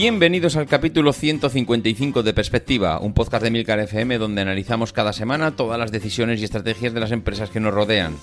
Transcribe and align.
Bienvenidos 0.00 0.56
al 0.56 0.64
capítulo 0.64 1.12
155 1.12 2.22
de 2.22 2.32
Perspectiva, 2.32 2.98
un 3.00 3.12
podcast 3.12 3.44
de 3.44 3.50
Milcar 3.50 3.80
FM 3.80 4.16
donde 4.16 4.40
analizamos 4.40 4.94
cada 4.94 5.12
semana 5.12 5.56
todas 5.56 5.78
las 5.78 5.92
decisiones 5.92 6.40
y 6.40 6.44
estrategias 6.44 6.94
de 6.94 7.00
las 7.00 7.12
empresas 7.12 7.50
que 7.50 7.60
nos 7.60 7.74
rodean. 7.74 8.16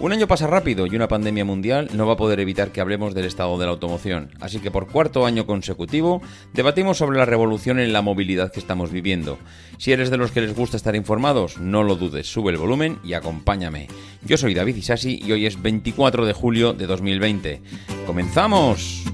Un 0.00 0.10
año 0.10 0.26
pasa 0.26 0.48
rápido 0.48 0.84
y 0.84 0.96
una 0.96 1.06
pandemia 1.06 1.44
mundial 1.44 1.90
no 1.92 2.08
va 2.08 2.14
a 2.14 2.16
poder 2.16 2.40
evitar 2.40 2.72
que 2.72 2.80
hablemos 2.80 3.14
del 3.14 3.26
estado 3.26 3.56
de 3.56 3.66
la 3.66 3.70
automoción, 3.70 4.30
así 4.40 4.58
que 4.58 4.72
por 4.72 4.88
cuarto 4.88 5.24
año 5.24 5.46
consecutivo 5.46 6.22
debatimos 6.54 6.98
sobre 6.98 7.18
la 7.18 7.24
revolución 7.24 7.78
en 7.78 7.92
la 7.92 8.02
movilidad 8.02 8.50
que 8.50 8.58
estamos 8.58 8.90
viviendo. 8.90 9.38
Si 9.78 9.92
eres 9.92 10.10
de 10.10 10.16
los 10.16 10.32
que 10.32 10.40
les 10.40 10.56
gusta 10.56 10.76
estar 10.76 10.96
informados, 10.96 11.56
no 11.58 11.84
lo 11.84 11.94
dudes, 11.94 12.26
sube 12.26 12.50
el 12.50 12.58
volumen 12.58 12.98
y 13.04 13.12
acompáñame. 13.12 13.86
Yo 14.24 14.36
soy 14.36 14.54
David 14.54 14.74
Isasi 14.74 15.22
y 15.24 15.30
hoy 15.30 15.46
es 15.46 15.62
24 15.62 16.26
de 16.26 16.32
julio 16.32 16.72
de 16.72 16.88
2020. 16.88 17.62
¡Comenzamos! 18.06 19.04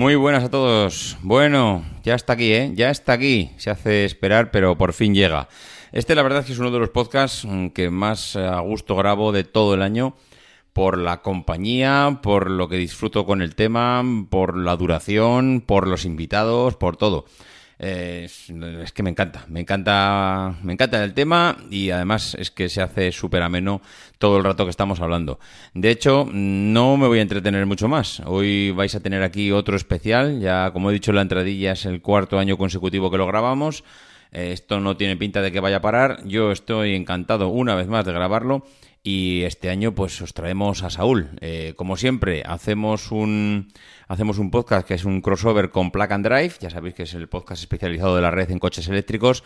Muy 0.00 0.14
buenas 0.14 0.44
a 0.44 0.50
todos. 0.50 1.18
Bueno, 1.20 1.84
ya 2.04 2.14
está 2.14 2.32
aquí, 2.32 2.54
¿eh? 2.54 2.72
Ya 2.74 2.88
está 2.88 3.12
aquí. 3.12 3.50
Se 3.58 3.68
hace 3.68 4.06
esperar, 4.06 4.50
pero 4.50 4.78
por 4.78 4.94
fin 4.94 5.14
llega. 5.14 5.46
Este, 5.92 6.14
la 6.14 6.22
verdad, 6.22 6.40
es 6.40 6.46
que 6.46 6.52
es 6.52 6.58
uno 6.58 6.70
de 6.70 6.78
los 6.78 6.88
podcasts 6.88 7.44
mm, 7.44 7.66
que 7.68 7.90
más 7.90 8.34
eh, 8.34 8.46
a 8.46 8.60
gusto 8.60 8.96
grabo 8.96 9.30
de 9.30 9.44
todo 9.44 9.74
el 9.74 9.82
año. 9.82 10.14
Por 10.72 10.96
la 10.96 11.20
compañía, 11.20 12.20
por 12.22 12.50
lo 12.50 12.70
que 12.70 12.78
disfruto 12.78 13.26
con 13.26 13.42
el 13.42 13.54
tema, 13.54 14.02
por 14.30 14.56
la 14.56 14.74
duración, 14.74 15.60
por 15.60 15.86
los 15.86 16.06
invitados, 16.06 16.76
por 16.76 16.96
todo. 16.96 17.26
Eh, 17.82 18.24
es, 18.24 18.92
que 18.92 19.02
me 19.02 19.08
encanta, 19.08 19.46
me 19.48 19.60
encanta, 19.60 20.54
me 20.62 20.74
encanta 20.74 21.02
el 21.02 21.14
tema 21.14 21.56
y 21.70 21.88
además 21.88 22.36
es 22.38 22.50
que 22.50 22.68
se 22.68 22.82
hace 22.82 23.10
súper 23.10 23.42
ameno 23.42 23.80
todo 24.18 24.36
el 24.36 24.44
rato 24.44 24.64
que 24.64 24.70
estamos 24.70 25.00
hablando. 25.00 25.40
De 25.72 25.90
hecho, 25.90 26.28
no 26.30 26.98
me 26.98 27.06
voy 27.06 27.20
a 27.20 27.22
entretener 27.22 27.64
mucho 27.64 27.88
más. 27.88 28.20
Hoy 28.26 28.70
vais 28.72 28.94
a 28.94 29.00
tener 29.00 29.22
aquí 29.22 29.50
otro 29.50 29.76
especial, 29.76 30.40
ya 30.40 30.72
como 30.72 30.90
he 30.90 30.92
dicho 30.92 31.10
la 31.12 31.22
entradilla 31.22 31.72
es 31.72 31.86
el 31.86 32.02
cuarto 32.02 32.38
año 32.38 32.58
consecutivo 32.58 33.10
que 33.10 33.16
lo 33.16 33.26
grabamos. 33.26 33.82
Eh, 34.32 34.52
esto 34.52 34.80
no 34.80 34.96
tiene 34.96 35.16
pinta 35.16 35.42
de 35.42 35.52
que 35.52 35.60
vaya 35.60 35.76
a 35.76 35.82
parar. 35.82 36.22
Yo 36.24 36.52
estoy 36.52 36.94
encantado 36.94 37.48
una 37.48 37.74
vez 37.74 37.88
más 37.88 38.04
de 38.04 38.12
grabarlo 38.12 38.64
y 39.02 39.42
este 39.42 39.70
año 39.70 39.94
pues 39.94 40.20
os 40.20 40.34
traemos 40.34 40.82
a 40.82 40.90
Saúl. 40.90 41.30
Eh, 41.40 41.74
como 41.76 41.96
siempre, 41.96 42.42
hacemos 42.44 43.10
un, 43.10 43.72
hacemos 44.08 44.38
un 44.38 44.50
podcast 44.50 44.86
que 44.86 44.94
es 44.94 45.04
un 45.04 45.20
crossover 45.20 45.70
con 45.70 45.90
Plug 45.90 46.12
and 46.12 46.26
Drive, 46.26 46.54
ya 46.60 46.70
sabéis 46.70 46.94
que 46.94 47.04
es 47.04 47.14
el 47.14 47.28
podcast 47.28 47.62
especializado 47.62 48.14
de 48.16 48.22
la 48.22 48.30
red 48.30 48.50
en 48.50 48.58
coches 48.58 48.88
eléctricos. 48.88 49.42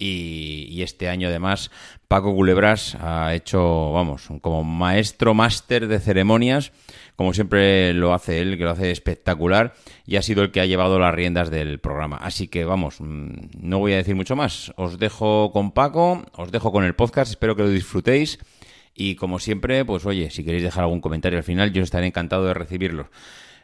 Y, 0.00 0.68
y 0.70 0.82
este 0.82 1.08
año 1.08 1.26
además 1.26 1.72
Paco 2.06 2.32
Culebras 2.32 2.96
ha 3.00 3.34
hecho, 3.34 3.90
vamos, 3.90 4.28
como 4.42 4.62
maestro 4.62 5.34
máster 5.34 5.88
de 5.88 5.98
ceremonias, 5.98 6.70
como 7.18 7.34
siempre 7.34 7.92
lo 7.94 8.14
hace 8.14 8.40
él, 8.40 8.56
que 8.56 8.62
lo 8.62 8.70
hace 8.70 8.92
espectacular, 8.92 9.74
y 10.06 10.14
ha 10.14 10.22
sido 10.22 10.44
el 10.44 10.52
que 10.52 10.60
ha 10.60 10.66
llevado 10.66 11.00
las 11.00 11.12
riendas 11.12 11.50
del 11.50 11.80
programa. 11.80 12.16
Así 12.16 12.46
que 12.46 12.64
vamos, 12.64 13.00
mm, 13.00 13.48
no 13.60 13.80
voy 13.80 13.92
a 13.94 13.96
decir 13.96 14.14
mucho 14.14 14.36
más. 14.36 14.72
Os 14.76 15.00
dejo 15.00 15.50
con 15.50 15.72
Paco, 15.72 16.24
os 16.36 16.52
dejo 16.52 16.70
con 16.70 16.84
el 16.84 16.94
podcast, 16.94 17.32
espero 17.32 17.56
que 17.56 17.64
lo 17.64 17.70
disfrutéis. 17.70 18.38
Y 18.94 19.16
como 19.16 19.40
siempre, 19.40 19.84
pues 19.84 20.06
oye, 20.06 20.30
si 20.30 20.44
queréis 20.44 20.62
dejar 20.62 20.84
algún 20.84 21.00
comentario 21.00 21.38
al 21.40 21.44
final, 21.44 21.72
yo 21.72 21.82
estaré 21.82 22.06
encantado 22.06 22.46
de 22.46 22.54
recibirlo. 22.54 23.10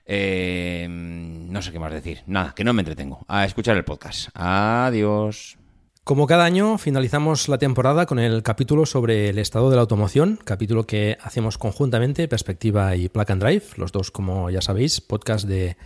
Eh, 0.04 0.88
no 0.91 1.62
sé 1.62 1.71
qué 1.71 1.78
más 1.78 1.92
decir. 1.92 2.25
Nada, 2.26 2.54
que 2.56 2.65
no 2.65 2.72
me 2.72 2.82
entretengo. 2.82 3.25
A 3.28 3.44
escuchar 3.44 3.76
el 3.76 3.84
podcast. 3.84 4.31
Adiós. 4.34 5.63
Como 6.04 6.26
cada 6.26 6.44
año, 6.44 6.76
finalizamos 6.76 7.48
la 7.48 7.56
temporada 7.56 8.04
con 8.04 8.19
el 8.19 8.42
capítulo 8.42 8.84
sobre 8.84 9.31
el 9.31 9.38
estado 9.38 9.70
de 9.70 9.76
la 9.76 9.81
automoción, 9.81 10.38
capítulo 10.44 10.87
que 10.87 11.16
hacemos 11.22 11.56
conjuntamente, 11.56 12.28
Perspectiva 12.28 12.94
y 12.94 13.09
Plug 13.09 13.32
and 13.32 13.42
Drive, 13.42 13.65
los 13.76 13.91
dos, 13.91 14.10
como 14.10 14.50
ya 14.50 14.60
sabéis, 14.60 15.00
podcast 15.00 15.48
de, 15.48 15.78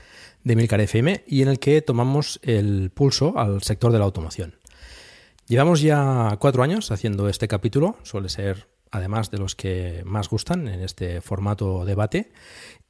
de 0.43 0.57
Milcar 0.57 0.81
FM, 0.81 1.23
y 1.29 1.43
en 1.43 1.49
el 1.49 1.61
que 1.61 1.83
tomamos 1.83 2.41
el 2.43 2.91
pulso 2.91 3.39
al 3.39 3.63
sector 3.63 3.93
de 3.93 4.01
la 4.01 4.07
automoción. 4.07 4.57
Llevamos 5.47 5.83
ya 5.83 6.37
cuatro 6.41 6.65
años 6.65 6.91
haciendo 6.91 7.29
este 7.29 7.47
capítulo, 7.47 7.97
suele 8.03 8.29
ser 8.29 8.67
además 8.91 9.31
de 9.31 9.39
los 9.39 9.55
que 9.55 10.03
más 10.05 10.29
gustan 10.29 10.69
en 10.69 10.81
este 10.81 11.21
formato 11.21 11.85
debate. 11.85 12.31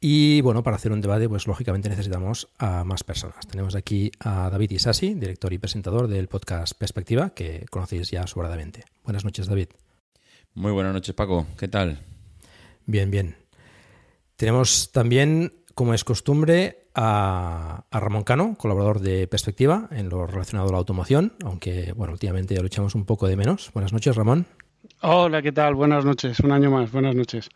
Y 0.00 0.40
bueno, 0.42 0.62
para 0.62 0.76
hacer 0.76 0.92
un 0.92 1.00
debate, 1.00 1.28
pues 1.28 1.46
lógicamente 1.46 1.88
necesitamos 1.88 2.48
a 2.58 2.84
más 2.84 3.02
personas. 3.02 3.46
Tenemos 3.46 3.74
aquí 3.74 4.12
a 4.20 4.48
David 4.48 4.70
Isasi, 4.70 5.14
director 5.14 5.52
y 5.52 5.58
presentador 5.58 6.06
del 6.06 6.28
podcast 6.28 6.74
Perspectiva, 6.78 7.30
que 7.30 7.66
conocéis 7.70 8.10
ya 8.10 8.26
sobradamente. 8.26 8.84
Buenas 9.04 9.24
noches, 9.24 9.48
David. 9.48 9.68
Muy 10.54 10.72
buenas 10.72 10.92
noches, 10.92 11.14
Paco. 11.14 11.46
¿Qué 11.58 11.68
tal? 11.68 11.98
Bien, 12.86 13.10
bien. 13.10 13.36
Tenemos 14.36 14.92
también, 14.92 15.52
como 15.74 15.94
es 15.94 16.04
costumbre, 16.04 16.86
a, 16.94 17.84
a 17.90 18.00
Ramón 18.00 18.24
Cano, 18.24 18.56
colaborador 18.56 19.00
de 19.00 19.26
Perspectiva 19.28 19.88
en 19.90 20.08
lo 20.08 20.26
relacionado 20.26 20.68
a 20.68 20.72
la 20.72 20.78
automoción, 20.78 21.34
aunque 21.44 21.92
bueno, 21.92 22.12
últimamente 22.12 22.54
ya 22.54 22.60
lo 22.60 22.66
echamos 22.66 22.94
un 22.94 23.04
poco 23.04 23.26
de 23.28 23.36
menos. 23.36 23.70
Buenas 23.72 23.92
noches, 23.92 24.16
Ramón. 24.16 24.46
Hola, 25.00 25.42
¿qué 25.42 25.52
tal? 25.52 25.76
Buenas 25.76 26.04
noches, 26.04 26.40
un 26.40 26.50
año 26.50 26.72
más, 26.72 26.90
buenas 26.90 27.14
noches. 27.14 27.48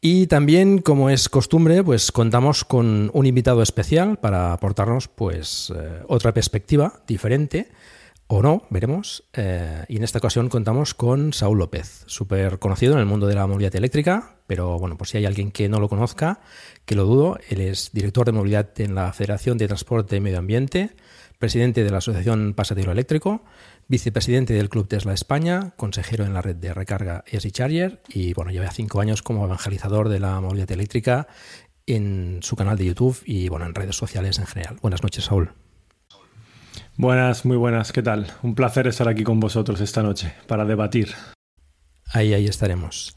Y 0.00 0.28
también, 0.28 0.78
como 0.78 1.10
es 1.10 1.28
costumbre, 1.28 1.84
pues 1.84 2.10
contamos 2.10 2.64
con 2.64 3.10
un 3.12 3.26
invitado 3.26 3.60
especial 3.60 4.18
para 4.18 4.54
aportarnos 4.54 5.08
pues 5.08 5.72
eh, 5.76 6.02
otra 6.08 6.32
perspectiva 6.32 7.02
diferente 7.06 7.68
o 8.28 8.42
no, 8.42 8.62
veremos. 8.70 9.24
Eh, 9.34 9.84
y 9.88 9.96
en 9.96 10.04
esta 10.04 10.18
ocasión 10.18 10.48
contamos 10.48 10.94
con 10.94 11.34
Saúl 11.34 11.58
López, 11.58 12.04
súper 12.06 12.58
conocido 12.58 12.94
en 12.94 13.00
el 13.00 13.06
mundo 13.06 13.26
de 13.26 13.34
la 13.34 13.46
movilidad 13.46 13.76
eléctrica, 13.76 14.36
pero 14.46 14.78
bueno, 14.78 14.96
por 14.96 15.08
si 15.08 15.18
hay 15.18 15.26
alguien 15.26 15.52
que 15.52 15.68
no 15.68 15.80
lo 15.80 15.88
conozca, 15.88 16.40
que 16.86 16.94
lo 16.94 17.04
dudo, 17.04 17.38
él 17.50 17.60
es 17.60 17.90
director 17.92 18.24
de 18.24 18.32
movilidad 18.32 18.68
en 18.80 18.94
la 18.94 19.12
Federación 19.12 19.58
de 19.58 19.66
Transporte 19.66 20.16
y 20.16 20.20
Medio 20.20 20.38
Ambiente, 20.38 20.96
presidente 21.38 21.84
de 21.84 21.90
la 21.90 21.98
Asociación 21.98 22.54
Pasatero 22.54 22.92
Eléctrico, 22.92 23.42
vicepresidente 23.88 24.54
del 24.54 24.68
Club 24.68 24.88
Tesla 24.88 25.12
España, 25.12 25.72
consejero 25.76 26.24
en 26.24 26.34
la 26.34 26.42
red 26.42 26.56
de 26.56 26.74
recarga 26.74 27.24
ESI 27.26 27.50
Charger 27.50 28.02
y 28.08 28.34
bueno, 28.34 28.50
lleva 28.50 28.70
cinco 28.70 29.00
años 29.00 29.22
como 29.22 29.44
evangelizador 29.44 30.08
de 30.08 30.20
la 30.20 30.40
movilidad 30.40 30.70
eléctrica 30.72 31.28
en 31.86 32.40
su 32.42 32.56
canal 32.56 32.76
de 32.76 32.86
YouTube 32.86 33.18
y 33.24 33.48
bueno, 33.48 33.66
en 33.66 33.74
redes 33.74 33.96
sociales 33.96 34.38
en 34.38 34.46
general. 34.46 34.76
Buenas 34.82 35.02
noches, 35.02 35.24
Saúl. 35.24 35.52
Buenas, 36.96 37.44
muy 37.44 37.56
buenas, 37.56 37.92
¿qué 37.92 38.02
tal? 38.02 38.26
Un 38.42 38.54
placer 38.54 38.86
estar 38.86 39.08
aquí 39.08 39.22
con 39.22 39.38
vosotros 39.38 39.80
esta 39.80 40.02
noche 40.02 40.32
para 40.46 40.64
debatir. 40.64 41.14
Ahí, 42.12 42.34
ahí 42.34 42.46
estaremos. 42.46 43.16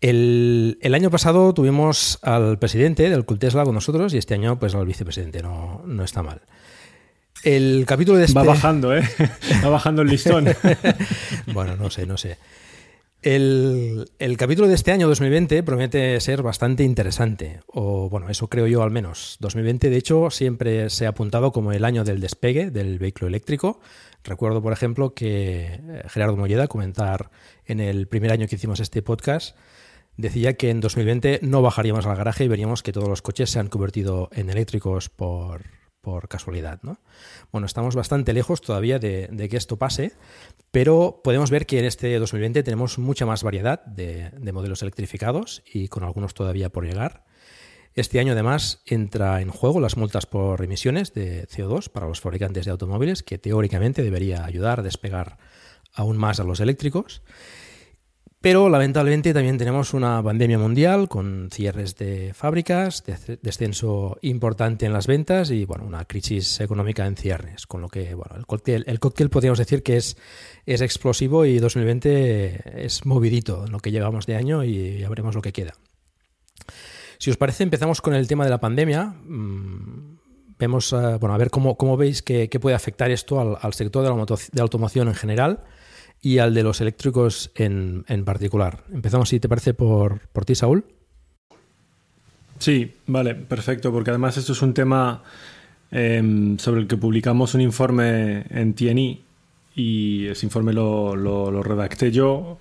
El, 0.00 0.78
el 0.80 0.94
año 0.94 1.10
pasado 1.10 1.52
tuvimos 1.54 2.18
al 2.22 2.58
presidente 2.58 3.08
del 3.10 3.24
Club 3.24 3.38
Tesla 3.38 3.64
con 3.64 3.74
nosotros 3.74 4.14
y 4.14 4.18
este 4.18 4.34
año 4.34 4.58
pues 4.58 4.74
al 4.74 4.86
vicepresidente, 4.86 5.42
no, 5.42 5.82
no 5.86 6.04
está 6.04 6.22
mal. 6.22 6.42
El 7.44 7.84
capítulo 7.86 8.16
de 8.16 8.24
este... 8.24 8.38
Va 8.38 8.42
bajando, 8.42 8.96
¿eh? 8.96 9.02
Va 9.64 9.68
bajando 9.68 10.02
el 10.02 10.08
listón. 10.08 10.46
bueno, 11.52 11.76
no 11.76 11.90
sé, 11.90 12.06
no 12.06 12.16
sé. 12.16 12.38
El, 13.20 14.10
el, 14.18 14.36
capítulo 14.36 14.66
de 14.66 14.74
este 14.74 14.92
año 14.92 15.08
2020 15.08 15.62
promete 15.62 16.20
ser 16.20 16.42
bastante 16.42 16.84
interesante, 16.84 17.60
o 17.66 18.10
bueno, 18.10 18.28
eso 18.28 18.48
creo 18.48 18.66
yo 18.66 18.82
al 18.82 18.90
menos. 18.90 19.36
2020, 19.40 19.88
de 19.88 19.96
hecho, 19.96 20.30
siempre 20.30 20.90
se 20.90 21.06
ha 21.06 21.10
apuntado 21.10 21.52
como 21.52 21.72
el 21.72 21.84
año 21.84 22.04
del 22.04 22.20
despegue 22.20 22.70
del 22.70 22.98
vehículo 22.98 23.28
eléctrico. 23.28 23.80
Recuerdo, 24.24 24.62
por 24.62 24.72
ejemplo, 24.72 25.14
que 25.14 25.80
eh, 25.82 26.02
Gerardo 26.08 26.36
Molleda 26.36 26.66
comentar 26.66 27.30
en 27.66 27.80
el 27.80 28.08
primer 28.08 28.32
año 28.32 28.46
que 28.46 28.56
hicimos 28.56 28.80
este 28.80 29.02
podcast, 29.02 29.56
decía 30.16 30.54
que 30.54 30.70
en 30.70 30.80
2020 30.80 31.40
no 31.42 31.60
bajaríamos 31.60 32.06
al 32.06 32.16
garaje 32.16 32.44
y 32.44 32.48
veríamos 32.48 32.82
que 32.82 32.92
todos 32.92 33.08
los 33.08 33.22
coches 33.22 33.50
se 33.50 33.58
han 33.58 33.68
convertido 33.68 34.28
en 34.32 34.50
eléctricos 34.50 35.08
por, 35.08 35.62
por 36.04 36.28
casualidad. 36.28 36.78
¿no? 36.82 36.98
Bueno, 37.50 37.66
estamos 37.66 37.96
bastante 37.96 38.32
lejos 38.32 38.60
todavía 38.60 39.00
de, 39.00 39.48
que 39.50 39.56
esto 39.56 39.76
pase, 39.76 40.12
pero 40.70 41.20
podemos 41.24 41.50
ver 41.50 41.66
que 41.66 41.80
en 41.80 41.86
este 41.86 42.16
2020 42.18 42.62
tenemos 42.62 42.98
mucha 42.98 43.26
más 43.26 43.42
variedad 43.42 43.84
de, 43.86 44.30
de 44.30 44.52
modelos 44.52 44.82
electrificados 44.82 45.64
y 45.66 45.88
con 45.88 46.04
algunos 46.04 46.34
todavía 46.34 46.68
por 46.68 46.84
llegar. 46.84 47.24
Este 47.94 48.20
año 48.20 48.32
además 48.32 48.82
entra 48.86 49.40
en 49.40 49.50
juego 49.50 49.80
las 49.80 49.96
multas 49.96 50.26
por 50.26 50.62
emisiones 50.62 51.14
de 51.14 51.46
CO2 51.48 51.88
para 51.90 52.06
los 52.06 52.20
fabricantes 52.20 52.64
de 52.64 52.72
automóviles, 52.72 53.22
que 53.22 53.38
teóricamente 53.38 54.02
debería 54.02 54.44
ayudar 54.44 54.80
a 54.80 54.82
despegar 54.82 55.38
aún 55.94 56.16
más 56.18 56.40
a 56.40 56.44
los 56.44 56.60
eléctricos. 56.60 57.22
Pero 58.44 58.68
lamentablemente 58.68 59.32
también 59.32 59.56
tenemos 59.56 59.94
una 59.94 60.22
pandemia 60.22 60.58
mundial 60.58 61.08
con 61.08 61.48
cierres 61.50 61.96
de 61.96 62.34
fábricas, 62.34 63.02
descenso 63.40 64.18
importante 64.20 64.84
en 64.84 64.92
las 64.92 65.06
ventas 65.06 65.50
y 65.50 65.64
bueno, 65.64 65.86
una 65.86 66.04
crisis 66.04 66.60
económica 66.60 67.06
en 67.06 67.16
cierres. 67.16 67.66
Con 67.66 67.80
lo 67.80 67.88
que 67.88 68.14
bueno, 68.14 68.36
el 68.36 68.44
cóctel, 68.44 68.84
el 68.86 69.00
cóctel 69.00 69.30
podríamos 69.30 69.58
decir 69.58 69.82
que 69.82 69.96
es, 69.96 70.18
es 70.66 70.82
explosivo 70.82 71.46
y 71.46 71.58
2020 71.58 72.84
es 72.84 73.06
movidito 73.06 73.64
en 73.64 73.72
lo 73.72 73.80
que 73.80 73.90
llevamos 73.90 74.26
de 74.26 74.36
año 74.36 74.62
y 74.62 74.98
ya 74.98 75.08
veremos 75.08 75.34
lo 75.34 75.40
que 75.40 75.54
queda. 75.54 75.72
Si 77.16 77.30
os 77.30 77.38
parece, 77.38 77.62
empezamos 77.62 78.02
con 78.02 78.12
el 78.12 78.28
tema 78.28 78.44
de 78.44 78.50
la 78.50 78.60
pandemia. 78.60 79.06
Mm, 79.24 80.18
vemos, 80.58 80.92
uh, 80.92 81.16
bueno, 81.18 81.34
a 81.34 81.38
ver 81.38 81.48
cómo, 81.48 81.78
cómo 81.78 81.96
veis 81.96 82.20
que, 82.20 82.50
que, 82.50 82.60
puede 82.60 82.76
afectar 82.76 83.10
esto 83.10 83.58
al, 83.58 83.72
sector 83.72 84.02
de 84.02 84.10
la 84.52 84.62
automoción 84.62 85.08
en 85.08 85.14
general 85.14 85.64
y 86.24 86.38
al 86.38 86.54
de 86.54 86.62
los 86.62 86.80
eléctricos 86.80 87.50
en, 87.54 88.06
en 88.08 88.24
particular. 88.24 88.82
Empezamos, 88.90 89.28
si 89.28 89.38
te 89.40 89.48
parece, 89.48 89.74
por, 89.74 90.20
por, 90.32 90.46
ti, 90.46 90.54
Saúl. 90.54 90.86
Sí, 92.58 92.94
vale, 93.06 93.34
perfecto, 93.34 93.92
porque 93.92 94.08
además 94.08 94.38
esto 94.38 94.52
es 94.52 94.62
un 94.62 94.72
tema 94.72 95.22
eh, 95.92 96.56
sobre 96.56 96.80
el 96.80 96.86
que 96.86 96.96
publicamos 96.96 97.54
un 97.54 97.60
informe 97.60 98.46
en 98.48 98.72
TNI 98.72 99.22
y 99.76 100.26
ese 100.28 100.46
informe 100.46 100.72
lo, 100.72 101.14
lo, 101.14 101.62
redacté 101.62 102.10
yo 102.10 102.56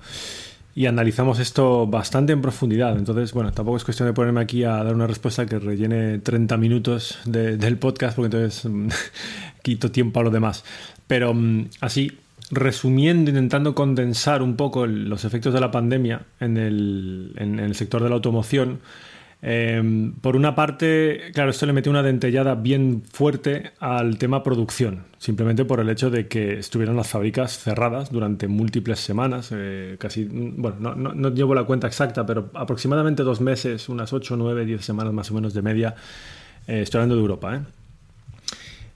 y 0.75 0.87
analizamos 0.87 1.39
esto 1.39 1.87
bastante 1.87 2.33
en 2.33 2.41
profundidad. 2.41 2.97
Entonces, 2.97 3.31
bueno, 3.31 3.53
tampoco 3.53 3.77
es 3.77 3.85
cuestión 3.85 4.09
de 4.09 4.13
ponerme 4.13 4.41
aquí 4.41 4.65
a 4.65 4.83
dar 4.83 4.93
una 4.93 5.07
respuesta 5.07 5.45
que 5.45 5.57
rellene 5.57 6.19
30 6.19 6.57
minutos 6.57 7.19
de, 7.23 7.55
del 7.55 7.77
podcast, 7.77 8.17
porque 8.17 8.35
entonces 8.35 8.69
quito 9.61 9.89
tiempo 9.89 10.19
a 10.19 10.23
lo 10.23 10.31
demás. 10.31 10.65
Pero 11.07 11.33
mm, 11.33 11.67
así, 11.79 12.11
resumiendo, 12.51 13.29
intentando 13.29 13.75
condensar 13.75 14.41
un 14.41 14.55
poco 14.55 14.85
los 14.85 15.25
efectos 15.25 15.53
de 15.53 15.59
la 15.59 15.71
pandemia 15.71 16.25
en 16.39 16.57
el, 16.57 17.33
en, 17.37 17.59
el 17.59 17.75
sector 17.75 18.03
de 18.03 18.09
la 18.09 18.15
automoción, 18.15 18.79
eh, 19.45 20.11
por 20.21 20.37
una 20.37 20.55
parte, 20.55 21.31
claro, 21.33 21.49
esto 21.49 21.65
le 21.65 21.73
metió 21.73 21.89
una 21.89 22.01
dentellada 22.01 22.55
bien 22.55 23.03
fuerte 23.11 23.73
al 23.79 24.17
tema 24.17 24.41
producción, 24.41 25.03
simplemente 25.17 25.65
por 25.65 25.81
el 25.81 25.89
hecho 25.89 26.09
de 26.09 26.29
que 26.29 26.59
estuvieran 26.59 26.95
las 26.95 27.09
fábricas 27.09 27.59
cerradas 27.59 28.09
durante 28.09 28.47
múltiples 28.47 28.99
semanas, 28.99 29.49
eh, 29.53 29.97
casi, 29.99 30.23
bueno, 30.25 30.77
no, 30.79 30.95
no, 30.95 31.13
no, 31.13 31.29
llevo 31.33 31.55
la 31.55 31.65
cuenta 31.65 31.87
exacta, 31.87 32.25
pero 32.25 32.51
aproximadamente 32.53 33.23
dos 33.23 33.41
meses, 33.41 33.89
unas 33.89 34.13
8, 34.13 34.37
9, 34.37 34.65
10 34.65 34.85
semanas 34.85 35.11
más 35.11 35.29
o 35.29 35.33
menos 35.33 35.53
de 35.53 35.61
media, 35.61 35.95
eh, 36.65 36.81
estoy 36.83 36.99
hablando 36.99 37.15
de 37.15 37.21
Europa, 37.21 37.55
¿eh? 37.57 37.82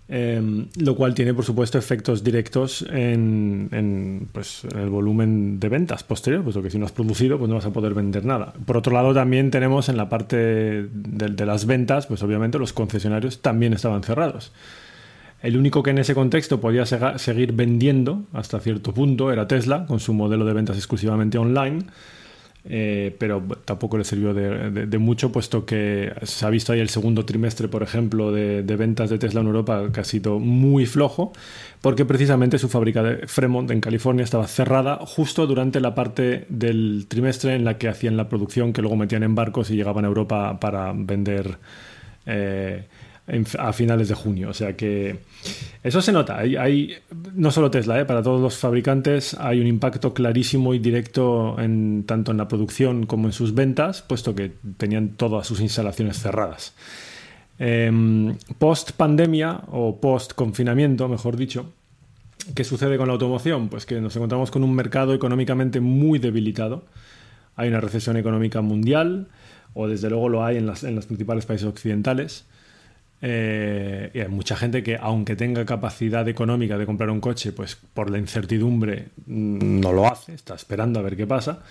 Eh, 0.10 0.68
lo 0.78 0.96
cual 0.96 1.14
tiene, 1.14 1.34
por 1.34 1.44
supuesto, 1.44 1.78
efectos 1.78 2.24
directos 2.24 2.86
pues, 2.88 2.92
en, 2.94 4.30
el 4.76 4.90
volumen 4.90 5.60
de 5.60 5.68
ventas 5.68 6.04
posterior, 6.04 6.44
puesto 6.44 6.62
que 6.62 6.70
si 6.70 6.80
no 6.80 6.86
has 6.86 6.94
producido, 6.94 7.38
pues 7.38 7.50
no 7.50 7.56
vas 7.56 7.66
a 7.66 7.74
poder 7.74 7.94
vender 7.94 8.24
nada. 8.24 8.54
Por 8.66 8.78
otro 8.78 8.94
lado, 8.94 9.14
también 9.14 9.52
tenemos 9.52 9.90
en 9.90 9.98
la 9.98 10.08
parte 10.08 10.38
de, 10.38 11.30
de 11.30 11.46
las 11.46 11.66
ventas, 11.66 12.08
pues 12.08 12.24
obviamente 12.24 12.58
los 12.58 12.72
concesionarios 12.72 13.42
también 13.42 13.74
estaban 13.74 14.02
cerrados. 14.02 14.54
El 15.42 15.56
único 15.56 15.84
que 15.84 15.92
en 15.92 16.00
ese 16.00 16.16
contexto 16.16 16.60
podía 16.60 16.86
seguir 16.86 17.54
vendiendo 17.54 18.24
hasta 18.34 18.60
cierto 18.60 18.94
punto 18.94 19.32
era 19.32 19.48
Tesla, 19.48 19.86
con 19.86 20.00
su 20.00 20.14
modelo 20.14 20.46
de 20.46 20.54
ventas 20.54 20.78
exclusivamente 20.78 21.38
online. 21.38 21.84
Eh, 22.70 23.16
pero 23.18 23.42
tampoco 23.64 23.98
le 23.98 24.04
sirvió 24.04 24.34
de, 24.34 24.98
mucho, 24.98 25.32
puesto 25.32 25.66
que 25.66 26.12
se 26.24 26.46
ha 26.46 26.50
visto 26.50 26.74
ahí 26.74 26.82
el 26.82 26.90
segundo 26.90 27.24
trimestre, 27.24 27.70
por 27.70 27.82
ejemplo, 27.82 28.34
de, 28.34 28.62
de, 28.62 28.76
ventas 28.76 29.10
de 29.10 29.18
Tesla 29.18 29.40
en 29.40 29.48
Europa 29.48 29.90
que 29.94 30.02
ha 30.02 30.04
sido 30.04 30.40
muy 30.40 30.86
flojo, 30.86 31.32
porque 31.82 32.04
precisamente 32.04 32.58
su 32.60 32.68
fábrica 32.68 33.04
de 33.04 33.26
Fremont 33.28 33.72
en 33.72 33.80
California 33.80 34.24
estaba 34.24 34.48
cerrada 34.48 34.98
justo 34.98 35.48
durante 35.48 35.80
la 35.80 35.96
parte 35.96 36.46
del 36.50 37.06
trimestre 37.08 37.56
en 37.56 37.64
la 37.64 37.78
que 37.78 37.88
hacían 37.88 38.18
la 38.18 38.28
producción, 38.28 38.74
que 38.74 38.82
luego 38.82 38.98
metían 38.98 39.24
en 39.24 39.34
barcos 39.34 39.72
y 39.72 39.76
llegaban 39.76 40.04
a 40.04 40.10
Europa 40.10 40.60
para 40.60 40.92
vender. 40.94 41.58
Eh, 42.26 42.86
a 43.60 43.74
finales 43.74 44.08
de 44.08 44.16
junio. 44.16 44.50
O 44.50 44.54
sea 44.54 44.76
que 44.76 45.20
eso 45.84 46.02
se 46.02 46.12
nota. 46.12 46.38
Hay, 46.38 46.96
no 47.34 47.52
solo 47.52 47.70
Tesla, 47.70 48.00
¿eh? 48.00 48.06
para 48.06 48.24
todos 48.24 48.42
los 48.42 48.58
fabricantes 48.58 49.36
hay 49.40 49.60
un 49.60 49.68
impacto 49.68 50.14
clarísimo 50.14 50.74
y 50.74 50.80
directo 50.80 51.60
en, 51.60 52.06
tanto 52.06 52.32
en 52.32 52.38
la 52.38 52.48
producción 52.48 53.06
como 53.06 53.28
en 53.28 53.34
sus 53.34 53.54
ventas, 53.54 54.02
puesto 54.02 54.34
que 54.34 54.54
tenían 54.78 55.10
todas 55.10 55.46
sus 55.46 55.60
instalaciones 55.60 56.20
cerradas. 56.20 56.74
Eh, 57.60 57.92
post 58.60 58.92
pandemia 58.92 59.62
o 59.72 60.00
post 60.00 60.34
confinamiento, 60.34 61.08
mejor 61.10 61.36
dicho, 61.36 61.74
¿qué 62.56 62.64
sucede 62.64 62.98
con 62.98 63.08
la 63.08 63.14
automoción? 63.14 63.68
Pues 63.68 63.86
que 63.86 64.00
nos 64.00 64.16
encontramos 64.16 64.52
con 64.52 64.64
un 64.64 64.74
mercado 64.74 65.14
económicamente 65.14 65.80
muy 65.82 66.20
debilitado. 66.20 66.86
Hay 67.56 67.68
una 67.70 67.82
recesión 67.82 68.16
económica 68.16 68.62
mundial, 68.62 69.28
o 69.74 69.88
desde 69.88 70.10
luego 70.10 70.30
lo 70.30 70.46
hay 70.46 70.58
en, 70.58 70.68
las, 70.68 70.84
en 70.84 70.96
los 70.96 71.08
principales 71.08 71.46
países 71.46 71.68
occidentales. 71.68 72.46
Eh, 73.22 74.12
y 74.14 74.20
hay 74.20 74.28
mucha 74.28 74.56
gente 74.56 74.84
que, 74.84 74.96
aunque 74.96 75.36
tenga 75.36 75.66
capacidad 75.66 76.28
económica 76.28 76.78
de 76.78 76.86
comprar 76.86 77.10
un 77.10 77.20
coche, 77.20 77.52
pues 77.52 77.76
por 77.76 78.10
la 78.10 78.18
incertidumbre 78.20 79.08
no 79.26 79.92
lo 79.92 80.08
hace, 80.08 80.34
está 80.34 80.56
esperando 80.56 81.00
a 81.00 81.04
ver 81.04 81.18
qué 81.18 81.26
pasa. 81.26 81.64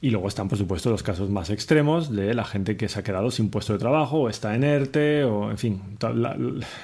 Y 0.00 0.10
luego 0.10 0.28
están, 0.28 0.48
por 0.48 0.56
supuesto, 0.56 0.90
los 0.90 1.02
casos 1.02 1.28
más 1.28 1.50
extremos 1.50 2.14
de 2.14 2.32
la 2.32 2.44
gente 2.44 2.76
que 2.76 2.88
se 2.88 3.00
ha 3.00 3.02
quedado 3.02 3.32
sin 3.32 3.50
puesto 3.50 3.72
de 3.72 3.80
trabajo, 3.80 4.18
o 4.20 4.28
está 4.28 4.54
en 4.54 4.62
ERTE, 4.62 5.24
o 5.24 5.50
en 5.50 5.58
fin, 5.58 5.80
la, 6.00 6.36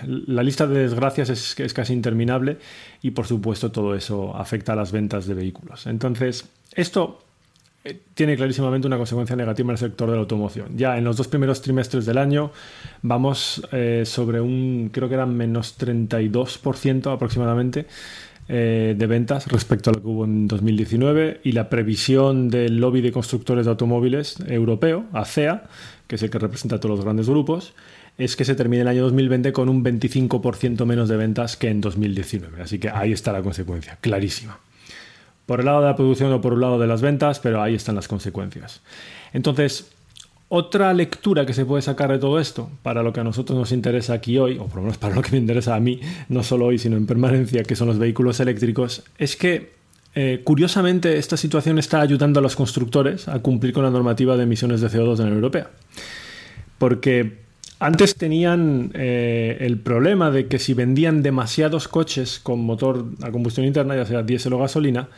la 0.04 0.42
lista 0.42 0.66
de 0.66 0.80
desgracias 0.80 1.30
es, 1.30 1.60
es 1.60 1.74
casi 1.74 1.92
interminable 1.92 2.58
y, 3.02 3.12
por 3.12 3.26
supuesto, 3.26 3.70
todo 3.70 3.94
eso 3.94 4.34
afecta 4.34 4.72
a 4.72 4.76
las 4.76 4.90
ventas 4.90 5.26
de 5.26 5.34
vehículos. 5.34 5.86
Entonces, 5.86 6.48
esto 6.72 7.23
tiene 8.14 8.36
clarísimamente 8.36 8.86
una 8.86 8.96
consecuencia 8.96 9.36
negativa 9.36 9.66
en 9.66 9.72
el 9.72 9.78
sector 9.78 10.08
de 10.08 10.16
la 10.16 10.22
automoción. 10.22 10.76
Ya 10.76 10.96
en 10.96 11.04
los 11.04 11.16
dos 11.16 11.28
primeros 11.28 11.60
trimestres 11.60 12.06
del 12.06 12.16
año 12.16 12.50
vamos 13.02 13.66
eh, 13.72 14.04
sobre 14.06 14.40
un, 14.40 14.90
creo 14.90 15.08
que 15.08 15.14
eran 15.14 15.36
menos 15.36 15.78
32% 15.78 17.12
aproximadamente 17.12 17.86
eh, 18.48 18.94
de 18.96 19.06
ventas 19.06 19.48
respecto 19.48 19.90
a 19.90 19.92
lo 19.92 20.00
que 20.00 20.08
hubo 20.08 20.24
en 20.24 20.48
2019 20.48 21.40
y 21.44 21.52
la 21.52 21.68
previsión 21.68 22.48
del 22.48 22.78
lobby 22.78 23.02
de 23.02 23.12
constructores 23.12 23.66
de 23.66 23.70
automóviles 23.70 24.38
europeo, 24.46 25.04
ACEA, 25.12 25.64
que 26.06 26.16
es 26.16 26.22
el 26.22 26.30
que 26.30 26.38
representa 26.38 26.76
a 26.76 26.80
todos 26.80 26.96
los 26.96 27.04
grandes 27.04 27.28
grupos, 27.28 27.74
es 28.16 28.36
que 28.36 28.46
se 28.46 28.54
termine 28.54 28.82
el 28.82 28.88
año 28.88 29.02
2020 29.02 29.52
con 29.52 29.68
un 29.68 29.84
25% 29.84 30.86
menos 30.86 31.08
de 31.10 31.16
ventas 31.16 31.56
que 31.58 31.68
en 31.68 31.82
2019. 31.82 32.62
Así 32.62 32.78
que 32.78 32.88
ahí 32.88 33.12
está 33.12 33.32
la 33.32 33.42
consecuencia, 33.42 33.98
clarísima 34.00 34.58
por 35.46 35.60
el 35.60 35.66
lado 35.66 35.80
de 35.80 35.86
la 35.86 35.96
producción 35.96 36.32
o 36.32 36.40
por 36.40 36.54
un 36.54 36.60
lado 36.60 36.78
de 36.78 36.86
las 36.86 37.02
ventas, 37.02 37.40
pero 37.40 37.62
ahí 37.62 37.74
están 37.74 37.94
las 37.94 38.08
consecuencias. 38.08 38.80
Entonces, 39.32 39.90
otra 40.48 40.92
lectura 40.94 41.46
que 41.46 41.52
se 41.52 41.64
puede 41.64 41.82
sacar 41.82 42.12
de 42.12 42.18
todo 42.18 42.38
esto, 42.38 42.70
para 42.82 43.02
lo 43.02 43.12
que 43.12 43.20
a 43.20 43.24
nosotros 43.24 43.58
nos 43.58 43.72
interesa 43.72 44.14
aquí 44.14 44.38
hoy, 44.38 44.58
o 44.58 44.66
por 44.66 44.76
lo 44.76 44.82
menos 44.82 44.98
para 44.98 45.14
lo 45.14 45.22
que 45.22 45.32
me 45.32 45.38
interesa 45.38 45.74
a 45.74 45.80
mí, 45.80 46.00
no 46.28 46.42
solo 46.42 46.66
hoy, 46.66 46.78
sino 46.78 46.96
en 46.96 47.06
permanencia, 47.06 47.62
que 47.62 47.76
son 47.76 47.88
los 47.88 47.98
vehículos 47.98 48.40
eléctricos, 48.40 49.02
es 49.18 49.36
que 49.36 49.72
eh, 50.14 50.42
curiosamente 50.44 51.18
esta 51.18 51.36
situación 51.36 51.78
está 51.78 52.00
ayudando 52.00 52.38
a 52.38 52.42
los 52.42 52.54
constructores 52.54 53.26
a 53.26 53.40
cumplir 53.40 53.72
con 53.72 53.82
la 53.82 53.90
normativa 53.90 54.36
de 54.36 54.44
emisiones 54.44 54.80
de 54.80 54.88
CO2 54.88 55.16
de 55.16 55.24
la 55.24 55.24
Unión 55.24 55.34
Europea. 55.34 55.70
Porque 56.78 57.38
antes 57.80 58.14
tenían 58.14 58.92
eh, 58.94 59.58
el 59.60 59.78
problema 59.78 60.30
de 60.30 60.46
que 60.46 60.58
si 60.58 60.74
vendían 60.74 61.22
demasiados 61.22 61.88
coches 61.88 62.38
con 62.38 62.60
motor 62.60 63.06
a 63.22 63.30
combustión 63.32 63.66
interna, 63.66 63.96
ya 63.96 64.06
sea 64.06 64.22
diésel 64.22 64.52
o 64.52 64.58
gasolina, 64.58 65.08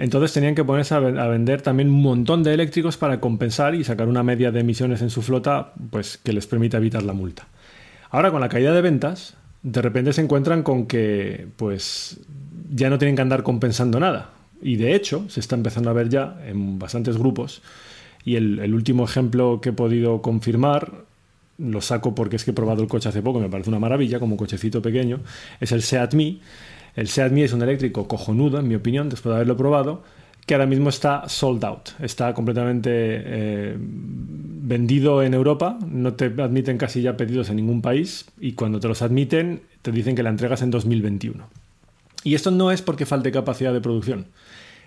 entonces 0.00 0.32
tenían 0.32 0.54
que 0.54 0.64
ponerse 0.64 0.94
a, 0.94 0.98
vender 0.98 1.60
también 1.60 1.90
un 1.90 2.00
montón 2.00 2.42
de 2.42 2.54
eléctricos 2.54 2.96
para 2.96 3.20
compensar 3.20 3.74
y 3.74 3.84
sacar 3.84 4.08
una 4.08 4.22
media 4.22 4.50
de 4.50 4.60
emisiones 4.60 5.02
en 5.02 5.10
su 5.10 5.20
flota 5.20 5.74
pues, 5.90 6.16
que 6.16 6.32
les 6.32 6.46
permita 6.46 6.78
evitar 6.78 7.02
la 7.02 7.12
multa. 7.12 7.46
Ahora 8.08 8.30
con 8.30 8.40
la 8.40 8.48
caída 8.48 8.72
de 8.72 8.80
ventas, 8.80 9.34
de 9.62 9.82
repente 9.82 10.14
se 10.14 10.22
encuentran 10.22 10.62
con 10.62 10.86
que 10.86 11.48
pues 11.56 12.18
ya 12.72 12.88
no 12.88 12.96
tienen 12.96 13.14
que 13.14 13.20
andar 13.20 13.42
compensando 13.42 14.00
nada. 14.00 14.30
Y 14.62 14.76
de 14.76 14.94
hecho, 14.94 15.28
se 15.28 15.40
está 15.40 15.54
empezando 15.54 15.90
a 15.90 15.92
ver 15.92 16.08
ya 16.08 16.38
en 16.46 16.78
bastantes 16.78 17.18
grupos. 17.18 17.60
Y 18.24 18.36
el, 18.36 18.72
último 18.72 19.04
ejemplo 19.04 19.60
que 19.60 19.68
he 19.68 19.74
podido 19.74 20.22
confirmar 20.22 20.92
lo 21.58 21.82
saco 21.82 22.14
porque 22.14 22.36
es 22.36 22.44
que 22.44 22.52
he 22.52 22.54
probado 22.54 22.82
el 22.82 22.88
coche 22.88 23.10
hace 23.10 23.20
poco, 23.20 23.38
me 23.38 23.50
parece 23.50 23.68
una 23.68 23.78
maravilla, 23.78 24.18
como 24.18 24.32
un 24.32 24.38
cochecito 24.38 24.80
pequeño, 24.80 25.20
es 25.60 25.72
el 25.72 25.82
Seat 25.82 26.14
Mi, 26.14 26.40
el 26.94 27.08
Seat 27.08 27.32
Mii 27.32 27.44
es 27.44 27.52
un 27.52 27.62
eléctrico 27.62 28.08
cojonudo, 28.08 28.58
en 28.58 28.68
mi 28.68 28.74
opinión, 28.74 29.08
después 29.08 29.30
de 29.30 29.36
haberlo 29.36 29.56
probado, 29.56 30.02
que 30.46 30.54
ahora 30.54 30.66
mismo 30.66 30.88
está 30.88 31.28
sold 31.28 31.64
out, 31.64 31.90
está 32.00 32.34
completamente 32.34 32.90
eh, 32.92 33.76
vendido 33.78 35.22
en 35.22 35.34
Europa, 35.34 35.78
no 35.86 36.14
te 36.14 36.26
admiten 36.26 36.78
casi 36.78 37.02
ya 37.02 37.16
pedidos 37.16 37.50
en 37.50 37.56
ningún 37.56 37.82
país 37.82 38.26
y 38.40 38.52
cuando 38.52 38.80
te 38.80 38.88
los 38.88 39.02
admiten 39.02 39.62
te 39.82 39.92
dicen 39.92 40.14
que 40.14 40.22
la 40.22 40.30
entregas 40.30 40.62
en 40.62 40.70
2021. 40.70 41.46
Y 42.24 42.34
esto 42.34 42.50
no 42.50 42.70
es 42.70 42.82
porque 42.82 43.06
falte 43.06 43.30
capacidad 43.32 43.72
de 43.72 43.80
producción. 43.80 44.26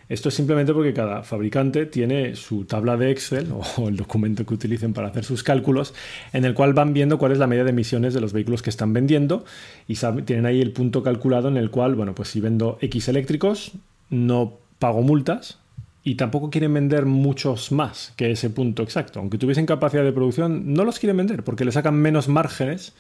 Esto 0.10 0.30
es 0.30 0.36
simplemente 0.36 0.74
porque 0.74 0.94
cada 0.94 1.24
fabricante 1.24 1.86
tiene 1.86 2.36
su 2.36 2.66
tabla 2.66 2.98
de 2.98 3.12
Excel 3.12 3.50
o 3.78 3.88
el 3.88 3.96
documento 3.96 4.46
que 4.46 4.54
utilicen 4.54 4.94
para 4.94 5.08
hacer 5.08 5.24
sus 5.24 5.44
cálculos, 5.44 5.94
en 6.34 6.46
el 6.46 6.54
cual 6.54 6.74
van 6.74 6.94
viendo 6.94 7.18
cuál 7.18 7.32
es 7.32 7.38
la 7.38 7.48
media 7.48 7.64
de 7.64 7.70
emisiones 7.70 8.14
de 8.14 8.22
los 8.22 8.34
vehículos 8.34 8.62
que 8.62 8.70
están 8.70 8.94
vendiendo 8.94 9.46
y 9.88 9.96
tienen 10.26 10.46
ahí 10.46 10.62
el 10.62 10.72
punto 10.72 11.04
calculado 11.04 11.48
en 11.48 11.58
el 11.58 11.70
cual, 11.70 11.96
bueno, 11.96 12.14
pues 12.16 12.30
si 12.30 12.42
vendo 12.42 12.78
X 12.82 13.08
eléctricos, 13.08 13.72
no 14.10 14.54
pago 14.80 15.02
multas 15.02 15.60
y 16.04 16.16
tampoco 16.16 16.50
quieren 16.50 16.74
vender 16.74 17.06
muchos 17.06 17.72
más 17.72 18.14
que 18.18 18.32
ese 18.32 18.50
punto 18.50 18.84
exacto. 18.84 19.20
Aunque 19.20 19.38
tuviesen 19.38 19.66
capacidad 19.66 20.04
de 20.04 20.12
producción, 20.12 20.74
no 20.74 20.84
los 20.84 21.00
quieren 21.00 21.18
vender 21.18 21.44
porque 21.44 21.64
le 21.64 21.72
sacan 21.72 21.96
menos 21.96 22.28
márgenes 22.28 22.94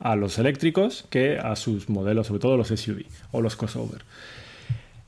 a 0.00 0.16
los 0.16 0.38
eléctricos 0.38 1.06
que 1.10 1.38
a 1.38 1.54
sus 1.54 1.88
modelos, 1.88 2.26
sobre 2.26 2.40
todo 2.40 2.56
los 2.56 2.68
SUV 2.68 3.04
o 3.30 3.40
los 3.40 3.54
crossover. 3.54 4.02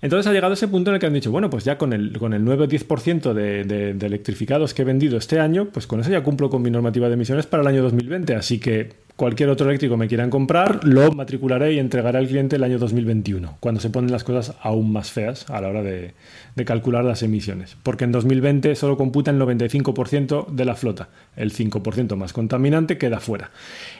Entonces 0.02 0.28
ha 0.28 0.32
llegado 0.32 0.54
ese 0.54 0.66
punto 0.66 0.90
en 0.90 0.96
el 0.96 1.00
que 1.00 1.06
han 1.06 1.14
dicho, 1.14 1.30
bueno, 1.30 1.48
pues 1.48 1.64
ya 1.64 1.78
con 1.78 1.92
el, 1.92 2.18
con 2.18 2.34
el 2.34 2.44
9 2.44 2.64
o 2.64 2.68
10% 2.68 3.32
de, 3.32 3.90
electrificados 3.90 4.74
que 4.74 4.82
he 4.82 4.84
vendido 4.84 5.16
este 5.16 5.38
año, 5.38 5.68
pues 5.72 5.86
con 5.86 6.00
eso 6.00 6.10
ya 6.10 6.24
cumplo 6.24 6.50
con 6.50 6.60
mi 6.60 6.72
normativa 6.72 7.06
de 7.06 7.14
emisiones 7.14 7.46
para 7.46 7.62
el 7.62 7.68
año 7.68 7.82
2020. 7.84 8.34
Así 8.34 8.58
que 8.58 8.90
cualquier 9.14 9.48
otro 9.50 9.68
eléctrico 9.68 9.96
me 9.96 10.08
quieran 10.08 10.28
comprar, 10.28 10.84
lo 10.84 11.12
matricularé 11.12 11.74
y 11.74 11.78
entregaré 11.78 12.18
al 12.18 12.26
cliente 12.26 12.56
el 12.56 12.64
año 12.64 12.80
2021, 12.80 13.58
cuando 13.60 13.80
se 13.80 13.90
ponen 13.90 14.10
las 14.10 14.24
cosas 14.24 14.56
aún 14.60 14.92
más 14.92 15.12
feas 15.12 15.48
a 15.48 15.60
la 15.60 15.68
hora 15.68 15.84
de, 15.84 16.14
de 16.56 16.64
calcular 16.64 17.04
las 17.04 17.22
emisiones. 17.22 17.76
Porque 17.84 18.02
en 18.02 18.10
2020 18.10 18.74
solo 18.74 18.96
computa 18.96 19.30
el 19.30 19.38
95% 19.38 20.48
de 20.48 20.64
la 20.64 20.74
flota, 20.74 21.10
el 21.36 21.52
5% 21.52 22.16
más 22.16 22.32
contaminante 22.32 22.98
queda 22.98 23.20
fuera. 23.20 23.52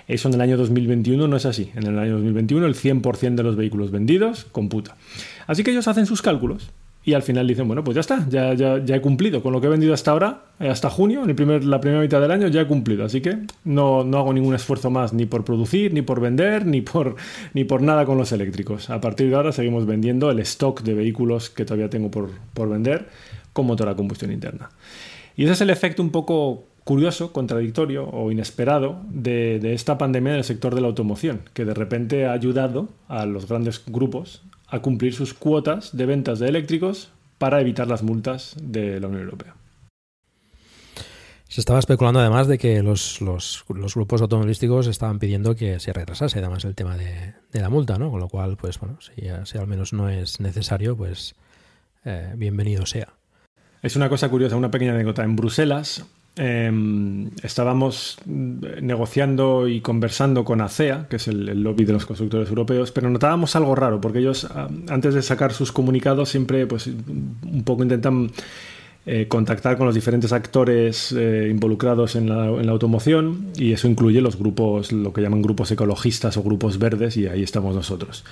Eso 0.08 0.26
en 0.28 0.34
el 0.34 0.40
año 0.40 0.56
2021 0.56 1.28
no 1.28 1.36
es 1.36 1.46
así. 1.46 1.70
En 1.76 1.86
el 1.86 1.96
año 1.96 2.14
2021 2.14 2.66
el 2.66 2.74
100% 2.74 3.34
de 3.36 3.42
los 3.44 3.54
vehículos 3.54 3.92
vendidos 3.92 4.46
computa. 4.50 4.96
Así 5.46 5.64
que 5.64 5.70
ellos 5.70 5.88
hacen 5.88 6.06
sus 6.06 6.22
cálculos 6.22 6.70
y 7.04 7.14
al 7.14 7.22
final 7.22 7.48
dicen, 7.48 7.66
bueno, 7.66 7.82
pues 7.82 7.96
ya 7.96 8.00
está, 8.00 8.26
ya, 8.28 8.54
ya, 8.54 8.76
he 8.76 9.00
cumplido 9.00 9.42
con 9.42 9.52
lo 9.52 9.60
que 9.60 9.66
he 9.66 9.70
vendido 9.70 9.92
hasta 9.92 10.12
ahora, 10.12 10.44
eh, 10.60 10.68
hasta 10.68 10.88
junio, 10.88 11.24
en 11.24 11.30
el 11.30 11.34
primer, 11.34 11.64
la 11.64 11.80
primera 11.80 12.00
mitad 12.00 12.20
del 12.20 12.30
año 12.30 12.46
ya 12.46 12.60
he 12.60 12.66
cumplido. 12.66 13.04
Así 13.04 13.20
que 13.20 13.38
no, 13.64 14.04
no 14.04 14.18
hago 14.18 14.32
ningún 14.32 14.54
esfuerzo 14.54 14.88
más 14.88 15.12
ni 15.12 15.26
por 15.26 15.44
producir, 15.44 15.92
ni 15.92 16.02
por 16.02 16.20
vender, 16.20 16.64
ni 16.64 16.80
por, 16.80 17.16
ni 17.54 17.64
por 17.64 17.82
nada 17.82 18.06
con 18.06 18.18
los 18.18 18.30
eléctricos. 18.30 18.88
A 18.88 19.00
partir 19.00 19.28
de 19.28 19.34
ahora 19.34 19.50
seguimos 19.50 19.84
vendiendo 19.84 20.30
el 20.30 20.38
stock 20.40 20.82
de 20.82 20.94
vehículos 20.94 21.50
que 21.50 21.64
todavía 21.64 21.90
tengo 21.90 22.10
por, 22.10 22.30
por 22.54 22.68
vender 22.68 23.08
con 23.52 23.66
motor 23.66 23.88
a 23.88 23.96
combustión 23.96 24.30
interna. 24.30 24.70
Y 25.36 25.44
ese 25.44 25.54
es 25.54 25.60
el 25.60 25.70
efecto 25.70 26.02
un 26.02 26.10
poco 26.10 26.66
curioso, 26.84 27.32
contradictorio 27.32 28.08
o 28.08 28.30
inesperado 28.30 29.00
de, 29.08 29.58
de, 29.60 29.74
esta 29.74 29.98
pandemia 29.98 30.32
en 30.32 30.38
el 30.38 30.44
sector 30.44 30.74
de 30.74 30.80
la 30.80 30.88
automoción, 30.88 31.42
que 31.52 31.64
de 31.64 31.74
repente 31.74 32.26
ha 32.26 32.32
ayudado 32.32 32.88
a 33.08 33.24
los 33.26 33.48
grandes 33.48 33.82
grupos 33.86 34.42
a 34.72 34.80
cumplir 34.80 35.12
sus 35.12 35.34
cuotas 35.34 35.94
de 35.94 36.06
ventas 36.06 36.38
de 36.38 36.48
eléctricos 36.48 37.12
para 37.36 37.60
evitar 37.60 37.86
las 37.86 38.02
multas 38.02 38.56
de 38.58 38.98
la 38.98 39.08
Unión 39.08 39.24
Europea. 39.24 39.54
Se 41.46 41.60
estaba 41.60 41.78
especulando 41.78 42.20
además 42.20 42.48
de 42.48 42.56
que 42.56 42.82
los, 42.82 43.20
los, 43.20 43.66
los, 43.68 43.94
grupos 43.94 44.22
automovilísticos 44.22 44.86
estaban 44.86 45.18
pidiendo 45.18 45.54
que 45.54 45.78
se 45.78 45.92
retrasase 45.92 46.38
además 46.38 46.64
el 46.64 46.74
tema 46.74 46.96
de, 46.96 47.34
de 47.52 47.60
la 47.60 47.68
multa, 47.68 47.98
¿no? 47.98 48.10
Con 48.10 48.20
lo 48.20 48.28
cual, 48.30 48.56
pues 48.56 48.80
bueno, 48.80 48.96
si, 49.02 49.26
si 49.44 49.58
al 49.58 49.66
menos 49.66 49.92
no 49.92 50.08
es 50.08 50.40
necesario, 50.40 50.96
pues 50.96 51.34
eh, 52.06 52.32
bienvenido 52.36 52.86
sea. 52.86 53.08
Es 53.82 53.94
una 53.96 54.08
cosa 54.08 54.30
curiosa, 54.30 54.56
una 54.56 54.70
pequeña 54.70 54.94
anécdota. 54.94 55.22
En 55.22 55.36
Bruselas 55.36 56.06
eh, 56.36 57.28
estábamos 57.42 58.18
negociando 58.26 59.68
y 59.68 59.80
conversando 59.80 60.44
con 60.44 60.60
ACEA, 60.60 61.06
que 61.08 61.16
es 61.16 61.28
el, 61.28 61.48
el, 61.48 61.62
lobby 61.62 61.84
de 61.84 61.92
los 61.92 62.06
constructores 62.06 62.48
europeos, 62.48 62.90
pero 62.92 63.10
notábamos 63.10 63.54
algo 63.56 63.74
raro, 63.74 64.00
porque 64.00 64.20
ellos 64.20 64.48
antes 64.88 65.14
de 65.14 65.22
sacar 65.22 65.52
sus 65.52 65.72
comunicados 65.72 66.28
siempre 66.30 66.66
pues 66.66 66.86
un 66.86 67.62
poco 67.64 67.82
intentan 67.82 68.30
eh, 69.04 69.26
contactar 69.26 69.76
con 69.76 69.86
los 69.86 69.96
diferentes 69.96 70.32
actores 70.32 71.10
eh, 71.10 71.48
involucrados 71.50 72.14
en 72.14 72.28
la, 72.28 72.46
en 72.46 72.66
la, 72.66 72.70
automoción 72.70 73.48
y 73.56 73.72
eso 73.72 73.88
incluye 73.88 74.20
los 74.20 74.38
grupos, 74.38 74.92
lo 74.92 75.12
que 75.12 75.20
llaman 75.20 75.42
grupos 75.42 75.72
ecologistas 75.72 76.36
o 76.36 76.42
grupos 76.44 76.78
verdes 76.78 77.16
y 77.16 77.26
ahí 77.26 77.42
estamos 77.42 77.74
nosotros. 77.74 78.24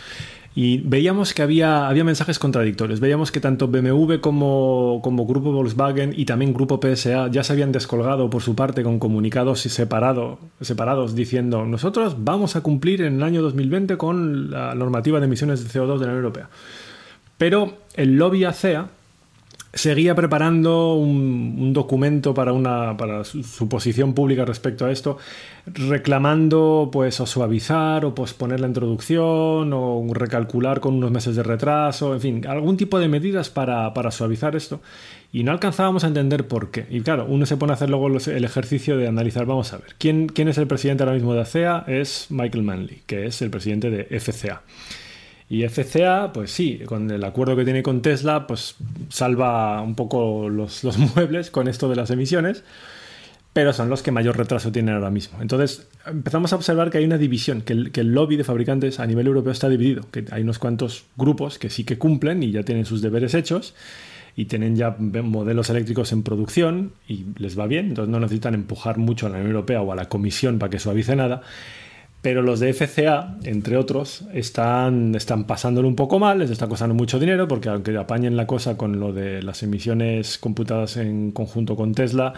Y 0.54 0.78
veíamos 0.78 1.32
que 1.32 1.42
había, 1.42 1.88
había 1.88 2.02
mensajes 2.02 2.40
contradictorios. 2.40 2.98
Veíamos 2.98 3.30
que 3.30 3.40
tanto 3.40 3.68
BMW 3.68 4.16
como, 4.20 5.00
como 5.02 5.24
Grupo 5.24 5.52
Volkswagen 5.52 6.12
y 6.16 6.24
también 6.24 6.52
Grupo 6.52 6.80
PSA 6.82 7.28
ya 7.28 7.44
se 7.44 7.52
habían 7.52 7.70
descolgado 7.70 8.30
por 8.30 8.42
su 8.42 8.56
parte 8.56 8.82
con 8.82 8.98
comunicados 8.98 9.60
separado, 9.60 10.38
separados 10.60 11.14
diciendo 11.14 11.64
nosotros 11.64 12.16
vamos 12.18 12.56
a 12.56 12.62
cumplir 12.62 13.02
en 13.02 13.16
el 13.16 13.22
año 13.22 13.42
2020 13.42 13.96
con 13.96 14.50
la 14.50 14.74
normativa 14.74 15.20
de 15.20 15.26
emisiones 15.26 15.62
de 15.62 15.70
CO2 15.70 15.98
de 15.98 16.06
la 16.06 16.12
Unión 16.12 16.16
Europea. 16.16 16.48
Pero 17.38 17.78
el 17.94 18.16
lobby 18.16 18.44
ACEA 18.44 18.88
seguía 19.72 20.14
preparando 20.14 20.94
un, 20.94 21.72
documento 21.72 22.34
para, 22.34 22.52
una, 22.52 22.96
para 22.96 23.24
su, 23.24 23.44
su, 23.44 23.68
posición 23.68 24.14
pública 24.14 24.44
respecto 24.44 24.84
a 24.84 24.90
esto, 24.90 25.18
reclamando 25.66 26.88
pues 26.92 27.20
o 27.20 27.26
suavizar 27.26 28.04
o 28.04 28.14
posponer 28.14 28.60
la 28.60 28.66
introducción 28.66 29.72
o 29.72 30.04
recalcular 30.12 30.80
con 30.80 30.94
unos 30.94 31.12
meses 31.12 31.36
de 31.36 31.42
retraso, 31.42 32.14
en 32.14 32.20
fin, 32.20 32.46
algún 32.46 32.76
tipo 32.76 32.98
de 32.98 33.08
medidas 33.08 33.50
para, 33.50 33.94
para 33.94 34.10
suavizar 34.10 34.56
esto. 34.56 34.80
Y 35.32 35.44
no 35.44 35.52
alcanzábamos 35.52 36.02
a 36.02 36.08
entender 36.08 36.48
por 36.48 36.72
qué. 36.72 36.86
Y 36.90 37.02
claro, 37.02 37.26
uno 37.28 37.46
se 37.46 37.56
pone 37.56 37.72
a 37.72 37.74
hacer 37.74 37.88
luego 37.88 38.08
el 38.08 38.44
ejercicio 38.44 38.96
de 38.96 39.06
analizar, 39.06 39.46
vamos 39.46 39.72
a 39.72 39.78
ver, 39.78 39.94
¿quién, 39.98 40.26
quién 40.26 40.48
es 40.48 40.58
el 40.58 40.66
presidente 40.66 41.04
ahora 41.04 41.14
mismo 41.14 41.34
de 41.34 41.42
ACEA? 41.42 41.84
Es 41.86 42.26
Michael 42.30 42.64
Manley, 42.64 43.02
que 43.06 43.26
es 43.26 43.40
el 43.40 43.50
presidente 43.50 43.90
de 43.90 44.18
FCA. 44.18 44.62
Y 45.50 45.68
FCA, 45.68 46.32
pues 46.32 46.52
sí, 46.52 46.78
con 46.86 47.10
el 47.10 47.24
acuerdo 47.24 47.56
que 47.56 47.64
tiene 47.64 47.82
con 47.82 48.02
Tesla, 48.02 48.46
pues 48.46 48.76
salva 49.08 49.82
un 49.82 49.96
poco 49.96 50.48
los, 50.48 50.84
muebles 51.16 51.50
con 51.50 51.66
esto 51.66 51.88
de 51.88 51.96
las 51.96 52.10
emisiones, 52.12 52.62
pero 53.52 53.72
son 53.72 53.90
los 53.90 54.00
que 54.04 54.12
mayor 54.12 54.38
retraso 54.38 54.70
tienen 54.70 54.94
ahora 54.94 55.10
mismo. 55.10 55.42
Entonces 55.42 55.88
empezamos 56.06 56.52
a 56.52 56.56
observar 56.56 56.90
que 56.90 56.98
hay 56.98 57.04
una 57.04 57.18
división, 57.18 57.62
que 57.62 57.72
el, 57.72 57.90
que 57.90 58.02
el 58.02 58.14
lobby 58.14 58.36
de 58.36 58.44
fabricantes 58.44 59.00
a 59.00 59.06
nivel 59.06 59.26
europeo 59.26 59.52
está 59.52 59.68
dividido, 59.68 60.06
que 60.12 60.24
hay 60.30 60.42
unos 60.42 60.60
cuantos 60.60 61.06
grupos 61.16 61.58
que 61.58 61.68
sí 61.68 61.82
que 61.82 61.98
cumplen 61.98 62.44
y 62.44 62.52
ya 62.52 62.62
tienen 62.62 62.86
sus 62.86 63.02
deberes 63.02 63.34
hechos 63.34 63.74
y 64.36 64.44
tienen 64.44 64.76
ya 64.76 64.94
modelos 65.00 65.68
eléctricos 65.68 66.12
en 66.12 66.22
producción 66.22 66.92
y 67.08 67.26
les 67.38 67.58
va 67.58 67.66
bien, 67.66 67.88
entonces 67.88 68.12
no 68.12 68.20
necesitan 68.20 68.54
empujar 68.54 68.98
mucho 68.98 69.26
a 69.26 69.30
la 69.30 69.38
Unión 69.38 69.50
Europea 69.50 69.82
o 69.82 69.90
a 69.90 69.96
la 69.96 70.08
Comisión 70.08 70.60
para 70.60 70.70
que 70.70 70.78
suavice 70.78 71.16
nada. 71.16 71.42
Pero 72.22 72.42
los 72.42 72.60
de 72.60 72.74
FCA, 72.74 73.36
entre 73.44 73.78
otros, 73.78 74.24
están, 74.34 75.14
están 75.14 75.44
pasándolo 75.44 75.88
un 75.88 75.96
poco 75.96 76.18
mal, 76.18 76.38
les 76.38 76.50
está 76.50 76.68
costando 76.68 76.94
mucho 76.94 77.18
dinero, 77.18 77.48
porque 77.48 77.70
aunque 77.70 77.96
apañen 77.96 78.36
la 78.36 78.46
cosa 78.46 78.76
con 78.76 79.00
lo 79.00 79.12
de 79.12 79.42
las 79.42 79.62
emisiones 79.62 80.36
computadas 80.36 80.98
en 80.98 81.32
conjunto 81.32 81.76
con 81.76 81.94
Tesla, 81.94 82.34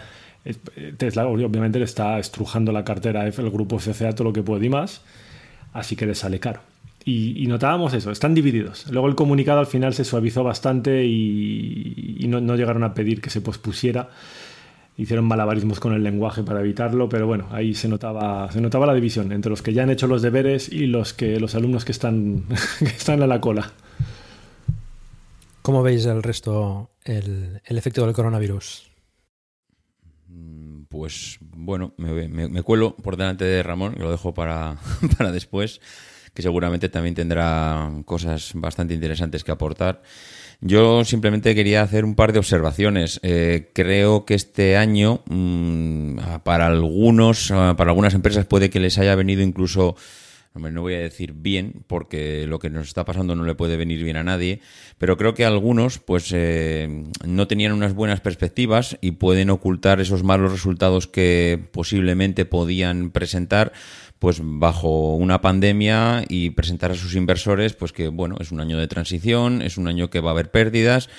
Tesla 0.97 1.27
obviamente 1.27 1.79
le 1.79 1.85
está 1.85 2.17
estrujando 2.17 2.71
la 2.71 2.85
cartera 2.85 3.21
al 3.21 3.49
grupo 3.49 3.77
FCA 3.79 4.13
todo 4.13 4.25
lo 4.25 4.33
que 4.33 4.41
puede 4.41 4.65
y 4.65 4.69
más, 4.69 5.01
así 5.73 5.97
que 5.97 6.05
les 6.05 6.19
sale 6.19 6.39
caro. 6.39 6.61
Y, 7.05 7.45
notábamos 7.47 7.93
eso, 7.93 8.11
están 8.11 8.33
divididos. 8.33 8.89
Luego 8.89 9.09
el 9.09 9.15
comunicado 9.15 9.59
al 9.59 9.67
final 9.67 9.93
se 9.93 10.05
suavizó 10.05 10.45
bastante 10.45 11.03
y, 11.03 12.15
y 12.17 12.27
no, 12.29 12.39
no 12.39 12.55
llegaron 12.55 12.85
a 12.85 12.93
pedir 12.93 13.19
que 13.19 13.29
se 13.29 13.41
pospusiera 13.41 14.09
hicieron 14.97 15.25
malabarismos 15.25 15.79
con 15.79 15.93
el 15.93 16.03
lenguaje 16.03 16.43
para 16.43 16.59
evitarlo, 16.61 17.09
pero 17.09 17.25
bueno, 17.25 17.47
ahí 17.51 17.73
se 17.73 17.87
notaba, 17.87 18.51
se 18.51 18.61
notaba 18.61 18.85
la 18.85 18.93
división 18.93 19.31
entre 19.31 19.49
los 19.49 19.61
que 19.61 19.73
ya 19.73 19.83
han 19.83 19.89
hecho 19.89 20.07
los 20.07 20.21
deberes 20.21 20.69
y 20.71 20.87
los 20.87 21.13
que 21.13 21.39
los 21.39 21.55
alumnos 21.55 21.85
que 21.85 21.91
están, 21.91 22.45
que 22.79 22.85
están 22.85 23.21
a 23.21 23.27
la 23.27 23.41
cola. 23.41 23.71
¿Cómo 25.61 25.81
veis 25.81 26.05
el 26.05 26.21
resto, 26.21 26.91
el, 27.05 27.61
el 27.65 27.77
efecto 27.77 28.05
del 28.05 28.13
coronavirus? 28.13 28.91
Pues 30.89 31.39
bueno, 31.41 31.93
me, 31.97 32.27
me, 32.27 32.47
me, 32.49 32.61
cuelo 32.61 32.95
por 32.95 33.17
delante 33.17 33.45
de 33.45 33.63
Ramón, 33.63 33.95
lo 33.97 34.11
dejo 34.11 34.33
para, 34.33 34.77
para 35.17 35.31
después, 35.31 35.81
que 36.33 36.41
seguramente 36.41 36.89
también 36.89 37.15
tendrá 37.15 37.91
cosas 38.05 38.51
bastante 38.55 38.93
interesantes 38.93 39.43
que 39.43 39.51
aportar. 39.51 40.03
Yo 40.65 41.03
simplemente 41.03 41.55
quería 41.55 41.81
hacer 41.81 42.05
un 42.05 42.15
par 42.15 42.31
de 42.31 42.39
observaciones. 42.39 43.19
Eh, 43.21 43.69
creo 43.73 44.23
que 44.23 44.33
este 44.33 44.77
año, 44.77 45.21
mmm, 45.29 46.15
para 46.45 46.67
algunos, 46.67 47.49
para 47.49 47.89
algunas 47.89 48.13
empresas 48.13 48.45
puede 48.45 48.69
que 48.69 48.79
les 48.79 48.97
haya 48.97 49.13
venido 49.15 49.41
incluso, 49.41 49.97
no 50.55 50.81
voy 50.81 50.93
a 50.93 50.99
decir 50.99 51.33
bien, 51.33 51.83
porque 51.85 52.47
lo 52.47 52.59
que 52.59 52.69
nos 52.69 52.87
está 52.87 53.03
pasando 53.03 53.35
no 53.35 53.43
le 53.43 53.55
puede 53.55 53.75
venir 53.75 54.05
bien 54.05 54.15
a 54.15 54.23
nadie, 54.23 54.61
pero 54.97 55.17
creo 55.17 55.33
que 55.33 55.43
algunos, 55.43 55.99
pues, 55.99 56.31
eh, 56.31 56.87
no 57.25 57.45
tenían 57.45 57.73
unas 57.73 57.93
buenas 57.93 58.21
perspectivas 58.21 58.97
y 59.01 59.11
pueden 59.11 59.49
ocultar 59.49 59.99
esos 59.99 60.23
malos 60.23 60.53
resultados 60.53 61.07
que 61.07 61.61
posiblemente 61.73 62.45
podían 62.45 63.11
presentar 63.11 63.73
pues 64.23 64.39
bajo 64.41 65.17
una 65.17 65.41
pandemia 65.41 66.23
y 66.29 66.51
presentar 66.51 66.91
a 66.91 66.95
sus 66.95 67.13
inversores 67.13 67.73
pues 67.73 67.91
que 67.91 68.07
bueno, 68.07 68.37
es 68.39 68.53
un 68.53 68.61
año 68.61 68.77
de 68.77 68.87
transición, 68.87 69.61
es 69.61 69.77
un 69.77 69.89
año 69.89 70.09
que 70.09 70.21
va 70.21 70.29
a 70.29 70.31
haber 70.31 70.49
pérdidas, 70.49 71.09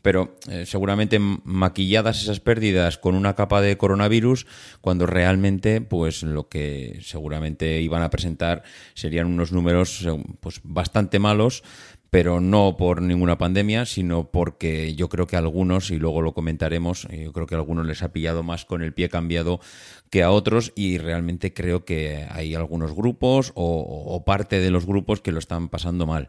pero 0.00 0.36
eh, 0.48 0.64
seguramente 0.64 1.18
maquilladas 1.18 2.22
esas 2.22 2.38
pérdidas 2.38 2.98
con 2.98 3.16
una 3.16 3.34
capa 3.34 3.60
de 3.62 3.76
coronavirus, 3.76 4.46
cuando 4.80 5.06
realmente, 5.06 5.80
pues 5.80 6.22
lo 6.22 6.48
que 6.48 7.00
seguramente 7.02 7.80
iban 7.80 8.02
a 8.02 8.10
presentar 8.10 8.62
serían 8.94 9.26
unos 9.26 9.50
números 9.50 10.06
pues 10.38 10.60
bastante 10.62 11.18
malos 11.18 11.64
pero 12.12 12.42
no 12.42 12.76
por 12.76 13.00
ninguna 13.00 13.38
pandemia, 13.38 13.86
sino 13.86 14.30
porque 14.30 14.94
yo 14.94 15.08
creo 15.08 15.26
que 15.26 15.36
a 15.36 15.38
algunos, 15.38 15.90
y 15.90 15.96
luego 15.96 16.20
lo 16.20 16.34
comentaremos, 16.34 17.06
eh, 17.08 17.22
yo 17.24 17.32
creo 17.32 17.46
que 17.46 17.54
a 17.54 17.58
algunos 17.58 17.86
les 17.86 18.02
ha 18.02 18.12
pillado 18.12 18.42
más 18.42 18.66
con 18.66 18.82
el 18.82 18.92
pie 18.92 19.08
cambiado 19.08 19.60
que 20.10 20.22
a 20.22 20.30
otros 20.30 20.72
y 20.76 20.98
realmente 20.98 21.54
creo 21.54 21.86
que 21.86 22.26
hay 22.30 22.54
algunos 22.54 22.94
grupos 22.94 23.52
o, 23.54 24.22
parte 24.26 24.60
de 24.60 24.70
los 24.70 24.84
grupos 24.84 25.22
que 25.22 25.32
lo 25.32 25.38
están 25.38 25.70
pasando 25.70 26.06
mal. 26.06 26.28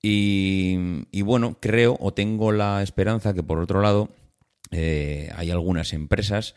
Y, 0.00 0.78
bueno, 1.22 1.56
creo 1.58 1.96
o 1.98 2.14
tengo 2.14 2.52
la 2.52 2.80
esperanza 2.80 3.34
que 3.34 3.42
por 3.42 3.58
otro 3.58 3.82
lado 3.82 4.10
eh, 4.70 5.32
hay 5.34 5.50
algunas 5.50 5.92
empresas 5.92 6.54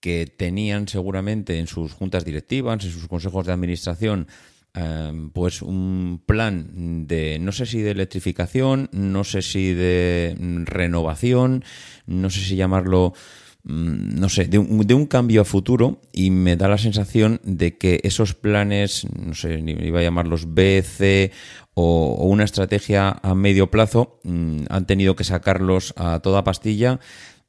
que 0.00 0.26
tenían 0.26 0.86
seguramente 0.86 1.58
en 1.58 1.66
sus 1.66 1.94
juntas 1.94 2.26
directivas, 2.26 2.84
en 2.84 2.90
sus 2.90 3.08
consejos 3.08 3.46
de 3.46 3.54
administración, 3.54 4.28
Em, 4.76 5.30
pues 5.30 5.62
un 5.62 6.20
plan 6.26 7.06
de, 7.06 7.38
no 7.38 7.50
sé 7.50 7.64
si 7.64 7.80
de 7.80 7.92
electrificación, 7.92 8.90
no 8.92 9.24
sé 9.24 9.40
si 9.40 9.72
de 9.72 10.36
renovación, 10.66 11.64
no 12.06 12.28
sé 12.28 12.40
si 12.40 12.56
llamarlo, 12.56 13.14
mm, 13.64 14.20
no 14.20 14.28
sé, 14.28 14.44
de 14.44 14.58
un, 14.58 14.86
de 14.86 14.92
un 14.92 15.06
cambio 15.06 15.40
a 15.40 15.44
futuro 15.46 16.02
y 16.12 16.30
me 16.30 16.58
da 16.58 16.68
la 16.68 16.76
sensación 16.76 17.40
de 17.42 17.78
que 17.78 18.00
esos 18.04 18.34
planes, 18.34 19.06
no 19.18 19.32
sé, 19.32 19.64
iba 19.66 20.00
a 20.00 20.02
llamarlos 20.02 20.52
B, 20.52 20.84
C 20.86 21.32
o, 21.72 22.14
o 22.18 22.26
una 22.26 22.44
estrategia 22.44 23.16
a 23.22 23.34
medio 23.34 23.70
plazo, 23.70 24.20
mm, 24.24 24.64
han 24.68 24.86
tenido 24.86 25.16
que 25.16 25.24
sacarlos 25.24 25.94
a 25.96 26.20
toda 26.20 26.44
pastilla 26.44 27.00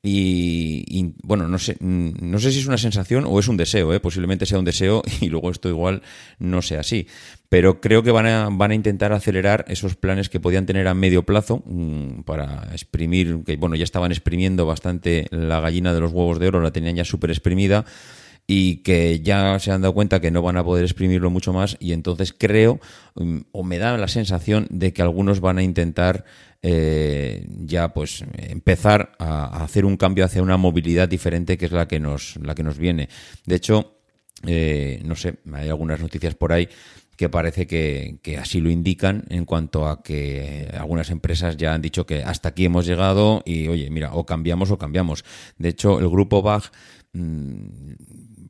y, 0.09 1.13
bueno, 1.23 1.47
no 1.47 1.59
sé, 1.59 1.75
mm, 1.79 2.11
no 2.21 2.39
sé 2.39 2.51
si 2.51 2.59
es 2.59 2.67
una 2.67 2.77
sensación 2.77 3.25
o 3.27 3.39
es 3.39 3.47
un 3.47 3.57
deseo, 3.57 3.93
¿eh? 3.93 3.99
posiblemente 3.99 4.45
sea 4.45 4.59
un 4.59 4.65
deseo 4.65 5.03
y 5.21 5.29
luego 5.29 5.51
esto 5.51 5.69
igual 5.69 6.01
no 6.39 6.61
sea 6.61 6.81
así. 6.81 7.07
Pero 7.49 7.79
creo 7.79 8.03
que 8.03 8.11
van 8.11 8.25
a, 8.25 8.49
van 8.51 8.71
a 8.71 8.75
intentar 8.75 9.13
acelerar 9.13 9.65
esos 9.67 9.95
planes 9.95 10.29
que 10.29 10.39
podían 10.39 10.65
tener 10.65 10.87
a 10.87 10.93
medio 10.93 11.23
plazo 11.23 11.63
mm, 11.65 12.21
para 12.23 12.69
exprimir, 12.71 13.43
que 13.45 13.57
bueno, 13.57 13.75
ya 13.75 13.83
estaban 13.83 14.11
exprimiendo 14.11 14.65
bastante 14.65 15.27
la 15.31 15.59
gallina 15.59 15.93
de 15.93 15.99
los 15.99 16.11
huevos 16.11 16.39
de 16.39 16.47
oro, 16.47 16.61
la 16.61 16.71
tenían 16.71 16.95
ya 16.95 17.05
súper 17.05 17.29
exprimida 17.29 17.85
y 18.47 18.77
que 18.77 19.19
ya 19.19 19.59
se 19.59 19.71
han 19.71 19.81
dado 19.81 19.93
cuenta 19.93 20.21
que 20.21 20.31
no 20.31 20.41
van 20.41 20.55
a 20.55 20.63
poder 20.63 20.85
exprimirlo 20.85 21.29
mucho 21.29 21.51
más 21.51 21.75
y 21.81 21.91
entonces 21.91 22.33
creo 22.35 22.79
mm, 23.15 23.39
o 23.51 23.63
me 23.63 23.77
da 23.77 23.97
la 23.97 24.07
sensación 24.07 24.67
de 24.69 24.93
que 24.93 25.01
algunos 25.01 25.41
van 25.41 25.57
a 25.57 25.63
intentar 25.63 26.23
eh, 26.63 27.45
ya 27.65 27.93
pues 27.93 28.23
empezar 28.37 29.11
a, 29.19 29.63
hacer 29.63 29.85
un 29.85 29.97
cambio 29.97 30.25
hacia 30.25 30.41
una 30.41 30.57
movilidad 30.57 31.09
diferente 31.09 31.57
que 31.57 31.65
es 31.65 31.71
la 31.73 31.87
que 31.87 31.99
nos, 31.99 32.37
la 32.41 32.55
que 32.55 32.63
nos 32.63 32.77
viene. 32.77 33.09
De 33.45 33.55
hecho, 33.55 33.99
eh, 34.45 35.01
no 35.03 35.15
sé, 35.15 35.35
hay 35.53 35.69
algunas 35.69 35.99
noticias 35.99 36.33
por 36.35 36.53
ahí 36.53 36.69
que 37.17 37.29
parece 37.29 37.65
que, 37.65 38.37
así 38.39 38.61
lo 38.61 38.69
indican 38.69 39.25
en 39.29 39.45
cuanto 39.45 39.87
a 39.87 40.03
que 40.03 40.69
algunas 40.77 41.09
empresas 41.09 41.57
ya 41.57 41.73
han 41.73 41.81
dicho 41.81 42.05
que 42.05 42.21
hasta 42.21 42.49
aquí 42.49 42.65
hemos 42.65 42.85
llegado 42.85 43.41
y 43.43 43.67
oye, 43.67 43.89
mira, 43.89 44.13
o 44.13 44.25
cambiamos 44.25 44.69
o 44.69 44.77
cambiamos. 44.77 45.25
De 45.57 45.69
hecho, 45.69 45.99
el 45.99 46.09
grupo 46.09 46.43
BAG 46.43 46.71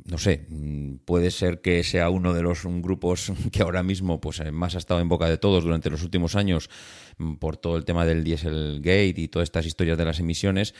no 0.07 0.17
sé, 0.17 0.47
mm, 0.49 0.99
puede 1.05 1.31
ser 1.31 1.61
que 1.61 1.83
sea 1.83 2.09
uno 2.09 2.33
de 2.33 2.41
los 2.41 2.63
grupos 2.63 3.31
que 3.51 3.61
ahora 3.61 3.83
mismo 3.83 4.19
pues 4.19 4.39
eh, 4.39 4.51
más 4.51 4.75
ha 4.75 4.77
estado 4.79 4.99
en 4.99 5.09
boca 5.09 5.29
de 5.29 5.37
todos 5.37 5.63
durante 5.63 5.89
los 5.89 6.01
últimos 6.03 6.35
años 6.35 6.69
mm, 7.17 7.35
por 7.35 7.57
todo 7.57 7.77
el 7.77 7.85
tema 7.85 8.05
del 8.05 8.23
Dieselgate 8.23 9.15
y 9.17 9.27
todas 9.27 9.47
estas 9.47 9.65
historias 9.65 9.97
de 9.97 10.05
las 10.05 10.19
emisiones. 10.19 10.73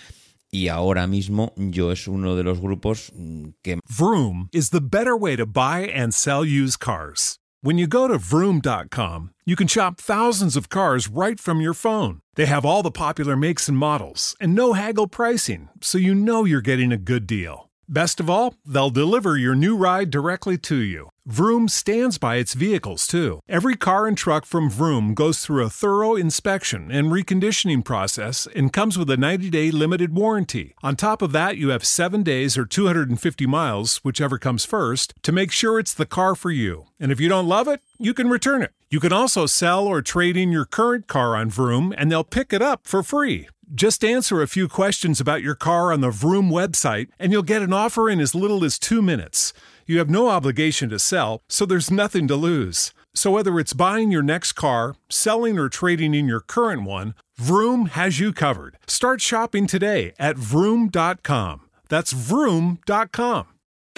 Y 0.50 0.70
ahora 0.70 1.08
mismo 1.08 1.54
yo 1.58 1.92
es 1.92 2.08
uno 2.08 2.38
de 2.38 2.44
los 2.44 2.62
grupos 2.62 3.12
mm, 3.14 3.48
que... 3.62 3.80
Vroom 3.90 4.48
is 4.54 4.70
the 4.70 4.82
better 4.82 5.14
way 5.14 5.36
to 5.36 5.46
buy 5.46 5.92
and 5.94 6.14
sell 6.14 6.46
used 6.46 6.80
cars. 6.80 7.40
When 7.62 7.78
you 7.78 7.88
go 7.88 8.08
to 8.08 8.18
vroom.com, 8.18 9.32
you 9.46 9.56
can 9.58 9.68
shop 9.68 10.00
thousands 10.00 10.56
of 10.56 10.70
cars 10.70 11.10
right 11.10 11.38
from 11.40 11.60
your 11.60 11.74
phone. 11.74 12.22
They 12.36 12.46
have 12.46 12.66
all 12.66 12.82
the 12.82 12.92
popular 12.92 13.36
makes 13.36 13.68
and 13.68 13.78
models 13.78 14.36
and 14.40 14.56
no 14.56 14.74
haggle 14.74 15.08
pricing, 15.08 15.68
so 15.82 15.98
you 15.98 16.16
know 16.16 16.46
you're 16.46 16.62
getting 16.62 16.94
a 16.94 16.98
good 16.98 17.28
deal. 17.28 17.67
Best 17.90 18.20
of 18.20 18.30
all, 18.30 18.54
they'll 18.66 18.90
deliver 18.90 19.38
your 19.38 19.56
new 19.56 19.76
ride 19.76 20.12
directly 20.12 20.58
to 20.58 20.76
you. 20.76 21.12
Vroom 21.26 21.70
stands 21.70 22.18
by 22.18 22.36
its 22.36 22.54
vehicles, 22.54 23.08
too. 23.08 23.40
Every 23.48 23.76
car 23.76 24.08
and 24.08 24.18
truck 24.18 24.46
from 24.46 24.70
Vroom 24.70 25.14
goes 25.14 25.40
through 25.40 25.64
a 25.64 25.70
thorough 25.70 26.14
inspection 26.14 26.92
and 26.92 27.08
reconditioning 27.08 27.86
process 27.86 28.46
and 28.54 28.74
comes 28.74 28.98
with 28.98 29.10
a 29.10 29.16
90 29.16 29.50
day 29.50 29.72
limited 29.72 30.14
warranty. 30.14 30.76
On 30.84 30.98
top 30.98 31.22
of 31.22 31.32
that, 31.32 31.56
you 31.56 31.70
have 31.70 31.86
7 31.86 32.24
days 32.24 32.58
or 32.58 32.66
250 32.66 33.46
miles, 33.46 33.98
whichever 34.04 34.38
comes 34.38 34.66
first, 34.66 35.14
to 35.24 35.32
make 35.32 35.54
sure 35.54 35.80
it's 35.80 35.94
the 35.94 36.06
car 36.06 36.36
for 36.36 36.52
you. 36.52 36.88
And 37.00 37.10
if 37.10 37.22
you 37.22 37.30
don't 37.30 37.48
love 37.48 37.70
it, 37.70 37.80
you 37.98 38.14
can 38.14 38.30
return 38.30 38.62
it. 38.62 38.72
You 38.90 39.00
can 39.00 39.14
also 39.14 39.46
sell 39.46 39.88
or 39.88 40.02
trade 40.02 40.36
in 40.36 40.52
your 40.52 40.66
current 40.66 41.08
car 41.08 41.38
on 41.38 41.50
Vroom, 41.50 41.94
and 41.98 42.12
they'll 42.12 42.26
pick 42.26 42.52
it 42.52 42.62
up 42.62 42.86
for 42.86 43.02
free. 43.02 43.48
Just 43.74 44.06
answer 44.06 44.42
a 44.42 44.48
few 44.48 44.70
questions 44.70 45.20
about 45.20 45.42
your 45.42 45.54
car 45.54 45.92
on 45.92 46.00
the 46.00 46.10
Vroom 46.10 46.50
website, 46.50 47.10
and 47.20 47.34
you'll 47.34 47.44
get 47.44 47.62
an 47.62 47.74
offer 47.74 48.10
in 48.10 48.22
as 48.22 48.34
little 48.34 48.64
as 48.64 48.80
two 48.80 49.02
minutes. 49.02 49.52
You 49.86 49.98
have 49.98 50.10
no 50.10 50.30
obligation 50.30 50.88
to 50.90 50.98
sell, 50.98 51.42
so 51.50 51.66
there's 51.66 51.92
nothing 51.92 52.30
to 52.30 52.38
lose. 52.38 52.94
So 53.14 53.32
whether 53.32 53.60
it's 53.60 53.74
buying 53.74 54.10
your 54.10 54.24
next 54.24 54.54
car, 54.54 54.96
selling, 55.10 55.60
or 55.60 55.68
trading 55.68 56.14
in 56.14 56.28
your 56.30 56.40
current 56.40 56.84
one, 56.84 57.14
Vroom 57.36 57.88
has 57.88 58.22
you 58.22 58.32
covered. 58.32 58.78
Start 58.88 59.20
shopping 59.20 59.68
today 59.68 60.14
at 60.18 60.38
Vroom.com. 60.38 61.62
That's 61.90 62.14
Vroom.com. 62.14 63.48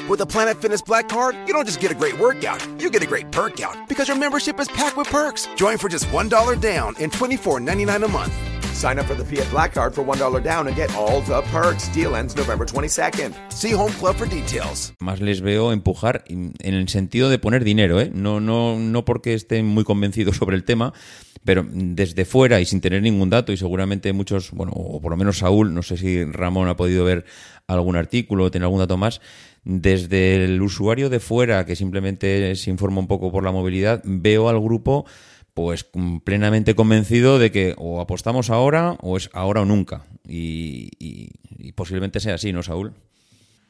With 0.07 0.21
a 0.21 0.25
Planet 0.25 0.59
Fitness 0.59 0.81
Black 0.81 1.09
Card, 1.09 1.35
you 1.45 1.53
don't 1.53 1.65
just 1.65 1.79
get 1.79 1.91
a 1.91 1.95
great 1.95 2.17
workout, 2.17 2.65
you 2.79 2.89
get 2.89 3.03
a 3.03 3.07
great 3.07 3.29
perk 3.31 3.61
out 3.61 3.87
because 3.87 4.07
your 4.07 4.17
membership 4.17 4.59
is 4.59 4.67
packed 4.69 4.97
with 4.97 5.09
perks. 5.09 5.47
Join 5.55 5.77
for 5.77 5.89
just 5.89 6.05
$1 6.05 6.59
down 6.59 6.95
and 6.99 7.11
$24.99 7.11 8.03
a 8.03 8.07
month. 8.07 8.58
Sign 8.79 8.97
up 8.97 9.07
for 9.07 9.15
the 9.17 9.25
Fiat 9.25 9.51
Black 9.51 9.73
Card 9.73 9.93
for 9.93 10.05
$1 10.05 10.41
down 10.41 10.67
and 10.67 10.73
get 10.73 10.89
all 10.95 11.19
the 11.23 11.41
perks. 11.51 11.93
Deal 11.93 12.15
ends 12.15 12.33
November 12.37 12.65
22nd. 12.65 13.33
See 13.51 13.73
Home 13.73 13.91
Club 13.99 14.15
for 14.15 14.25
details. 14.25 14.93
Más 14.99 15.19
les 15.19 15.41
veo 15.41 15.73
empujar 15.73 16.23
en 16.29 16.53
el 16.61 16.87
sentido 16.87 17.29
de 17.29 17.39
poner 17.39 17.65
dinero, 17.65 17.99
¿eh? 17.99 18.09
No, 18.13 18.39
no, 18.39 18.79
no 18.79 19.03
porque 19.03 19.33
estén 19.33 19.65
muy 19.65 19.83
convencidos 19.83 20.37
sobre 20.37 20.55
el 20.55 20.63
tema, 20.63 20.93
pero 21.43 21.65
desde 21.69 22.23
fuera 22.23 22.61
y 22.61 22.65
sin 22.65 22.79
tener 22.79 23.01
ningún 23.01 23.29
dato, 23.29 23.51
y 23.51 23.57
seguramente 23.57 24.13
muchos, 24.13 24.51
bueno, 24.51 24.71
o 24.73 25.01
por 25.01 25.11
lo 25.11 25.17
menos 25.17 25.39
Saúl, 25.39 25.73
no 25.73 25.83
sé 25.83 25.97
si 25.97 26.23
Ramón 26.23 26.69
ha 26.69 26.77
podido 26.77 27.03
ver 27.03 27.25
algún 27.67 27.97
artículo 27.97 28.45
o 28.45 28.51
tener 28.51 28.63
algún 28.63 28.79
dato 28.79 28.95
más, 28.95 29.19
desde 29.65 30.45
el 30.45 30.61
usuario 30.61 31.09
de 31.09 31.19
fuera 31.19 31.65
que 31.65 31.75
simplemente 31.75 32.55
se 32.55 32.69
informa 32.69 33.01
un 33.01 33.07
poco 33.07 33.29
por 33.29 33.43
la 33.43 33.51
movilidad, 33.51 34.01
veo 34.05 34.47
al 34.47 34.61
grupo 34.61 35.05
pues 35.61 35.85
plenamente 36.23 36.73
convencido 36.73 37.37
de 37.37 37.51
que 37.51 37.75
o 37.77 37.99
apostamos 37.99 38.49
ahora 38.49 38.95
o 39.01 39.17
es 39.17 39.29
ahora 39.33 39.59
o 39.59 39.65
nunca. 39.65 40.05
Y, 40.25 40.89
posiblemente 41.75 42.21
sea 42.21 42.35
así, 42.35 42.53
¿no, 42.53 42.63
Saúl? 42.63 42.93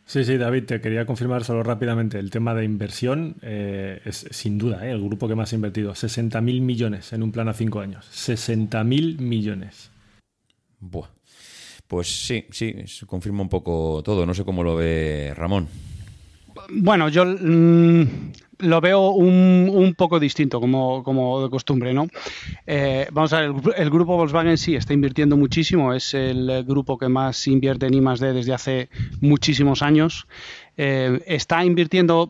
Sí, 0.06 0.24
sí, 0.24 0.38
David, 0.38 0.66
te 0.66 0.82
quería 0.82 1.08
confirmar 1.08 1.44
solo 1.44 1.64
rápidamente. 1.64 2.20
El 2.20 2.30
tema 2.30 2.54
de 2.54 2.64
inversión 2.64 3.38
eh, 3.42 4.02
es 4.06 4.28
sin 4.30 4.60
duda 4.60 4.86
¿eh? 4.86 4.92
el 4.92 5.02
grupo 5.02 5.28
que 5.28 5.34
más 5.34 5.52
ha 5.52 5.56
invertido. 5.56 5.94
60.000 5.94 6.62
millones 6.62 7.12
en 7.12 7.24
un 7.24 7.32
plan 7.32 7.50
a 7.50 7.54
cinco 7.54 7.80
años. 7.80 8.06
60.000 8.14 9.20
millones. 9.20 9.90
Buah. 10.80 11.10
Pues 11.88 12.28
sí, 12.28 12.46
sí, 12.52 12.76
confirma 13.08 13.42
un 13.42 13.50
poco 13.50 14.04
todo. 14.06 14.28
No 14.28 14.36
sé 14.36 14.46
cómo 14.46 14.64
lo 14.64 14.76
ve 14.76 15.34
Ramón. 15.36 15.68
Bueno, 16.70 17.10
yo 17.10 17.26
mm, 17.26 18.32
lo 18.60 18.82
veo 18.82 19.12
un, 19.12 19.94
poco 19.98 20.20
distinto, 20.20 20.60
como, 20.60 21.42
de 21.42 21.50
costumbre, 21.50 21.94
¿no? 21.94 22.08
Eh, 22.68 23.08
vamos 23.12 23.34
a 23.34 23.42
ver, 23.42 23.54
el, 23.78 23.90
grupo 23.90 24.18
Volkswagen 24.18 24.58
sí 24.58 24.76
está 24.76 24.94
invirtiendo 24.94 25.38
muchísimo, 25.38 25.94
es 25.94 26.14
el 26.14 26.64
grupo 26.66 26.98
que 26.98 27.10
más 27.10 27.48
invierte 27.48 27.88
en 27.88 27.94
I 27.94 28.02
D 28.20 28.34
desde 28.34 28.54
hace 28.54 28.90
muchísimos 29.22 29.82
años. 29.82 30.28
Eh, 30.78 31.22
está 31.26 31.64
invirtiendo 31.64 32.30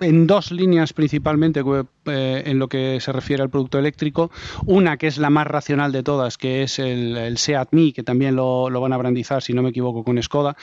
en 0.00 0.26
dos 0.26 0.50
líneas 0.50 0.92
principalmente 0.92 1.62
eh, 2.06 2.42
en 2.46 2.58
lo 2.58 2.68
que 2.68 2.98
se 3.00 3.12
refiere 3.12 3.42
al 3.42 3.50
producto 3.50 3.78
eléctrico. 3.78 4.30
Una 4.66 4.96
que 4.96 5.06
es 5.06 5.18
la 5.18 5.30
más 5.30 5.46
racional 5.46 5.92
de 5.92 6.02
todas, 6.02 6.36
que 6.38 6.62
es 6.62 6.78
el, 6.78 7.16
el 7.16 7.38
Seat 7.38 7.68
Mii, 7.72 7.92
que 7.92 8.02
también 8.02 8.34
lo, 8.34 8.70
lo, 8.70 8.80
van 8.80 8.92
a 8.92 8.96
brandizar, 8.96 9.42
si 9.42 9.52
no 9.52 9.62
me 9.62 9.70
equivoco, 9.70 10.02
con 10.02 10.20
Skoda, 10.22 10.56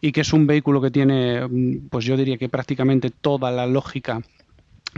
y 0.00 0.12
que 0.12 0.22
es 0.22 0.32
un 0.32 0.46
vehículo 0.46 0.80
que 0.80 0.90
tiene, 0.90 1.48
pues 1.88 2.04
yo 2.04 2.16
diría 2.16 2.36
que 2.36 2.48
prácticamente 2.48 3.10
toda 3.10 3.50
la 3.50 3.66
lógica 3.66 4.20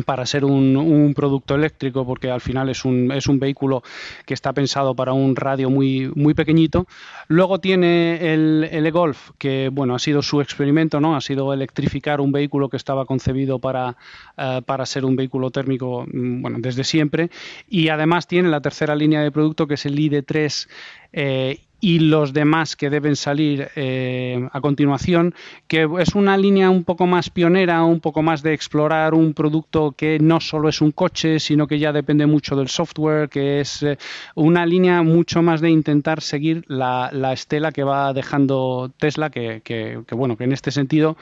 para 0.05 0.27
ser 0.27 0.45
un, 0.45 1.13
producto 1.15 1.55
eléctrico 1.55 2.05
porque 2.05 2.31
al 2.31 2.41
final 2.41 2.69
es 2.69 2.85
un, 2.85 3.13
es 3.13 3.29
un 3.29 3.39
vehículo 3.39 3.83
que 4.27 4.35
está 4.35 4.53
pensado 4.53 4.95
para 4.95 5.13
un 5.13 5.37
radio 5.37 5.71
muy, 5.71 6.11
muy 6.15 6.35
pequeñito. 6.35 6.87
Luego 7.29 7.61
tiene 7.61 8.33
el, 8.35 8.69
el 8.71 8.87
e-Golf, 8.87 9.31
que 9.39 9.71
bueno, 9.73 9.95
ha 9.95 9.99
sido 9.99 10.23
su 10.23 10.41
experimento, 10.41 11.01
¿no? 11.01 11.15
Ha 11.15 11.21
sido 11.21 11.53
electrificar 11.53 12.21
un 12.21 12.33
vehículo 12.33 12.69
que 12.69 12.77
estaba 12.77 13.05
concebido 13.07 13.59
para, 13.59 13.97
uh, 14.37 14.63
para 14.63 14.87
ser 14.87 15.05
un 15.05 15.17
vehículo 15.17 15.51
térmico 15.51 16.05
mm, 16.13 16.43
bueno, 16.43 16.59
desde 16.61 16.85
siempre. 16.85 17.31
Y 17.69 17.89
además 17.89 18.27
tiene 18.27 18.49
la 18.49 18.61
tercera 18.61 18.97
línea 18.97 19.23
de 19.23 19.31
producto 19.31 19.67
que 19.67 19.75
es 19.75 19.87
el 19.87 19.97
ID3 19.97 20.69
eh, 21.17 21.61
y 21.85 21.99
los 21.99 22.33
demás 22.33 22.77
que 22.77 22.89
deben 22.89 23.15
salir 23.15 23.69
eh, 23.77 24.49
a 24.53 24.61
continuación, 24.63 25.35
que 25.69 25.87
es 26.01 26.15
una 26.15 26.39
línea 26.39 26.71
un 26.71 26.83
poco 26.83 27.07
más 27.07 27.29
pionera, 27.29 27.85
un 27.85 28.01
poco 28.01 28.23
más 28.23 28.43
de 28.43 28.55
explorar 28.55 29.13
un 29.13 29.35
producto 29.35 29.93
que 29.93 30.19
no 30.19 30.41
solo 30.41 30.71
es 30.71 30.81
un 30.81 30.93
coche, 30.93 31.39
sino 31.39 31.67
que 31.67 31.79
ya 31.79 31.93
depende 31.93 32.25
mucho 32.25 32.57
del 32.57 32.69
software, 32.69 33.29
que 33.29 33.61
es 33.61 33.83
eh, 33.83 33.99
una 34.35 34.65
línea 34.65 35.03
mucho 35.03 35.43
más 35.43 35.61
de 35.61 35.69
intentar 35.69 36.23
seguir 36.23 36.65
la, 36.69 37.11
la 37.13 37.35
estela 37.35 37.71
que 37.71 37.85
va 37.85 38.15
dejando 38.15 38.91
Tesla, 38.99 39.29
que, 39.29 39.61
que- 39.63 40.01
que, 40.07 40.15
bueno, 40.15 40.39
que 40.39 40.45
en 40.45 40.53
este 40.53 40.71
sentido 40.71 41.19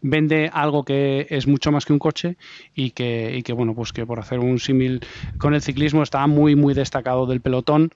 vende 0.00 0.48
algo 0.52 0.84
que 0.84 1.26
es 1.28 1.48
mucho 1.48 1.72
más 1.72 1.86
que 1.86 1.92
un 1.92 1.98
coche 1.98 2.36
y 2.72 2.90
que, 2.92 3.34
y 3.36 3.42
que 3.42 3.52
bueno, 3.52 3.74
pues 3.74 3.92
que 3.92 4.06
por 4.06 4.20
hacer 4.20 4.38
un 4.38 4.60
símil 4.60 5.00
con 5.38 5.54
el 5.54 5.60
ciclismo 5.60 6.04
está 6.04 6.24
muy, 6.28 6.54
muy 6.54 6.72
destacado 6.72 7.26
del 7.26 7.40
pelotón 7.40 7.90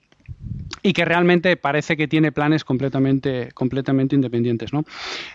y 0.81 0.93
que 0.93 1.03
realmente 1.03 1.57
parece 1.57 1.97
que 1.97 2.07
tiene 2.07 2.31
planes 2.31 2.63
completamente, 2.63 3.49
completamente 3.53 4.15
independientes. 4.15 4.71
¿no? 4.71 4.85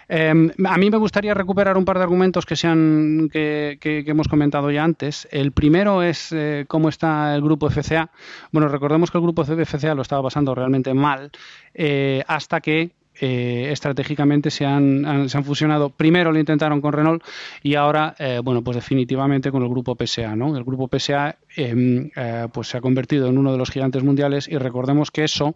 Eh, 0.09 0.33
a 0.65 0.79
mí 0.79 0.91
me 0.91 0.97
gustaría 0.97 1.35
recuperar 1.35 1.77
un 1.77 1.85
par 1.85 1.99
de 1.99 2.05
argumentos 2.05 2.47
que, 2.47 2.57
se 2.57 2.67
han, 2.67 3.29
que, 3.31 3.77
que- 3.81 4.05
que 4.05 4.11
hemos 4.11 4.29
comentado 4.29 4.71
ya 4.71 4.83
antes. 4.85 5.29
El 5.31 5.53
primero 5.53 6.03
es 6.03 6.33
eh, 6.33 6.65
cómo 6.67 6.89
está 6.89 7.35
el 7.35 7.43
grupo 7.43 7.69
FCA. 7.69 8.11
Bueno, 8.53 8.69
recordemos 8.69 9.11
que 9.11 9.19
el 9.19 9.23
grupo 9.23 9.45
FCA 9.45 9.95
lo 9.95 10.03
estaba 10.03 10.23
pasando 10.23 10.55
realmente 10.55 10.95
mal 10.95 11.31
eh, 11.75 12.23
hasta 12.27 12.61
que 12.63 12.93
eh, 13.21 13.69
estratégicamente 13.71 14.51
se 14.51 14.65
han, 14.67 15.29
se 15.29 15.37
han 15.37 15.45
fusionado. 15.45 15.91
Primero 15.91 16.33
lo 16.33 16.39
intentaron 16.39 16.81
con 16.81 16.93
Renault 16.93 17.23
y 17.63 17.75
ahora, 17.75 18.15
eh, 18.19 18.41
bueno, 18.43 18.63
pues 18.63 18.77
definitivamente 18.77 19.51
con 19.51 19.63
el 19.63 19.69
grupo 19.69 19.97
PSA, 19.97 20.37
¿no? 20.37 20.57
El 20.57 20.65
grupo 20.65 20.89
PSA 20.89 21.37
eh, 21.57 22.11
eh, 22.17 22.49
pues 22.53 22.69
se 22.69 22.79
ha 22.79 22.81
convertido 22.81 23.29
en 23.29 23.39
uno 23.39 23.53
de 23.53 23.59
los 23.59 23.71
gigantes 23.71 24.03
mundiales 24.03 24.49
y 24.49 24.59
recordemos 24.59 25.11
que 25.11 25.25
eso, 25.25 25.55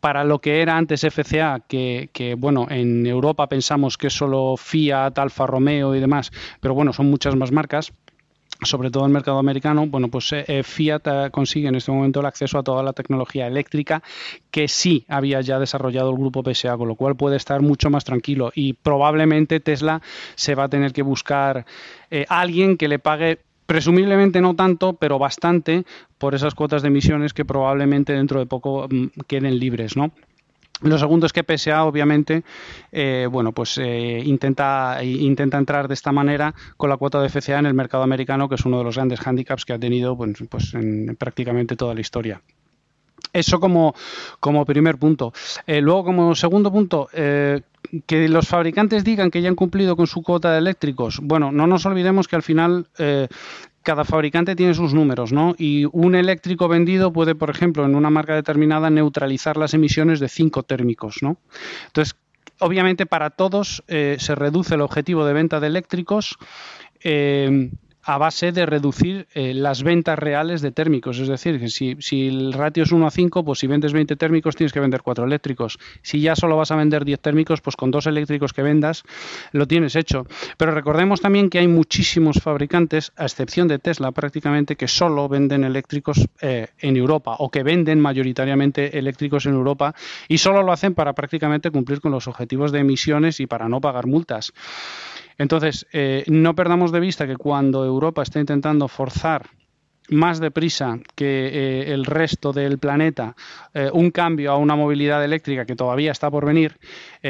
para 0.00 0.24
lo 0.24 0.40
que 0.40 0.62
era 0.62 0.76
antes 0.76 1.04
FCA, 1.04 1.60
que, 1.66 2.10
que, 2.12 2.34
bueno, 2.34 2.66
en 2.70 3.06
Europa 3.06 3.48
pensamos 3.48 3.98
que 3.98 4.10
solo 4.10 4.56
Fiat, 4.56 5.18
Alfa 5.18 5.46
Romeo 5.46 5.94
y 5.94 6.00
demás, 6.00 6.30
pero 6.60 6.74
bueno, 6.74 6.92
son 6.92 7.10
muchas 7.10 7.36
más 7.36 7.52
marcas 7.52 7.92
sobre 8.64 8.90
todo 8.90 9.04
el 9.06 9.12
mercado 9.12 9.38
americano, 9.38 9.86
bueno, 9.86 10.08
pues 10.08 10.32
eh, 10.32 10.44
eh, 10.46 10.62
Fiat 10.62 11.06
eh, 11.06 11.30
consigue 11.30 11.68
en 11.68 11.74
este 11.74 11.92
momento 11.92 12.20
el 12.20 12.26
acceso 12.26 12.58
a 12.58 12.62
toda 12.62 12.82
la 12.82 12.92
tecnología 12.92 13.46
eléctrica 13.46 14.02
que 14.50 14.68
sí 14.68 15.04
había 15.08 15.40
ya 15.40 15.58
desarrollado 15.58 16.10
el 16.10 16.16
grupo 16.16 16.42
PSA, 16.42 16.76
con 16.76 16.88
lo 16.88 16.94
cual 16.94 17.16
puede 17.16 17.36
estar 17.36 17.60
mucho 17.62 17.90
más 17.90 18.04
tranquilo 18.04 18.52
y 18.54 18.74
probablemente 18.74 19.60
Tesla 19.60 20.02
se 20.34 20.54
va 20.54 20.64
a 20.64 20.68
tener 20.68 20.92
que 20.92 21.02
buscar 21.02 21.64
eh, 22.10 22.26
alguien 22.28 22.76
que 22.76 22.88
le 22.88 22.98
pague 22.98 23.38
presumiblemente 23.66 24.40
no 24.40 24.54
tanto, 24.54 24.94
pero 24.94 25.18
bastante 25.18 25.84
por 26.18 26.34
esas 26.34 26.54
cuotas 26.54 26.82
de 26.82 26.88
emisiones 26.88 27.32
que 27.32 27.44
probablemente 27.44 28.12
dentro 28.12 28.38
de 28.38 28.46
poco 28.46 28.86
mm, 28.90 29.06
queden 29.26 29.58
libres, 29.58 29.96
¿no? 29.96 30.12
Lo 30.82 30.98
segundo 30.98 31.26
es 31.26 31.32
que 31.32 31.44
PSA, 31.44 31.84
obviamente, 31.84 32.42
eh, 32.90 33.28
bueno, 33.30 33.52
pues 33.52 33.78
eh, 33.78 34.20
intenta, 34.24 35.02
intenta 35.02 35.58
entrar 35.58 35.88
de 35.88 35.94
esta 35.94 36.12
manera 36.12 36.54
con 36.76 36.90
la 36.90 36.96
cuota 36.96 37.20
de 37.20 37.28
FCA 37.28 37.58
en 37.58 37.66
el 37.66 37.74
mercado 37.74 38.02
americano, 38.02 38.48
que 38.48 38.56
es 38.56 38.64
uno 38.64 38.78
de 38.78 38.84
los 38.84 38.96
grandes 38.96 39.24
handicaps 39.24 39.64
que 39.64 39.72
ha 39.72 39.78
tenido 39.78 40.16
pues, 40.16 40.42
pues 40.48 40.74
en 40.74 41.16
prácticamente 41.16 41.76
toda 41.76 41.94
la 41.94 42.00
historia. 42.00 42.40
Eso 43.32 43.60
como, 43.60 43.94
como 44.40 44.64
primer 44.66 44.98
punto. 44.98 45.32
Eh, 45.66 45.80
luego, 45.80 46.04
como 46.04 46.34
segundo 46.34 46.70
punto, 46.70 47.08
eh, 47.12 47.62
que 48.06 48.28
los 48.28 48.46
fabricantes 48.46 49.04
digan 49.04 49.30
que 49.30 49.40
ya 49.40 49.48
han 49.48 49.54
cumplido 49.54 49.96
con 49.96 50.06
su 50.06 50.22
cuota 50.22 50.52
de 50.52 50.58
eléctricos. 50.58 51.20
Bueno, 51.22 51.50
no 51.50 51.66
nos 51.66 51.86
olvidemos 51.86 52.28
que 52.28 52.36
al 52.36 52.42
final 52.42 52.88
cada 53.82 54.04
fabricante 54.04 54.56
tiene 54.56 54.74
sus 54.74 54.94
números, 54.94 55.32
¿no? 55.32 55.54
Y 55.58 55.86
un 55.92 56.14
eléctrico 56.14 56.68
vendido 56.68 57.12
puede, 57.12 57.34
por 57.34 57.50
ejemplo, 57.50 57.84
en 57.84 57.94
una 57.94 58.10
marca 58.10 58.34
determinada 58.34 58.90
neutralizar 58.90 59.56
las 59.56 59.74
emisiones 59.74 60.20
de 60.20 60.28
cinco 60.28 60.62
térmicos, 60.62 61.18
¿no? 61.22 61.38
Entonces, 61.86 62.16
obviamente 62.58 63.06
para 63.06 63.30
todos 63.30 63.82
eh, 63.88 64.16
se 64.18 64.34
reduce 64.34 64.74
el 64.74 64.80
objetivo 64.80 65.24
de 65.24 65.32
venta 65.32 65.60
de 65.60 65.66
eléctricos. 65.66 66.36
eh, 67.04 67.70
a 68.04 68.18
base 68.18 68.52
de 68.52 68.66
reducir 68.66 69.28
eh, 69.34 69.54
las 69.54 69.82
ventas 69.82 70.18
reales 70.18 70.60
de 70.60 70.72
térmicos. 70.72 71.18
Es 71.18 71.28
decir, 71.28 71.60
que 71.60 71.68
si, 71.68 72.26
el 72.26 72.52
ratio 72.52 72.82
es 72.82 72.92
1 72.92 73.06
a 73.06 73.10
5, 73.10 73.44
pues 73.44 73.60
si 73.60 73.66
vendes 73.66 73.92
20 73.92 74.16
térmicos 74.16 74.56
tienes 74.56 74.72
que 74.72 74.80
vender 74.80 75.02
4 75.02 75.24
eléctricos. 75.24 75.78
Si 76.02 76.20
ya 76.20 76.34
solo 76.34 76.56
vas 76.56 76.70
a 76.72 76.76
vender 76.76 77.04
10 77.04 77.20
térmicos, 77.20 77.60
pues 77.60 77.76
con 77.76 77.90
dos 77.90 78.06
eléctricos 78.06 78.52
que 78.52 78.62
vendas 78.62 79.04
lo 79.52 79.66
tienes 79.66 79.94
hecho. 79.94 80.26
Pero 80.56 80.72
recordemos 80.72 81.20
también 81.20 81.48
que 81.48 81.58
hay 81.58 81.68
muchísimos 81.68 82.40
fabricantes, 82.40 83.12
a 83.16 83.24
excepción 83.24 83.68
de 83.68 83.78
Tesla 83.78 84.10
prácticamente, 84.10 84.76
que 84.76 84.88
solo 84.88 85.28
venden 85.28 85.64
eléctricos 85.64 86.26
eh, 86.40 86.68
en 86.80 86.96
Europa 86.96 87.36
o 87.38 87.50
que 87.50 87.62
venden 87.62 88.00
mayoritariamente 88.00 88.98
eléctricos 88.98 89.46
en 89.46 89.54
Europa 89.54 89.94
y 90.28 90.38
solo 90.38 90.62
lo 90.62 90.72
hacen 90.72 90.94
para 90.94 91.12
prácticamente 91.12 91.70
cumplir 91.70 92.00
con 92.00 92.10
los 92.12 92.26
objetivos 92.26 92.72
de 92.72 92.80
emisiones 92.80 93.40
y 93.40 93.46
para 93.46 93.68
no 93.68 93.80
pagar 93.80 94.06
multas. 94.06 94.52
Entonces, 95.38 95.86
eh, 95.92 96.24
no 96.26 96.54
perdamos 96.54 96.92
de 96.92 97.00
vista 97.00 97.26
que 97.26 97.36
cuando 97.36 97.84
Europa 97.84 98.22
está 98.22 98.40
intentando 98.40 98.88
forzar 98.88 99.50
más 100.08 100.40
deprisa 100.40 100.98
que 101.14 101.46
eh, 101.46 101.92
el 101.92 102.04
resto 102.04 102.52
del 102.52 102.78
planeta 102.78 103.36
eh, 103.72 103.88
un 103.92 104.10
cambio 104.10 104.50
a 104.50 104.56
una 104.56 104.74
movilidad 104.74 105.24
eléctrica 105.24 105.64
que 105.64 105.76
todavía 105.76 106.10
está 106.10 106.30
por 106.30 106.44
venir, 106.44 106.76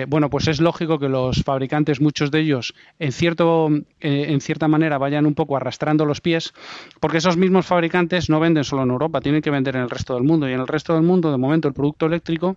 bueno, 0.09 0.31
pues 0.31 0.49
es 0.49 0.59
lógico 0.59 0.99
que 0.99 1.11
los 1.11 1.43
fabricantes, 1.45 2.01
muchos 2.01 2.31
de 2.31 2.41
ellos, 2.41 2.75
en, 2.99 3.13
cierto, 3.13 3.69
en 4.01 4.41
cierta 4.41 4.67
manera 4.67 4.97
vayan 4.97 5.27
un 5.27 5.35
poco 5.35 5.55
arrastrando 5.55 6.07
los 6.07 6.23
pies, 6.23 6.55
porque 6.99 7.19
esos 7.19 7.37
mismos 7.37 7.67
fabricantes 7.67 8.31
no 8.31 8.41
venden 8.41 8.65
solo 8.65 8.85
en 8.85 8.91
Europa, 8.91 9.21
tienen 9.21 9.43
que 9.43 9.51
vender 9.51 9.77
en 9.77 9.83
el 9.83 9.91
resto 9.91 10.15
del 10.15 10.23
mundo. 10.23 10.49
Y 10.49 10.55
en 10.55 10.61
el 10.61 10.67
resto 10.67 10.95
del 10.95 11.03
mundo, 11.03 11.31
de 11.31 11.37
momento, 11.37 11.69
el 11.69 11.75
producto 11.75 12.07
eléctrico 12.07 12.57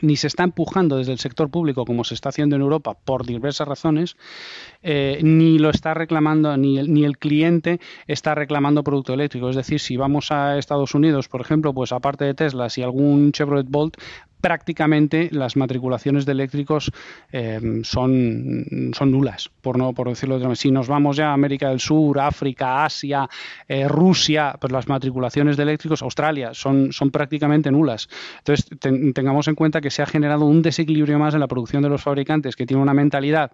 ni 0.00 0.16
se 0.16 0.26
está 0.26 0.44
empujando 0.44 0.96
desde 0.96 1.12
el 1.12 1.18
sector 1.18 1.50
público 1.50 1.84
como 1.84 2.04
se 2.04 2.14
está 2.14 2.28
haciendo 2.28 2.56
en 2.56 2.62
Europa 2.62 2.96
por 3.04 3.26
diversas 3.26 3.68
razones, 3.68 4.16
eh, 4.82 5.20
ni 5.22 5.58
lo 5.58 5.70
está 5.70 5.94
reclamando, 5.94 6.56
ni 6.56 6.78
el, 6.78 7.18
cliente 7.18 7.80
está 8.06 8.34
reclamando 8.34 8.82
producto 8.82 9.14
eléctrico. 9.14 9.48
Es 9.48 9.56
decir, 9.56 9.80
si 9.80 9.96
vamos 9.96 10.30
a 10.30 10.58
Estados 10.58 10.94
Unidos, 10.94 11.28
por 11.28 11.40
ejemplo, 11.40 11.72
pues 11.72 11.92
aparte 11.92 12.24
de 12.24 12.34
Tesla, 12.34 12.68
si 12.68 12.82
algún 12.82 13.32
Chevrolet 13.32 13.66
Bolt, 13.68 13.96
prácticamente 14.44 15.30
las 15.32 15.56
matriculaciones 15.56 16.26
de 16.26 16.32
eléctricos 16.32 16.92
eh, 17.32 17.80
son, 17.82 18.90
son 18.92 19.10
nulas, 19.10 19.50
por 19.62 19.78
no 19.78 19.94
por 19.94 20.06
decirlo 20.10 20.34
de 20.34 20.40
otra 20.40 20.48
manera. 20.48 20.60
Si 20.60 20.70
nos 20.70 20.86
vamos 20.86 21.16
ya 21.16 21.30
a 21.30 21.32
América 21.32 21.70
del 21.70 21.80
Sur, 21.80 22.20
África, 22.20 22.84
Asia, 22.84 23.26
eh, 23.68 23.88
Rusia, 23.88 24.54
pues 24.60 24.70
las 24.70 24.86
matriculaciones 24.86 25.56
de 25.56 25.62
eléctricos, 25.62 26.02
Australia, 26.02 26.50
son, 26.52 26.92
son 26.92 27.10
prácticamente 27.10 27.70
nulas. 27.70 28.06
Entonces, 28.40 28.66
ten- 28.78 29.14
tengamos 29.14 29.48
en 29.48 29.54
cuenta 29.54 29.80
que 29.80 29.88
se 29.90 30.02
ha 30.02 30.06
generado 30.06 30.44
un 30.44 30.60
desequilibrio 30.60 31.18
más 31.18 31.32
en 31.32 31.40
la 31.40 31.48
producción 31.48 31.82
de 31.82 31.88
los 31.88 32.02
fabricantes 32.02 32.54
que 32.54 32.66
tiene 32.66 32.82
una 32.82 32.92
mentalidad 32.92 33.50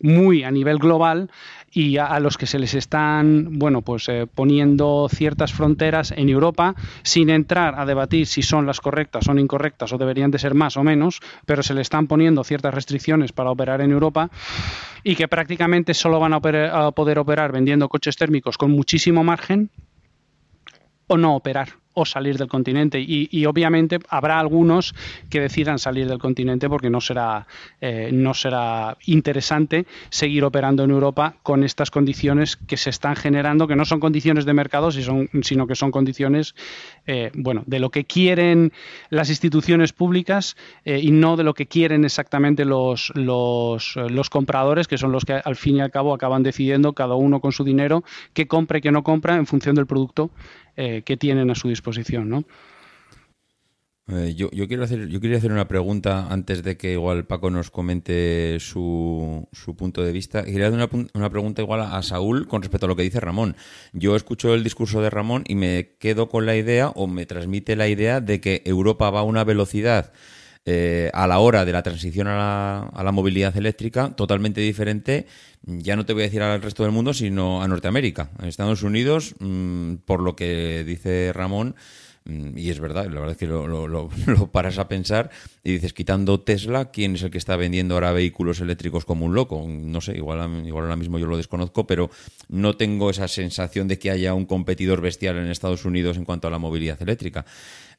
muy 0.00 0.42
a 0.42 0.50
nivel 0.50 0.78
global 0.78 1.30
y 1.72 1.96
a, 1.96 2.20
los 2.20 2.36
que 2.36 2.46
se 2.46 2.58
les 2.58 2.74
están 2.74 3.58
bueno 3.58 3.82
pues 3.82 4.08
eh, 4.08 4.26
poniendo 4.32 5.08
ciertas 5.10 5.52
fronteras 5.52 6.12
en 6.12 6.28
Europa 6.28 6.74
sin 7.02 7.30
entrar 7.30 7.80
a 7.80 7.86
debatir 7.86 8.26
si 8.26 8.42
son 8.42 8.66
las 8.66 8.80
correctas 8.80 9.28
o 9.28 9.38
incorrectas 9.38 9.92
o 9.92 9.98
deberían 9.98 10.30
de 10.30 10.38
ser 10.38 10.54
más 10.54 10.76
o 10.76 10.84
menos 10.84 11.20
pero 11.46 11.62
se 11.62 11.74
le 11.74 11.80
están 11.80 12.06
poniendo 12.06 12.44
ciertas 12.44 12.74
restricciones 12.74 13.32
para 13.32 13.50
operar 13.50 13.80
en 13.80 13.90
Europa 13.90 14.30
y 15.02 15.16
que 15.16 15.28
prácticamente 15.28 15.94
solo 15.94 16.20
van 16.20 16.34
a 16.34 16.40
poder 16.40 17.18
operar 17.18 17.52
vendiendo 17.52 17.88
coches 17.88 18.16
térmicos 18.16 18.58
con 18.58 18.70
muchísimo 18.70 19.24
margen 19.24 19.70
o 21.06 21.16
no 21.16 21.34
operar 21.34 21.81
o 21.94 22.04
salir 22.04 22.38
del 22.38 22.48
continente. 22.48 23.00
Y, 23.00 23.44
obviamente 23.46 23.98
habrá 24.08 24.38
algunos 24.38 24.94
que 25.28 25.40
decidan 25.40 25.78
salir 25.78 26.08
del 26.08 26.18
continente 26.18 26.68
porque 26.68 26.90
no 26.90 27.00
será 27.00 27.46
eh, 27.80 28.10
no 28.12 28.34
será 28.34 28.96
interesante 29.06 29.84
seguir 30.10 30.44
operando 30.44 30.84
en 30.84 30.90
Europa 30.90 31.36
con 31.42 31.64
estas 31.64 31.90
condiciones 31.90 32.56
que 32.56 32.76
se 32.76 32.90
están 32.90 33.16
generando 33.16 33.66
que 33.66 33.74
no 33.74 33.84
son 33.84 33.98
condiciones 33.98 34.44
de 34.44 34.54
mercado 34.54 34.90
sino 34.92 35.66
que 35.66 35.74
son 35.74 35.90
condiciones 35.90 36.54
eh, 37.06 37.30
bueno 37.34 37.64
de 37.66 37.80
lo 37.80 37.90
que 37.90 38.04
quieren 38.04 38.72
las 39.10 39.28
instituciones 39.28 39.92
públicas 39.92 40.56
eh, 40.84 41.00
y 41.02 41.10
no 41.10 41.36
de 41.36 41.44
lo 41.44 41.54
que 41.54 41.66
quieren 41.66 42.04
exactamente 42.04 42.64
los, 42.64 43.12
los 43.16 43.96
los 43.96 44.30
compradores 44.30 44.86
que 44.86 44.98
son 44.98 45.10
los 45.10 45.24
que 45.24 45.32
al 45.32 45.56
fin 45.56 45.76
y 45.76 45.80
al 45.80 45.90
cabo 45.90 46.14
acaban 46.14 46.44
decidiendo 46.44 46.92
cada 46.92 47.16
uno 47.16 47.40
con 47.40 47.50
su 47.50 47.64
dinero 47.64 48.04
qué 48.34 48.46
compra 48.46 48.78
y 48.78 48.80
qué 48.82 48.92
no 48.92 49.02
compra 49.02 49.36
en 49.36 49.46
función 49.46 49.74
del 49.74 49.86
producto 49.86 50.30
eh, 50.74 51.02
que 51.04 51.18
tienen 51.18 51.50
a 51.50 51.54
su 51.54 51.68
disposición, 51.68 51.81
¿no? 52.28 52.44
Eh, 54.08 54.34
yo, 54.34 54.50
yo 54.50 54.66
quiero 54.66 54.82
hacer, 54.82 55.08
yo 55.08 55.20
quería 55.20 55.38
hacer 55.38 55.52
una 55.52 55.68
pregunta 55.68 56.26
antes 56.28 56.64
de 56.64 56.76
que 56.76 56.92
igual 56.92 57.24
Paco 57.24 57.50
nos 57.50 57.70
comente 57.70 58.58
su, 58.58 59.48
su 59.52 59.76
punto 59.76 60.02
de 60.02 60.10
vista. 60.10 60.44
Quería 60.44 60.66
hacer 60.66 60.88
una, 60.90 61.08
una 61.14 61.30
pregunta 61.30 61.62
igual 61.62 61.80
a, 61.80 61.96
a 61.96 62.02
Saúl 62.02 62.48
con 62.48 62.62
respecto 62.62 62.86
a 62.86 62.88
lo 62.88 62.96
que 62.96 63.04
dice 63.04 63.20
Ramón. 63.20 63.56
Yo 63.92 64.16
escucho 64.16 64.54
el 64.54 64.64
discurso 64.64 65.00
de 65.02 65.10
Ramón 65.10 65.44
y 65.46 65.54
me 65.54 65.94
quedo 65.98 66.28
con 66.28 66.46
la 66.46 66.56
idea 66.56 66.88
o 66.88 67.06
me 67.06 67.26
transmite 67.26 67.76
la 67.76 67.88
idea 67.88 68.20
de 68.20 68.40
que 68.40 68.62
Europa 68.64 69.08
va 69.10 69.20
a 69.20 69.24
una 69.24 69.44
velocidad 69.44 70.12
eh, 70.64 71.10
a 71.12 71.26
la 71.26 71.38
hora 71.38 71.64
de 71.64 71.72
la 71.72 71.82
transición 71.82 72.28
a 72.28 72.36
la, 72.36 72.82
a 72.82 73.02
la 73.02 73.12
movilidad 73.12 73.56
eléctrica 73.56 74.10
totalmente 74.14 74.60
diferente, 74.60 75.26
ya 75.64 75.96
no 75.96 76.06
te 76.06 76.12
voy 76.12 76.22
a 76.22 76.26
decir 76.26 76.42
al 76.42 76.62
resto 76.62 76.82
del 76.82 76.92
mundo, 76.92 77.14
sino 77.14 77.62
a 77.62 77.68
Norteamérica. 77.68 78.30
En 78.38 78.48
Estados 78.48 78.82
Unidos, 78.82 79.34
mm, 79.38 79.94
por 80.04 80.20
lo 80.20 80.36
que 80.36 80.84
dice 80.84 81.32
Ramón, 81.32 81.74
Mm, 82.24 82.56
Y 82.56 82.70
es 82.70 82.78
verdad, 82.78 83.06
la 83.06 83.20
verdad 83.20 83.32
es 83.32 83.36
que 83.36 83.46
lo, 83.46 84.08
paras 84.52 84.78
a 84.78 84.88
pensar 84.88 85.30
y 85.64 85.72
dices, 85.72 85.92
quitando 85.92 86.40
Tesla, 86.40 86.90
¿quién 86.90 87.16
es 87.16 87.22
el 87.22 87.30
que 87.30 87.38
está 87.38 87.56
vendiendo 87.56 87.94
ahora 87.94 88.12
vehículos 88.12 88.60
eléctricos 88.60 89.04
como 89.04 89.26
un 89.26 89.34
loco? 89.34 89.64
No 89.66 90.00
sé, 90.00 90.16
igual, 90.16 90.64
igual 90.66 90.84
ahora 90.84 90.96
mismo 90.96 91.18
yo 91.18 91.26
lo 91.26 91.36
desconozco, 91.36 91.86
pero 91.86 92.10
no 92.48 92.76
tengo 92.76 93.10
esa 93.10 93.26
sensación 93.28 93.88
de 93.88 93.98
que 93.98 94.10
haya 94.10 94.34
un 94.34 94.46
competidor 94.46 95.00
bestial 95.00 95.36
en 95.36 95.48
Estados 95.48 95.84
Unidos 95.84 96.16
en 96.16 96.24
cuanto 96.24 96.48
a 96.48 96.50
la 96.50 96.58
movilidad 96.58 97.00
eléctrica. 97.02 97.44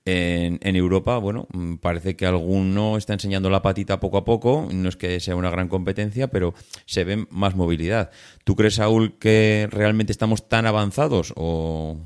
En, 0.06 0.76
Europa, 0.76 1.18
bueno, 1.18 1.48
mm, 1.54 1.76
parece 1.76 2.18
que 2.18 2.26
alguno 2.26 2.98
está 2.98 3.14
enseñando 3.14 3.50
la 3.50 3.62
patita 3.62 4.02
poco 4.02 4.18
a 4.18 4.26
poco, 4.26 4.68
no 4.70 4.90
es 4.90 4.98
que 4.98 5.20
sea 5.22 5.38
una 5.38 5.50
gran 5.50 5.70
competencia, 5.70 6.28
pero 6.28 6.54
se 6.86 7.06
ve 7.06 7.26
más 7.30 7.56
movilidad. 7.56 8.12
¿Tú 8.44 8.58
crees, 8.58 8.76
Saúl, 8.76 9.18
que 9.18 9.70
realmente 9.72 10.12
estamos 10.12 10.50
tan 10.50 10.66
avanzados 10.66 11.34
o, 11.38 11.98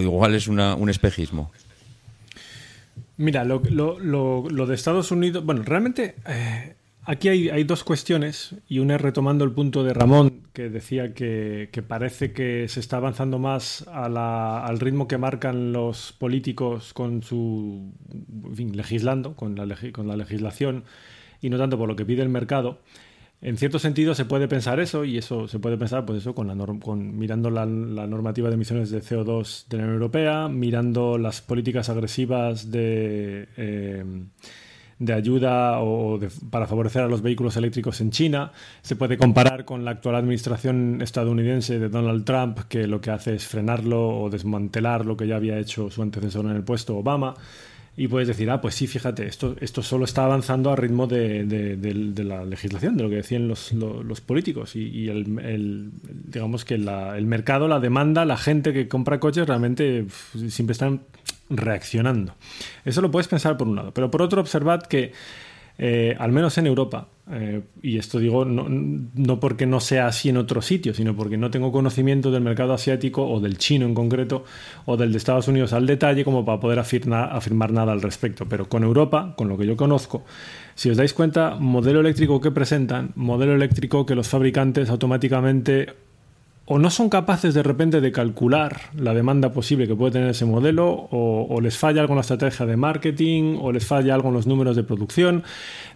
igual 0.00 0.36
es 0.36 0.46
un 0.46 0.88
espejismo? 0.88 1.50
Mira, 3.16 3.44
lo 3.44 4.66
de 4.66 4.74
Estados 4.74 5.10
Unidos, 5.10 5.44
bueno, 5.44 5.62
realmente 5.64 6.14
eh, 6.28 6.76
aquí 7.06 7.28
hay, 7.28 7.64
dos 7.64 7.84
cuestiones 7.84 8.54
y 8.68 8.80
una 8.80 8.96
es 8.96 9.00
retomando 9.00 9.44
el 9.44 9.52
punto 9.52 9.84
de 9.84 9.94
Ramón, 9.94 10.42
que 10.52 10.68
decía 10.68 11.14
que, 11.14 11.70
parece 11.86 12.32
que 12.32 12.68
se 12.68 12.80
está 12.80 12.98
avanzando 12.98 13.38
más 13.38 13.86
al 13.88 14.78
ritmo 14.80 15.08
que 15.08 15.16
marcan 15.18 15.72
los 15.72 16.12
políticos 16.12 16.92
con 16.92 17.22
su, 17.22 17.92
legislando, 18.72 19.34
con 19.34 19.54
la, 19.54 19.76
con 19.92 20.08
la 20.08 20.16
legislación 20.16 20.84
y 21.40 21.50
no 21.50 21.58
tanto 21.58 21.78
por 21.78 21.88
lo 21.88 21.96
que 21.96 22.04
pide 22.04 22.22
el 22.22 22.28
mercado. 22.28 22.80
En 23.42 23.58
cierto 23.58 23.78
sentido 23.78 24.14
se 24.14 24.24
puede 24.24 24.48
pensar 24.48 24.80
eso 24.80 25.04
y 25.04 25.18
eso 25.18 25.46
se 25.46 25.58
puede 25.58 25.76
pensar 25.76 26.06
pues 26.06 26.18
eso 26.18 26.34
con 26.34 26.46
la 26.48 26.54
norm- 26.54 26.80
con 26.80 27.18
mirando 27.18 27.50
la, 27.50 27.66
la 27.66 28.06
normativa 28.06 28.48
de 28.48 28.54
emisiones 28.54 28.90
de 28.90 29.02
CO2 29.02 29.68
de 29.68 29.76
la 29.76 29.82
Unión 29.84 29.94
Europea, 29.94 30.48
mirando 30.48 31.18
las 31.18 31.42
políticas 31.42 31.90
agresivas 31.90 32.70
de, 32.70 33.46
eh, 33.58 34.04
de 34.98 35.12
ayuda 35.12 35.80
o 35.80 36.18
de- 36.18 36.30
para 36.50 36.66
favorecer 36.66 37.02
a 37.02 37.08
los 37.08 37.20
vehículos 37.22 37.56
eléctricos 37.56 38.00
en 38.00 38.10
China. 38.10 38.52
Se 38.82 38.96
puede 38.96 39.18
comparar 39.18 39.64
con 39.66 39.84
la 39.84 39.90
actual 39.90 40.14
administración 40.14 41.00
estadounidense 41.02 41.78
de 41.78 41.88
Donald 41.88 42.24
Trump, 42.24 42.60
que 42.68 42.86
lo 42.86 43.00
que 43.00 43.10
hace 43.10 43.34
es 43.34 43.46
frenarlo 43.46 44.08
o 44.20 44.30
desmantelar 44.30 45.04
lo 45.04 45.16
que 45.16 45.26
ya 45.26 45.36
había 45.36 45.58
hecho 45.58 45.90
su 45.90 46.00
antecesor 46.02 46.46
en 46.46 46.52
el 46.56 46.62
puesto, 46.64 46.96
Obama. 46.96 47.34
Y 47.98 48.08
puedes 48.08 48.28
decir, 48.28 48.50
ah, 48.50 48.60
pues 48.60 48.74
sí, 48.74 48.86
fíjate, 48.86 49.26
esto, 49.26 49.56
esto 49.58 49.82
solo 49.82 50.04
está 50.04 50.24
avanzando 50.26 50.70
a 50.70 50.76
ritmo 50.76 51.06
de, 51.06 51.44
de- 51.46 52.24
la 52.24 52.44
legislación, 52.44 52.94
de 52.98 53.02
lo 53.04 53.08
que 53.08 53.16
decían 53.16 53.48
los, 53.48 53.72
lo- 53.72 54.02
los 54.02 54.20
políticos. 54.20 54.76
Y, 54.76 54.80
y 54.88 55.08
el, 55.08 55.38
el- 55.38 55.90
digamos 56.02 56.66
que 56.66 56.76
la- 56.76 57.16
el 57.16 57.24
mercado, 57.26 57.68
la 57.68 57.80
demanda, 57.80 58.26
la 58.26 58.36
gente 58.36 58.74
que 58.74 58.86
compra 58.86 59.18
coches 59.18 59.46
realmente 59.46 60.04
siempre 60.48 60.72
están 60.72 61.00
reaccionando. 61.50 62.34
Eso 62.84 63.00
lo 63.00 63.10
puedes 63.10 63.28
pensar 63.28 63.56
por 63.56 63.68
un 63.68 63.76
lado. 63.76 63.92
Pero 63.92 64.10
por 64.10 64.22
otro, 64.22 64.40
observad 64.40 64.82
que, 64.82 65.12
eh, 65.78 66.16
al 66.18 66.32
menos 66.32 66.56
en 66.58 66.66
Europa, 66.66 67.08
eh, 67.30 67.60
y 67.82 67.98
esto 67.98 68.20
digo 68.20 68.44
no, 68.44 68.66
no 68.68 69.40
porque 69.40 69.66
no 69.66 69.80
sea 69.80 70.06
así 70.06 70.28
en 70.28 70.36
otros 70.36 70.64
sitios, 70.64 70.96
sino 70.96 71.16
porque 71.16 71.36
no 71.36 71.50
tengo 71.50 71.72
conocimiento 71.72 72.30
del 72.30 72.42
mercado 72.42 72.72
asiático 72.72 73.28
o 73.28 73.40
del 73.40 73.58
chino 73.58 73.84
en 73.84 73.94
concreto, 73.94 74.44
o 74.84 74.96
del 74.96 75.10
de 75.12 75.18
Estados 75.18 75.48
Unidos 75.48 75.72
al 75.72 75.86
detalle, 75.86 76.24
como 76.24 76.44
para 76.44 76.60
poder 76.60 76.78
afirma- 76.78 77.28
afirmar 77.30 77.72
nada 77.72 77.92
al 77.92 78.00
respecto. 78.00 78.46
Pero 78.48 78.68
con 78.68 78.84
Europa, 78.84 79.34
con 79.36 79.48
lo 79.48 79.58
que 79.58 79.66
yo 79.66 79.76
conozco, 79.76 80.24
si 80.74 80.88
os 80.88 80.96
dais 80.96 81.12
cuenta, 81.12 81.56
modelo 81.56 82.00
eléctrico 82.00 82.40
que 82.40 82.50
presentan, 82.50 83.10
modelo 83.16 83.54
eléctrico 83.54 84.06
que 84.06 84.14
los 84.14 84.28
fabricantes 84.28 84.88
automáticamente 84.88 85.94
o 86.68 86.80
no 86.80 86.90
son 86.90 87.08
capaces 87.08 87.54
de 87.54 87.62
repente 87.62 88.00
de 88.00 88.10
calcular 88.10 88.80
la 88.96 89.14
demanda 89.14 89.52
posible 89.52 89.86
que 89.86 89.94
puede 89.94 90.12
tener 90.12 90.30
ese 90.30 90.44
modelo, 90.44 91.08
o, 91.10 91.60
les 91.60 91.78
falla 91.78 92.00
algo 92.00 92.14
en 92.14 92.16
la 92.16 92.22
estrategia 92.22 92.66
de 92.66 92.76
marketing, 92.76 93.58
o 93.60 93.70
les 93.70 93.86
falla 93.86 94.14
algo 94.14 94.28
en 94.28 94.34
los 94.34 94.48
números 94.48 94.74
de 94.74 94.82
producción. 94.82 95.44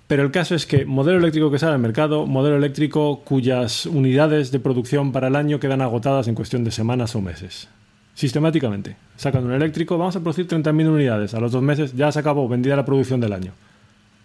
Pero 0.07 0.23
el 0.23 0.31
caso 0.31 0.55
es 0.55 0.67
que 0.67 0.85
modelo 0.85 1.19
eléctrico 1.19 1.51
que 1.51 1.59
sale 1.59 1.73
al 1.73 1.81
mercado, 1.81 2.27
modelo 2.27 2.57
eléctrico 2.57 3.23
cuyas 3.25 3.85
unidades 3.87 4.53
de 4.53 4.61
producción 4.61 5.11
para 5.11 5.27
el 5.27 5.35
año 5.35 5.59
quedan 5.59 5.83
agotadas 5.83 6.29
en 6.29 6.37
cuestión 6.37 6.63
de 6.63 6.71
semanas 6.71 7.17
o 7.17 7.21
meses. 7.21 7.69
Sistemáticamente. 8.15 8.97
Sacan 9.17 9.45
un 9.45 9.53
eléctrico, 9.53 9.99
vamos 9.99 10.15
a 10.15 10.21
producir 10.21 10.47
30.000 10.47 10.89
unidades. 10.89 11.35
A 11.35 11.41
los 11.41 11.51
dos 11.51 11.63
meses 11.63 11.95
ya 11.97 12.13
se 12.13 12.21
acabó, 12.21 12.49
vendida 12.49 12.77
la 12.77 12.85
producción 12.85 13.21
del 13.21 13.33
año 13.33 13.53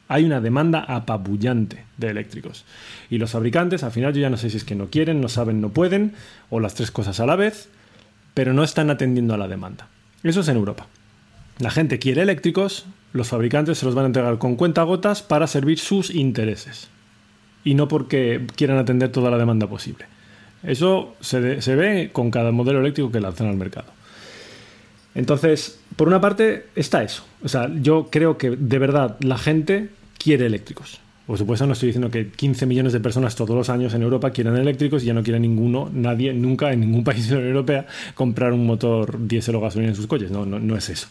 hay 0.07 0.23
una 0.25 0.41
demanda 0.41 0.79
apabullante 0.79 1.83
de 1.97 2.09
eléctricos. 2.09 2.65
Y 3.09 3.17
los 3.17 3.31
fabricantes, 3.31 3.83
al 3.83 3.91
final, 3.91 4.13
yo 4.13 4.21
ya 4.21 4.29
no 4.29 4.37
sé 4.37 4.49
si 4.49 4.57
es 4.57 4.63
que 4.63 4.75
no 4.75 4.87
quieren, 4.87 5.21
no 5.21 5.29
saben, 5.29 5.61
no 5.61 5.69
pueden, 5.69 6.13
o 6.49 6.59
las 6.59 6.75
tres 6.75 6.91
cosas 6.91 7.19
a 7.19 7.25
la 7.25 7.35
vez, 7.35 7.69
pero 8.33 8.53
no 8.53 8.63
están 8.63 8.89
atendiendo 8.89 9.33
a 9.33 9.37
la 9.37 9.47
demanda. 9.47 9.87
Eso 10.23 10.41
es 10.41 10.47
en 10.47 10.57
Europa. 10.57 10.87
La 11.59 11.71
gente 11.71 11.99
quiere 11.99 12.21
eléctricos, 12.21 12.85
los 13.13 13.29
fabricantes 13.29 13.77
se 13.77 13.85
los 13.85 13.95
van 13.95 14.03
a 14.03 14.07
entregar 14.07 14.37
con 14.37 14.55
cuentagotas 14.55 15.21
para 15.23 15.47
servir 15.47 15.79
sus 15.79 16.13
intereses. 16.13 16.89
Y 17.63 17.73
no 17.73 17.87
porque 17.87 18.45
quieran 18.55 18.77
atender 18.77 19.11
toda 19.11 19.31
la 19.31 19.37
demanda 19.37 19.67
posible. 19.67 20.05
Eso 20.63 21.15
se, 21.21 21.61
se 21.61 21.75
ve 21.75 22.09
con 22.11 22.29
cada 22.29 22.51
modelo 22.51 22.79
eléctrico 22.79 23.11
que 23.11 23.21
lanzan 23.21 23.47
al 23.47 23.55
mercado. 23.55 23.87
Entonces, 25.15 25.79
por 25.95 26.07
una 26.07 26.21
parte 26.21 26.67
está 26.75 27.03
eso. 27.03 27.23
O 27.43 27.47
sea, 27.47 27.71
yo 27.73 28.09
creo 28.11 28.37
que 28.37 28.51
de 28.51 28.79
verdad 28.79 29.17
la 29.21 29.37
gente 29.37 29.89
quiere 30.17 30.45
eléctricos. 30.45 30.99
Por 31.25 31.39
supuesto, 31.39 31.65
no 31.65 31.73
estoy 31.73 31.87
diciendo 31.87 32.11
que 32.11 32.29
15 32.29 32.67
millones 32.67 32.93
de 32.93 32.99
personas 32.99 33.35
todos 33.35 33.55
los 33.55 33.69
años 33.69 33.95
en 33.95 34.03
Europa 34.03 34.29
quieran 34.29 34.57
eléctricos 34.57 35.01
y 35.01 35.07
ya 35.07 35.13
no 35.13 35.23
quiera 35.23 35.39
ninguno, 35.39 35.89
nadie, 35.91 36.33
nunca 36.33 36.71
en 36.71 36.81
ningún 36.81 37.03
país 37.05 37.27
de 37.27 37.35
la 37.35 37.39
Unión 37.39 37.55
Europea 37.55 37.87
comprar 38.13 38.53
un 38.53 38.65
motor 38.65 39.27
diésel 39.27 39.55
o 39.55 39.61
gasolina 39.61 39.89
en 39.89 39.95
sus 39.95 40.05
coches. 40.05 40.29
No, 40.29 40.45
no, 40.45 40.59
no 40.59 40.77
es 40.77 40.89
eso. 40.89 41.07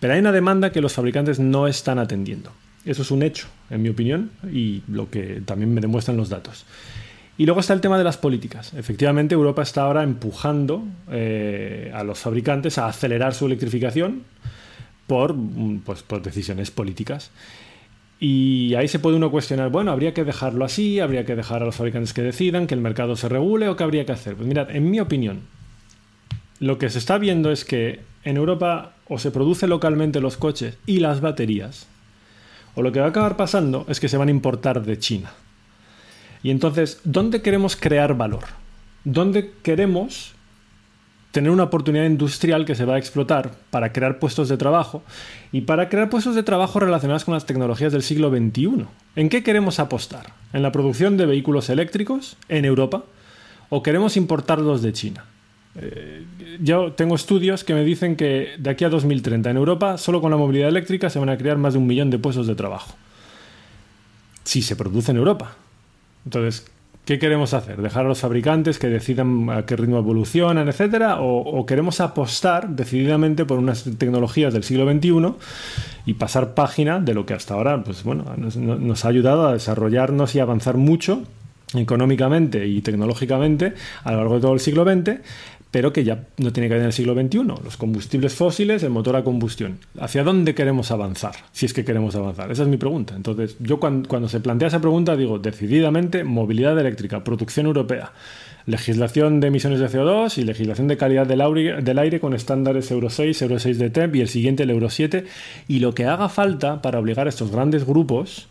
Pero 0.00 0.12
hay 0.12 0.20
una 0.20 0.32
demanda 0.32 0.70
que 0.70 0.82
los 0.82 0.92
fabricantes 0.92 1.40
no 1.40 1.66
están 1.66 1.98
atendiendo. 1.98 2.50
Eso 2.84 3.00
es 3.00 3.10
un 3.10 3.22
hecho, 3.22 3.46
en 3.70 3.80
mi 3.80 3.88
opinión, 3.88 4.30
y 4.52 4.82
lo 4.88 5.08
que 5.08 5.40
también 5.46 5.72
me 5.72 5.80
demuestran 5.80 6.18
los 6.18 6.28
datos. 6.28 6.66
Y 7.36 7.46
luego 7.46 7.60
está 7.60 7.72
el 7.74 7.80
tema 7.80 7.98
de 7.98 8.04
las 8.04 8.16
políticas. 8.16 8.72
Efectivamente, 8.74 9.34
Europa 9.34 9.62
está 9.62 9.82
ahora 9.82 10.04
empujando 10.04 10.84
eh, 11.10 11.90
a 11.92 12.04
los 12.04 12.20
fabricantes 12.20 12.78
a 12.78 12.86
acelerar 12.86 13.34
su 13.34 13.46
electrificación 13.46 14.22
por, 15.06 15.34
mm, 15.34 15.80
pues, 15.80 16.02
por 16.02 16.22
decisiones 16.22 16.70
políticas. 16.70 17.32
Y 18.20 18.74
ahí 18.76 18.86
se 18.86 19.00
puede 19.00 19.16
uno 19.16 19.30
cuestionar, 19.30 19.70
bueno, 19.70 19.90
habría 19.90 20.14
que 20.14 20.24
dejarlo 20.24 20.64
así, 20.64 21.00
habría 21.00 21.26
que 21.26 21.34
dejar 21.34 21.62
a 21.62 21.66
los 21.66 21.74
fabricantes 21.74 22.14
que 22.14 22.22
decidan, 22.22 22.66
que 22.68 22.74
el 22.74 22.80
mercado 22.80 23.16
se 23.16 23.28
regule 23.28 23.68
o 23.68 23.76
qué 23.76 23.82
habría 23.82 24.06
que 24.06 24.12
hacer. 24.12 24.36
Pues 24.36 24.46
mirad, 24.46 24.70
en 24.70 24.90
mi 24.90 25.00
opinión, 25.00 25.40
lo 26.60 26.78
que 26.78 26.88
se 26.88 26.98
está 26.98 27.18
viendo 27.18 27.50
es 27.50 27.64
que 27.64 28.00
en 28.22 28.36
Europa 28.36 28.92
o 29.08 29.18
se 29.18 29.32
produce 29.32 29.66
localmente 29.66 30.20
los 30.20 30.36
coches 30.36 30.78
y 30.86 31.00
las 31.00 31.20
baterías, 31.20 31.88
o 32.76 32.82
lo 32.82 32.92
que 32.92 33.00
va 33.00 33.06
a 33.06 33.10
acabar 33.10 33.36
pasando 33.36 33.84
es 33.88 34.00
que 34.00 34.08
se 34.08 34.16
van 34.16 34.28
a 34.28 34.30
importar 34.30 34.82
de 34.82 34.98
China. 34.98 35.32
Y 36.44 36.50
entonces, 36.50 37.00
¿dónde 37.04 37.40
queremos 37.40 37.74
crear 37.74 38.14
valor? 38.16 38.44
¿Dónde 39.02 39.50
queremos 39.62 40.34
tener 41.32 41.50
una 41.50 41.64
oportunidad 41.64 42.04
industrial 42.04 42.66
que 42.66 42.74
se 42.74 42.84
va 42.84 42.94
a 42.94 42.98
explotar 42.98 43.52
para 43.70 43.92
crear 43.92 44.18
puestos 44.18 44.50
de 44.50 44.58
trabajo 44.58 45.02
y 45.52 45.62
para 45.62 45.88
crear 45.88 46.10
puestos 46.10 46.34
de 46.34 46.42
trabajo 46.42 46.78
relacionados 46.78 47.24
con 47.24 47.32
las 47.32 47.46
tecnologías 47.46 47.94
del 47.94 48.02
siglo 48.02 48.28
XXI? 48.28 48.84
¿En 49.16 49.30
qué 49.30 49.42
queremos 49.42 49.80
apostar? 49.80 50.34
¿En 50.52 50.62
la 50.62 50.70
producción 50.70 51.16
de 51.16 51.24
vehículos 51.24 51.70
eléctricos 51.70 52.36
en 52.50 52.66
Europa 52.66 53.04
o 53.70 53.82
queremos 53.82 54.18
importarlos 54.18 54.82
de 54.82 54.92
China? 54.92 55.24
Eh, 55.76 56.26
yo 56.60 56.92
tengo 56.92 57.14
estudios 57.14 57.64
que 57.64 57.72
me 57.72 57.84
dicen 57.84 58.16
que 58.16 58.50
de 58.58 58.68
aquí 58.68 58.84
a 58.84 58.90
2030 58.90 59.48
en 59.48 59.56
Europa, 59.56 59.96
solo 59.96 60.20
con 60.20 60.30
la 60.30 60.36
movilidad 60.36 60.68
eléctrica, 60.68 61.08
se 61.08 61.18
van 61.18 61.30
a 61.30 61.38
crear 61.38 61.56
más 61.56 61.72
de 61.72 61.78
un 61.78 61.86
millón 61.86 62.10
de 62.10 62.18
puestos 62.18 62.46
de 62.46 62.54
trabajo. 62.54 62.94
Si 64.44 64.60
se 64.60 64.76
produce 64.76 65.10
en 65.10 65.16
Europa. 65.16 65.56
Entonces, 66.24 66.66
¿qué 67.04 67.18
queremos 67.18 67.54
hacer? 67.54 67.80
¿Dejar 67.82 68.06
a 68.06 68.08
los 68.08 68.20
fabricantes 68.20 68.78
que 68.78 68.88
decidan 68.88 69.50
a 69.50 69.66
qué 69.66 69.76
ritmo 69.76 69.98
evolucionan, 69.98 70.68
etcétera? 70.68 71.20
¿O, 71.20 71.38
o 71.38 71.66
queremos 71.66 72.00
apostar 72.00 72.68
decididamente 72.70 73.44
por 73.44 73.58
unas 73.58 73.84
tecnologías 73.98 74.52
del 74.52 74.64
siglo 74.64 74.90
XXI 74.90 75.34
y 76.06 76.14
pasar 76.14 76.54
página 76.54 77.00
de 77.00 77.14
lo 77.14 77.26
que 77.26 77.34
hasta 77.34 77.54
ahora 77.54 77.82
pues, 77.82 78.02
bueno, 78.04 78.24
nos, 78.36 78.56
nos 78.56 79.04
ha 79.04 79.08
ayudado 79.08 79.46
a 79.46 79.52
desarrollarnos 79.52 80.34
y 80.34 80.40
avanzar 80.40 80.76
mucho 80.76 81.22
económicamente 81.80 82.66
y 82.66 82.80
tecnológicamente 82.80 83.74
a 84.04 84.12
lo 84.12 84.18
largo 84.18 84.34
de 84.36 84.40
todo 84.40 84.54
el 84.54 84.60
siglo 84.60 84.84
XX, 84.84 85.20
pero 85.74 85.92
que 85.92 86.04
ya 86.04 86.26
no 86.38 86.52
tiene 86.52 86.68
que 86.68 86.74
ver 86.74 86.82
en 86.82 86.86
el 86.86 86.92
siglo 86.92 87.14
XXI. 87.14 87.42
Los 87.64 87.76
combustibles 87.76 88.32
fósiles, 88.34 88.84
el 88.84 88.90
motor 88.90 89.16
a 89.16 89.24
combustión. 89.24 89.80
¿Hacia 89.98 90.22
dónde 90.22 90.54
queremos 90.54 90.92
avanzar? 90.92 91.34
Si 91.50 91.66
es 91.66 91.74
que 91.74 91.84
queremos 91.84 92.14
avanzar. 92.14 92.52
Esa 92.52 92.62
es 92.62 92.68
mi 92.68 92.76
pregunta. 92.76 93.16
Entonces, 93.16 93.56
yo 93.58 93.80
cuando, 93.80 94.08
cuando 94.08 94.28
se 94.28 94.38
plantea 94.38 94.68
esa 94.68 94.80
pregunta 94.80 95.16
digo, 95.16 95.40
decididamente, 95.40 96.22
movilidad 96.22 96.78
eléctrica, 96.78 97.24
producción 97.24 97.66
europea, 97.66 98.12
legislación 98.66 99.40
de 99.40 99.48
emisiones 99.48 99.80
de 99.80 99.88
CO2 99.88 100.38
y 100.38 100.44
legislación 100.44 100.86
de 100.86 100.96
calidad 100.96 101.26
del 101.26 101.40
aire, 101.40 101.82
del 101.82 101.98
aire 101.98 102.20
con 102.20 102.34
estándares 102.34 102.88
Euro 102.92 103.10
6, 103.10 103.42
Euro 103.42 103.58
6 103.58 103.76
de 103.76 103.90
TEP 103.90 104.14
y 104.14 104.20
el 104.20 104.28
siguiente 104.28 104.62
el 104.62 104.70
Euro 104.70 104.90
7 104.90 105.24
y 105.66 105.80
lo 105.80 105.92
que 105.92 106.04
haga 106.04 106.28
falta 106.28 106.82
para 106.82 107.00
obligar 107.00 107.26
a 107.26 107.30
estos 107.30 107.50
grandes 107.50 107.84
grupos 107.84 108.46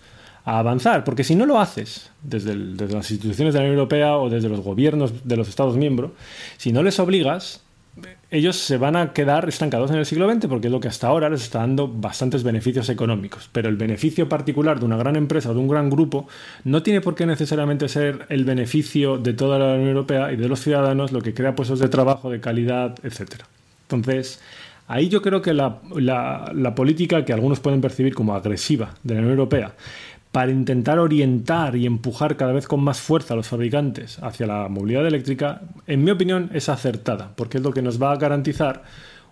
a 0.45 0.59
avanzar, 0.59 1.03
porque 1.03 1.23
si 1.23 1.35
no 1.35 1.45
lo 1.45 1.59
haces 1.59 2.11
desde, 2.21 2.55
las 2.55 3.09
instituciones 3.11 3.53
de 3.53 3.59
la 3.59 3.65
Unión 3.65 3.79
Europea 3.79 4.17
o 4.17 4.29
desde 4.29 4.49
los 4.49 4.59
gobiernos 4.59 5.25
de 5.25 5.37
los 5.37 5.47
Estados 5.47 5.77
miembros, 5.77 6.11
si 6.57 6.73
no 6.73 6.83
les 6.83 6.99
obligas, 6.99 7.61
ellos 8.29 8.57
se 8.57 8.77
van 8.77 8.95
a 8.95 9.13
quedar 9.13 9.47
estancados 9.47 9.91
en 9.91 9.97
el 9.97 10.05
siglo 10.05 10.29
XX 10.29 10.47
porque 10.47 10.67
es 10.67 10.71
lo 10.71 10.79
que 10.79 10.87
hasta 10.87 11.07
ahora 11.07 11.29
les 11.29 11.43
está 11.43 11.59
dando 11.59 11.87
bastantes 11.87 12.43
beneficios 12.43 12.89
económicos. 12.89 13.49
Pero 13.51 13.69
el 13.69 13.77
beneficio 13.77 14.27
particular 14.27 14.79
de 14.79 14.85
una 14.85 14.97
gran 14.97 15.15
empresa 15.15 15.51
o 15.51 15.53
de 15.53 15.59
un 15.59 15.67
gran 15.67 15.89
grupo 15.89 16.27
no 16.63 16.81
tiene 16.83 16.99
por 16.99 17.15
qué 17.15 17.25
necesariamente 17.25 17.87
ser 17.87 18.25
el 18.29 18.43
beneficio 18.43 19.19
de 19.19 19.33
toda 19.33 19.59
la 19.59 19.75
Unión 19.75 19.89
Europea 19.89 20.31
y 20.31 20.35
de 20.35 20.49
los 20.49 20.61
ciudadanos, 20.61 21.11
lo 21.11 21.21
que 21.21 21.33
crea 21.33 21.55
puestos 21.55 21.79
de 21.79 21.87
trabajo, 21.87 22.31
de 22.31 22.41
calidad, 22.41 22.95
etc. 23.03 23.43
Entonces, 23.83 24.41
ahí 24.87 25.09
yo 25.09 25.21
creo 25.21 25.43
que 25.43 25.53
la 25.53 26.75
política 26.75 27.23
que 27.23 27.33
algunos 27.33 27.59
pueden 27.59 27.81
percibir 27.81 28.15
como 28.15 28.35
agresiva 28.35 28.95
de 29.03 29.13
la 29.13 29.19
Unión 29.19 29.33
Europea 29.37 29.73
para 30.33 30.51
intentar 30.51 30.97
orientar 30.97 31.75
y 31.75 31.85
empujar 31.85 32.37
cada 32.37 32.53
vez 32.53 32.67
con 32.67 32.83
más 32.83 32.99
fuerza 32.99 33.35
a 33.35 33.37
los 33.37 33.47
fabricantes 33.47 34.17
hacia 34.23 34.47
la 34.47 34.67
movilidad 34.67 35.05
eléctrica, 35.05 35.61
en 35.85 36.03
mi 36.03 36.09
opinión, 36.09 36.49
es 36.55 36.69
acertada, 36.69 37.33
porque 37.35 37.59
es 37.59 37.63
lo 37.63 37.71
que 37.71 37.83
nos 37.83 38.01
va 38.01 38.11
a 38.11 38.15
garantizar 38.15 38.81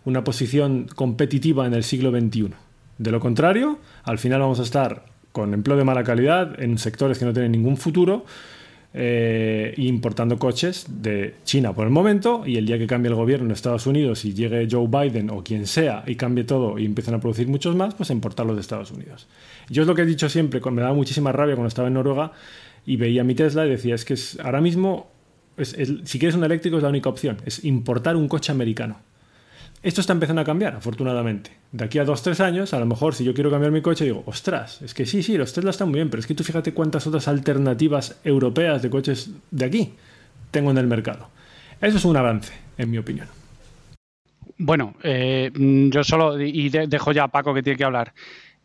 una 0.05 0.23
posición 0.23 0.87
competitiva 0.93 1.65
en 1.65 1.73
el 1.73 1.83
siglo 1.83 2.11
XXI. 2.11 2.51
De 2.99 3.09
lo 3.09 3.19
contrario, 3.19 3.79
al 4.03 4.19
final 4.19 4.41
vamos 4.41 4.59
a 4.59 4.63
estar 4.63 5.05
con 5.31 5.55
empleo 5.55 5.75
de 5.75 5.83
mala 5.83 6.03
calidad 6.03 6.61
en 6.61 6.77
sectores 6.77 7.17
que 7.17 7.25
no 7.25 7.33
tienen 7.33 7.51
ningún 7.51 7.77
futuro, 7.77 8.23
eh, 8.93 9.73
importando 9.77 10.37
coches 10.37 10.85
de 10.89 11.35
China 11.45 11.73
por 11.73 11.85
el 11.85 11.91
momento 11.91 12.43
y 12.45 12.57
el 12.57 12.65
día 12.65 12.77
que 12.77 12.87
cambie 12.87 13.09
el 13.09 13.15
gobierno 13.15 13.45
en 13.45 13.51
Estados 13.51 13.87
Unidos 13.87 14.25
y 14.25 14.33
llegue 14.33 14.67
Joe 14.69 14.87
Biden 14.87 15.29
o 15.29 15.43
quien 15.43 15.65
sea 15.65 16.03
y 16.05 16.15
cambie 16.15 16.43
todo 16.43 16.77
y 16.77 16.85
empiecen 16.85 17.13
a 17.13 17.19
producir 17.19 17.47
muchos 17.47 17.75
más, 17.75 17.95
pues 17.95 18.09
importarlos 18.09 18.55
de 18.55 18.61
Estados 18.61 18.91
Unidos. 18.91 19.27
Yo 19.69 19.83
es 19.83 19.87
lo 19.87 19.95
que 19.95 20.01
he 20.01 20.05
dicho 20.05 20.27
siempre, 20.27 20.59
me 20.71 20.81
daba 20.81 20.93
muchísima 20.93 21.31
rabia 21.31 21.55
cuando 21.55 21.69
estaba 21.69 21.87
en 21.87 21.93
Noruega 21.93 22.33
y 22.85 22.97
veía 22.97 23.23
mi 23.23 23.33
Tesla 23.35 23.65
y 23.65 23.69
decía, 23.69 23.95
es 23.95 24.03
que 24.03 24.15
ahora 24.43 24.59
mismo, 24.59 25.09
si 25.57 26.19
quieres 26.19 26.35
un 26.35 26.43
eléctrico 26.43 26.77
es 26.77 26.83
la 26.83 26.89
única 26.89 27.09
opción, 27.09 27.37
es 27.45 27.63
importar 27.63 28.15
un 28.15 28.27
coche 28.27 28.51
americano. 28.51 28.97
Esto 29.83 30.01
está 30.01 30.13
empezando 30.13 30.41
a 30.41 30.45
cambiar, 30.45 30.75
afortunadamente. 30.75 31.51
De 31.71 31.85
aquí 31.85 31.97
a 31.97 32.05
dos, 32.05 32.21
tres 32.21 32.39
años, 32.39 32.73
a 32.73 32.79
lo 32.79 32.85
mejor 32.85 33.15
si 33.15 33.23
yo 33.23 33.33
quiero 33.33 33.49
cambiar 33.49 33.71
mi 33.71 33.81
coche, 33.81 34.05
digo, 34.05 34.21
ostras, 34.27 34.79
es 34.83 34.93
que 34.93 35.07
sí, 35.07 35.23
sí, 35.23 35.37
los 35.37 35.53
Tesla 35.53 35.71
están 35.71 35.89
muy 35.89 35.95
bien, 35.95 36.09
pero 36.11 36.19
es 36.21 36.27
que 36.27 36.35
tú 36.35 36.43
fíjate 36.43 36.73
cuántas 36.73 37.07
otras 37.07 37.27
alternativas 37.27 38.19
europeas 38.23 38.83
de 38.83 38.89
coches 38.91 39.31
de 39.49 39.65
aquí 39.65 39.93
tengo 40.51 40.69
en 40.69 40.77
el 40.77 40.85
mercado. 40.85 41.29
Eso 41.81 41.97
es 41.97 42.05
un 42.05 42.15
avance, 42.15 42.53
en 42.77 42.91
mi 42.91 42.99
opinión. 42.99 43.27
Bueno, 44.59 44.93
eh, 45.01 45.49
mm, 45.51 45.89
yo 45.89 46.03
solo, 46.03 46.39
y 46.39 46.69
de- 46.69 46.85
dejo 46.85 47.11
ya 47.11 47.23
a 47.23 47.27
Paco 47.29 47.51
que 47.51 47.63
tiene 47.63 47.77
que 47.77 47.83
hablar. 47.83 48.13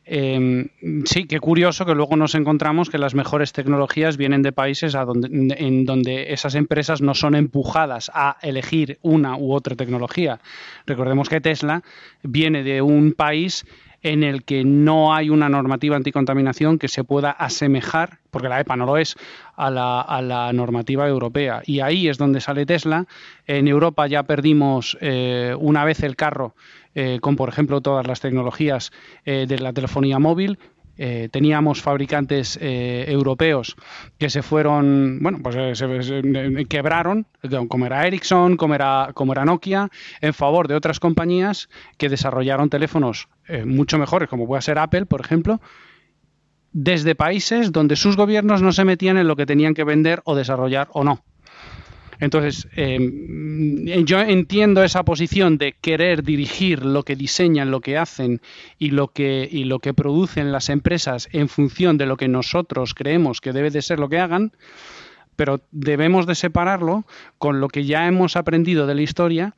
Eh, 0.08 0.68
sí, 1.04 1.26
qué 1.26 1.40
curioso 1.40 1.84
que 1.84 1.94
luego 1.94 2.16
nos 2.16 2.36
encontramos 2.36 2.90
que 2.90 2.98
las 2.98 3.16
mejores 3.16 3.52
tecnologías 3.52 4.16
vienen 4.16 4.42
de 4.42 4.52
países 4.52 4.92
donde, 4.92 5.28
en 5.58 5.84
donde 5.84 6.32
esas 6.32 6.54
empresas 6.54 7.02
no 7.02 7.14
son 7.14 7.34
empujadas 7.34 8.10
a 8.14 8.36
elegir 8.40 8.98
una 9.02 9.36
u 9.36 9.52
otra 9.52 9.74
tecnología. 9.74 10.38
Recordemos 10.86 11.28
que 11.28 11.40
Tesla 11.40 11.82
viene 12.22 12.62
de 12.62 12.82
un 12.82 13.14
país 13.14 13.66
en 14.02 14.22
el 14.22 14.44
que 14.44 14.62
no 14.62 15.12
hay 15.12 15.30
una 15.30 15.48
normativa 15.48 15.96
anticontaminación 15.96 16.78
que 16.78 16.86
se 16.86 17.02
pueda 17.02 17.32
asemejar, 17.32 18.18
porque 18.30 18.48
la 18.48 18.60
EPA 18.60 18.76
no 18.76 18.86
lo 18.86 18.98
es, 18.98 19.16
a 19.56 19.70
la, 19.70 20.00
a 20.00 20.22
la 20.22 20.52
normativa 20.52 21.08
europea. 21.08 21.62
Y 21.66 21.80
ahí 21.80 22.06
es 22.06 22.16
donde 22.16 22.40
sale 22.40 22.66
Tesla. 22.66 23.06
En 23.48 23.66
Europa 23.66 24.06
ya 24.06 24.22
perdimos 24.22 24.96
eh, 25.00 25.56
una 25.58 25.84
vez 25.84 26.04
el 26.04 26.14
carro 26.14 26.54
eh, 26.96 27.18
con, 27.20 27.36
por 27.36 27.48
ejemplo, 27.48 27.80
todas 27.80 28.06
las 28.06 28.20
tecnologías 28.20 28.90
eh, 29.24 29.44
de 29.46 29.58
la 29.58 29.72
telefonía 29.72 30.18
móvil. 30.18 30.58
Eh, 30.98 31.28
teníamos 31.30 31.82
fabricantes 31.82 32.58
eh, 32.58 33.04
europeos 33.08 33.76
que 34.16 34.30
se 34.30 34.42
fueron, 34.42 35.18
bueno, 35.20 35.40
pues 35.42 35.54
eh, 35.58 35.74
se, 35.74 36.64
quebraron, 36.68 37.26
como 37.68 37.84
era 37.84 38.06
Ericsson, 38.06 38.56
como 38.56 38.74
era, 38.74 39.10
como 39.12 39.32
era 39.32 39.44
Nokia, 39.44 39.90
en 40.22 40.32
favor 40.32 40.68
de 40.68 40.74
otras 40.74 40.98
compañías 40.98 41.68
que 41.98 42.08
desarrollaron 42.08 42.70
teléfonos 42.70 43.28
mucho 43.66 43.98
mejores, 43.98 44.28
como 44.28 44.46
puede 44.46 44.62
ser 44.62 44.78
Apple, 44.78 45.04
por 45.04 45.20
ejemplo, 45.20 45.60
desde 46.72 47.14
países 47.14 47.72
donde 47.72 47.94
sus 47.94 48.16
gobiernos 48.16 48.62
no 48.62 48.72
se 48.72 48.84
metían 48.84 49.18
en 49.18 49.28
lo 49.28 49.36
que 49.36 49.46
tenían 49.46 49.74
que 49.74 49.84
vender 49.84 50.22
o 50.24 50.34
desarrollar 50.34 50.88
o 50.92 51.04
no. 51.04 51.22
Entonces, 52.18 52.68
eh, 52.76 52.98
yo 54.04 54.20
entiendo 54.20 54.82
esa 54.82 55.04
posición 55.04 55.58
de 55.58 55.74
querer 55.80 56.22
dirigir 56.22 56.84
lo 56.84 57.02
que 57.02 57.16
diseñan, 57.16 57.70
lo 57.70 57.80
que 57.80 57.98
hacen 57.98 58.40
y 58.78 58.90
lo 58.90 59.08
que, 59.08 59.48
y 59.50 59.64
lo 59.64 59.78
que 59.78 59.94
producen 59.94 60.52
las 60.52 60.68
empresas 60.68 61.28
en 61.32 61.48
función 61.48 61.98
de 61.98 62.06
lo 62.06 62.16
que 62.16 62.28
nosotros 62.28 62.94
creemos 62.94 63.40
que 63.40 63.52
debe 63.52 63.70
de 63.70 63.82
ser 63.82 63.98
lo 63.98 64.08
que 64.08 64.18
hagan, 64.18 64.52
pero 65.36 65.60
debemos 65.70 66.26
de 66.26 66.34
separarlo 66.34 67.04
con 67.38 67.60
lo 67.60 67.68
que 67.68 67.84
ya 67.84 68.06
hemos 68.06 68.36
aprendido 68.36 68.86
de 68.86 68.94
la 68.94 69.02
historia, 69.02 69.54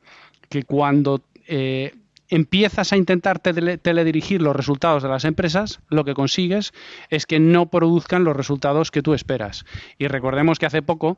que 0.49 0.63
cuando 0.63 1.21
eh, 1.47 1.93
empiezas 2.27 2.91
a 2.91 2.97
intentar 2.97 3.39
tele- 3.39 3.77
teledirigir 3.77 4.41
los 4.41 4.55
resultados 4.55 5.01
de 5.01 5.09
las 5.09 5.23
empresas, 5.23 5.79
lo 5.89 6.03
que 6.03 6.13
consigues 6.13 6.73
es 7.09 7.25
que 7.25 7.39
no 7.39 7.67
produzcan 7.67 8.23
los 8.23 8.35
resultados 8.35 8.91
que 8.91 9.01
tú 9.01 9.13
esperas. 9.13 9.65
Y 9.97 10.07
recordemos 10.07 10.59
que 10.59 10.65
hace 10.65 10.81
poco 10.81 11.17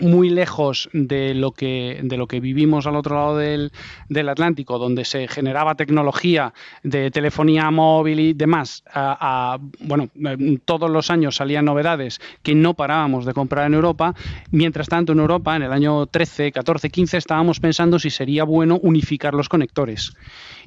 muy 0.00 0.30
lejos 0.30 0.88
de 0.92 1.34
lo 1.34 1.52
que 1.52 2.00
de 2.02 2.16
lo 2.16 2.26
que 2.26 2.40
vivimos 2.40 2.86
al 2.86 2.96
otro 2.96 3.16
lado 3.16 3.36
del, 3.36 3.72
del 4.08 4.28
Atlántico, 4.28 4.78
donde 4.78 5.04
se 5.04 5.28
generaba 5.28 5.74
tecnología 5.74 6.52
de 6.82 7.10
telefonía 7.10 7.70
móvil 7.70 8.20
y 8.20 8.32
demás, 8.32 8.84
bueno, 9.80 10.08
todos 10.64 10.90
los 10.90 11.10
años 11.10 11.36
salían 11.36 11.64
novedades 11.64 12.20
que 12.42 12.54
no 12.54 12.74
parábamos 12.74 13.24
de 13.24 13.34
comprar 13.34 13.66
en 13.66 13.74
Europa. 13.74 14.14
Mientras 14.50 14.88
tanto, 14.88 15.12
en 15.12 15.20
Europa, 15.20 15.56
en 15.56 15.62
el 15.62 15.72
año 15.72 16.06
13, 16.06 16.52
14, 16.52 16.90
15, 16.90 17.16
estábamos 17.16 17.60
pensando 17.60 17.98
si 17.98 18.10
sería 18.10 18.44
bueno 18.44 18.78
unificar 18.82 19.34
los 19.34 19.48
conectores 19.48 20.12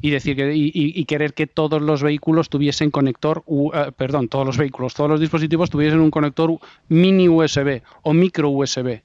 y 0.02 0.10
decir 0.10 0.36
que, 0.36 0.52
y, 0.56 1.06
querer 1.06 1.34
que 1.34 1.46
todos 1.48 1.82
los 1.82 2.02
vehículos 2.02 2.50
tuviesen 2.50 2.90
conector, 2.92 3.44
u- 3.46 3.72
eh, 3.74 3.92
perdón, 3.96 4.28
todos 4.30 4.46
los 4.46 4.58
vehículos, 4.58 4.94
todos 4.96 5.10
los 5.10 5.20
dispositivos 5.20 5.70
tuviesen 5.70 6.00
un 6.00 6.10
conector 6.12 6.58
mini 6.90 7.30
USB 7.30 7.82
o 8.02 8.14
micro 8.14 8.50
USB. 8.50 9.04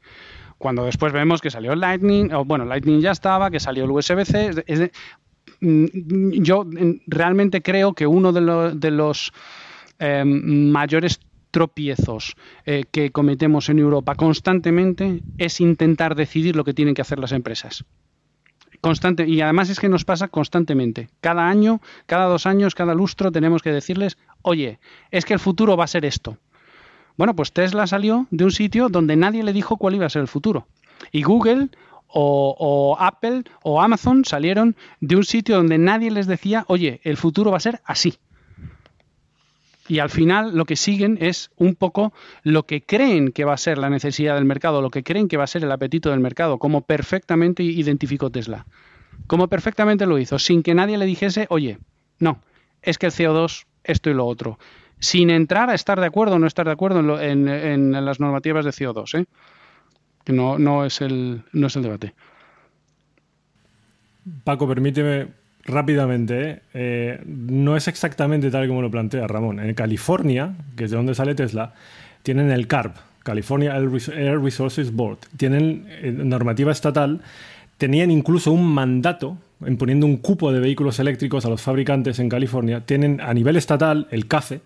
Cuando 0.59 0.85
después 0.87 1.13
vemos 1.13 1.43
que 1.43 1.51
salió 1.51 1.75
Lightning, 1.77 2.33
o 2.33 2.45
bueno, 2.47 2.65
Lightning 2.65 3.01
ya 3.01 3.11
estaba, 3.11 3.51
que 3.51 3.61
salió 3.61 3.85
el 3.85 3.91
USB-C. 3.91 4.91
mm, 5.61 6.31
yo 6.43 6.65
mm, 6.65 7.01
realmente 7.07 7.61
creo 7.63 7.93
que 7.93 8.07
uno 8.07 8.33
de, 8.33 8.41
lo- 8.41 8.71
de 8.75 8.91
los 8.91 9.33
eh, 9.99 10.25
mayores 10.25 11.21
tropiezos 11.51 12.35
eh, 12.65 12.85
que 12.91 13.11
cometemos 13.13 13.69
en 13.69 13.79
Europa 13.79 14.15
constantemente 14.15 15.23
es 15.39 15.61
intentar 15.61 16.15
decidir 16.15 16.57
lo 16.57 16.65
que 16.65 16.75
tienen 16.75 16.95
que 16.95 17.03
hacer 17.03 17.19
las 17.19 17.33
empresas. 17.33 17.85
Constante, 18.81 19.27
y 19.27 19.41
además 19.41 19.71
es 19.71 19.81
que 19.81 19.89
nos 19.89 20.05
pasa 20.05 20.29
constantemente. 20.29 21.09
Cada 21.21 21.49
año, 21.49 21.81
cada 22.07 22.27
dos 22.27 22.47
años, 22.47 22.75
cada 22.75 22.95
lustro 22.95 23.33
tenemos 23.33 23.63
que 23.63 23.73
decirles, 23.73 24.17
oye, 24.43 24.79
es 25.11 25.25
que 25.25 25.35
el 25.35 25.41
futuro 25.41 25.77
va 25.77 25.85
a 25.85 25.89
ser 25.89 26.05
esto. 26.05 26.39
Bueno, 27.17 27.35
pues 27.35 27.53
Tesla 27.53 27.87
salió 27.87 28.27
de 28.31 28.45
un 28.45 28.53
sitio 28.53 28.89
donde 28.89 29.17
nadie 29.17 29.43
le 29.43 29.53
dijo 29.53 29.77
cuál 29.77 29.95
iba 29.95 30.07
a 30.07 30.11
ser 30.11 30.23
el 30.23 30.29
futuro. 30.29 30.67
Y 31.13 31.23
Google 31.23 31.69
o, 32.09 32.55
o 32.59 32.97
Apple 33.01 33.45
o 33.63 33.81
Amazon 33.81 34.25
salieron 34.25 34.77
de 35.01 35.17
un 35.17 35.25
sitio 35.25 35.57
donde 35.57 35.79
nadie 35.79 36.11
les 36.11 36.27
decía, 36.27 36.65
oye, 36.69 37.01
el 37.05 37.17
futuro 37.17 37.51
va 37.51 37.57
a 37.57 37.61
ser 37.61 37.81
así. 37.85 38.19
Y 39.89 40.01
al 40.01 40.11
final 40.11 40.57
lo 40.57 40.65
que 40.65 40.75
siguen 40.77 41.17
es 41.21 41.51
un 41.57 41.75
poco 41.77 42.13
lo 42.43 42.65
que 42.65 42.83
creen 42.83 43.31
que 43.33 43.45
va 43.45 43.55
a 43.55 43.59
ser 43.59 43.79
la 43.79 43.89
necesidad 43.91 44.35
del 44.35 44.45
mercado, 44.45 44.83
lo 44.83 44.91
que 44.91 45.03
creen 45.05 45.29
que 45.29 45.37
va 45.37 45.45
a 45.45 45.49
ser 45.49 45.63
el 45.63 45.71
apetito 45.71 46.11
del 46.11 46.21
mercado, 46.21 46.59
como 46.59 46.81
perfectamente 46.83 47.63
identificó 47.63 48.31
Tesla. 48.31 48.67
Como 49.27 49.49
perfectamente 49.49 50.07
lo 50.07 50.19
hizo, 50.19 50.39
sin 50.39 50.63
que 50.63 50.75
nadie 50.75 50.99
le 50.99 51.07
dijese, 51.07 51.47
oye, 51.51 51.79
no, 52.19 52.41
es 52.83 52.99
que 52.99 53.07
el 53.07 53.13
CO2, 53.13 53.65
esto 53.85 54.11
y 54.11 54.15
lo 54.15 54.27
otro. 54.27 54.59
Sin 54.99 55.31
entrar 55.31 55.71
a 55.71 55.75
estar 55.75 56.01
de 56.01 56.07
acuerdo 56.07 56.35
o 56.37 56.39
no 56.39 56.47
estar 56.47 56.67
de 56.67 56.73
acuerdo 56.73 57.01
en, 57.01 57.07
lo- 57.07 57.21
en- 57.21 57.93
las 58.05 58.19
normativas 58.19 58.65
de 58.65 58.73
CO2, 58.73 59.21
¿eh? 59.21 59.27
Que 60.25 60.33
no, 60.33 60.85
es 60.85 61.01
el, 61.01 61.43
no 61.53 61.69
es 61.69 61.77
el 61.77 61.83
debate. 61.83 62.15
Paco, 64.45 64.67
permíteme 64.67 65.29
rápidamente, 65.67 66.61
¿eh? 66.75 67.21
No 67.27 67.77
es 67.77 67.89
exactamente 67.89 68.51
tal 68.51 68.69
como 68.69 68.83
lo 68.83 68.91
plantea 68.91 69.27
Ramón. 69.27 69.61
En 69.61 69.75
California, 69.75 70.55
que 70.77 70.85
es 70.85 70.91
de 70.91 70.97
donde 70.97 71.15
sale 71.15 71.35
Tesla, 71.35 71.75
tienen 72.23 72.51
el 72.51 72.67
CARB, 72.67 72.93
California 73.23 73.77
Air 73.77 73.91
Res- 73.91 74.09
Air 74.09 74.41
Resources 74.41 74.93
Board. 74.93 75.19
Tienen 75.37 75.87
eh, 75.89 76.13
normativa 76.13 76.73
estatal, 76.73 77.21
tenían 77.79 78.11
incluso 78.11 78.53
un 78.53 78.67
mandato 78.67 79.39
imponiendo 79.67 80.07
un 80.07 80.19
cupo 80.19 80.53
de 80.53 80.61
vehículos 80.61 80.99
eléctricos 80.99 81.47
a 81.47 81.49
los 81.49 81.63
fabricantes 81.63 82.19
en 82.19 82.29
California. 82.29 82.81
Tienen 82.81 83.21
a 83.21 83.33
nivel 83.35 83.57
estatal 83.57 84.07
el 84.11 84.27
CAFE, 84.27 84.61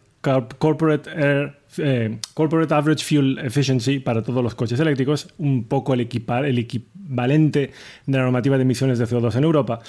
Corporate 0.59 1.09
Air 1.11 1.60
eh, 1.79 2.19
Corporate 2.35 2.73
Average 2.73 3.05
Fuel 3.05 3.39
Efficiency 3.39 4.01
para 4.01 4.23
todos 4.23 4.43
los 4.43 4.55
coches 4.55 4.79
eléctricos, 4.81 5.29
un 5.39 5.65
poco 5.65 5.95
el, 5.95 6.01
equipar, 6.01 6.45
el 6.45 6.59
equivalente 6.59 7.73
de 8.07 8.19
la 8.19 8.25
normativa 8.25 8.57
de 8.57 8.63
emisiones 8.63 8.99
de 8.99 9.07
CO2 9.07 9.35
en 9.37 9.45
Europa. 9.45 9.81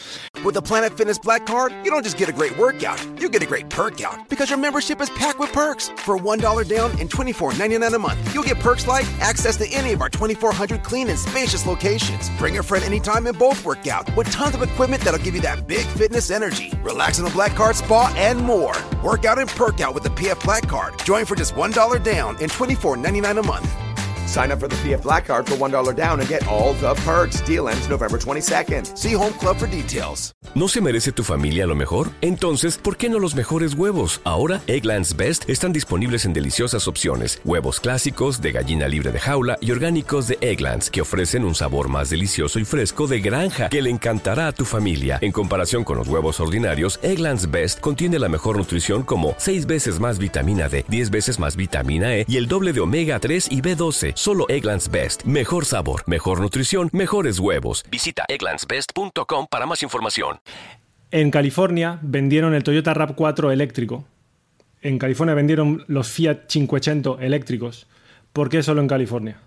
With 0.43 0.55
the 0.55 0.61
Planet 0.61 0.91
Fitness 0.97 1.19
Black 1.19 1.45
Card, 1.45 1.71
you 1.83 1.91
don't 1.91 2.03
just 2.03 2.17
get 2.17 2.27
a 2.27 2.31
great 2.31 2.57
workout, 2.57 2.99
you 3.19 3.29
get 3.29 3.43
a 3.43 3.45
great 3.45 3.69
perk 3.69 4.01
out 4.01 4.27
because 4.27 4.49
your 4.49 4.57
membership 4.57 4.99
is 4.99 5.09
packed 5.11 5.39
with 5.39 5.51
perks. 5.53 5.89
For 5.97 6.17
$1 6.17 6.67
down 6.67 6.91
and 6.99 7.09
$24.99 7.09 7.93
a 7.93 7.99
month, 7.99 8.33
you'll 8.33 8.43
get 8.43 8.59
perks 8.59 8.87
like 8.87 9.05
access 9.19 9.55
to 9.57 9.67
any 9.71 9.93
of 9.93 10.01
our 10.01 10.09
2,400 10.09 10.83
clean 10.83 11.09
and 11.09 11.19
spacious 11.19 11.67
locations. 11.67 12.29
Bring 12.39 12.57
a 12.57 12.63
friend 12.63 12.83
anytime 12.83 13.27
and 13.27 13.37
both 13.37 13.63
workout 13.63 14.15
with 14.15 14.31
tons 14.31 14.55
of 14.55 14.63
equipment 14.63 15.03
that'll 15.03 15.23
give 15.23 15.35
you 15.35 15.41
that 15.41 15.67
big 15.67 15.85
fitness 15.85 16.31
energy. 16.31 16.73
Relax 16.81 17.19
in 17.19 17.25
the 17.25 17.31
Black 17.31 17.55
Card 17.55 17.75
spa 17.75 18.11
and 18.17 18.39
more. 18.39 18.73
Workout 19.03 19.37
and 19.37 19.49
perk 19.49 19.79
out 19.79 19.93
with 19.93 20.03
the 20.03 20.09
PF 20.09 20.43
Black 20.43 20.67
Card. 20.67 20.97
Join 21.03 21.25
for 21.25 21.35
just 21.35 21.55
$1 21.71 22.03
down 22.03 22.35
and 22.41 22.49
$24.99 22.51 23.39
a 23.39 23.43
month. 23.43 23.90
Sign 24.31 24.49
up 24.49 24.61
for 24.61 24.69
the 24.69 24.77
PF 24.77 25.03
Black 25.03 25.27
Card 25.27 25.45
for 25.45 25.57
$1 25.57 25.93
down 25.93 26.21
and 26.21 26.29
get 26.29 26.47
all 26.47 26.73
the 26.75 26.95
perks. 27.03 27.41
Deal 27.45 27.67
ends 27.67 27.89
November 27.89 28.17
22nd. 28.17 28.95
See 28.97 29.13
Home 29.13 29.33
Club 29.33 29.57
for 29.57 29.69
details. 29.69 30.33
¿No 30.55 30.67
se 30.67 30.81
merece 30.81 31.11
tu 31.11 31.23
familia 31.23 31.65
lo 31.65 31.75
mejor? 31.75 32.09
Entonces, 32.21 32.77
¿por 32.77 32.97
qué 32.97 33.09
no 33.09 33.19
los 33.19 33.35
mejores 33.35 33.73
huevos? 33.73 34.21
Ahora, 34.23 34.61
Egglands 34.67 35.15
Best 35.15 35.49
están 35.49 35.71
disponibles 35.71 36.25
en 36.25 36.33
deliciosas 36.33 36.87
opciones. 36.87 37.41
Huevos 37.45 37.79
clásicos, 37.79 38.41
de 38.41 38.51
gallina 38.53 38.87
libre 38.87 39.11
de 39.11 39.19
jaula 39.19 39.57
y 39.61 39.71
orgánicos 39.71 40.27
de 40.27 40.37
Egglands, 40.41 40.89
que 40.89 41.01
ofrecen 41.01 41.43
un 41.45 41.55
sabor 41.55 41.89
más 41.89 42.09
delicioso 42.09 42.57
y 42.57 42.65
fresco 42.65 43.07
de 43.07 43.19
granja 43.19 43.69
que 43.69 43.81
le 43.81 43.89
encantará 43.89 44.47
a 44.47 44.51
tu 44.53 44.63
familia. 44.65 45.19
En 45.21 45.31
comparación 45.31 45.83
con 45.83 45.97
los 45.97 46.07
huevos 46.07 46.39
ordinarios, 46.39 46.99
Egglands 47.03 47.51
Best 47.51 47.81
contiene 47.81 48.17
la 48.17 48.29
mejor 48.29 48.57
nutrición 48.57 49.03
como 49.03 49.35
6 49.37 49.65
veces 49.65 49.99
más 49.99 50.17
vitamina 50.19 50.69
D, 50.69 50.85
10 50.87 51.11
veces 51.11 51.39
más 51.39 51.57
vitamina 51.57 52.15
E 52.15 52.25
y 52.29 52.37
el 52.37 52.47
doble 52.47 52.71
de 52.71 52.79
omega 52.79 53.19
3 53.19 53.47
y 53.51 53.61
B12. 53.61 54.20
Solo 54.21 54.45
Egglands 54.49 54.91
Best. 54.91 55.23
Mejor 55.23 55.65
sabor, 55.65 56.03
mejor 56.05 56.41
nutrición, 56.41 56.91
mejores 56.93 57.39
huevos. 57.39 57.83
Visita 57.89 58.23
egglandsbest.com 58.27 59.47
para 59.49 59.65
más 59.65 59.81
información. 59.81 60.39
En 61.09 61.31
California 61.31 61.97
vendieron 62.03 62.53
el 62.53 62.61
Toyota 62.61 62.93
RAV4 62.93 63.51
eléctrico. 63.51 64.05
En 64.83 64.99
California 64.99 65.33
vendieron 65.33 65.85
los 65.87 66.09
Fiat 66.09 66.45
500 66.45 67.19
eléctricos. 67.19 67.87
¿Por 68.31 68.49
qué 68.49 68.61
solo 68.61 68.81
en 68.81 68.87
California? 68.87 69.41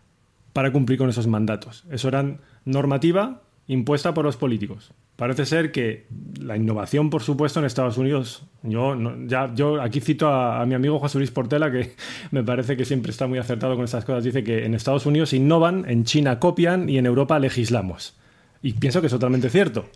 Para 0.53 0.73
cumplir 0.73 0.99
con 0.99 1.09
esos 1.09 1.29
mandatos. 1.29 1.85
Eso 1.89 2.09
era 2.09 2.41
normativa 2.65 3.43
impuesta 3.69 4.13
por 4.13 4.25
los 4.25 4.37
políticos. 4.37 4.91
Parece 5.17 5.47
ser 5.47 5.71
que 5.71 6.07
la 6.41 6.57
innovación, 6.57 7.09
por 7.09 7.23
supuesto, 7.23 7.61
en 7.61 7.67
Estados 7.67 7.99
Unidos. 7.99 8.45
Yo, 8.65 8.97
no- 8.97 9.15
ya, 9.29 9.53
yo 9.55 9.81
aquí 9.81 10.01
cito 10.01 10.29
a, 10.29 10.67
mi 10.67 10.75
amigo 10.75 10.99
José 10.99 11.19
Luis 11.19 11.31
Portela, 11.31 11.71
que 11.71 11.93
me 12.33 12.43
parece 12.43 12.77
que 12.77 12.85
siempre 12.85 13.13
está 13.13 13.27
muy 13.29 13.39
acertado 13.39 13.77
con 13.77 13.85
estas 13.85 14.05
cosas. 14.05 14.25
Dice 14.25 14.43
que 14.43 14.65
en 14.65 14.75
Estados 14.75 15.07
Unidos 15.07 15.33
innovan, 15.33 15.85
en 15.89 16.05
China 16.05 16.41
copian 16.41 16.89
y 16.89 16.99
en 16.99 17.07
Europa 17.07 17.39
legislamos. 17.39 18.17
Y 18.63 18.73
pienso 18.73 19.01
que 19.01 19.07
es 19.07 19.13
totalmente 19.13 19.51
cierto. 19.51 19.87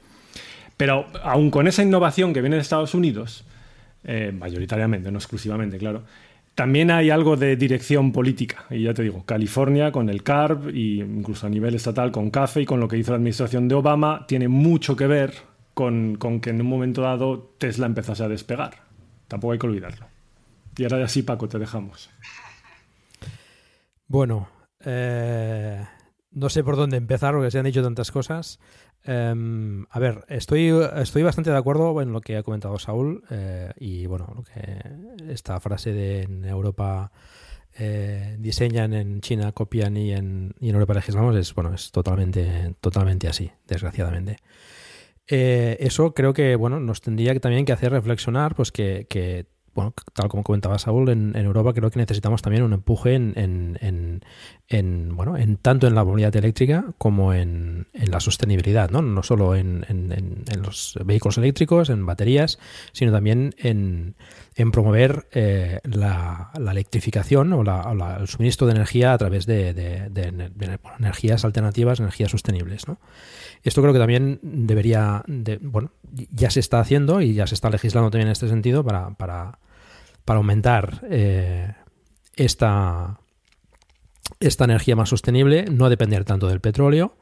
Pero 0.76 1.06
aún 1.24 1.50
con 1.50 1.66
esa 1.66 1.82
innovación 1.82 2.32
que 2.32 2.40
viene 2.40 2.54
de 2.56 2.62
Estados 2.62 2.94
Unidos, 2.94 3.44
eh, 4.04 4.32
mayoritariamente, 4.32 5.10
no 5.10 5.18
exclusivamente, 5.18 5.78
claro, 5.78 6.04
también 6.58 6.90
hay 6.90 7.10
algo 7.10 7.36
de 7.36 7.54
dirección 7.54 8.10
política. 8.10 8.64
Y 8.68 8.82
ya 8.82 8.92
te 8.92 9.04
digo, 9.04 9.24
California 9.24 9.92
con 9.92 10.08
el 10.08 10.24
CARB 10.24 10.70
e 10.70 11.04
incluso 11.04 11.46
a 11.46 11.50
nivel 11.50 11.76
estatal 11.76 12.10
con 12.10 12.30
CAFE 12.30 12.62
y 12.62 12.66
con 12.66 12.80
lo 12.80 12.88
que 12.88 12.98
hizo 12.98 13.12
la 13.12 13.18
administración 13.18 13.68
de 13.68 13.76
Obama, 13.76 14.26
tiene 14.26 14.48
mucho 14.48 14.96
que 14.96 15.06
ver 15.06 15.34
con, 15.72 16.16
con 16.16 16.40
que 16.40 16.50
en 16.50 16.60
un 16.60 16.66
momento 16.66 17.02
dado 17.02 17.54
Tesla 17.58 17.86
empezase 17.86 18.24
a 18.24 18.28
despegar. 18.28 18.82
Tampoco 19.28 19.52
hay 19.52 19.60
que 19.60 19.68
olvidarlo. 19.68 20.08
Y 20.76 20.82
ahora 20.82 20.98
ya 20.98 21.06
sí, 21.06 21.22
Paco, 21.22 21.48
te 21.48 21.60
dejamos. 21.60 22.10
Bueno, 24.08 24.48
eh, 24.84 25.86
no 26.32 26.48
sé 26.48 26.64
por 26.64 26.74
dónde 26.74 26.96
empezar 26.96 27.34
porque 27.34 27.52
se 27.52 27.60
han 27.60 27.66
dicho 27.66 27.84
tantas 27.84 28.10
cosas. 28.10 28.58
Em, 29.10 29.86
a 29.88 29.98
ver, 30.00 30.26
estoy, 30.28 30.70
estoy 30.96 31.22
bastante 31.22 31.50
de 31.50 31.56
acuerdo 31.56 32.02
en 32.02 32.12
lo 32.12 32.20
que 32.20 32.36
ha 32.36 32.42
comentado 32.42 32.78
Saúl 32.78 33.24
eh, 33.30 33.72
y 33.78 34.04
bueno, 34.04 34.30
lo 34.36 34.42
que 34.42 35.32
esta 35.32 35.58
frase 35.60 35.94
de 35.94 36.24
en 36.24 36.44
Europa 36.44 37.10
eh, 37.78 38.36
diseñan, 38.38 38.92
en 38.92 39.22
China 39.22 39.52
copian 39.52 39.96
y 39.96 40.12
en, 40.12 40.54
y 40.60 40.68
en 40.68 40.74
Europa 40.74 40.92
legislamos 40.92 41.34
es 41.36 41.54
bueno, 41.54 41.72
es 41.74 41.90
totalmente, 41.90 42.74
totalmente 42.82 43.28
así, 43.28 43.50
desgraciadamente. 43.66 44.36
Eh, 45.26 45.78
eso 45.80 46.12
creo 46.12 46.34
que 46.34 46.54
bueno, 46.56 46.78
nos 46.78 47.00
tendría 47.00 47.32
que 47.32 47.40
también 47.40 47.64
que 47.64 47.72
hacer 47.72 47.92
reflexionar, 47.92 48.54
pues 48.54 48.72
que, 48.72 49.06
que, 49.08 49.46
bueno, 49.74 49.94
tal 50.12 50.28
como 50.28 50.42
comentaba 50.42 50.78
Saúl, 50.78 51.08
en, 51.08 51.34
Europa 51.34 51.72
creo 51.72 51.90
que 51.90 51.98
necesitamos 51.98 52.42
también 52.42 52.62
un 52.62 52.74
empuje 52.74 53.14
en, 53.14 53.32
en- 53.36 54.20
en- 54.68 54.78
en, 54.78 55.16
bueno, 55.16 55.36
en 55.38 55.56
tanto 55.56 55.86
en 55.86 55.94
la 55.94 56.04
movilidad 56.04 56.36
eléctrica 56.36 56.84
como 56.98 57.32
en, 57.32 57.86
en 57.94 58.10
la 58.10 58.20
sostenibilidad, 58.20 58.90
¿no? 58.90 59.00
No 59.02 59.22
solo 59.22 59.54
en, 59.56 59.84
en- 59.88 60.12
en- 60.12 60.44
los 60.62 60.98
vehículos 61.04 61.38
eléctricos, 61.38 61.88
en 61.90 62.04
baterías, 62.04 62.58
sino 62.92 63.10
también 63.10 63.54
en, 63.58 64.14
promover 64.70 65.26
eh, 65.32 65.80
la, 65.84 66.50
la 66.58 66.72
electrificación 66.72 67.52
o, 67.54 67.62
el 68.20 68.28
suministro 68.28 68.66
de 68.66 68.74
energía 68.74 69.12
a 69.14 69.18
través 69.18 69.46
de, 69.46 69.72
energías 70.98 71.44
alternativas, 71.44 72.00
energías 72.00 72.30
sostenibles, 72.30 72.86
¿no? 72.88 72.98
Esto 73.62 73.80
creo 73.80 73.92
que 73.94 73.98
también 74.00 74.38
debería, 74.42 75.22
de- 75.26 75.58
bueno, 75.62 75.92
ya 76.30 76.50
se 76.50 76.60
está 76.60 76.80
haciendo 76.80 77.20
y 77.22 77.32
ya 77.34 77.46
se 77.46 77.54
está 77.54 77.70
legislando 77.70 78.10
también 78.10 78.28
en 78.28 78.32
este 78.32 78.48
sentido 78.48 78.84
para, 78.84 79.10
para, 79.14 79.58
para 80.24 80.36
aumentar 80.38 81.00
eh, 81.10 81.72
esta, 82.36 83.18
esta 84.40 84.64
energía 84.64 84.96
más 84.96 85.08
sostenible, 85.08 85.66
no 85.70 85.88
depender 85.88 86.24
tanto 86.24 86.48
del 86.48 86.60
petróleo 86.60 87.16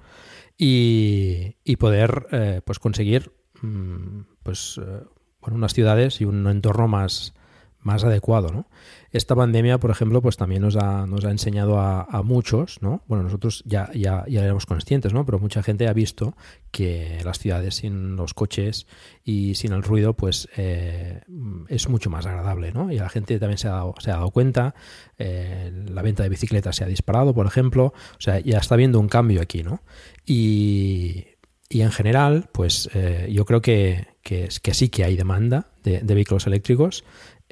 y, 0.59 1.57
poder 1.79 2.27
eh, 2.33 2.61
pues 2.65 2.79
conseguir 2.79 3.33
mm, 3.63 4.21
pues, 4.43 4.81
eh, 4.83 5.03
bueno, 5.41 5.57
unas 5.57 5.75
ciudades 5.75 6.21
y 6.21 6.25
un 6.25 6.47
entorno 6.47 6.89
más, 6.89 7.35
más 7.81 8.05
adecuado, 8.05 8.49
¿no? 8.49 8.69
Esta 9.13 9.35
pandemia, 9.35 9.79
por 9.79 9.91
ejemplo, 9.91 10.21
pues 10.21 10.37
también 10.37 10.63
nos 10.63 10.77
ha, 10.77 11.07
nos 11.07 11.25
ha 11.25 11.31
enseñado 11.31 11.79
a, 11.81 12.07
muchos, 12.25 12.83
¿no? 12.83 13.03
Bueno, 13.07 13.25
nosotros 13.25 13.63
ya, 13.67 13.91
ya, 13.95 14.25
ya 14.29 14.43
éramos 14.43 14.67
conscientes, 14.67 15.13
¿no? 15.13 15.25
Pero 15.25 15.39
mucha 15.39 15.63
gente 15.63 15.87
ha 15.87 15.93
visto 15.93 16.35
que 16.71 17.21
las 17.25 17.39
ciudades 17.39 17.77
sin 17.77 18.17
los 18.17 18.35
coches 18.35 18.87
y 19.25 19.55
sin 19.55 19.73
el 19.73 19.83
ruido, 19.83 20.15
pues 20.15 20.49
eh, 20.57 21.21
es 21.69 21.89
mucho 21.89 22.11
más 22.11 22.27
agradable, 22.27 22.73
¿no? 22.73 22.91
Y 22.91 22.99
la 22.99 23.09
gente 23.09 23.39
también 23.39 23.59
se 23.59 23.69
ha 23.69 23.73
dado, 23.73 23.95
se 23.99 24.11
ha 24.11 24.15
dado 24.15 24.31
cuenta, 24.31 24.75
eh, 25.19 25.73
la 25.89 26.03
venta 26.03 26.23
de 26.23 26.29
bicicletas 26.29 26.77
se 26.77 26.85
ha 26.85 26.89
disparado, 26.89 27.35
por 27.35 27.47
ejemplo, 27.47 27.87
o 27.87 28.21
sea, 28.21 28.41
ya 28.41 28.59
está 28.59 28.75
habiendo 28.75 28.99
un 28.99 29.09
cambio 29.09 29.41
aquí, 29.41 29.63
¿no? 29.63 29.83
Y, 30.25 31.27
y 31.69 31.81
en 31.81 31.93
general, 31.93 32.49
pues 32.53 32.89
eh, 32.95 33.29
yo 33.33 33.45
creo 33.45 33.61
que, 33.61 34.07
que, 34.23 34.49
que 34.63 34.75
sí 34.75 34.89
que 34.89 35.05
hay 35.05 35.17
demanda 35.17 35.69
de, 35.83 36.01
de 36.01 36.15
vehículos 36.15 36.47
eléctricos. 36.47 37.05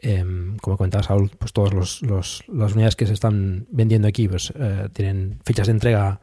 Em, 0.06 0.58
como 0.58 0.76
comentaba 0.76 1.02
Saúl, 1.02 1.30
pues 1.38 1.52
todas 1.54 1.72
los, 1.72 2.02
los- 2.02 2.44
las 2.52 2.72
unidades 2.74 2.94
que 2.94 3.06
se 3.06 3.14
están 3.14 3.66
vendiendo 3.70 4.06
aquí 4.06 4.28
pues, 4.28 4.52
eh, 4.54 4.88
tienen 4.92 5.38
fechas 5.44 5.66
de 5.66 5.72
entrega 5.72 6.20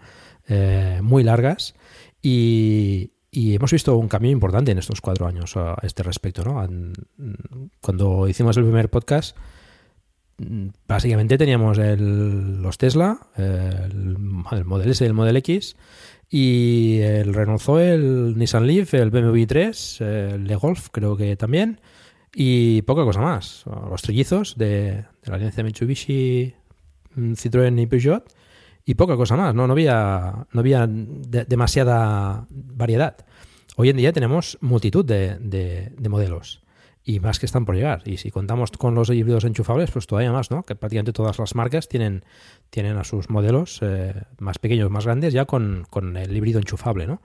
eh, 0.48 1.00
muy 1.02 1.24
largas 1.24 1.74
y, 2.22 3.12
y 3.32 3.56
hemos 3.56 3.72
visto 3.72 3.98
un 3.98 4.08
cambio 4.08 4.30
importante 4.32 4.72
en 4.72 4.78
estos 4.78 5.02
cuatro 5.02 5.26
años 5.26 5.58
a 5.58 5.76
este 5.82 6.04
respecto. 6.04 6.44
¿no? 6.44 6.60
An- 6.60 6.94
Cuando 7.82 8.28
hicimos 8.28 8.56
el 8.58 8.64
primer 8.66 8.90
podcast, 8.92 9.36
mm, 10.38 10.68
básicamente 10.88 11.40
teníamos 11.40 11.80
el- 11.80 12.62
los 12.62 12.78
Tesla, 12.78 13.18
el, 13.36 14.18
el 14.52 14.66
Model 14.66 14.92
S 14.92 15.04
y 15.04 15.08
el 15.08 15.14
Model 15.14 15.38
X, 15.38 15.76
y 16.30 17.00
el 17.02 17.34
Renault 17.34 17.62
Zoe, 17.62 17.94
el 17.96 18.38
Nissan 18.38 18.68
Leaf, 18.68 18.94
el 18.94 19.10
BMW 19.10 19.46
3, 19.48 20.02
el 20.02 20.48
de 20.48 20.56
Golf 20.56 20.90
creo 20.92 21.18
que 21.18 21.36
también, 21.36 21.82
y 22.34 22.82
poca 22.84 23.04
cosa 23.04 23.22
más. 23.22 23.64
Los 23.90 24.02
trillizos 24.02 24.56
de, 24.58 25.06
la 25.24 25.36
alianza 25.36 25.64
Mitsubishi, 25.64 26.54
mm, 27.16 27.34
Citroën 27.34 27.82
y 27.82 27.86
Peugeot, 27.88 28.24
y 28.86 28.96
poca 28.96 29.16
cosa 29.16 29.36
más. 29.36 29.54
No, 29.54 29.68
no 29.68 29.74
había, 29.74 30.48
no 30.52 30.60
había 30.60 30.88
de- 30.88 31.46
demasiada 31.46 32.46
variedad. 32.50 33.18
Hoy 33.76 33.90
en 33.90 33.98
día 33.98 34.12
tenemos 34.14 34.58
multitud 34.62 35.06
de, 35.06 35.38
de- 35.40 35.94
de 35.98 36.10
modelos 36.10 36.62
y 37.04 37.20
más 37.20 37.40
que 37.40 37.46
están 37.48 37.66
por 37.66 37.76
llegar. 37.76 38.04
Y 38.06 38.18
si 38.18 38.30
contamos 38.32 38.70
con 38.72 38.94
los 38.94 39.10
híbridos 39.10 39.44
enchufables, 39.44 39.90
pues 39.92 40.06
todavía 40.08 40.32
más, 40.32 40.52
¿no? 40.52 40.62
Que 40.64 40.76
prácticamente 40.76 41.14
todas 41.14 41.40
las 41.40 41.56
marcas 41.56 41.88
tienen, 41.88 42.24
tienen 42.70 42.98
a 42.98 43.04
sus 43.04 43.30
modelos 43.30 43.80
eh, 43.82 44.14
más 44.40 44.60
pequeños, 44.60 44.92
más 44.92 45.06
grandes, 45.06 45.34
ya 45.34 45.46
con, 45.46 45.86
con 45.90 46.16
el 46.16 46.36
híbrido 46.36 46.60
enchufable, 46.60 47.08
¿no? 47.08 47.22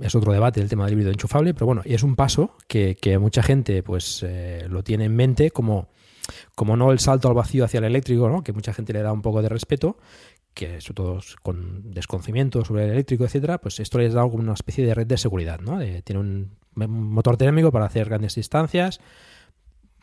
Es 0.00 0.14
otro 0.14 0.32
debate 0.32 0.60
el 0.60 0.68
tema 0.68 0.84
del 0.84 0.94
híbrido 0.94 1.10
enchufable, 1.10 1.54
pero 1.54 1.66
bueno, 1.66 1.82
y 1.84 1.94
es 1.94 2.02
un 2.02 2.16
paso 2.16 2.56
que, 2.66 2.96
que 3.00 3.18
mucha 3.18 3.42
gente 3.42 3.82
pues 3.82 4.22
eh, 4.26 4.66
lo 4.68 4.82
tiene 4.82 5.04
en 5.04 5.14
mente 5.16 5.50
como, 5.50 5.88
como 6.54 6.76
no 6.76 6.92
el 6.92 6.98
salto 6.98 7.28
al 7.28 7.34
vacío 7.34 7.64
hacia 7.64 7.78
el 7.78 7.84
eléctrico, 7.84 8.28
¿no? 8.28 8.42
Que 8.42 8.52
mucha 8.52 8.72
gente 8.72 8.92
le 8.92 9.02
da 9.02 9.12
un 9.12 9.22
poco 9.22 9.42
de 9.42 9.48
respeto, 9.48 9.98
que 10.54 10.80
sobre 10.80 10.94
todo 10.94 11.20
con 11.42 11.92
desconocimiento 11.92 12.64
sobre 12.64 12.84
el 12.84 12.90
eléctrico, 12.90 13.24
etcétera, 13.24 13.58
pues 13.58 13.80
esto 13.80 13.98
les 13.98 14.12
da 14.14 14.22
como 14.22 14.36
una 14.36 14.52
especie 14.54 14.84
de 14.86 14.94
red 14.94 15.06
de 15.06 15.16
seguridad, 15.16 15.60
¿no? 15.60 15.78
De- 15.78 16.02
tiene 16.02 16.20
un 16.20 16.50
motor 16.74 17.36
térmico 17.36 17.70
para 17.70 17.84
hacer 17.86 18.08
grandes 18.08 18.34
distancias, 18.34 19.00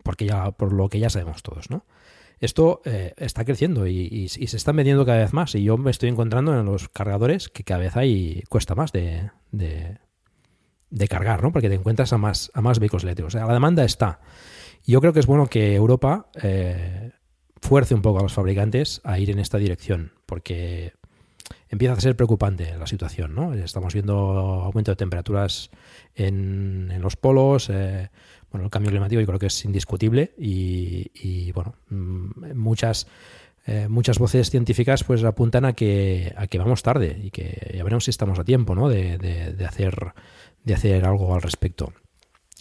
porque 0.03 0.25
ya, 0.25 0.51
por 0.51 0.71
lo 0.73 0.87
que 0.89 0.99
ya 0.99 1.09
sabemos 1.09 1.41
todos, 1.43 1.69
¿no? 1.69 1.83
Esto 2.39 2.81
eh, 2.85 3.13
está 3.17 3.43
creciendo 3.43 3.85
y, 3.87 4.29
se 4.29 4.57
están 4.57 4.75
vendiendo 4.75 5.05
cada 5.05 5.19
vez 5.19 5.33
más. 5.33 5.55
Y 5.55 5.63
yo 5.63 5.77
me 5.77 5.91
estoy 5.91 6.09
encontrando 6.09 6.57
en 6.57 6.65
los 6.65 6.89
cargadores 6.89 7.49
que 7.49 7.63
cada 7.63 7.81
vez 7.81 7.97
hay 7.97 8.43
cuesta 8.49 8.75
más 8.75 8.91
de, 8.91 9.31
de, 9.51 11.07
cargar, 11.07 11.43
¿no? 11.43 11.51
Porque 11.51 11.69
te 11.69 11.75
encuentras 11.75 12.13
a 12.13 12.17
más, 12.17 12.51
a 12.53 12.61
más 12.61 12.79
vehículos 12.79 13.03
eléctricos. 13.03 13.33
La 13.33 13.51
demanda 13.53 13.83
está. 13.83 14.21
Yo 14.85 15.01
creo 15.01 15.13
que 15.13 15.19
es 15.19 15.25
bueno 15.25 15.47
que 15.47 15.75
Europa 15.75 16.29
eh, 16.41 17.11
fuerce 17.61 17.93
un 17.93 18.01
poco 18.01 18.19
a 18.19 18.23
los 18.23 18.33
fabricantes 18.33 19.01
a 19.03 19.19
ir 19.19 19.29
en 19.29 19.39
esta 19.39 19.57
dirección, 19.57 20.13
porque 20.25 20.93
empieza 21.67 21.93
a 21.93 21.99
ser 21.99 22.15
preocupante 22.15 22.75
la 22.77 22.87
situación, 22.87 23.35
¿no? 23.35 23.53
Estamos 23.53 23.93
viendo 23.93 24.15
aumento 24.15 24.91
de 24.91 24.95
temperaturas 24.95 25.69
en, 26.15 26.89
en 26.91 27.01
los 27.01 27.15
polos, 27.15 27.69
eh, 27.69 28.09
bueno, 28.51 28.65
el 28.65 28.71
cambio 28.71 28.91
climático 28.91 29.21
yo 29.21 29.27
creo 29.27 29.39
que 29.39 29.47
es 29.47 29.65
indiscutible 29.65 30.33
y, 30.37 31.11
y, 31.13 31.51
bueno, 31.51 31.75
mm, 31.89 32.55
muchas 32.55 33.07
eh, 33.65 33.87
muchas 33.89 34.17
voces 34.19 34.49
científicas 34.49 35.03
pues 35.03 35.23
apuntan 35.23 35.65
a 35.65 35.73
que 35.73 36.33
a 36.37 36.47
que 36.47 36.57
vamos 36.57 36.81
tarde 36.81 37.19
y 37.23 37.29
que 37.29 37.73
ya 37.75 37.83
veremos 37.83 38.05
si 38.05 38.09
estamos 38.11 38.39
a 38.39 38.43
tiempo, 38.43 38.73
¿no? 38.73 38.89
De, 38.89 39.17
de- 39.17 39.53
de 39.53 39.65
hacer 39.65 40.13
de 40.63 40.73
hacer 40.73 41.05
algo 41.05 41.33
al 41.35 41.41
respecto. 41.41 41.93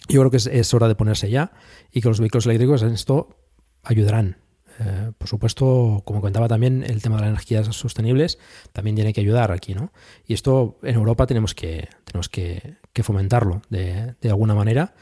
Yo 0.07 0.21
creo 0.21 0.31
que 0.31 0.37
es, 0.37 0.47
es 0.47 0.73
hora 0.73 0.87
de 0.87 0.95
ponerse 0.95 1.29
ya 1.29 1.51
y 1.91 2.01
que 2.01 2.07
los 2.09 2.19
vehículos 2.19 2.45
eléctricos 2.45 2.81
en 2.83 2.91
esto 2.93 3.35
ayudarán. 3.83 4.37
Eh, 4.79 5.11
por 5.17 5.27
supuesto, 5.27 6.01
como 6.05 6.21
comentaba 6.21 6.47
también, 6.47 6.83
el 6.83 7.01
tema 7.01 7.15
de 7.17 7.21
las 7.23 7.29
energías 7.31 7.67
sostenibles 7.75 8.39
también 8.71 8.95
tiene 8.95 9.11
que 9.13 9.19
ayudar 9.21 9.51
aquí, 9.51 9.73
¿no? 9.75 9.91
Y 10.25 10.33
esto 10.33 10.79
en 10.83 10.95
Europa 10.95 11.27
tenemos 11.27 11.53
que, 11.53 11.89
tenemos 12.05 12.29
que, 12.29 12.75
que 12.93 13.03
fomentarlo 13.03 13.61
de, 13.69 14.15
de 14.21 14.29
alguna 14.29 14.55
manera. 14.55 14.93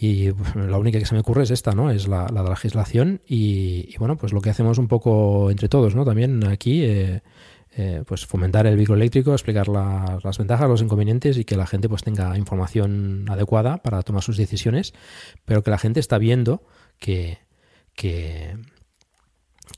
Y 0.00 0.30
pues, 0.30 0.54
la 0.54 0.78
única 0.78 0.98
que 1.00 1.06
se 1.06 1.14
me 1.14 1.20
ocurre 1.20 1.42
es 1.42 1.50
esta, 1.50 1.72
¿no? 1.72 1.90
Es 1.90 2.06
la, 2.06 2.28
la 2.32 2.42
de 2.42 2.48
la 2.48 2.50
legislación 2.50 3.20
y, 3.26 3.92
y, 3.92 3.96
bueno, 3.98 4.16
pues 4.16 4.32
lo 4.32 4.40
que 4.40 4.48
hacemos 4.50 4.78
un 4.78 4.86
poco 4.86 5.50
entre 5.50 5.68
todos, 5.68 5.96
¿no? 5.96 6.04
También 6.04 6.46
aquí, 6.46 6.84
eh, 6.84 7.20
eh, 7.76 8.04
pues 8.06 8.24
fomentar 8.24 8.66
el 8.68 8.76
vehículo 8.76 8.96
eléctrico, 8.96 9.32
explicar 9.32 9.66
la- 9.66 10.20
las 10.22 10.38
ventajas, 10.38 10.68
los 10.68 10.82
inconvenientes 10.82 11.36
y 11.36 11.44
que 11.44 11.56
la 11.56 11.66
gente 11.66 11.88
pues 11.88 12.02
tenga 12.04 12.38
información 12.38 13.26
adecuada 13.28 13.78
para 13.78 14.02
tomar 14.04 14.22
sus 14.22 14.36
decisiones, 14.36 14.94
pero 15.44 15.64
que 15.64 15.70
la 15.70 15.78
gente 15.78 15.98
está 15.98 16.16
viendo 16.18 16.62
que, 17.00 17.38
que, 17.96 18.56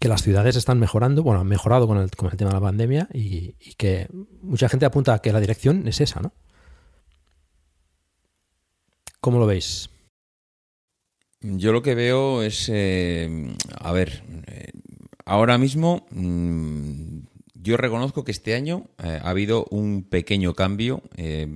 que 0.01 0.09
las 0.09 0.23
ciudades 0.23 0.55
están 0.57 0.79
mejorando, 0.79 1.23
bueno, 1.23 1.41
han 1.41 1.47
mejorado 1.47 1.87
con 1.87 1.97
el, 1.97 2.11
con 2.11 2.31
el 2.31 2.37
tema 2.37 2.51
de 2.51 2.55
la 2.57 2.61
pandemia 2.61 3.09
y, 3.15 3.55
y 3.59 3.73
que 3.79 4.07
mucha 4.43 4.69
gente 4.69 4.85
apunta 4.85 5.15
a 5.15 5.19
que 5.21 5.33
la 5.33 5.41
dirección 5.41 5.89
es 5.89 6.01
esa, 6.03 6.21
¿no? 6.21 6.33
¿Cómo 9.21 9.39
lo 9.39 9.47
veis? 9.47 9.89
Yo 11.43 11.73
lo 11.73 11.81
que 11.83 11.95
veo 11.95 12.43
es, 12.43 12.69
eh, 12.71 13.55
a 13.79 13.93
ver, 13.93 14.23
eh, 14.47 14.73
ahora 15.25 15.57
mismo 15.57 16.07
mm, 16.11 17.21
yo 17.55 17.79
reconozco 17.79 18.25
que 18.25 18.31
este 18.33 18.55
año 18.55 18.85
eh, 19.03 19.19
ha 19.23 19.31
habido 19.31 19.67
un 19.71 20.03
pequeño 20.03 20.55
cambio. 20.55 21.03
eh, 21.17 21.49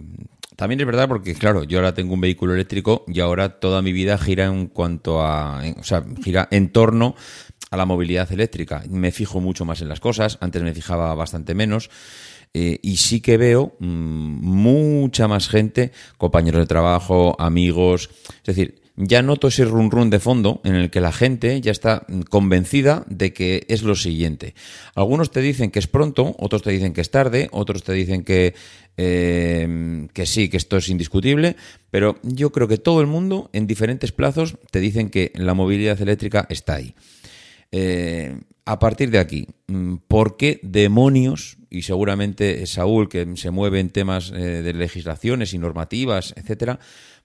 también 0.57 0.81
es 0.81 0.87
verdad 0.87 1.09
porque, 1.09 1.35
claro, 1.35 1.65
yo 1.65 1.79
ahora 1.79 1.95
tengo 1.95 2.15
un 2.15 2.21
vehículo 2.21 2.55
eléctrico 2.55 3.05
y 3.09 3.19
ahora 3.19 3.59
toda 3.59 3.83
mi 3.83 3.93
vida 3.93 4.17
gira 4.19 4.45
en 4.45 4.69
cuanto 4.69 5.21
a, 5.21 5.61
o 5.77 5.83
sea, 5.83 6.05
gira 6.23 6.47
en 6.53 6.69
torno 6.71 7.17
a 7.73 7.77
la 7.77 7.87
movilidad 7.87 8.31
eléctrica. 8.31 8.85
Me 8.89 9.11
fijo 9.11 9.41
mucho 9.41 9.65
más 9.65 9.83
en 9.83 9.89
las 9.89 9.99
cosas, 9.99 10.39
antes 10.41 10.63
me 10.63 10.73
fijaba 10.73 11.13
bastante 11.17 11.57
menos. 11.57 11.91
Y 12.53 12.99
sí 12.99 13.21
que 13.21 13.37
veo 13.37 13.75
mm, 13.81 13.87
mucha 14.47 15.27
más 15.27 15.49
gente, 15.49 15.91
compañeros 16.19 16.61
de 16.61 16.67
trabajo, 16.67 17.35
amigos. 17.41 18.11
Es 18.45 18.55
decir, 18.55 18.84
ya 18.97 19.23
noto 19.23 19.49
ese 19.49 19.65
run 19.65 19.91
run 19.91 20.11
de 20.11 20.21
fondo 20.21 20.61
en 20.65 20.77
el 20.77 20.91
que 20.91 21.01
la 21.01 21.13
gente 21.13 21.61
ya 21.61 21.73
está 21.73 22.07
convencida 22.31 23.05
de 23.09 23.33
que 23.33 23.67
es 23.69 23.83
lo 23.83 23.97
siguiente. 23.97 24.55
Algunos 24.95 25.31
te 25.31 25.41
dicen 25.41 25.71
que 25.71 25.81
es 25.81 25.89
pronto, 25.89 26.37
otros 26.39 26.63
te 26.63 26.71
dicen 26.71 26.93
que 26.93 27.01
es 27.01 27.11
tarde, 27.11 27.49
otros 27.51 27.83
te 27.83 27.93
dicen 27.93 28.23
que, 28.23 28.55
eh, 28.97 30.07
que 30.13 30.27
sí, 30.27 30.49
que 30.49 30.57
esto 30.57 30.77
es 30.77 30.89
indiscutible, 30.89 31.57
pero 31.91 32.19
yo 32.23 32.53
creo 32.53 32.69
que 32.69 32.79
todo 32.79 33.01
el 33.01 33.07
mundo 33.07 33.51
en 33.53 33.67
diferentes 33.67 34.13
plazos 34.13 34.57
te 34.71 34.81
dicen 34.81 35.11
que 35.11 35.33
la 35.35 35.55
movilidad 35.55 36.01
eléctrica 36.01 36.47
está 36.49 36.75
ahí. 36.75 36.95
Eh, 37.73 38.39
a 38.67 38.79
partir 38.79 39.11
de 39.11 39.19
aquí, 39.19 39.49
mm, 39.67 39.97
¿por 40.09 40.37
qué 40.37 40.61
demonios, 40.63 41.59
y 41.69 41.83
seguramente 41.83 42.65
Saúl, 42.67 43.09
que 43.09 43.37
se 43.37 43.51
mueve 43.51 43.81
en 43.81 43.91
temas 43.91 44.31
eh, 44.31 44.63
de 44.63 44.73
legislaciones 44.73 45.53
y 45.53 45.59
normativas, 45.59 46.33
etcétera, 46.37 46.79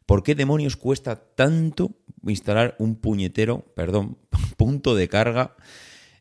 ¿por 0.10 0.24
qué 0.24 0.34
demonios 0.34 0.76
cuesta 0.76 1.18
tanto 1.36 1.92
instalar 2.26 2.76
un 2.80 2.96
puñetero, 2.96 3.64
perdón, 3.76 4.18
punto 4.58 4.96
de 4.96 5.08
carga? 5.08 5.56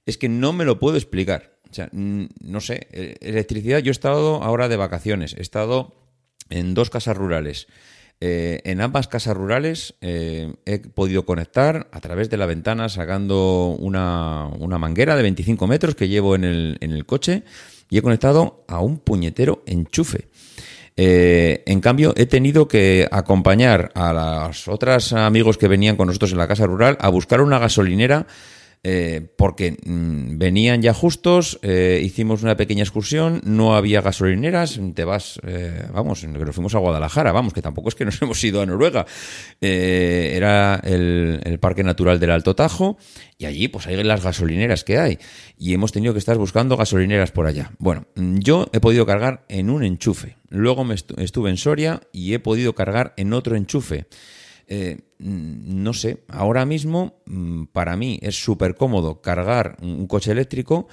Es 0.04 0.18
que 0.18 0.28
no 0.28 0.52
me 0.52 0.66
lo 0.66 0.78
puedo 0.78 0.98
explicar. 0.98 1.58
O 1.70 1.72
sea, 1.72 1.88
no 1.92 2.60
sé, 2.60 2.86
eh, 2.92 3.16
electricidad, 3.22 3.78
yo 3.78 3.90
he 3.90 3.92
estado 3.92 4.42
ahora 4.42 4.68
de 4.68 4.76
vacaciones, 4.76 5.34
he 5.38 5.40
estado 5.40 5.94
en 6.50 6.74
dos 6.74 6.90
casas 6.90 7.16
rurales. 7.16 7.66
Eh, 8.20 8.60
en 8.64 8.82
ambas 8.82 9.08
casas 9.08 9.34
rurales 9.34 9.94
eh, 10.02 10.52
he 10.66 10.80
podido 10.80 11.24
conectar 11.24 11.88
a 11.90 12.00
través 12.00 12.28
de 12.28 12.36
la 12.36 12.44
ventana 12.44 12.90
sacando 12.90 13.74
una, 13.78 14.48
una 14.58 14.76
manguera 14.76 15.16
de 15.16 15.22
25 15.22 15.66
metros 15.66 15.94
que 15.94 16.08
llevo 16.08 16.34
en 16.34 16.44
el, 16.44 16.76
en 16.80 16.90
el 16.90 17.06
coche 17.06 17.42
y 17.88 17.96
he 17.96 18.02
conectado 18.02 18.66
a 18.68 18.80
un 18.80 18.98
puñetero 18.98 19.62
enchufe. 19.64 20.28
Eh, 21.00 21.62
en 21.66 21.80
cambio, 21.80 22.12
he 22.16 22.26
tenido 22.26 22.66
que 22.66 23.06
acompañar 23.12 23.92
a 23.94 24.12
los 24.48 24.66
otros 24.66 25.12
amigos 25.12 25.56
que 25.56 25.68
venían 25.68 25.96
con 25.96 26.08
nosotros 26.08 26.32
en 26.32 26.38
la 26.38 26.48
casa 26.48 26.66
rural 26.66 26.98
a 27.00 27.08
buscar 27.08 27.40
una 27.40 27.60
gasolinera 27.60 28.26
eh, 28.84 29.32
porque 29.36 29.76
mm, 29.84 30.38
venían 30.38 30.82
ya 30.82 30.94
justos, 30.94 31.58
eh, 31.62 32.00
hicimos 32.02 32.42
una 32.42 32.56
pequeña 32.56 32.82
excursión, 32.82 33.40
no 33.44 33.74
había 33.76 34.00
gasolineras, 34.00 34.80
te 34.94 35.04
vas, 35.04 35.40
eh, 35.46 35.84
vamos, 35.92 36.24
nos 36.24 36.54
fuimos 36.54 36.74
a 36.74 36.78
Guadalajara, 36.78 37.32
vamos, 37.32 37.52
que 37.52 37.62
tampoco 37.62 37.88
es 37.88 37.94
que 37.94 38.04
nos 38.04 38.20
hemos 38.22 38.42
ido 38.44 38.60
a 38.62 38.66
Noruega, 38.66 39.06
Eh, 39.60 40.32
era 40.36 40.80
el, 40.84 41.40
el 41.44 41.58
Parque 41.58 41.82
Natural 41.82 42.20
del 42.20 42.30
Alto 42.30 42.54
Tajo 42.54 42.96
y 43.36 43.46
allí 43.46 43.68
pues 43.68 43.86
hay 43.86 44.02
las 44.02 44.22
gasolineras 44.22 44.84
que 44.84 44.98
hay 44.98 45.18
y 45.56 45.74
hemos 45.74 45.92
tenido 45.92 46.12
que 46.12 46.18
estar 46.20 46.36
buscando 46.38 46.76
gasolineras 46.76 47.32
por 47.32 47.46
allá. 47.46 47.72
Bueno, 47.78 48.06
mm, 48.14 48.38
yo 48.38 48.68
he 48.72 48.80
podido 48.80 49.04
cargar 49.06 49.44
en 49.48 49.70
un 49.70 49.82
enchufe, 49.84 50.36
luego 50.48 50.84
me 50.84 50.94
estu- 50.94 51.18
estuve 51.20 51.50
en 51.50 51.56
Soria 51.56 52.00
y 52.12 52.34
he 52.34 52.38
podido 52.38 52.74
cargar 52.74 53.14
en 53.16 53.32
otro 53.32 53.56
enchufe. 53.56 54.06
Eh, 54.70 54.98
no 55.18 55.94
sé, 55.94 56.24
ahora 56.28 56.66
mismo 56.66 57.22
mm, 57.24 57.64
para 57.72 57.96
mí 57.96 58.18
es 58.22 58.36
súper 58.36 58.74
cómodo 58.74 59.22
cargar 59.22 59.76
un 59.80 60.06
coche 60.06 60.30
eléctrico, 60.30 60.88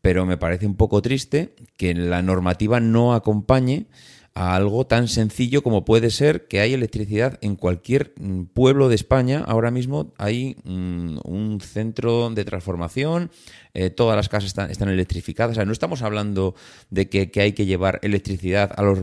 pero 0.00 0.24
me 0.24 0.38
parece 0.38 0.66
un 0.66 0.76
poco 0.76 1.02
triste 1.02 1.54
que 1.76 1.94
la 1.94 2.22
normativa 2.22 2.80
no 2.80 3.12
acompañe 3.12 3.86
a 4.32 4.54
algo 4.56 4.86
tan 4.86 5.08
sencillo 5.08 5.62
como 5.62 5.84
puede 5.84 6.10
ser 6.10 6.48
que 6.48 6.60
hay 6.60 6.72
electricidad 6.72 7.38
en 7.42 7.56
cualquier 7.56 8.14
mm, 8.16 8.44
pueblo 8.44 8.88
de 8.88 8.94
España. 8.94 9.44
Ahora 9.46 9.70
mismo 9.70 10.14
hay 10.16 10.56
mm, 10.64 11.18
un 11.24 11.60
centro 11.60 12.30
de 12.30 12.44
transformación, 12.46 13.30
eh, 13.74 13.90
todas 13.90 14.16
las 14.16 14.30
casas 14.30 14.70
están, 14.70 14.88
electrificadas. 14.88 15.52
O 15.52 15.54
sea, 15.56 15.66
no 15.66 15.72
estamos 15.72 16.00
hablando 16.00 16.54
de 16.88 17.10
que 17.10 17.40
hay 17.40 17.52
que 17.52 17.66
llevar 17.66 18.00
electricidad 18.02 18.72
a 18.74 18.82
los 18.82 19.00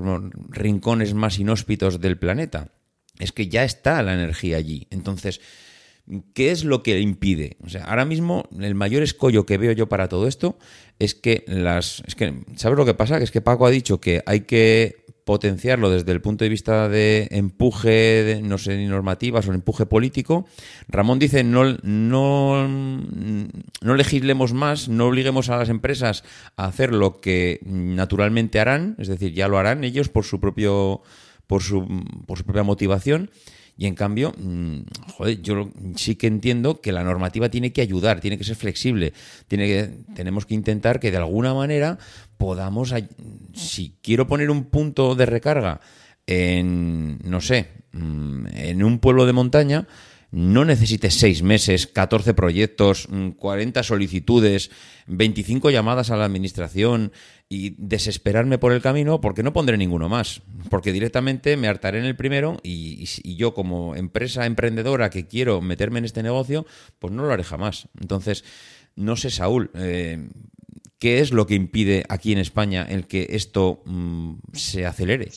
rincones 0.49 1.13
más 1.13 1.37
inhóspitos 1.37 2.01
del 2.01 2.17
planeta 2.17 2.71
es 3.19 3.31
que 3.31 3.47
ya 3.47 3.63
está 3.63 4.01
la 4.03 4.13
energía 4.13 4.57
allí. 4.57 4.87
Entonces, 4.91 5.41
¿qué 6.33 6.51
es 6.51 6.63
lo 6.63 6.83
que 6.83 6.99
impide? 6.99 7.57
O 7.63 7.69
sea, 7.69 7.85
ahora 7.85 8.05
mismo 8.05 8.47
el 8.59 8.75
mayor 8.75 9.03
escollo 9.03 9.45
que 9.45 9.57
veo 9.57 9.71
yo 9.71 9.87
para 9.87 10.09
todo 10.09 10.27
esto 10.27 10.57
es 10.99 11.15
que 11.15 11.43
las... 11.47 12.03
Es 12.05 12.15
que, 12.15 12.33
¿sabes 12.55 12.77
lo 12.77 12.85
que 12.85 12.93
pasa? 12.93 13.17
Que 13.17 13.23
es 13.23 13.31
que 13.31 13.41
Paco 13.41 13.65
ha 13.65 13.71
dicho 13.71 13.99
que 13.99 14.21
hay 14.25 14.41
que 14.41 15.05
potenciarlo 15.25 15.89
desde 15.89 16.11
el 16.11 16.21
punto 16.21 16.45
de 16.45 16.49
vista 16.49 16.87
de 16.87 17.27
empuje, 17.31 17.89
de, 17.89 18.41
no 18.43 18.59
sé, 18.59 18.77
ni 18.77 18.85
normativas 18.85 19.47
o 19.47 19.53
empuje 19.53 19.87
político. 19.87 20.45
Ramón 20.87 21.17
dice 21.17 21.43
no, 21.43 21.75
no, 21.81 22.67
no 22.67 23.95
legislemos 23.95 24.53
más, 24.53 24.87
no 24.87 25.07
obliguemos 25.07 25.49
a 25.49 25.57
las 25.57 25.69
empresas 25.69 26.23
a 26.55 26.65
hacer 26.65 26.93
lo 26.93 27.19
que 27.21 27.59
naturalmente 27.65 28.59
harán, 28.59 28.95
es 28.99 29.07
decir, 29.07 29.33
ya 29.33 29.47
lo 29.47 29.57
harán 29.57 29.83
ellos 29.83 30.09
por 30.09 30.25
su 30.25 30.39
propio 30.39 31.01
por 31.47 31.63
su, 31.63 31.85
por 32.25 32.37
su 32.37 32.43
propia 32.43 32.63
motivación. 32.63 33.29
Y 33.77 33.87
en 33.87 33.95
cambio, 33.95 34.33
mmm, 34.37 34.79
joder, 35.17 35.41
yo 35.41 35.69
sí 35.95 36.15
que 36.15 36.27
entiendo 36.27 36.79
que 36.79 36.93
la 36.93 37.03
normativa 37.03 37.49
tiene 37.49 37.73
que 37.73 37.81
ayudar, 37.81 38.21
tiene 38.21 38.37
que 38.37 38.45
ser 38.45 38.55
flexible, 38.55 39.13
tiene 39.47 39.67
que, 39.67 39.89
tenemos 40.15 40.45
que 40.45 40.53
intentar 40.53 40.99
que 40.99 41.11
de 41.11 41.17
alguna 41.17 41.53
manera 41.53 41.97
podamos, 42.37 42.93
si 43.53 43.97
quiero 44.01 44.27
poner 44.27 44.49
un 44.49 44.65
punto 44.65 45.15
de 45.15 45.25
recarga 45.25 45.81
en, 46.25 47.19
no 47.23 47.41
sé, 47.41 47.67
mmm, 47.91 48.47
en 48.53 48.81
un 48.81 48.99
pueblo 48.99 49.25
de 49.25 49.33
montaña, 49.33 49.87
no 50.35 50.65
necesites 50.65 51.13
seis 51.13 51.43
meses, 51.43 51.87
14 51.87 52.33
proyectos, 52.33 53.07
40 53.37 53.83
solicitudes, 53.83 54.69
25 55.07 55.69
llamadas 55.69 56.11
a 56.11 56.17
la 56.17 56.25
administración 56.25 57.13
y 57.47 57.69
desesperarme 57.77 58.57
por 58.57 58.73
el 58.73 58.81
camino 58.81 59.21
porque 59.21 59.43
no 59.43 59.53
pondré 59.53 59.77
ninguno 59.77 60.09
más. 60.09 60.41
Porque 60.69 60.91
directamente 60.91 61.55
me 61.55 61.69
hartaré 61.69 61.99
en 61.99 62.05
el 62.05 62.17
primero 62.17 62.59
y, 62.63 63.05
yo 63.37 63.53
como 63.53 63.95
empresa 63.95 64.45
emprendedora 64.45 65.09
que 65.09 65.25
quiero 65.25 65.61
meterme 65.61 65.99
en 65.99 66.05
este 66.05 66.21
negocio, 66.21 66.65
pues 66.99 67.13
no 67.13 67.23
lo 67.23 67.31
haré 67.31 67.45
jamás. 67.45 67.87
Entonces, 68.01 68.43
No 68.97 69.15
sé, 69.15 69.29
Saúl, 69.29 69.71
eh, 69.75 70.27
¿qué 70.99 71.19
es 71.19 71.31
lo 71.31 71.47
que 71.47 71.55
impide 71.55 72.03
aquí 72.09 72.33
en 72.33 72.39
España 72.39 72.85
el 72.89 73.07
que 73.07 73.27
esto 73.29 73.83
mm, 73.85 74.33
se 74.51 74.85
acelere? 74.85 75.31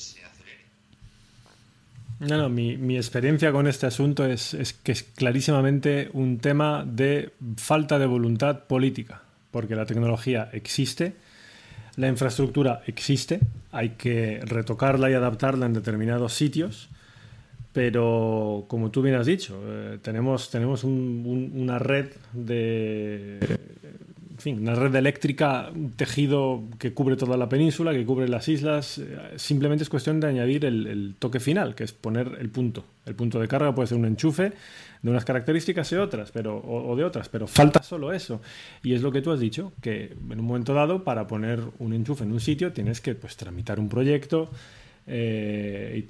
No, 2.20 2.36
no, 2.36 2.48
mi, 2.48 2.76
mi 2.76 2.96
experiencia 2.96 3.52
con 3.52 3.68
este 3.68 3.86
asunto 3.86 4.24
es, 4.26 4.52
es 4.54 4.72
que 4.72 4.90
es 4.92 5.04
clarísimamente 5.04 6.10
un 6.12 6.38
tema 6.38 6.84
de 6.84 7.30
falta 7.56 7.98
de 7.98 8.06
voluntad 8.06 8.64
política, 8.64 9.22
porque 9.52 9.76
la 9.76 9.86
tecnología 9.86 10.48
existe, 10.52 11.14
la 11.96 12.08
infraestructura 12.08 12.82
existe, 12.86 13.38
hay 13.70 13.90
que 13.90 14.40
retocarla 14.44 15.10
y 15.10 15.14
adaptarla 15.14 15.66
en 15.66 15.74
determinados 15.74 16.34
sitios, 16.34 16.88
pero 17.72 18.64
como 18.68 18.90
tú 18.90 19.02
bien 19.02 19.14
has 19.14 19.26
dicho, 19.26 19.60
eh, 19.66 19.98
tenemos, 20.02 20.50
tenemos 20.50 20.82
un- 20.84 21.22
un- 21.24 21.52
una 21.62 21.78
red 21.78 22.06
de. 22.32 23.38
En 24.38 24.42
fin, 24.42 24.60
una 24.60 24.76
red 24.76 24.94
eléctrica, 24.94 25.68
un 25.74 25.90
tejido 25.90 26.62
que 26.78 26.94
cubre 26.94 27.16
toda 27.16 27.36
la 27.36 27.48
península, 27.48 27.92
que 27.92 28.06
cubre 28.06 28.28
las 28.28 28.46
islas. 28.48 28.98
eh, 28.98 29.32
Simplemente 29.34 29.82
es 29.82 29.90
cuestión 29.90 30.20
de 30.20 30.28
añadir 30.28 30.64
el, 30.64 31.16
toque 31.18 31.40
final, 31.40 31.74
que 31.74 31.82
es 31.82 31.92
poner 31.92 32.36
el 32.38 32.48
punto. 32.48 32.84
El 33.04 33.16
punto 33.16 33.40
de 33.40 33.48
carga 33.48 33.74
puede 33.74 33.88
ser 33.88 33.98
un 33.98 34.04
enchufe 34.04 34.52
de 35.02 35.10
unas 35.10 35.24
características 35.24 35.90
y 35.90 35.96
otras, 35.96 36.30
pero, 36.30 36.56
o, 36.56 36.94
de 36.94 37.02
otras, 37.02 37.28
pero 37.28 37.48
falta 37.48 37.82
solo 37.82 38.12
eso. 38.12 38.40
Y 38.84 38.94
es 38.94 39.02
lo 39.02 39.10
que 39.10 39.22
tú 39.22 39.32
has 39.32 39.40
dicho, 39.40 39.72
que 39.82 40.12
en 40.30 40.38
un 40.38 40.46
momento 40.46 40.72
dado, 40.72 41.02
para 41.02 41.26
poner 41.26 41.60
un 41.80 41.92
enchufe 41.92 42.22
en 42.22 42.30
un 42.30 42.38
sitio, 42.38 42.72
tienes 42.72 43.00
que 43.00 43.16
pues, 43.16 43.36
tramitar 43.36 43.80
un 43.80 43.88
proyecto, 43.88 44.50
eh, 45.08 46.06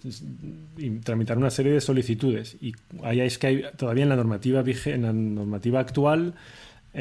y, 0.77 0.91
tramitar 0.99 1.39
una 1.39 1.49
serie 1.49 1.73
de 1.73 1.81
solicitudes. 1.81 2.59
Y 2.61 2.75
ahí 3.03 3.21
es 3.21 3.39
que 3.39 3.47
hay 3.47 3.65
todavía 3.79 4.03
en 4.03 4.11
la 4.11 4.17
normativa, 4.17 4.63
en 4.85 5.03
la 5.03 5.13
normativa 5.15 5.81
actual 5.81 6.35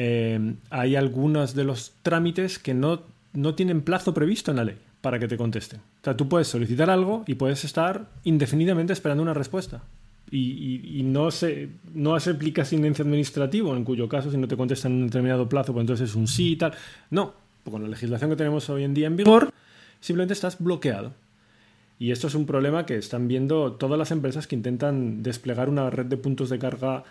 eh, 0.00 0.54
hay 0.70 0.94
algunos 0.94 1.56
de 1.56 1.64
los 1.64 1.92
trámites 2.02 2.60
que 2.60 2.72
no, 2.72 3.02
no 3.32 3.56
tienen 3.56 3.82
plazo 3.82 4.14
previsto 4.14 4.52
en 4.52 4.58
la 4.58 4.64
ley 4.64 4.76
para 5.00 5.18
que 5.18 5.26
te 5.26 5.36
contesten. 5.36 5.80
O 5.80 6.04
sea, 6.04 6.16
tú 6.16 6.28
puedes 6.28 6.46
solicitar 6.46 6.88
algo 6.88 7.24
y 7.26 7.34
puedes 7.34 7.64
estar 7.64 8.08
indefinidamente 8.22 8.92
esperando 8.92 9.24
una 9.24 9.34
respuesta. 9.34 9.82
Y 10.30 11.00
no, 11.04 11.30
se, 11.30 11.70
no 11.94 12.20
se 12.20 12.30
aplica 12.30 12.64
silencio 12.64 13.02
administrativo, 13.02 13.74
en 13.74 13.82
cuyo 13.82 14.08
caso, 14.08 14.30
si 14.30 14.36
no 14.36 14.46
te 14.46 14.58
contestan 14.58 14.92
en 14.92 14.98
un 14.98 15.06
determinado 15.06 15.48
plazo, 15.48 15.72
pues 15.72 15.82
entonces 15.82 16.10
es 16.10 16.14
un 16.14 16.28
sí 16.28 16.52
y 16.52 16.56
tal. 16.56 16.74
No, 17.10 17.32
con 17.64 17.82
la 17.82 17.88
legislación 17.88 18.30
que 18.30 18.36
tenemos 18.36 18.68
hoy 18.70 18.84
en 18.84 18.94
día 18.94 19.08
en 19.08 19.16
vigor, 19.16 19.50
simplemente 20.00 20.34
estás 20.34 20.58
bloqueado. 20.60 21.12
Y 21.98 22.12
esto 22.12 22.28
es 22.28 22.36
un 22.36 22.46
problema 22.46 22.86
que 22.86 22.96
están 22.96 23.26
viendo 23.26 23.72
todas 23.72 23.98
las 23.98 24.12
empresas 24.12 24.46
que 24.46 24.54
intentan 24.54 25.24
desplegar 25.24 25.68
una 25.68 25.90
red 25.90 26.06
de 26.06 26.18
puntos 26.18 26.50
de 26.50 26.58
carga 26.60 27.02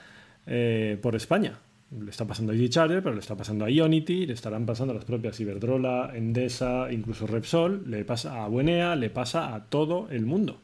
eh, 0.46 0.98
por 1.02 1.16
España. 1.16 1.58
Le 1.90 2.10
está 2.12 2.26
pasando 2.26 2.52
a 2.52 2.56
EV 2.56 2.68
Charger, 2.70 3.02
pero 3.02 3.16
le 3.16 3.22
está 3.22 3.36
pasando 3.38 3.64
a 3.64 3.70
Ionity, 3.70 4.26
le 4.26 4.34
estarán 4.34 4.66
pasando 4.66 4.92
a 4.92 4.96
las 4.98 5.06
propias 5.06 5.40
Iberdrola, 5.40 6.12
Endesa, 6.16 6.92
incluso 6.92 7.26
Repsol, 7.28 7.84
le 7.90 8.04
pasa 8.04 8.44
a 8.44 8.48
Buenea, 8.50 8.96
le 8.98 9.10
pasa 9.10 9.56
a 9.56 9.64
todo 9.66 10.08
el 10.12 10.26
mundo. 10.26 10.60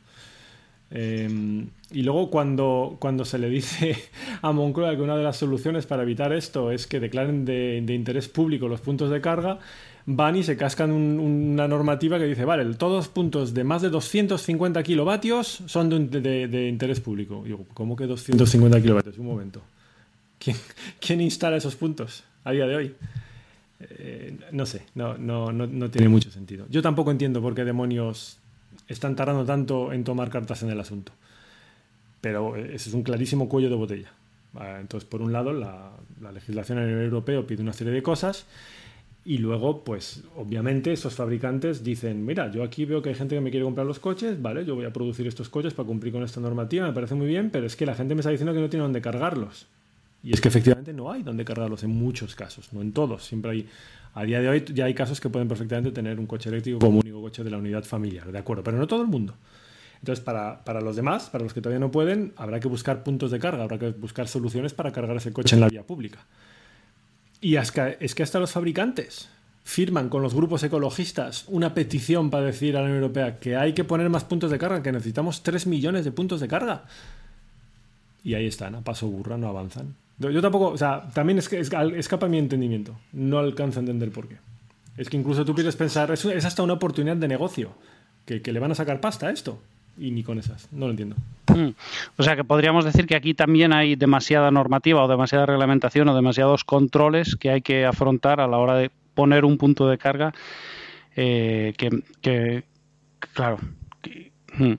Eh, 0.91 1.65
y 1.91 2.01
luego 2.03 2.30
cuando, 2.30 2.97
cuando 2.99 3.26
se 3.26 3.39
le 3.39 3.49
dice 3.49 3.95
a 4.41 4.51
Moncloa 4.51 4.95
que 4.95 5.01
una 5.01 5.15
de 5.17 5.24
las 5.24 5.38
soluciones 5.38 5.86
para 5.88 6.03
evitar 6.03 6.34
esto 6.34 6.71
es 6.71 6.86
que 6.88 6.99
declaren 6.99 7.45
de, 7.45 7.84
interés 7.89 8.28
público 8.28 8.67
los 8.67 8.82
puntos 8.82 9.09
de 9.09 9.21
carga, 9.21 9.59
van 10.05 10.36
y 10.36 10.43
se 10.43 10.57
cascan 10.57 10.91
un- 10.91 11.19
una 11.19 11.67
normativa 11.67 12.19
que 12.19 12.26
dice, 12.26 12.43
vale, 12.45 12.65
todos 12.76 12.97
los 12.97 13.07
puntos 13.07 13.53
de 13.53 13.63
más 13.63 13.82
de 13.82 13.89
250 13.89 14.84
kilovatios 14.84 15.63
son 15.67 15.89
de- 16.11 16.47
de 16.49 16.67
interés 16.67 16.99
público. 16.99 17.41
Y 17.45 17.49
digo, 17.49 17.65
¿cómo 17.74 17.95
que 17.95 18.05
250 18.05 18.82
kilovatios? 18.82 19.17
Un 19.17 19.26
momento. 19.28 19.61
¿Quién, 21.00 21.22
instala 21.22 21.58
esos 21.58 21.76
puntos 21.76 22.24
a 22.44 22.52
día 22.52 22.66
de 22.66 22.76
hoy? 22.76 22.96
Eh, 23.80 24.38
no 24.52 24.66
sé, 24.66 24.84
no, 24.96 25.18
no, 25.18 25.52
no, 25.52 25.89
tiene 25.89 26.10
mucho 26.10 26.32
sentido. 26.32 26.66
Yo 26.70 26.82
tampoco 26.82 27.12
entiendo 27.12 27.41
por 27.41 27.56
qué 27.56 27.64
demonios 27.64 28.38
están 28.88 29.16
tardando 29.16 29.46
tanto 29.46 29.94
en 29.94 30.04
tomar 30.04 30.30
cartas 30.30 30.64
en 30.64 30.70
el 30.70 30.80
asunto. 30.80 31.12
Pero 32.22 32.56
eh, 32.56 32.76
ese 32.76 32.89
es 32.89 32.96
un 32.96 33.04
clarísimo 33.04 33.50
cuello 33.50 33.70
de 33.70 33.76
botella. 33.76 34.12
Ah, 34.56 34.78
Entonces, 34.80 35.08
por 35.10 35.22
un 35.22 35.34
lado, 35.34 35.52
la, 35.52 35.91
la 36.22 36.32
legislación 36.32 36.78
a 36.78 36.86
nivel 36.86 37.06
europeo 37.06 37.46
pide 37.46 37.62
una 37.62 37.74
serie 37.74 37.94
de 37.94 38.04
cosas 38.04 38.46
y 39.26 39.38
luego, 39.38 39.84
pues, 39.86 40.24
obviamente, 40.36 40.91
esos 40.91 41.16
fabricantes 41.16 41.84
dicen, 41.84 42.26
mira, 42.26 42.52
yo 42.52 42.62
aquí 42.62 42.84
veo 42.84 43.02
que 43.02 43.10
hay 43.10 43.16
gente 43.16 43.36
que 43.36 43.41
me 43.41 43.52
quiere 43.52 43.64
comprar 43.64 43.88
los 43.88 44.00
coches, 44.00 44.41
vale, 44.41 44.66
yo 44.66 44.76
voy 44.76 44.86
a 44.86 44.91
producir 44.91 45.26
estos 45.28 45.48
coches 45.48 45.74
para 45.74 45.88
cumplir 45.88 46.12
con 46.12 46.24
esta 46.24 46.41
normativa, 46.41 46.86
me 46.86 46.94
parece 46.94 47.16
muy 47.16 47.28
bien, 47.28 47.50
pero 47.50 47.66
es 47.66 47.78
que 47.78 47.86
la 47.86 47.96
gente 47.96 48.16
me 48.16 48.20
está 48.20 48.32
diciendo 48.32 48.54
que 48.54 48.60
no 48.60 48.70
tiene 48.70 48.84
dónde 48.84 49.02
cargarlos. 49.02 49.68
Y 50.24 50.34
es 50.34 50.39
que 50.39 50.47
efectivamente 50.47 50.93
no 50.93 51.11
hay 51.11 51.21
dónde 51.21 51.43
cargarlos 51.43 51.84
en 51.84 51.89
muchos 51.89 52.34
casos, 52.34 52.71
no 52.71 52.82
en 52.82 52.93
todos. 52.93 53.26
Siempre 53.26 53.51
hay, 53.51 53.69
a 54.13 54.24
día 54.24 54.39
de 54.39 54.47
hoy 54.47 54.65
ya 54.74 54.86
hay 54.86 54.93
casos 54.93 55.19
que 55.19 55.30
pueden 55.30 55.49
perfectamente 55.49 55.91
tener 55.91 56.17
un 56.17 56.26
coche 56.26 56.49
eléctrico 56.49 56.80
como 56.80 56.99
único 56.99 57.21
coche 57.21 57.43
de 57.43 57.51
la 57.51 57.57
unidad 57.57 57.84
familiar, 57.84 58.32
de 58.32 58.39
acuerdo, 58.39 58.63
pero 58.63 58.78
no 58.78 58.88
todo 58.88 59.01
el 59.01 59.07
mundo. 59.07 59.36
Entonces, 59.99 60.24
para, 60.24 60.63
para 60.63 60.82
los 60.82 60.95
demás, 60.95 61.30
para 61.30 61.43
los 61.43 61.53
que 61.53 61.61
todavía 61.61 61.80
no 61.80 61.91
pueden, 61.91 62.34
habrá 62.38 62.59
que 62.59 62.67
buscar 62.67 63.03
puntos 63.03 63.32
de 63.32 63.39
carga, 63.39 63.63
habrá 63.63 63.78
que 63.78 63.89
buscar 63.91 64.28
soluciones 64.28 64.74
para 64.74 64.91
cargar 64.91 65.17
ese 65.17 65.34
coche 65.34 65.55
en 65.55 65.61
la 65.61 65.69
vía 65.69 65.84
pública. 65.84 66.19
Y 67.41 67.55
es 67.57 67.71
que 67.71 68.24
hasta 68.24 68.39
los 68.39 68.51
fabricantes 68.51 69.30
firman 69.63 70.09
con 70.09 70.21
los 70.21 70.34
grupos 70.34 70.63
ecologistas 70.63 71.45
una 71.47 71.74
petición 71.74 72.30
para 72.30 72.45
decir 72.45 72.76
a 72.76 72.80
la 72.80 72.86
Unión 72.86 73.01
Europea 73.01 73.39
que 73.39 73.55
hay 73.55 73.74
que 73.74 73.84
poner 73.84 74.09
más 74.09 74.24
puntos 74.24 74.51
de 74.51 74.57
carga, 74.57 74.82
que 74.82 74.91
necesitamos 74.91 75.43
3 75.43 75.67
millones 75.67 76.05
de 76.05 76.11
puntos 76.11 76.39
de 76.39 76.47
carga. 76.47 76.86
Y 78.24 78.36
ahí 78.36 78.47
están, 78.47 78.76
a 78.76 78.82
paso 78.82 79.07
burra, 79.07 79.38
no 79.38 79.47
avanzan. 79.47 79.95
Yo 80.20 80.41
tampoco, 80.41 80.70
o 80.70 80.78
sea, 80.78 81.09
también 81.14 81.39
es 81.39 81.49
que 81.49 81.59
es- 81.59 81.72
escapa 81.95 82.28
mi 82.28 82.38
entendimiento. 82.38 82.95
No 83.11 83.39
alcanzo 83.39 83.80
a 83.80 83.82
entender 83.82 84.11
por 84.11 84.28
qué. 84.28 84.38
Es 84.97 85.09
que 85.09 85.18
incluso 85.18 85.43
tú 85.43 85.55
quieres 85.55 85.76
pensar, 85.76 86.11
es, 86.11 86.26
hasta 86.26 86.61
una 86.64 86.74
oportunidad 86.74 87.18
de 87.18 87.28
negocio, 87.28 87.72
que, 88.26 88.41
que 88.41 88.51
le 88.53 88.59
van 88.59 88.72
a 88.72 88.76
sacar 88.76 89.01
pasta 89.01 89.28
a 89.28 89.32
esto. 89.32 89.59
Y 89.97 90.09
ni 90.11 90.24
con 90.24 90.39
esas, 90.39 90.68
no 90.72 90.86
lo 90.86 90.91
entiendo. 90.91 91.16
Mm. 91.53 91.70
O 92.18 92.24
sea 92.24 92.36
que 92.36 92.43
podríamos 92.43 92.84
decir 92.86 93.05
que 93.05 93.16
aquí 93.16 93.34
también 93.36 93.74
hay 93.74 93.95
demasiada 93.95 94.49
normativa 94.49 95.03
o 95.03 95.07
demasiada 95.07 95.45
reglamentación 95.45 96.07
o 96.07 96.16
demasiados 96.16 96.64
controles 96.64 97.36
que 97.36 97.51
hay 97.51 97.61
que 97.61 97.86
afrontar 97.86 98.39
a 98.41 98.47
la 98.47 98.57
hora 98.57 98.76
de 98.76 98.89
poner 99.14 99.45
un 99.45 99.57
punto 99.59 99.88
de 99.88 99.97
carga 99.99 100.34
eh, 101.16 101.74
que, 101.78 102.01
que- 102.22 102.64
claro. 103.34 103.59
que- 104.01 104.32
mm. 104.57 104.74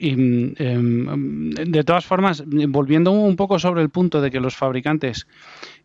Y, 0.00 0.16
mm, 0.16 0.54
em, 0.56 1.50
de 1.50 1.84
todas 1.84 2.06
formas, 2.06 2.42
volviendo 2.46 3.10
un 3.12 3.36
poco 3.36 3.58
sobre 3.58 3.82
el 3.82 3.90
punto 3.90 4.22
de 4.22 4.30
que 4.30 4.40
los 4.40 4.56
fabricantes 4.56 5.26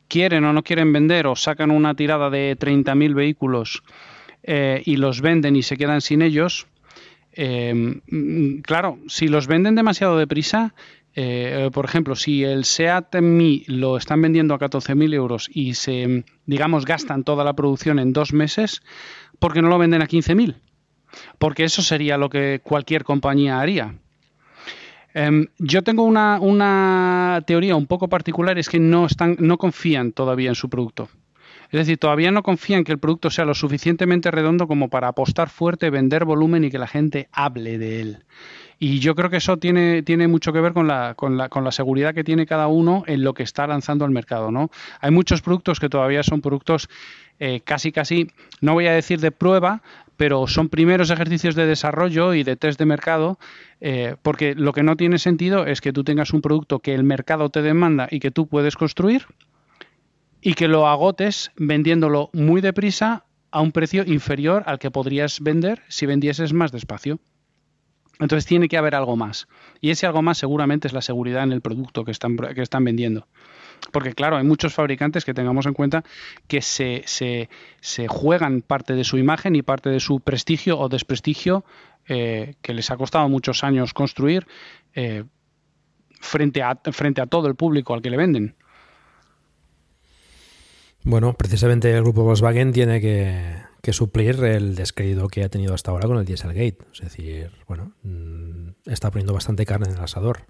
quieren 0.07 0.45
o 0.45 0.53
no 0.53 0.63
quieren 0.63 0.93
vender 0.93 1.27
o 1.27 1.35
sacan 1.35 1.69
una 1.69 1.95
tirada 1.95 2.29
de 2.29 2.55
30.000 2.57 3.13
vehículos 3.13 3.83
eh, 4.43 4.81
y 4.85 4.95
los 4.95 5.19
venden 5.19 5.57
y 5.57 5.63
se 5.63 5.75
quedan 5.75 5.99
sin 5.99 6.21
ellos, 6.21 6.67
eh, 7.33 7.73
mm, 7.73 8.59
claro, 8.61 8.99
si 9.07 9.27
los 9.27 9.47
venden 9.47 9.75
demasiado 9.75 10.17
deprisa, 10.17 10.73
eh, 11.13 11.69
por 11.73 11.83
ejemplo, 11.83 12.15
si 12.15 12.43
el 12.43 12.63
SEAT 12.63 13.15
Mi 13.21 13.65
lo 13.67 13.97
están 13.97 14.21
vendiendo 14.21 14.53
a 14.53 14.59
14.000 14.59 15.13
euros 15.13 15.49
y 15.51 15.73
se, 15.73 16.23
digamos, 16.45 16.85
gastan 16.85 17.25
toda 17.25 17.43
la 17.43 17.53
producción 17.53 17.99
en 17.99 18.13
dos 18.13 18.31
meses, 18.31 18.81
¿por 19.39 19.53
qué 19.53 19.61
no 19.61 19.67
lo 19.67 19.77
venden 19.77 20.01
a 20.01 20.07
15.000? 20.07 20.55
Porque 21.37 21.65
eso 21.65 21.81
sería 21.81 22.17
lo 22.17 22.29
que 22.29 22.61
cualquier 22.63 23.03
compañía 23.03 23.59
haría. 23.59 23.95
Em, 25.15 25.47
yo 25.59 25.81
tengo 25.81 26.03
una, 26.03 26.39
una 26.41 27.41
teoría 27.47 27.77
un 27.77 27.87
poco 27.87 28.09
particular, 28.09 28.59
es 28.59 28.67
que 28.67 28.79
no, 28.79 29.05
están, 29.05 29.37
no 29.39 29.57
confían 29.57 30.11
todavía 30.11 30.49
en 30.49 30.55
su 30.55 30.69
producto. 30.69 31.07
Es 31.71 31.79
decir, 31.79 31.97
todavía 31.97 32.31
no 32.31 32.43
confían 32.43 32.83
que 32.83 32.91
el 32.91 32.99
producto 32.99 33.29
sea 33.29 33.45
lo 33.45 33.53
suficientemente 33.53 34.29
redondo 34.29 34.67
como 34.67 34.89
para 34.89 35.07
apostar 35.07 35.49
fuerte, 35.49 35.89
vender 35.89 36.25
volumen 36.25 36.65
y 36.65 36.69
que 36.69 36.79
la 36.79 36.87
gente 36.87 37.29
hable 37.31 37.77
de 37.77 38.01
él. 38.01 38.17
Y 38.77 38.99
yo 38.99 39.15
creo 39.15 39.29
que 39.29 39.37
eso 39.37 39.55
tiene, 39.55 40.03
tiene 40.03 40.27
mucho 40.27 40.51
que 40.51 40.59
ver 40.59 40.73
con 40.73 40.85
la, 40.85 41.13
con, 41.15 41.37
la, 41.37 41.47
con 41.47 41.63
la 41.63 41.71
seguridad 41.71 42.13
que 42.13 42.25
tiene 42.25 42.45
cada 42.45 42.67
uno 42.67 43.05
en 43.07 43.23
lo 43.23 43.33
que 43.33 43.43
está 43.43 43.65
lanzando 43.67 44.03
al 44.03 44.11
mercado. 44.11 44.51
¿no? 44.51 44.69
Hay 44.99 45.11
muchos 45.11 45.41
productos 45.41 45.79
que 45.79 45.87
todavía 45.87 46.23
son 46.23 46.41
productos 46.41 46.89
eh, 47.39 47.61
casi, 47.63 47.91
casi, 47.91 48.31
no 48.61 48.73
voy 48.73 48.87
a 48.87 48.93
decir 48.93 49.19
de 49.19 49.31
prueba, 49.31 49.81
pero 50.17 50.47
son 50.47 50.69
primeros 50.69 51.09
ejercicios 51.09 51.55
de 51.55 51.65
desarrollo 51.65 52.33
y 52.33 52.43
de 52.43 52.55
test 52.55 52.79
de 52.79 52.85
mercado, 52.85 53.37
eh, 53.81 54.15
porque 54.21 54.55
lo 54.55 54.73
que 54.73 54.83
no 54.83 54.95
tiene 54.95 55.17
sentido 55.17 55.65
es 55.65 55.81
que 55.81 55.93
tú 55.93 56.03
tengas 56.03 56.33
un 56.33 56.41
producto 56.41 56.79
que 56.79 56.93
el 56.93 57.03
mercado 57.03 57.49
te 57.49 57.61
demanda 57.61 58.07
y 58.09 58.19
que 58.19 58.31
tú 58.31 58.47
puedes 58.47 58.75
construir 58.75 59.25
y 60.41 60.53
que 60.53 60.67
lo 60.67 60.87
agotes 60.87 61.51
vendiéndolo 61.57 62.29
muy 62.33 62.61
deprisa 62.61 63.25
a 63.51 63.61
un 63.61 63.71
precio 63.71 64.03
inferior 64.05 64.63
al 64.67 64.79
que 64.79 64.91
podrías 64.91 65.39
vender 65.39 65.81
si 65.87 66.05
vendieses 66.05 66.53
más 66.53 66.71
despacio. 66.71 67.19
Entonces 68.19 68.45
tiene 68.45 68.67
que 68.67 68.77
haber 68.77 68.95
algo 68.95 69.15
más. 69.15 69.47
Y 69.81 69.89
ese 69.89 70.05
algo 70.05 70.21
más 70.21 70.37
seguramente 70.37 70.87
es 70.87 70.93
la 70.93 71.01
seguridad 71.01 71.43
en 71.43 71.51
el 71.51 71.61
producto 71.61 72.05
que 72.05 72.11
están, 72.11 72.37
que 72.37 72.61
están 72.61 72.83
vendiendo. 72.83 73.27
Porque 73.91 74.13
claro, 74.13 74.37
hay 74.37 74.43
muchos 74.43 74.73
fabricantes 74.73 75.25
que 75.25 75.33
tengamos 75.33 75.65
en 75.65 75.73
cuenta 75.73 76.03
que 76.47 76.61
se, 76.61 77.03
se, 77.05 78.07
juegan 78.07 78.61
parte 78.61 78.93
de 78.93 79.03
su 79.03 79.17
imagen 79.17 79.55
y 79.55 79.61
parte 79.61 79.89
de 79.89 79.99
su 79.99 80.19
prestigio 80.19 80.79
o 80.79 80.89
desprestigio 80.89 81.65
eh, 82.07 82.55
que 82.61 82.73
les 82.73 82.91
ha 82.91 82.97
costado 82.97 83.27
muchos 83.29 83.63
años 83.63 83.93
construir 83.93 84.47
eh, 84.93 85.23
frente, 86.19 86.61
a, 86.61 86.75
todo 86.75 87.47
el 87.47 87.55
público 87.55 87.93
al 87.93 88.01
que 88.01 88.09
le 88.09 88.17
venden. 88.17 88.55
Bueno, 91.03 91.33
precisamente 91.33 91.91
el 91.91 92.01
grupo 92.01 92.23
Volkswagen 92.23 92.71
tiene 92.71 92.99
que, 92.99 93.57
que 93.81 93.93
suplir 93.93 94.43
el 94.43 94.75
descrédito 94.75 95.27
que 95.27 95.43
ha 95.43 95.49
tenido 95.49 95.75
hasta 95.75 95.91
ahora 95.91 96.07
con 96.07 96.17
el 96.17 96.25
Dieselgate. 96.25 96.79
Es 96.91 97.01
decir, 97.01 97.51
bueno, 97.67 97.93
mm, 98.01 98.69
está 98.87 99.11
poniendo 99.11 99.33
bastante 99.33 99.65
carne 99.65 99.87
en 99.87 99.97
el 99.97 100.03
asador. 100.03 100.47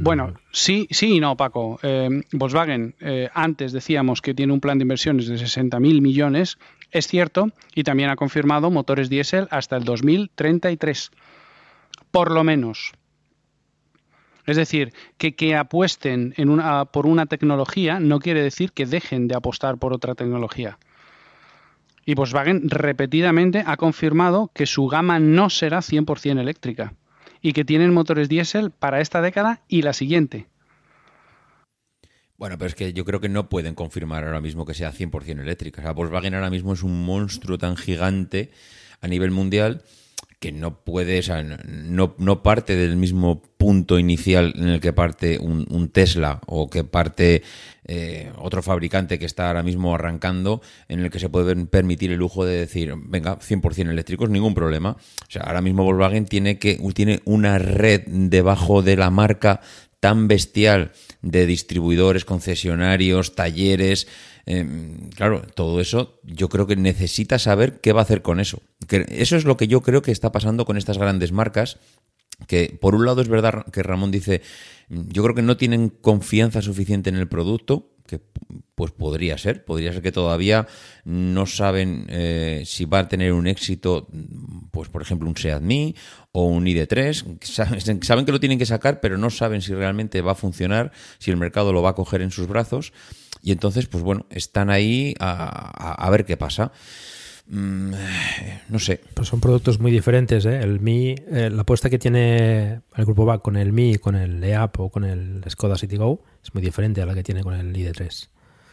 Bueno, 0.00 0.34
sí, 0.52 0.86
sí 0.90 1.16
y 1.16 1.20
no, 1.20 1.36
Paco. 1.36 1.78
Eh, 1.82 2.22
Volkswagen, 2.32 2.94
eh, 3.00 3.28
antes 3.34 3.72
decíamos 3.72 4.22
que 4.22 4.34
tiene 4.34 4.52
un 4.52 4.60
plan 4.60 4.78
de 4.78 4.82
inversiones 4.82 5.26
de 5.26 5.36
60.000 5.36 6.00
millones, 6.00 6.58
es 6.90 7.06
cierto, 7.06 7.50
y 7.74 7.82
también 7.82 8.10
ha 8.10 8.16
confirmado 8.16 8.70
motores 8.70 9.08
diésel 9.08 9.48
hasta 9.50 9.76
el 9.76 9.84
2033, 9.84 11.10
por 12.10 12.30
lo 12.30 12.44
menos. 12.44 12.92
Es 14.46 14.56
decir, 14.56 14.92
que, 15.18 15.34
que 15.34 15.56
apuesten 15.56 16.34
por 16.92 17.06
una 17.06 17.26
tecnología 17.26 17.98
no 17.98 18.20
quiere 18.20 18.42
decir 18.42 18.72
que 18.72 18.86
dejen 18.86 19.26
de 19.26 19.34
apostar 19.34 19.76
por 19.78 19.92
otra 19.92 20.14
tecnología. 20.14 20.78
Y 22.04 22.14
Volkswagen 22.14 22.70
repetidamente 22.70 23.64
ha 23.66 23.76
confirmado 23.76 24.52
que 24.54 24.66
su 24.66 24.86
gama 24.86 25.18
no 25.18 25.50
será 25.50 25.78
100% 25.78 26.40
eléctrica 26.40 26.92
y 27.46 27.52
que 27.52 27.64
tienen 27.64 27.94
motores 27.94 28.28
diésel 28.28 28.72
para 28.72 29.00
esta 29.00 29.22
década 29.22 29.62
y 29.68 29.82
la 29.82 29.92
siguiente. 29.92 30.48
Bueno, 32.36 32.58
pero 32.58 32.66
es 32.66 32.74
que 32.74 32.92
yo 32.92 33.04
creo 33.04 33.20
que 33.20 33.28
no 33.28 33.48
pueden 33.48 33.76
confirmar 33.76 34.24
ahora 34.24 34.40
mismo 34.40 34.66
que 34.66 34.74
sea 34.74 34.92
100% 34.92 35.42
eléctrica. 35.42 35.80
O 35.80 35.84
sea, 35.84 35.92
Volkswagen 35.92 36.34
ahora 36.34 36.50
mismo 36.50 36.72
es 36.72 36.82
un 36.82 37.04
monstruo 37.04 37.56
tan 37.56 37.76
gigante 37.76 38.50
a 39.00 39.06
nivel 39.06 39.30
mundial 39.30 39.84
que 40.38 40.52
no 40.52 40.84
puede, 40.84 41.20
o 41.20 41.22
sea, 41.22 41.42
no, 41.42 42.14
no 42.18 42.42
parte 42.42 42.76
del 42.76 42.96
mismo 42.96 43.42
punto 43.56 43.98
inicial 43.98 44.52
en 44.56 44.68
el 44.68 44.80
que 44.80 44.92
parte 44.92 45.38
un, 45.38 45.66
un 45.70 45.88
Tesla 45.88 46.40
o 46.46 46.68
que 46.68 46.84
parte 46.84 47.42
eh, 47.88 48.32
otro 48.38 48.62
fabricante 48.62 49.18
que 49.18 49.26
está 49.26 49.46
ahora 49.46 49.62
mismo 49.62 49.94
arrancando, 49.94 50.60
en 50.88 51.00
el 51.00 51.10
que 51.10 51.20
se 51.20 51.28
puede 51.28 51.54
permitir 51.66 52.10
el 52.10 52.18
lujo 52.18 52.44
de 52.44 52.58
decir, 52.58 52.92
venga, 52.96 53.38
100% 53.38 53.90
eléctricos, 53.90 54.28
ningún 54.28 54.54
problema. 54.54 54.90
O 54.90 55.30
sea, 55.30 55.42
ahora 55.42 55.62
mismo 55.62 55.84
Volkswagen 55.84 56.26
tiene, 56.26 56.58
que, 56.58 56.80
tiene 56.94 57.20
una 57.24 57.58
red 57.58 58.02
debajo 58.06 58.82
de 58.82 58.96
la 58.96 59.10
marca 59.10 59.60
tan 60.00 60.28
bestial 60.28 60.92
de 61.22 61.46
distribuidores, 61.46 62.24
concesionarios, 62.24 63.34
talleres. 63.34 64.08
Eh, 64.46 64.64
claro, 65.16 65.42
todo 65.54 65.80
eso 65.80 66.20
yo 66.22 66.48
creo 66.48 66.66
que 66.66 66.76
necesita 66.76 67.38
saber 67.38 67.80
qué 67.80 67.92
va 67.92 68.00
a 68.00 68.04
hacer 68.04 68.22
con 68.22 68.38
eso. 68.38 68.62
Eso 68.88 69.36
es 69.36 69.44
lo 69.44 69.56
que 69.56 69.66
yo 69.66 69.82
creo 69.82 70.02
que 70.02 70.12
está 70.12 70.30
pasando 70.30 70.64
con 70.64 70.76
estas 70.76 70.98
grandes 70.98 71.32
marcas. 71.32 71.78
Que 72.46 72.76
por 72.80 72.94
un 72.94 73.06
lado 73.06 73.22
es 73.22 73.28
verdad 73.28 73.64
que 73.72 73.82
Ramón 73.82 74.10
dice, 74.10 74.42
yo 74.88 75.22
creo 75.22 75.34
que 75.34 75.42
no 75.42 75.56
tienen 75.56 75.88
confianza 75.88 76.60
suficiente 76.60 77.08
en 77.08 77.16
el 77.16 77.28
producto, 77.28 77.96
que 78.06 78.20
pues 78.74 78.92
podría 78.92 79.38
ser, 79.38 79.64
podría 79.64 79.92
ser 79.92 80.02
que 80.02 80.12
todavía 80.12 80.68
no 81.04 81.46
saben 81.46 82.06
eh, 82.08 82.62
si 82.66 82.84
va 82.84 83.00
a 83.00 83.08
tener 83.08 83.32
un 83.32 83.46
éxito, 83.46 84.06
pues 84.70 84.90
por 84.90 85.02
ejemplo 85.02 85.28
un 85.28 85.36
Seat 85.36 85.62
Mii 85.62 85.96
o 86.32 86.44
un 86.44 86.66
ID3, 86.66 87.38
saben, 87.42 87.80
saben 88.02 88.26
que 88.26 88.32
lo 88.32 88.38
tienen 88.38 88.58
que 88.58 88.66
sacar, 88.66 89.00
pero 89.00 89.16
no 89.16 89.30
saben 89.30 89.62
si 89.62 89.74
realmente 89.74 90.20
va 90.20 90.32
a 90.32 90.36
funcionar, 90.36 90.92
si 91.18 91.30
el 91.30 91.38
mercado 91.38 91.72
lo 91.72 91.82
va 91.82 91.90
a 91.90 91.94
coger 91.94 92.20
en 92.20 92.30
sus 92.30 92.46
brazos, 92.46 92.92
y 93.46 93.52
entonces 93.52 93.86
pues 93.86 94.02
bueno, 94.02 94.26
están 94.30 94.70
ahí 94.70 95.14
a, 95.20 95.94
a- 96.04 96.10
ver 96.10 96.24
qué 96.24 96.36
pasa. 96.36 96.72
Mm, 97.48 97.92
no 98.70 98.78
sé, 98.80 99.00
Pues 99.14 99.28
son 99.28 99.38
productos 99.40 99.78
muy 99.78 99.92
diferentes. 99.92 100.44
¿eh? 100.46 100.58
El 100.60 100.80
Mi, 100.80 101.10
eh, 101.30 101.48
la 101.52 101.62
apuesta 101.62 101.88
que 101.88 102.00
tiene 102.00 102.80
el 102.96 103.04
grupo 103.04 103.24
BAC 103.24 103.42
con 103.42 103.56
el 103.56 103.72
Mi, 103.72 103.98
con 103.98 104.16
el 104.16 104.42
EAP 104.42 104.80
o 104.80 104.90
con 104.90 105.04
el 105.04 105.44
Skoda 105.48 105.78
Citigo 105.78 106.24
es 106.42 106.52
muy 106.54 106.60
diferente 106.62 107.00
a 107.02 107.06
la 107.06 107.14
que 107.14 107.22
tiene 107.22 107.44
con 107.44 107.54
el 107.54 107.72
ID3. 107.72 108.28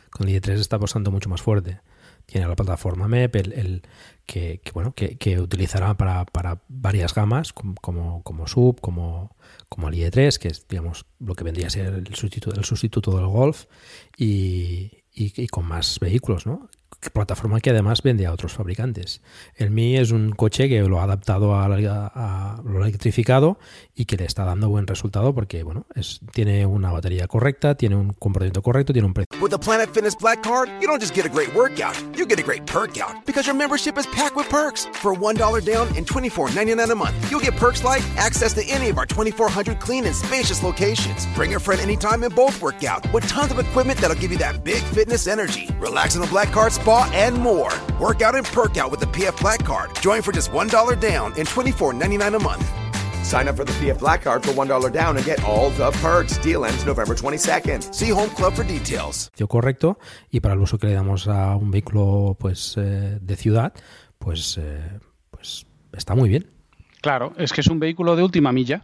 Con 0.09 0.28
el 0.28 0.34
ID3 0.41 0.53
está 0.59 0.78
apostando 0.78 1.11
mucho 1.11 1.30
más 1.30 1.43
fuerte. 1.43 1.82
Tiene 2.26 2.47
la 2.47 2.55
plataforma 2.55 3.07
MEP, 3.07 3.36
el, 3.36 3.53
el- 3.53 3.82
que, 4.26 4.59
que, 4.63 4.71
bueno, 4.71 4.93
que, 4.95 5.17
que 5.17 5.39
utilizará 5.39 5.93
para, 5.95 6.26
para 6.26 6.61
varias 6.67 7.13
gamas, 7.13 7.53
com- 7.53 7.76
como, 7.80 8.24
como 8.24 8.47
sub, 8.47 8.80
como, 8.82 9.36
como 9.74 9.89
el 9.89 9.95
ID3, 9.95 10.38
que 10.39 10.47
es 10.49 10.67
digamos 10.67 11.05
lo 11.19 11.34
que 11.36 11.43
vendría 11.43 11.67
a 11.67 11.69
ser 11.71 11.88
el 11.93 12.15
sustituto, 12.15 12.55
el 12.59 12.65
sustituto 12.65 13.15
del 13.17 13.28
Golf, 13.28 13.65
y- 14.17 14.91
y 15.15 15.47
con 15.47 15.65
más 15.65 15.99
vehículos, 15.99 16.45
¿no? 16.45 16.69
Plataforma 17.12 17.60
que 17.60 17.70
además 17.72 18.01
vende 18.01 18.26
a 18.26 18.32
otros 18.32 18.54
fabricantes. 18.54 19.22
El 19.56 19.72
Mi 19.72 19.97
es 19.97 20.12
un 20.12 20.32
coche 20.32 20.70
que 20.70 20.82
lo 20.84 20.99
ha 20.99 21.04
adaptado 21.04 21.56
a, 21.60 21.68
la- 21.68 22.12
a 22.14 22.62
lo 22.64 22.82
electrificado 22.84 23.58
y 23.95 24.06
que 24.06 24.18
le 24.18 24.26
está 24.26 24.45
dando 24.45 24.70
buen 24.70 24.88
resultado 24.88 25.34
porque 25.34 25.64
bueno, 25.64 25.86
es, 25.95 26.20
tiene 26.32 26.66
una 26.66 26.91
batería 26.91 27.28
correcta, 27.28 27.76
tiene 27.76 27.95
un 27.95 28.14
comportamiento 28.14 28.62
correcto, 28.62 28.93
tiene 28.93 29.08
un 29.08 29.14
precio. 29.14 29.30
With 29.41 29.51
the 29.51 29.60
Planet 29.60 29.89
Fitness 29.93 30.16
Black 30.20 30.41
Card, 30.43 30.70
you 30.82 30.88
don't 30.88 31.01
just 31.01 31.14
get 31.16 31.26
a 31.26 31.30
great 31.30 31.54
workout, 31.56 31.95
you 32.16 32.26
get 32.26 32.39
a 32.39 32.43
great 32.43 32.66
perk 32.66 32.97
out 32.99 33.26
because 33.26 33.45
your 33.47 33.56
membership 33.56 33.97
is 33.97 34.08
packed 34.08 34.36
with 34.36 34.47
perks. 34.49 34.86
For 35.01 35.14
$1 35.14 35.36
down 35.66 35.88
and 35.97 36.06
$24.99 36.06 36.91
a 36.91 36.95
month, 36.95 37.16
you'll 37.30 37.39
get 37.41 37.56
perks 37.58 37.84
like 37.84 38.04
access 38.18 38.54
to 38.54 38.62
any 38.70 38.89
of 38.89 38.97
our 38.97 39.06
2,400 39.06 39.80
clean 39.80 40.06
and 40.06 40.16
spacious 40.16 40.64
locations. 40.64 41.28
Bring 41.36 41.56
a 41.56 41.60
friend 41.60 41.82
anytime 41.82 42.24
and 42.24 42.34
both 42.36 42.62
work 42.62 42.84
out 42.84 43.06
with 43.14 43.28
tons 43.28 43.51
of 43.51 43.60
equipment 43.60 43.99
that'll 43.99 44.16
give 44.20 44.32
you 44.32 44.38
that 44.38 44.64
big 44.64 44.82
fitness 44.93 45.28
energy. 45.28 45.68
Relax 45.80 46.16
in 46.16 46.22
the 46.22 46.28
Black 46.28 46.51
Card 46.51 46.72
Spa 46.72 46.92
and 47.13 47.37
more. 47.37 47.71
Work 47.99 48.21
out 48.21 48.35
and 48.35 48.45
perk 48.45 48.77
out 48.77 48.91
with 48.91 48.99
the 48.99 49.07
PF 49.07 49.39
Black 49.41 49.65
Card. 49.65 49.91
Join 50.01 50.21
for 50.21 50.31
just 50.31 50.51
$1 50.51 50.99
down 50.99 51.33
and 51.37 51.47
$24.99 51.47 52.35
a 52.35 52.39
month. 52.39 52.71
Sign 53.25 53.47
up 53.47 53.57
for 53.57 53.63
the 53.65 53.73
PF 53.73 53.99
Black 53.99 54.21
Card 54.21 54.43
for 54.43 54.51
$1 54.51 54.91
down 54.91 55.17
and 55.17 55.25
get 55.25 55.43
all 55.43 55.69
the 55.71 55.91
perks. 56.01 56.37
Deal 56.37 56.65
ends 56.65 56.85
November 56.85 57.15
22nd. 57.15 57.93
See 57.93 58.09
Home 58.09 58.29
Club 58.29 58.53
for 58.53 58.63
details. 58.63 59.29
precio 59.31 59.47
correcto 59.47 59.97
y 60.29 60.39
para 60.39 60.53
el 60.53 60.59
uso 60.59 60.77
que 60.77 60.87
le 60.87 60.93
damos 60.93 61.27
a 61.27 61.55
un 61.55 61.71
vehículo 61.71 62.35
pues 62.39 62.75
eh, 62.77 63.17
de 63.21 63.35
ciudad, 63.35 63.73
pues, 64.19 64.57
eh, 64.57 64.99
pues 65.31 65.65
está 65.93 66.15
muy 66.15 66.29
bien. 66.29 66.47
Claro, 67.01 67.33
es 67.37 67.51
que 67.51 67.61
es 67.61 67.67
un 67.67 67.79
vehículo 67.79 68.15
de 68.15 68.23
última 68.23 68.51
milla. 68.51 68.83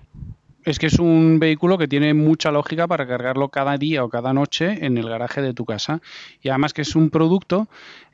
Es 0.65 0.77
que 0.77 0.87
es 0.87 0.99
un 0.99 1.39
vehículo 1.39 1.77
que 1.77 1.87
tiene 1.87 2.13
mucha 2.13 2.51
lógica 2.51 2.85
para 2.85 3.07
cargarlo 3.07 3.47
cada 3.49 3.77
día 3.77 4.03
o 4.03 4.09
cada 4.09 4.33
noche 4.33 4.85
en 4.85 4.97
el 4.97 5.07
garaje 5.07 5.41
de 5.41 5.53
tu 5.53 5.65
casa. 5.65 6.01
Y 6.41 6.49
además 6.49 6.73
que 6.73 6.81
es 6.81 6.95
un 6.95 7.09
producto 7.09 7.67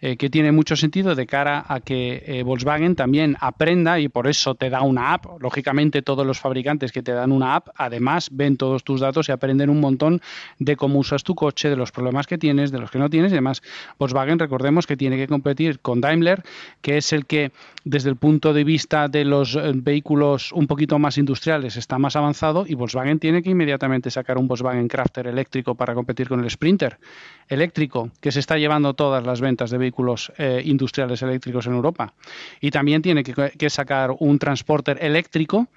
eh, 0.06 0.18
que 0.18 0.30
tiene 0.30 0.52
mucho 0.52 0.76
sentido 0.76 1.16
de 1.16 1.26
cara 1.26 1.66
a 1.68 1.80
que 1.80 2.22
eh, 2.28 2.44
Volkswagen 2.44 2.96
también 2.96 3.38
aprenda 3.40 4.00
y 4.00 4.08
por 4.08 4.28
eso 4.28 4.54
te 4.54 4.70
da 4.70 4.84
una 4.84 5.14
app. 5.14 5.42
Lógicamente 5.42 6.04
todos 6.04 6.28
los 6.28 6.40
fabricantes 6.40 6.92
que 6.92 7.02
te 7.02 7.12
dan 7.12 7.32
una 7.32 7.56
app 7.56 7.70
además 7.76 8.30
ven 8.32 8.56
todos 8.56 8.84
tus 8.84 9.00
datos 9.02 9.30
y 9.30 9.32
aprenden 9.32 9.72
un 9.72 9.80
montón 9.80 10.22
de 10.60 10.76
cómo 10.76 11.00
usas 11.00 11.24
tu 11.24 11.34
coche, 11.34 11.72
de 11.72 11.76
los 11.76 11.92
problemas 11.92 12.28
que 12.28 12.38
tienes, 12.38 12.72
de 12.72 12.78
los 12.78 12.92
que 12.92 13.00
no 13.00 13.10
tienes 13.10 13.32
y 13.32 13.36
demás. 13.36 13.64
Volkswagen 13.98 14.38
recordemos 14.38 14.86
que 14.86 14.96
tiene 14.96 15.18
que 15.18 15.28
competir 15.28 15.80
con 15.80 16.02
Daimler, 16.02 16.44
que 16.84 16.98
es 16.98 17.12
el 17.12 17.26
que 17.26 17.52
desde 17.84 18.12
el 18.12 18.16
punto 18.16 18.54
de 18.54 18.64
vista 18.64 19.08
de 19.08 19.26
los 19.26 19.56
eh, 19.56 19.72
vehículos 19.74 20.52
un 20.52 20.68
poquito 20.68 21.00
más 21.00 21.18
industriales 21.18 21.78
está 21.78 21.98
más 21.98 22.16
avanzado 22.16 22.66
y 22.68 22.76
Volkswagen 22.76 23.18
tiene 23.18 23.42
que 23.42 23.50
inmediatamente 23.50 24.12
sacar 24.12 24.38
un 24.38 24.48
Volkswagen 24.48 24.88
Crafter 24.88 25.26
eléctrico 25.26 25.74
para 25.74 25.96
competir 25.96 26.30
con 26.30 26.44
el 26.44 26.50
Sprinter 26.52 27.00
eléctrico 27.48 28.12
que 28.22 28.32
se 28.32 28.40
está 28.40 28.58
llevando 28.58 28.94
todas 28.94 29.26
las 29.26 29.42
ventas 29.42 29.70
de 29.70 29.78
vehículos 29.78 30.32
eh, 30.38 30.62
industriales 30.66 31.22
eléctricos 31.22 31.68
en 31.68 31.74
Europa. 31.74 32.14
Y 32.62 32.72
también 32.72 33.02
tiene 33.02 33.24
que, 33.24 33.34
que 33.58 33.70
sacar 33.70 34.16
un 34.20 34.40
transporter 34.40 34.98
eléctrico 35.04 35.68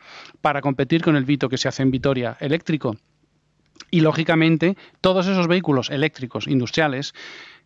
para 0.40 0.60
competir 0.60 1.02
con 1.02 1.16
el 1.16 1.24
Vito 1.24 1.48
que 1.48 1.58
se 1.58 1.68
hace 1.68 1.82
en 1.82 1.90
Vitoria 1.90 2.36
eléctrico. 2.40 2.96
Y 3.90 4.00
lógicamente, 4.00 4.76
todos 5.00 5.26
esos 5.26 5.46
vehículos 5.46 5.90
eléctricos 5.90 6.46
industriales 6.46 7.14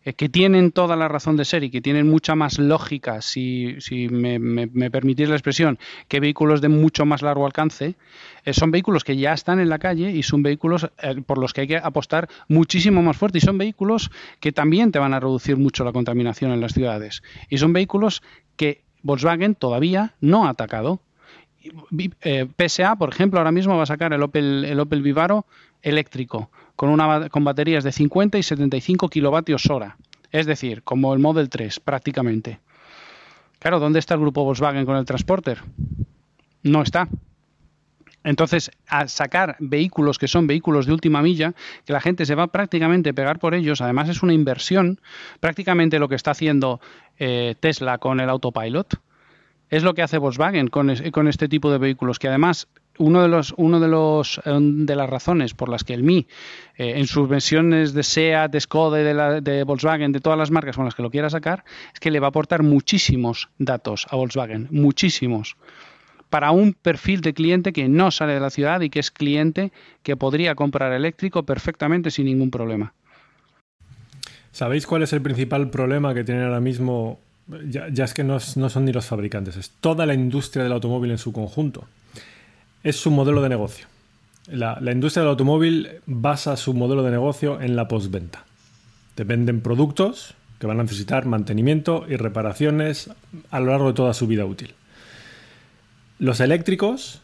eh, 0.05 0.13
que 0.13 0.27
tienen 0.27 0.71
toda 0.71 0.95
la 0.95 1.07
razón 1.07 1.37
de 1.37 1.45
ser 1.45 1.63
y 1.63 1.69
que 1.69 1.81
tienen 1.81 2.09
mucha 2.09 2.35
más 2.35 2.59
lógica, 2.59 3.21
si, 3.21 3.75
si 3.79 4.09
me, 4.09 4.67
permitís 4.89 5.29
la 5.29 5.35
expresión, 5.35 5.79
que 6.07 6.19
vehículos 6.19 6.59
de 6.61 6.69
mucho 6.69 7.05
más 7.05 7.21
largo 7.21 7.45
alcance, 7.45 7.95
eh, 8.43 8.53
son 8.53 8.71
vehículos 8.71 9.03
que 9.03 9.15
ya 9.15 9.33
están 9.33 9.59
en 9.59 9.69
la 9.69 9.79
calle 9.79 10.11
y 10.11 10.23
son 10.23 10.43
vehículos 10.43 10.89
eh, 11.01 11.21
por 11.25 11.37
los 11.37 11.53
que 11.53 11.61
hay 11.61 11.67
que 11.67 11.77
apostar 11.77 12.27
muchísimo 12.49 13.01
más 13.01 13.15
fuerte. 13.15 13.37
Y 13.37 13.41
son 13.41 13.57
vehículos 13.57 14.11
que 14.41 14.51
también 14.51 14.91
te 14.91 14.99
van 14.99 15.13
a 15.13 15.19
reducir 15.19 15.55
mucho 15.55 15.85
la 15.85 15.93
contaminación 15.93 16.51
en 16.51 16.59
las 16.59 16.73
ciudades. 16.73 17.23
Y 17.49 17.57
son 17.57 17.71
vehículos 17.71 18.23
que 18.57 18.81
Volkswagen 19.03 19.55
todavía 19.55 20.15
no 20.19 20.45
ha 20.45 20.49
atacado. 20.49 20.99
PSA, 22.57 22.97
por 22.97 23.07
ejemplo, 23.09 23.39
ahora 23.39 23.53
mismo 23.53 23.77
va 23.77 23.83
a 23.83 23.85
sacar 23.85 24.11
el 24.11 24.21
Opel 24.21 25.01
Vivaro 25.01 25.45
eléctrico 25.81 26.49
con, 26.75 26.89
una, 26.89 27.29
con 27.29 27.43
baterías 27.43 27.83
de 27.83 27.91
50 27.91 28.37
y 28.37 28.43
75 28.43 29.09
kilovatios 29.09 29.69
hora. 29.69 29.97
Es 30.31 30.45
decir, 30.45 30.83
como 30.83 31.13
el 31.13 31.19
Model 31.19 31.49
3 31.49 31.79
prácticamente. 31.79 32.59
Claro, 33.59 33.79
¿dónde 33.79 33.99
está 33.99 34.15
el 34.15 34.19
grupo 34.19 34.43
Volkswagen 34.43 34.85
con 34.85 34.97
el 34.97 35.05
Transporter? 35.05 35.61
No 36.63 36.81
está. 36.81 37.07
Entonces, 38.23 38.71
al 38.87 39.09
sacar 39.09 39.57
vehículos 39.59 40.17
que 40.17 40.27
son 40.27 40.47
vehículos 40.47 40.85
de 40.85 40.93
última 40.93 41.21
milla, 41.21 41.53
que 41.85 41.93
la 41.93 42.01
gente 42.01 42.25
se 42.25 42.35
va 42.35 42.47
prácticamente 42.47 43.09
a 43.09 43.13
pegar 43.13 43.39
por 43.39 43.53
ellos, 43.53 43.81
además 43.81 44.09
es 44.09 44.23
una 44.23 44.33
inversión, 44.33 44.99
prácticamente 45.39 45.99
lo 45.99 46.07
que 46.07 46.15
está 46.15 46.31
haciendo 46.31 46.79
eh, 47.19 47.55
Tesla 47.59 47.97
con 47.97 48.19
el 48.19 48.29
autopilot, 48.29 48.99
es 49.69 49.83
lo 49.83 49.93
que 49.93 50.03
hace 50.03 50.17
Volkswagen 50.17 50.67
con, 50.67 50.89
es, 50.89 51.01
con, 51.11 51.27
este 51.27 51.49
tipo 51.49 51.71
de 51.71 51.79
vehículos, 51.79 52.19
que 52.19 52.29
además 52.29 52.67
uno 52.99 53.21
de 53.21 53.27
los 53.27 53.53
uno 53.57 53.79
de 53.79 53.87
los 53.87 54.39
eh, 54.45 54.57
de 54.59 54.95
las 54.95 55.09
razones 55.09 55.53
por 55.53 55.69
las 55.69 55.83
que 55.83 55.93
el 55.93 56.03
Mi 56.03 56.27
eh, 56.77 56.93
en 56.97 57.07
sus 57.07 57.27
versiones 57.27 57.93
de 57.93 58.03
SEAT, 58.03 58.51
de 58.51 58.59
Skoda, 58.61 58.97
de, 58.97 59.13
la- 59.13 59.41
de 59.41 59.63
Volkswagen, 59.63 60.11
de 60.11 60.19
todas 60.19 60.37
las 60.37 60.51
marcas 60.51 60.75
con 60.75 60.85
las 60.85 60.95
que 60.95 61.01
lo 61.03 61.09
quiera 61.09 61.29
sacar, 61.29 61.63
es 61.93 61.99
que 61.99 62.11
le 62.11 62.19
va 62.19 62.27
a 62.27 62.29
aportar 62.29 62.63
muchísimos 62.63 63.49
datos 63.57 64.05
a 64.09 64.15
Volkswagen, 64.15 64.67
muchísimos 64.71 65.55
para 66.29 66.49
un 66.51 66.73
perfil 66.73 67.21
de 67.21 67.33
cliente 67.35 67.73
que 67.73 67.87
no 67.87 68.09
sale 68.09 68.33
de 68.33 68.39
la 68.39 68.49
ciudad 68.49 68.81
y 68.81 68.89
que 68.89 68.99
es 68.99 69.11
cliente 69.11 69.71
que 70.01 70.17
podría 70.17 70.55
comprar 70.55 70.91
eléctrico 70.91 71.43
perfectamente 71.43 72.09
sin 72.09 72.25
ningún 72.25 72.49
problema. 72.49 72.93
¿Sabéis 74.51 74.85
cuál 74.87 75.03
es 75.03 75.13
el 75.13 75.21
principal 75.21 75.69
problema 75.69 76.13
que 76.13 76.23
tienen 76.23 76.43
ahora 76.43 76.59
mismo? 76.59 77.19
Ya, 77.69 77.87
es 78.05 78.13
que 78.13 78.23
no, 78.23 78.37
no 78.55 78.69
son 78.69 78.85
ni 78.85 78.93
los 78.93 79.05
fabricantes, 79.05 79.57
es 79.57 79.69
toda 79.81 80.05
la 80.05 80.13
industria 80.13 80.63
del 80.63 80.71
automóvil 80.73 81.11
en 81.11 81.17
su 81.17 81.33
conjunto. 81.33 81.85
Es 82.83 82.97
su 82.97 83.11
modelo 83.11 83.41
de 83.41 83.49
negocio. 83.49 83.87
La, 84.47 84.77
industria 84.91 85.21
del 85.21 85.29
automóvil 85.29 85.89
basa 86.05 86.57
su 86.57 86.73
modelo 86.73 87.01
de 87.03 87.11
negocio 87.11 87.61
en 87.61 87.77
la 87.77 87.87
postventa. 87.87 88.43
Te 89.15 89.23
venden 89.23 89.61
productos 89.61 90.35
que 90.59 90.67
van 90.67 90.79
a 90.79 90.83
necesitar 90.83 91.25
mantenimiento 91.25 92.05
y 92.09 92.17
reparaciones 92.17 93.09
a 93.51 93.59
lo 93.61 93.67
largo 93.67 93.87
de 93.87 93.93
toda 93.93 94.13
su 94.13 94.27
vida 94.27 94.45
útil. 94.45 94.73
Los 96.19 96.41
eléctricos 96.41 97.21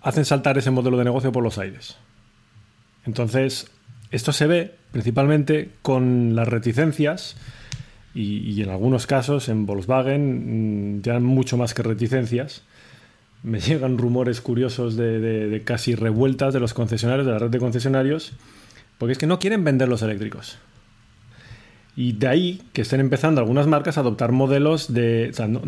hacen 0.00 0.24
saltar 0.24 0.56
ese 0.56 0.70
modelo 0.70 0.96
de 0.96 1.04
negocio 1.04 1.30
por 1.30 1.44
los 1.44 1.58
aires. 1.58 1.96
Entonces, 3.04 3.70
esto 4.10 4.32
se 4.32 4.46
ve 4.46 4.74
principalmente 4.92 5.70
con 5.82 6.34
las 6.34 6.48
reticencias 6.48 7.36
y, 8.14 8.38
y 8.50 8.62
en 8.62 8.70
algunos 8.70 9.06
casos 9.06 9.50
en 9.50 9.66
Volkswagen 9.66 10.96
mm, 10.96 11.02
ya 11.02 11.20
mucho 11.20 11.58
más 11.58 11.74
que 11.74 11.82
reticencias. 11.82 12.62
Me 13.42 13.60
llegan 13.60 13.96
rumores 13.98 14.40
curiosos 14.40 14.96
de, 14.96 15.18
de- 15.20 15.62
casi 15.62 15.94
revueltas 15.94 16.52
de 16.52 16.60
los 16.60 16.74
concesionarios, 16.74 17.26
de 17.26 17.32
la 17.32 17.38
red 17.38 17.50
de 17.50 17.58
concesionarios, 17.58 18.32
porque 18.98 19.12
es 19.12 19.18
que 19.18 19.26
no 19.26 19.38
quieren 19.38 19.64
vender 19.64 19.88
los 19.88 20.02
eléctricos. 20.02 20.58
Y 21.96 22.12
de 22.12 22.28
ahí 22.28 22.62
que 22.72 22.82
estén 22.82 23.00
empezando 23.00 23.40
algunas 23.40 23.66
marcas 23.66 23.96
a 23.96 24.00
adoptar 24.00 24.32
modelos 24.32 24.92
de... 24.92 25.28
o 25.30 25.32
sea, 25.34 25.48
no, 25.48 25.62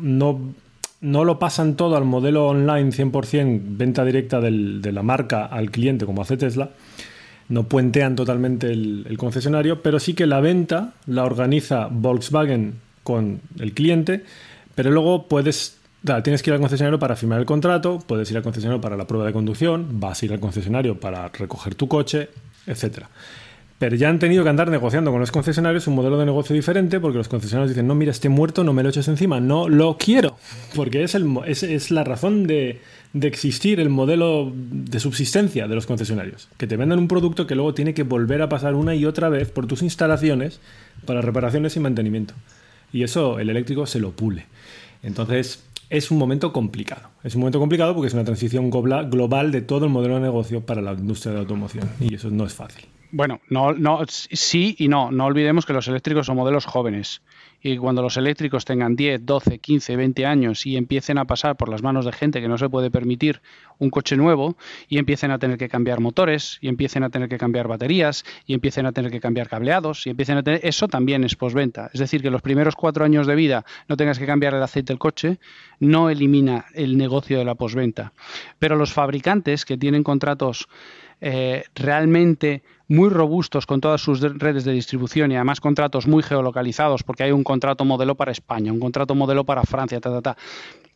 no, 0.00 0.54
no, 1.00 1.24
lo 1.24 1.38
pasan 1.38 1.76
todo 1.76 1.96
al 1.96 2.04
modelo 2.04 2.46
online 2.48 2.90
100% 2.90 3.60
venta 3.76 4.04
directa 4.04 4.40
del- 4.40 4.80
de 4.80 4.92
la 4.92 5.02
marca 5.02 5.44
al 5.46 5.70
cliente 5.70 6.06
como 6.06 6.22
hace 6.22 6.36
Tesla, 6.36 6.70
no 7.48 7.64
puentean 7.64 8.14
totalmente 8.14 8.70
el 8.70 9.16
concesionario, 9.18 9.82
pero 9.82 9.98
sí 10.00 10.14
que 10.14 10.26
la 10.26 10.40
venta 10.40 10.92
la 11.06 11.24
organiza 11.24 11.88
Volkswagen 11.90 12.74
con 13.02 13.40
el 13.58 13.72
cliente, 13.72 14.22
pero 14.74 14.90
luego 14.90 15.28
puedes, 15.28 15.77
tienes 16.22 16.42
que 16.42 16.50
ir 16.50 16.54
al 16.54 16.60
concesionario 16.60 16.98
para 16.98 17.16
firmar 17.16 17.40
el 17.40 17.46
contrato, 17.46 17.98
puedes 18.06 18.30
ir 18.30 18.36
al 18.36 18.42
concesionario 18.42 18.80
para 18.80 18.96
la 18.96 19.06
prueba 19.06 19.26
de 19.26 19.32
conducción, 19.32 20.00
vas 20.00 20.22
a 20.22 20.26
ir 20.26 20.32
al 20.32 20.40
concesionario 20.40 20.98
para 20.98 21.28
recoger 21.28 21.74
tu 21.74 21.88
coche, 21.88 22.28
etcétera. 22.66 23.08
Pero 23.78 23.94
ya 23.94 24.08
han 24.08 24.18
tenido 24.18 24.42
que 24.42 24.50
andar 24.50 24.70
negociando 24.70 25.12
con 25.12 25.20
los 25.20 25.30
concesionarios 25.30 25.86
un 25.86 25.94
modelo 25.94 26.18
de 26.18 26.26
negocio 26.26 26.54
diferente 26.54 26.98
porque 26.98 27.18
los 27.18 27.28
concesionarios 27.28 27.70
dicen, 27.70 27.86
no, 27.86 27.94
mira, 27.94 28.10
este 28.10 28.28
muerto 28.28 28.64
no 28.64 28.72
me 28.72 28.82
lo 28.82 28.88
eches 28.88 29.06
encima, 29.06 29.38
no 29.38 29.68
lo 29.68 29.96
quiero. 29.96 30.36
Porque 30.74 31.04
es, 31.04 31.14
el, 31.14 31.38
es, 31.46 31.62
es 31.62 31.92
la 31.92 32.02
razón 32.02 32.48
de, 32.48 32.80
de 33.12 33.28
existir 33.28 33.78
el 33.78 33.88
modelo 33.88 34.52
de 34.52 34.98
subsistencia 34.98 35.68
de 35.68 35.74
los 35.76 35.86
concesionarios. 35.86 36.48
Que 36.56 36.66
te 36.66 36.76
vendan 36.76 36.98
un 36.98 37.06
producto 37.06 37.46
que 37.46 37.54
luego 37.54 37.72
tiene 37.72 37.94
que 37.94 38.02
volver 38.02 38.42
a 38.42 38.48
pasar 38.48 38.74
una 38.74 38.96
y 38.96 39.04
otra 39.04 39.28
vez 39.28 39.48
por 39.48 39.68
tus 39.68 39.82
instalaciones 39.82 40.58
para 41.06 41.20
reparaciones 41.20 41.76
y 41.76 41.80
mantenimiento. 41.80 42.34
Y 42.92 43.04
eso 43.04 43.38
el 43.38 43.48
eléctrico 43.48 43.86
se 43.86 44.00
lo 44.00 44.10
pule. 44.10 44.46
Entonces, 45.04 45.62
es 45.90 46.10
un 46.10 46.18
momento 46.18 46.52
complicado. 46.52 47.10
Es 47.24 47.34
un 47.34 47.40
momento 47.40 47.58
complicado 47.58 47.94
porque 47.94 48.08
es 48.08 48.14
una 48.14 48.24
transición 48.24 48.70
global 48.70 49.52
de 49.52 49.62
todo 49.62 49.86
el 49.86 49.90
modelo 49.90 50.16
de 50.16 50.20
negocio 50.20 50.64
para 50.64 50.82
la 50.82 50.92
industria 50.92 51.32
de 51.32 51.36
la 51.36 51.42
automoción. 51.42 51.88
Y 52.00 52.14
eso 52.14 52.30
no 52.30 52.44
es 52.44 52.54
fácil. 52.54 52.86
Bueno, 53.10 53.40
no, 53.48 53.72
no, 53.72 54.00
sí 54.06 54.76
y 54.78 54.88
no. 54.88 55.10
No 55.10 55.26
olvidemos 55.26 55.64
que 55.64 55.72
los 55.72 55.88
eléctricos 55.88 56.26
son 56.26 56.36
modelos 56.36 56.66
jóvenes. 56.66 57.22
Y 57.60 57.76
cuando 57.76 58.02
los 58.02 58.16
eléctricos 58.16 58.64
tengan 58.64 58.94
10, 58.94 59.26
12, 59.26 59.58
15, 59.58 59.96
20 59.96 60.26
años 60.26 60.66
y 60.66 60.76
empiecen 60.76 61.18
a 61.18 61.24
pasar 61.24 61.56
por 61.56 61.68
las 61.68 61.82
manos 61.82 62.04
de 62.04 62.12
gente 62.12 62.40
que 62.40 62.48
no 62.48 62.56
se 62.56 62.68
puede 62.68 62.90
permitir 62.90 63.40
un 63.78 63.90
coche 63.90 64.16
nuevo 64.16 64.56
y 64.88 64.98
empiecen 64.98 65.30
a 65.30 65.38
tener 65.38 65.58
que 65.58 65.68
cambiar 65.68 66.00
motores 66.00 66.58
y 66.60 66.68
empiecen 66.68 67.02
a 67.02 67.10
tener 67.10 67.28
que 67.28 67.38
cambiar 67.38 67.66
baterías 67.66 68.24
y 68.46 68.54
empiecen 68.54 68.86
a 68.86 68.92
tener 68.92 69.10
que 69.10 69.20
cambiar 69.20 69.48
cableados 69.48 70.06
y 70.06 70.10
empiecen 70.10 70.38
a 70.38 70.42
tener... 70.42 70.60
Eso 70.62 70.88
también 70.88 71.24
es 71.24 71.34
postventa. 71.34 71.90
Es 71.92 72.00
decir, 72.00 72.22
que 72.22 72.30
los 72.30 72.42
primeros 72.42 72.76
cuatro 72.76 73.04
años 73.04 73.26
de 73.26 73.34
vida 73.34 73.64
no 73.88 73.96
tengas 73.96 74.18
que 74.18 74.26
cambiar 74.26 74.54
el 74.54 74.62
aceite 74.62 74.92
del 74.92 74.98
coche, 74.98 75.38
no 75.80 76.10
elimina 76.10 76.66
el 76.74 76.96
negocio 76.96 77.38
de 77.38 77.44
la 77.44 77.54
postventa. 77.54 78.12
Pero 78.58 78.76
los 78.76 78.92
fabricantes 78.92 79.64
que 79.64 79.76
tienen 79.76 80.02
contratos 80.02 80.68
eh, 81.20 81.64
realmente 81.74 82.62
muy 82.88 83.10
robustos 83.10 83.66
con 83.66 83.80
todas 83.80 84.00
sus 84.00 84.20
de- 84.20 84.30
redes 84.30 84.64
de 84.64 84.72
distribución 84.72 85.30
y 85.32 85.36
además 85.36 85.60
contratos 85.60 86.06
muy 86.06 86.22
geolocalizados 86.22 87.02
porque 87.02 87.24
hay 87.24 87.32
un 87.32 87.44
contrato 87.44 87.84
modelo 87.84 88.14
para 88.14 88.32
España, 88.32 88.72
un 88.72 88.80
contrato 88.80 89.14
modelo 89.14 89.44
para 89.44 89.62
Francia, 89.64 90.00
ta, 90.00 90.10
ta, 90.10 90.22
ta. 90.22 90.36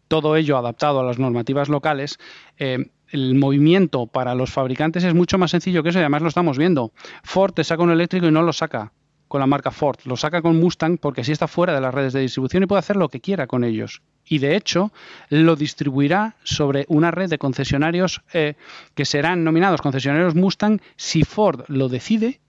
todo 0.09 0.37
ello 0.37 0.57
adaptado 0.57 1.01
a 1.01 1.05
las 1.05 1.19
normativas 1.19 1.69
locales. 1.69 2.19
eh, 2.59 2.79
el 3.09 3.35
movimiento 3.35 4.07
para 4.07 4.35
los 4.35 4.51
fabricantes 4.51 5.05
es 5.05 5.13
mucho 5.13 5.37
más 5.37 5.51
sencillo 5.51 5.83
que 5.83 5.91
eso 5.91 5.99
y 5.99 6.01
además 6.01 6.23
lo 6.23 6.29
estamos 6.29 6.57
viendo. 6.57 6.93
Ford 7.23 7.53
saca 7.63 7.83
un 7.83 7.91
eléctrico 7.91 8.27
y 8.27 8.31
no 8.31 8.41
lo 8.43 8.55
saca 8.55 8.91
con 9.33 9.41
la 9.41 9.47
marca 9.47 9.71
Ford, 9.71 9.97
lo 10.05 10.19
saca 10.19 10.43
con 10.43 10.61
Mustang 10.61 10.99
porque 10.99 11.23
así 11.23 11.33
está 11.33 11.49
fuera 11.49 11.73
de 11.73 11.81
las 11.81 11.95
redes 11.95 12.13
de 12.13 12.21
distribución 12.21 12.65
y 12.65 12.67
puede 12.67 12.81
hacer 12.81 12.97
lo 12.97 13.09
que 13.09 13.23
quiera 13.23 13.47
con 13.47 13.65
ellos. 13.65 14.03
Y 14.27 14.41
de 14.41 14.57
hecho 14.57 14.93
lo 15.31 15.57
distribuirá 15.57 16.37
sobre 16.43 16.85
una 16.89 17.11
red 17.11 17.31
de 17.31 17.39
concesionarios 17.39 18.21
eh, 18.35 18.57
que 18.95 19.07
serán 19.07 19.43
nominados 19.43 19.81
concesionarios 19.81 20.35
Mustang 20.35 20.83
si 20.97 21.25
Ford 21.25 21.65
lo 21.69 21.89
decide 21.89 22.43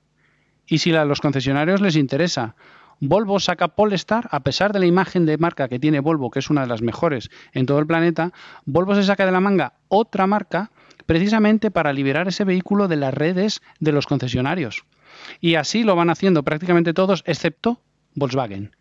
y 0.68 0.80
si 0.80 0.94
a 0.94 1.06
los 1.06 1.22
concesionarios 1.22 1.80
les 1.80 1.96
interesa. 1.96 2.56
Volvo 3.00 3.40
saca 3.40 3.70
Polestar, 3.70 4.28
a 4.32 4.42
pesar 4.42 4.74
de 4.74 4.80
la 4.80 4.86
imagen 4.86 5.26
de 5.26 5.38
marca 5.38 5.70
que 5.70 5.80
tiene 5.80 6.02
Volvo, 6.02 6.32
que 6.32 6.40
es 6.40 6.50
una 6.50 6.64
de 6.64 6.68
las 6.68 6.82
mejores 6.82 7.30
en 7.54 7.66
todo 7.66 7.80
el 7.80 7.88
planeta, 7.88 8.34
Volvo 8.66 8.94
se 8.94 9.04
saca 9.04 9.26
de 9.26 9.32
la 9.32 9.40
manga 9.40 9.76
otra 9.88 10.28
marca 10.28 10.70
precisamente 11.06 11.72
para 11.72 11.94
liberar 11.94 12.28
ese 12.28 12.44
vehículo 12.44 12.90
de 12.90 12.98
las 12.98 13.14
redes 13.14 13.62
de 13.80 13.94
los 13.94 14.06
concesionarios. 14.06 14.84
Y 15.40 15.56
así 15.56 15.84
lo 15.84 15.96
van 15.96 16.10
haciendo 16.10 16.44
prácticamente 16.44 16.94
todos, 16.94 17.24
excepto 17.26 17.80
Volkswagen. 18.16 18.76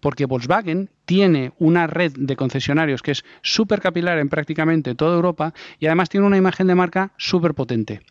Porque 0.00 0.26
Volkswagen 0.26 0.90
tiene 1.04 1.52
una 1.58 1.86
red 1.86 2.12
de 2.16 2.36
concesionarios 2.36 3.02
que 3.02 3.12
es 3.12 3.24
súper 3.42 3.80
capilar 3.80 4.18
en 4.18 4.28
prácticamente 4.28 4.94
toda 4.94 5.16
Europa 5.16 5.52
y 5.80 5.86
además 5.86 6.08
tiene 6.08 6.26
una 6.26 6.36
imagen 6.36 6.68
de 6.68 6.74
marca 6.74 7.12
súper 7.16 7.54
potente. 7.54 8.02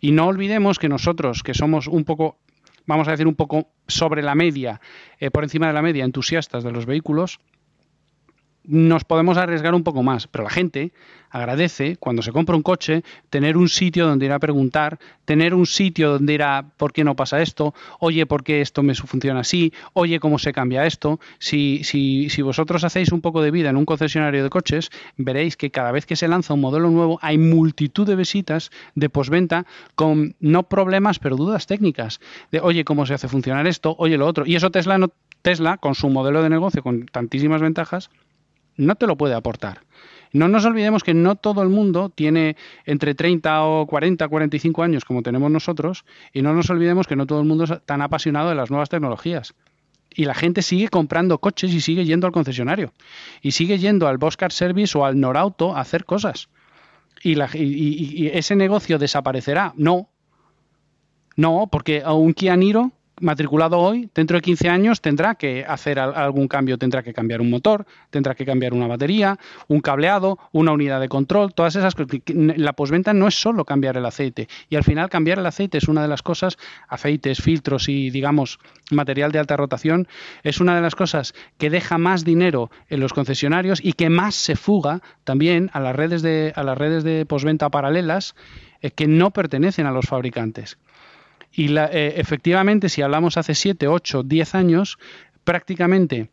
Y 0.00 0.10
no 0.10 0.26
olvidemos 0.26 0.78
que 0.78 0.88
nosotros, 0.88 1.42
que 1.42 1.54
somos 1.54 1.86
un 1.86 2.04
poco, 2.04 2.38
vamos 2.86 3.06
a 3.06 3.12
decir, 3.12 3.28
un 3.28 3.36
poco 3.36 3.70
sobre 3.86 4.22
la 4.22 4.34
media, 4.34 4.80
eh, 5.20 5.30
por 5.30 5.44
encima 5.44 5.68
de 5.68 5.74
la 5.74 5.82
media, 5.82 6.04
entusiastas 6.04 6.64
de 6.64 6.72
los 6.72 6.86
vehículos, 6.86 7.38
nos 8.68 9.04
podemos 9.04 9.38
arriesgar 9.38 9.74
un 9.74 9.82
poco 9.82 10.02
más, 10.02 10.26
pero 10.26 10.44
la 10.44 10.50
gente 10.50 10.92
agradece 11.30 11.96
cuando 11.96 12.22
se 12.22 12.32
compra 12.32 12.56
un 12.56 12.62
coche 12.62 13.02
tener 13.30 13.56
un 13.56 13.68
sitio 13.68 14.06
donde 14.06 14.26
ir 14.26 14.32
a 14.32 14.38
preguntar, 14.38 14.98
tener 15.24 15.54
un 15.54 15.66
sitio 15.66 16.12
donde 16.12 16.34
ir 16.34 16.42
a 16.42 16.64
¿por 16.76 16.92
qué 16.92 17.02
no 17.04 17.16
pasa 17.16 17.40
esto? 17.40 17.74
Oye, 17.98 18.26
¿por 18.26 18.44
qué 18.44 18.60
esto 18.60 18.82
me 18.82 18.94
funciona 18.94 19.40
así? 19.40 19.72
Oye, 19.94 20.20
¿cómo 20.20 20.38
se 20.38 20.52
cambia 20.52 20.86
esto? 20.86 21.18
Si, 21.38 21.82
si, 21.82 22.28
si 22.28 22.42
vosotros 22.42 22.84
hacéis 22.84 23.10
un 23.12 23.20
poco 23.20 23.42
de 23.42 23.50
vida 23.50 23.70
en 23.70 23.76
un 23.76 23.86
concesionario 23.86 24.42
de 24.42 24.50
coches, 24.50 24.90
veréis 25.16 25.56
que 25.56 25.70
cada 25.70 25.92
vez 25.92 26.06
que 26.06 26.16
se 26.16 26.28
lanza 26.28 26.54
un 26.54 26.60
modelo 26.60 26.90
nuevo 26.90 27.18
hay 27.22 27.38
multitud 27.38 28.06
de 28.06 28.16
visitas 28.16 28.70
de 28.94 29.08
posventa 29.08 29.66
con 29.94 30.36
no 30.40 30.64
problemas, 30.64 31.18
pero 31.18 31.36
dudas 31.36 31.66
técnicas. 31.66 32.20
De, 32.52 32.60
oye, 32.60 32.84
¿cómo 32.84 33.06
se 33.06 33.14
hace 33.14 33.28
funcionar 33.28 33.66
esto? 33.66 33.96
Oye, 33.98 34.18
lo 34.18 34.26
otro. 34.26 34.44
Y 34.46 34.56
eso 34.56 34.70
Tesla, 34.70 34.98
no, 34.98 35.10
Tesla 35.42 35.78
con 35.78 35.94
su 35.94 36.10
modelo 36.10 36.42
de 36.42 36.50
negocio, 36.50 36.82
con 36.82 37.06
tantísimas 37.06 37.62
ventajas, 37.62 38.10
no 38.78 38.94
te 38.94 39.06
lo 39.06 39.16
puede 39.18 39.34
aportar. 39.34 39.82
No 40.32 40.48
nos 40.48 40.64
olvidemos 40.64 41.02
que 41.04 41.14
no 41.14 41.36
todo 41.36 41.62
el 41.62 41.68
mundo 41.68 42.10
tiene 42.10 42.56
entre 42.84 43.14
30 43.14 43.64
o 43.64 43.86
40, 43.86 44.28
45 44.28 44.82
años 44.82 45.04
como 45.04 45.22
tenemos 45.22 45.50
nosotros 45.50 46.04
y 46.32 46.42
no 46.42 46.52
nos 46.54 46.68
olvidemos 46.70 47.06
que 47.06 47.16
no 47.16 47.26
todo 47.26 47.40
el 47.40 47.46
mundo 47.46 47.64
es 47.64 47.72
tan 47.86 48.02
apasionado 48.02 48.48
de 48.50 48.54
las 48.54 48.70
nuevas 48.70 48.88
tecnologías. 48.88 49.54
Y 50.14 50.24
la 50.24 50.34
gente 50.34 50.62
sigue 50.62 50.88
comprando 50.88 51.38
coches 51.38 51.72
y 51.72 51.80
sigue 51.80 52.04
yendo 52.04 52.26
al 52.26 52.32
concesionario. 52.32 52.92
Y 53.42 53.52
sigue 53.52 53.78
yendo 53.78 54.08
al 54.08 54.18
Boscar 54.18 54.52
Service 54.52 54.96
o 54.98 55.04
al 55.04 55.20
Norauto 55.20 55.76
a 55.76 55.80
hacer 55.80 56.04
cosas. 56.04 56.48
¿Y, 57.22 57.34
la- 57.34 57.50
y- 57.54 58.30
ese 58.32 58.54
negocio 58.56 58.98
desaparecerá? 58.98 59.74
No. 59.76 60.08
No, 61.36 61.68
porque 61.70 62.02
a 62.04 62.12
un 62.14 62.32
Kia 62.34 62.56
Niro 62.56 62.92
matriculado 63.20 63.78
hoy, 63.78 64.10
dentro 64.14 64.36
de 64.36 64.42
15 64.42 64.68
años 64.68 65.00
tendrá 65.00 65.34
que 65.34 65.64
hacer 65.66 65.98
al- 65.98 66.14
algún 66.14 66.48
cambio, 66.48 66.78
tendrá 66.78 67.02
que 67.02 67.12
cambiar 67.12 67.40
un 67.40 67.50
motor, 67.50 67.86
tendrá 68.10 68.34
que 68.34 68.44
cambiar 68.46 68.74
una 68.74 68.86
batería, 68.86 69.38
un 69.68 69.80
cableado, 69.80 70.38
una 70.52 70.72
unidad 70.72 71.00
de 71.00 71.08
control, 71.08 71.54
todas 71.54 71.76
esas 71.76 71.94
cosas. 71.94 72.20
La 72.34 72.72
posventa 72.72 73.12
no 73.14 73.26
es 73.28 73.34
solo 73.34 73.64
cambiar 73.64 73.96
el 73.96 74.06
aceite 74.06 74.48
y 74.68 74.76
al 74.76 74.84
final 74.84 75.08
cambiar 75.10 75.38
el 75.38 75.46
aceite 75.46 75.78
es 75.78 75.88
una 75.88 76.02
de 76.02 76.08
las 76.08 76.22
cosas, 76.22 76.56
aceites, 76.88 77.40
filtros 77.42 77.88
y 77.88 78.10
digamos 78.10 78.58
material 78.90 79.32
de 79.32 79.38
alta 79.38 79.56
rotación, 79.56 80.08
es 80.42 80.60
una 80.60 80.74
de 80.74 80.80
las 80.82 80.94
cosas 80.94 81.34
que 81.58 81.70
deja 81.70 81.98
más 81.98 82.24
dinero 82.24 82.70
en 82.88 83.00
los 83.00 83.12
concesionarios 83.12 83.80
y 83.84 83.92
que 83.92 84.08
más 84.10 84.34
se 84.34 84.56
fuga 84.56 85.00
también 85.24 85.70
a 85.72 85.80
las 85.80 85.94
redes 85.94 86.22
de, 86.22 86.52
a 86.56 86.62
las 86.62 86.78
redes 86.78 87.04
de 87.04 87.26
posventa 87.26 87.68
paralelas 87.70 88.34
eh, 88.80 88.90
que 88.90 89.06
no 89.06 89.30
pertenecen 89.32 89.86
a 89.86 89.90
los 89.92 90.06
fabricantes. 90.06 90.78
Y 91.52 91.68
la- 91.68 91.86
eh, 91.92 92.14
efectivamente, 92.16 92.88
si 92.88 93.02
hablamos 93.02 93.36
hace 93.36 93.54
7, 93.54 93.88
8, 93.88 94.22
10 94.22 94.54
años, 94.54 94.98
prácticamente 95.44 96.30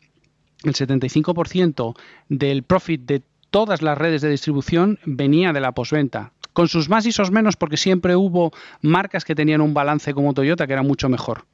el 0.64 0.74
75% 0.74 1.94
del 2.28 2.62
profit 2.62 3.02
de 3.02 3.22
todas 3.50 3.82
las 3.82 3.96
redes 3.96 4.22
de 4.22 4.30
distribución 4.30 4.98
venía 5.04 5.52
de 5.52 5.60
la 5.60 5.72
posventa. 5.72 6.32
Con 6.52 6.68
sus 6.68 6.88
más 6.88 7.06
y 7.06 7.12
sus 7.12 7.30
menos, 7.30 7.56
porque 7.56 7.76
siempre 7.76 8.16
hubo 8.16 8.52
marcas 8.80 9.24
que 9.24 9.34
tenían 9.34 9.60
un 9.60 9.74
balance 9.74 10.14
como 10.14 10.32
Toyota 10.34 10.66
que 10.66 10.72
era 10.72 10.82
mucho 10.82 11.08
mejor. 11.08 11.44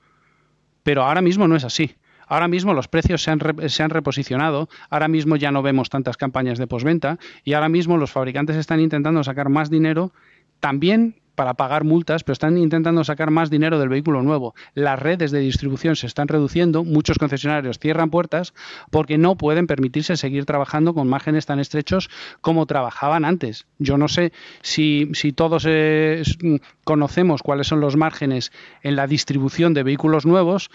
Pero 0.83 1.05
ahora 1.05 1.21
mismo 1.23 1.49
no 1.49 1.57
es 1.57 1.65
así. 1.65 1.95
Ahora 2.27 2.49
mismo 2.49 2.73
los 2.73 2.89
precios 2.89 3.23
se 3.23 3.31
han, 3.31 3.41
se 3.69 3.83
han 3.83 3.91
reposicionado, 3.91 4.69
ahora 4.91 5.09
mismo 5.09 5.37
ya 5.37 5.51
no 5.53 5.61
vemos 5.63 5.91
tantas 5.91 6.17
campañas 6.17 6.59
de 6.59 6.67
posventa 6.67 7.19
y 7.45 7.53
ahora 7.53 7.69
mismo 7.69 7.97
los 7.99 8.11
fabricantes 8.11 8.57
están 8.57 8.81
intentando 8.81 9.23
sacar 9.23 9.49
más 9.49 9.71
dinero 9.71 10.13
también 10.61 11.17
para 11.43 11.55
pagar 11.55 11.83
multas, 11.83 12.23
pero 12.23 12.35
están 12.35 12.57
intentando 12.57 13.03
sacar 13.03 13.33
más 13.33 13.51
dinero 13.51 13.81
del 13.81 13.89
vehículo 13.89 14.23
nuevo. 14.23 14.55
Las 14.75 14.97
redes 14.97 15.33
de 15.33 15.41
distribución 15.41 15.97
se 15.97 16.07
están 16.07 16.29
reduciendo, 16.29 16.85
muchos 16.85 17.19
concesionarios 17.19 17.81
cierran 17.81 18.11
puertas 18.11 18.55
porque 18.91 19.19
no 19.19 19.35
pueden 19.35 19.67
permitirse 19.67 20.17
seguir 20.17 20.45
trabajando 20.45 20.95
con 20.95 21.09
márgenes 21.09 21.45
tan 21.47 21.59
estrechos 21.59 22.11
como 22.43 22.67
trabajaban 22.67 23.25
antes. 23.25 23.67
Yo 23.81 23.99
no 23.99 24.07
sé 24.07 24.33
si, 24.63 25.11
todos 25.35 25.65
eh, 25.67 26.23
mm, 26.41 26.57
conocemos 26.85 27.43
cuáles 27.43 27.67
son 27.67 27.81
los 27.81 27.97
márgenes 27.97 28.53
en 28.85 28.95
la 28.95 29.09
distribución 29.09 29.75
de 29.75 29.83
vehículos 29.83 30.25
nuevos, 30.25 30.71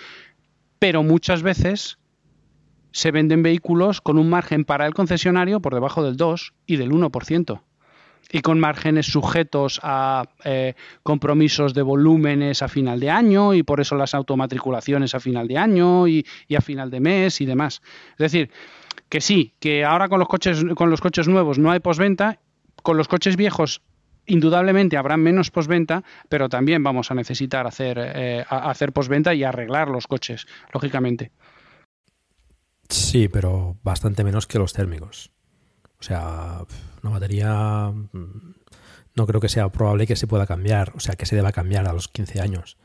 pero 0.79 1.01
muchas 1.01 1.43
veces 1.43 1.97
se 2.91 3.11
venden 3.11 3.41
vehículos 3.41 4.01
con 4.01 4.17
un 4.17 4.29
margen 4.29 4.65
para 4.65 4.85
el 4.85 4.93
concesionario 4.93 5.61
por 5.61 5.73
debajo 5.73 6.03
del 6.03 6.17
2 6.17 6.53
y 6.65 6.75
del 6.75 6.91
1% 6.91 7.61
y 8.31 8.41
con 8.41 8.59
márgenes 8.59 9.07
sujetos 9.07 9.79
a 9.83 10.25
eh, 10.43 10.73
compromisos 11.03 11.73
de 11.73 11.81
volúmenes 11.81 12.61
a 12.61 12.67
final 12.67 12.99
de 12.99 13.09
año 13.09 13.53
y 13.53 13.63
por 13.63 13.79
eso 13.79 13.95
las 13.95 14.13
automatriculaciones 14.13 15.15
a 15.15 15.19
final 15.19 15.47
de 15.47 15.57
año 15.57 16.07
y, 16.07 16.25
y 16.47 16.55
a 16.55 16.61
final 16.61 16.91
de 16.91 16.99
mes 16.99 17.41
y 17.41 17.45
demás. 17.45 17.81
Es 18.11 18.17
decir, 18.17 18.51
que 19.09 19.21
sí, 19.21 19.53
que 19.59 19.85
ahora 19.85 20.09
con 20.09 20.19
los 20.19 20.27
coches, 20.27 20.65
con 20.75 20.89
los 20.89 21.01
coches 21.01 21.27
nuevos 21.27 21.59
no 21.59 21.71
hay 21.71 21.79
posventa, 21.79 22.39
con 22.83 22.97
los 22.97 23.07
coches 23.07 23.37
viejos 23.37 23.81
indudablemente 24.27 24.97
habrá 24.97 25.17
menos 25.17 25.49
posventa, 25.49 26.03
pero 26.29 26.49
también 26.49 26.83
vamos 26.83 27.09
a 27.11 27.15
necesitar 27.15 27.65
hacer, 27.65 27.97
eh, 27.97 28.45
hacer 28.49 28.91
posventa 28.91 29.33
y 29.33 29.43
arreglar 29.43 29.87
los 29.87 30.05
coches, 30.05 30.45
lógicamente. 30.73 31.31
Sí, 32.89 33.27
pero 33.27 33.77
bastante 33.83 34.23
menos 34.23 34.47
que 34.47 34.59
los 34.59 34.73
térmicos. 34.73 35.31
O 35.99 36.03
sea, 36.03 36.61
una 37.03 37.11
batería 37.11 37.91
mm, 37.91 38.53
no 39.15 39.25
creo 39.25 39.41
que 39.41 39.49
sea 39.49 39.69
probable 39.69 40.07
que 40.07 40.15
se 40.15 40.27
pueda 40.27 40.45
cambiar, 40.45 40.93
o 40.95 40.99
sea, 40.99 41.15
que 41.15 41.25
se 41.25 41.35
deba 41.35 41.51
cambiar 41.51 41.87
a 41.87 41.93
los 41.93 42.07
15 42.07 42.39
años. 42.39 42.77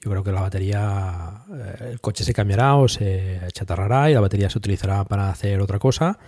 Yo 0.00 0.10
creo 0.10 0.22
que 0.22 0.32
la 0.32 0.40
batería, 0.40 1.44
eh, 1.52 1.90
el 1.92 2.00
coche 2.00 2.24
se 2.24 2.32
cambiará 2.32 2.76
o 2.76 2.88
se 2.88 3.40
chatarrará 3.52 4.10
y 4.10 4.14
la 4.14 4.20
batería 4.20 4.50
se 4.50 4.58
utilizará 4.58 5.04
para 5.04 5.30
hacer 5.30 5.60
otra 5.60 5.78
cosa 5.78 6.18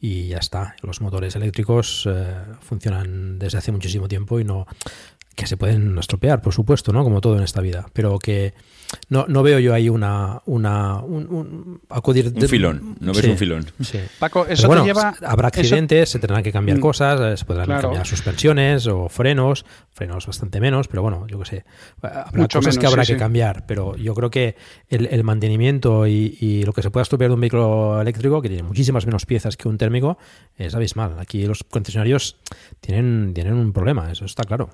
y 0.00 0.28
ya 0.28 0.38
está. 0.38 0.74
Los 0.82 1.00
motores 1.00 1.36
eléctricos 1.36 2.08
eh, 2.10 2.34
funcionan 2.60 3.38
desde 3.38 3.58
hace 3.58 3.72
muchísimo 3.72 4.08
tiempo 4.08 4.40
y 4.40 4.44
no 4.44 4.66
que 5.34 5.46
se 5.46 5.56
pueden 5.56 5.98
estropear, 5.98 6.40
por 6.40 6.54
supuesto, 6.54 6.92
¿no? 6.92 7.04
Como 7.04 7.20
todo 7.20 7.36
en 7.36 7.42
esta 7.42 7.60
vida, 7.60 7.86
pero 7.92 8.18
que 8.18 8.54
no, 9.08 9.26
no 9.28 9.42
veo 9.42 9.58
yo 9.58 9.74
ahí 9.74 9.88
una, 9.88 10.42
una 10.46 11.00
un, 11.00 11.26
un- 11.28 11.80
acudir 11.88 12.32
Un 12.34 12.48
filón, 12.48 12.96
no 13.00 13.12
ves 13.12 13.24
Sí, 13.24 13.30
un 13.30 13.38
filón. 13.38 13.66
sí. 13.80 13.98
Paco, 14.18 14.46
eso 14.46 14.66
bueno, 14.66 14.82
te 14.82 14.88
lleva... 14.88 15.14
habrá 15.22 15.48
eso- 15.48 15.60
accidentes, 15.60 16.08
se 16.10 16.18
tendrán 16.18 16.42
que 16.42 16.52
cambiar 16.52 16.78
Mm. 16.78 16.80
cosas, 16.80 17.20
eh, 17.20 17.36
se 17.36 17.44
podrán 17.44 17.66
Claro. 17.66 17.82
cambiar 17.82 18.06
suspensiones 18.06 18.86
o 18.86 19.08
frenos, 19.08 19.64
frenos 19.92 20.26
bastante 20.26 20.60
menos, 20.60 20.88
pero 20.88 21.02
bueno, 21.02 21.26
yo 21.26 21.38
qué 21.40 21.44
sé. 21.46 21.64
Habrá 22.02 22.26
Mucho 22.34 22.58
cosas 22.58 22.78
que 22.78 22.86
habrá 22.86 23.04
sí, 23.04 23.12
que 23.12 23.18
sí. 23.18 23.20
cambiar, 23.20 23.66
pero 23.66 23.96
yo 23.96 24.14
creo 24.14 24.30
que 24.30 24.56
el, 24.88 25.06
el 25.06 25.24
mantenimiento 25.24 26.06
y, 26.06 26.36
y 26.40 26.62
lo 26.64 26.72
que 26.72 26.82
se 26.82 26.90
pueda 26.90 27.02
estropear 27.02 27.30
de 27.30 27.34
un 27.34 27.40
vehículo 27.40 28.00
eléctrico, 28.00 28.40
que 28.42 28.48
tiene 28.48 28.62
muchísimas 28.62 29.06
menos 29.06 29.26
piezas 29.26 29.56
que 29.56 29.68
un 29.68 29.78
térmico, 29.78 30.18
es 30.56 30.74
abismal. 30.74 31.18
Aquí 31.18 31.46
los 31.46 31.64
concesionarios 31.64 32.36
tienen, 32.80 33.32
tienen 33.34 33.54
un 33.54 33.72
problema, 33.72 34.10
eso 34.10 34.24
está 34.24 34.44
claro. 34.44 34.70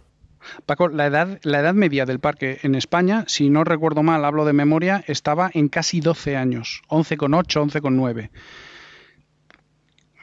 Paco, 0.67 0.89
la 0.89 1.07
edad, 1.07 1.75
media 1.75 2.07
del 2.07 2.21
parque 2.21 2.59
en 2.63 2.75
España, 2.75 3.25
si 3.27 3.51
no 3.51 3.65
recuerdo 3.65 4.03
mal, 4.03 4.25
hablo 4.25 4.45
de 4.45 4.53
memoria, 4.53 5.05
estaba 5.07 5.51
en 5.53 5.69
casi 5.69 6.01
12 6.01 6.37
años, 6.37 6.83
11,8, 6.89 7.71
11,9. 7.71 8.31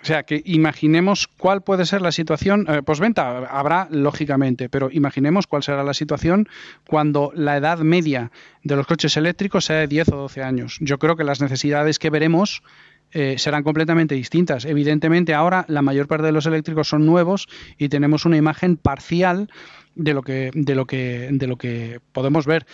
O 0.02 0.06
sea, 0.06 0.24
que 0.24 0.42
imaginemos 0.46 1.28
cuál 1.28 1.62
puede 1.62 1.86
ser 1.86 2.02
la 2.02 2.14
situación, 2.14 2.66
eh, 2.70 2.82
posventa 2.84 3.40
habrá 3.48 3.90
lógicamente, 3.92 4.70
pero 4.70 4.90
imaginemos 4.92 5.46
cuál 5.46 5.62
será 5.62 5.84
la 5.84 5.94
situación 5.94 6.48
cuando 6.88 7.32
la 7.36 7.58
edad 7.58 7.80
media 7.80 8.32
de 8.64 8.78
los 8.78 8.88
coches 8.88 9.18
eléctricos 9.18 9.66
sea 9.66 9.78
de 9.78 9.88
10 9.88 10.10
o 10.10 10.16
12 10.16 10.42
años. 10.42 10.78
Yo 10.80 11.00
creo 11.00 11.18
que 11.18 11.26
las 11.26 11.42
necesidades 11.42 12.00
que 12.00 12.10
veremos 12.10 12.64
eh, 13.12 13.36
serán 13.40 13.64
completamente 13.64 14.14
distintas. 14.14 14.66
Evidentemente 14.66 15.34
ahora 15.34 15.66
la 15.68 15.82
mayor 15.82 16.08
parte 16.08 16.28
de 16.28 16.32
los 16.32 16.46
eléctricos 16.46 16.88
son 16.88 17.08
nuevos 17.08 17.48
y 17.78 17.90
tenemos 17.90 18.26
una 18.26 18.38
imagen 18.38 18.78
parcial 18.78 19.50
de 19.96 20.14
lo 20.14 20.22
que, 20.22 20.52
de 20.54 20.76
lo 20.76 20.86
que, 20.86 21.30
de 21.32 21.48
lo 21.48 21.58
que 21.58 22.00
podemos 22.12 22.46
ver. 22.46 22.66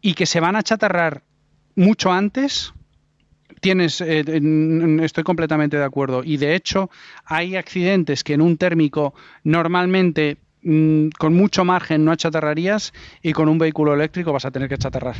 Y 0.00 0.14
que 0.14 0.26
se 0.26 0.40
van 0.40 0.56
a 0.56 0.62
chatarrar 0.62 1.22
mucho 1.74 2.12
antes, 2.12 2.72
tienes, 3.60 4.00
eh, 4.00 4.24
estoy 5.02 5.24
completamente 5.24 5.76
de 5.76 5.84
acuerdo. 5.84 6.22
Y 6.24 6.36
de 6.36 6.54
hecho, 6.54 6.90
hay 7.24 7.56
accidentes 7.56 8.24
que 8.24 8.34
en 8.34 8.40
un 8.40 8.56
térmico 8.56 9.14
normalmente 9.44 10.38
mm, 10.62 11.08
con 11.18 11.34
mucho 11.34 11.64
margen 11.64 12.04
no 12.04 12.12
achatarrarías 12.12 12.92
y 13.22 13.32
con 13.32 13.48
un 13.48 13.58
vehículo 13.58 13.94
eléctrico 13.94 14.32
vas 14.32 14.44
a 14.44 14.50
tener 14.50 14.68
que 14.68 14.74
achatarrar. 14.74 15.16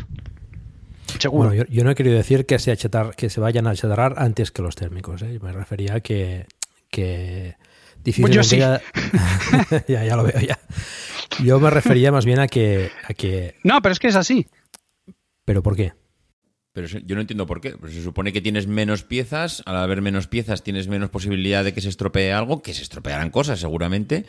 Seguro. 1.18 1.50
Bueno, 1.50 1.64
yo, 1.68 1.84
no 1.84 1.90
he 1.90 1.94
querido 1.94 2.16
decir 2.16 2.46
que 2.46 2.58
se, 2.58 2.76
que 3.16 3.30
se 3.30 3.40
vayan 3.40 3.66
a 3.66 3.70
achatarrar 3.70 4.14
antes 4.16 4.50
que 4.50 4.62
los 4.62 4.74
térmicos. 4.74 5.22
¿eh? 5.22 5.38
Me 5.40 5.52
refería 5.52 5.96
a 5.96 6.00
que, 6.00 6.46
que 6.90 7.54
difícilmente 8.04 8.38
Pues 8.38 8.48
sí. 8.48 8.58
ya, 8.58 8.80
ya, 9.88 10.04
ya 10.04 10.16
lo 10.16 10.24
veo 10.24 10.40
ya. 10.40 10.58
Yo 11.42 11.60
me 11.60 11.70
refería 11.70 12.12
más 12.12 12.24
bien 12.24 12.40
a 12.40 12.48
que, 12.48 12.90
a 13.08 13.14
que 13.14 13.56
No, 13.64 13.80
pero 13.82 13.92
es 13.92 13.98
que 13.98 14.08
es 14.08 14.16
así. 14.16 14.46
¿pero 15.44 15.62
por 15.62 15.76
qué? 15.76 15.92
Pero 16.72 16.86
yo 16.86 17.14
no 17.14 17.20
entiendo 17.20 17.46
por 17.46 17.60
qué. 17.60 17.72
Pues 17.72 17.92
se 17.92 18.02
supone 18.02 18.32
que 18.32 18.40
tienes 18.40 18.66
menos 18.66 19.02
piezas, 19.02 19.62
al 19.66 19.76
haber 19.76 20.00
menos 20.00 20.26
piezas 20.26 20.62
tienes 20.62 20.88
menos 20.88 21.10
posibilidad 21.10 21.64
de 21.64 21.74
que 21.74 21.82
se 21.82 21.90
estropee 21.90 22.32
algo, 22.32 22.62
que 22.62 22.72
se 22.72 22.82
estropearán 22.82 23.30
cosas 23.30 23.60
seguramente, 23.60 24.24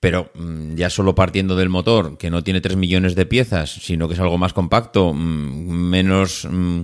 pero 0.00 0.30
mm, 0.34 0.74
ya 0.74 0.88
solo 0.88 1.14
partiendo 1.14 1.54
del 1.54 1.68
motor, 1.68 2.16
que 2.16 2.30
no 2.30 2.42
tiene 2.42 2.62
3 2.62 2.76
millones 2.76 3.14
de 3.14 3.26
piezas, 3.26 3.70
sino 3.70 4.08
que 4.08 4.14
es 4.14 4.20
algo 4.20 4.38
más 4.38 4.52
compacto, 4.52 5.12
mm, 5.12 5.18
menos... 5.18 6.48
mm, 6.50 6.82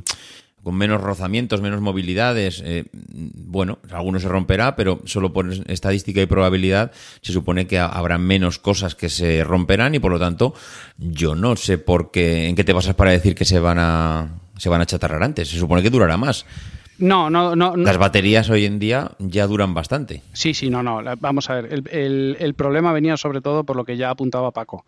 con 0.69 0.77
menos 0.77 1.01
rozamientos, 1.01 1.63
menos 1.63 1.81
movilidades, 1.81 2.63
eh, 2.63 2.85
bueno, 2.93 3.79
alguno 3.91 4.21
se 4.21 4.29
romperá, 4.29 4.77
pero 4.77 5.01
solo 5.07 5.33
por 5.33 5.51
estadística 5.67 6.21
y 6.21 6.27
probabilidad 6.27 6.93
se 7.23 7.33
supone 7.33 7.67
que 7.67 7.79
ha- 7.79 7.87
habrá 7.87 8.19
menos 8.19 8.59
cosas 8.59 8.95
que 8.95 9.09
se 9.09 9.45
romperán 9.45 9.95
y 9.95 9.99
por 9.99 10.13
lo 10.13 10.19
tanto 10.19 10.53
yo 10.99 11.35
no 11.35 11.57
sé 11.57 11.79
por 11.79 12.11
qué, 12.11 12.49
en 12.49 12.55
qué 12.55 12.65
te 12.65 12.75
basas 12.75 12.95
para 12.95 13.13
decir 13.13 13.35
que 13.35 13.47
se 13.47 13.59
van 13.61 13.79
a 13.79 14.29
se 14.59 14.69
van 14.69 14.83
a 14.83 14.87
chatarrar 14.87 15.23
antes. 15.23 15.49
Se 15.49 15.59
supone 15.59 15.83
que 15.83 15.89
durará 15.89 16.19
más. 16.19 16.45
No, 16.99 17.31
no, 17.31 17.57
no. 17.57 17.75
no. 17.79 17.83
Las 17.85 17.97
baterías 17.97 18.51
hoy 18.51 18.67
en 18.67 18.79
día 18.79 19.13
ya 19.21 19.47
duran 19.47 19.73
bastante. 19.73 20.21
Sí, 20.35 20.53
sí, 20.53 20.69
no, 20.69 20.83
no. 20.83 21.01
Vamos 21.19 21.49
a 21.49 21.55
ver. 21.63 21.73
El, 21.73 21.89
el- 21.91 22.37
el 22.41 22.53
problema 22.53 22.93
venía 22.93 23.17
sobre 23.17 23.41
todo 23.41 23.65
por 23.65 23.75
lo 23.77 23.87
que 23.87 23.97
ya 23.97 24.11
apuntaba 24.11 24.51
Paco. 24.51 24.85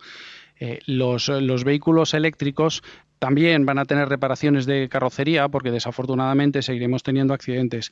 Eh, 0.59 0.77
los, 0.85 1.27
los 1.29 1.63
vehículos 1.63 2.13
eléctricos 2.13 2.83
también 3.21 3.67
van 3.67 3.77
a 3.77 3.85
tener 3.85 4.09
reparaciones 4.09 4.65
de 4.65 4.89
carrocería 4.89 5.47
porque 5.47 5.69
desafortunadamente 5.69 6.63
seguiremos 6.63 7.03
teniendo 7.03 7.35
accidentes. 7.35 7.91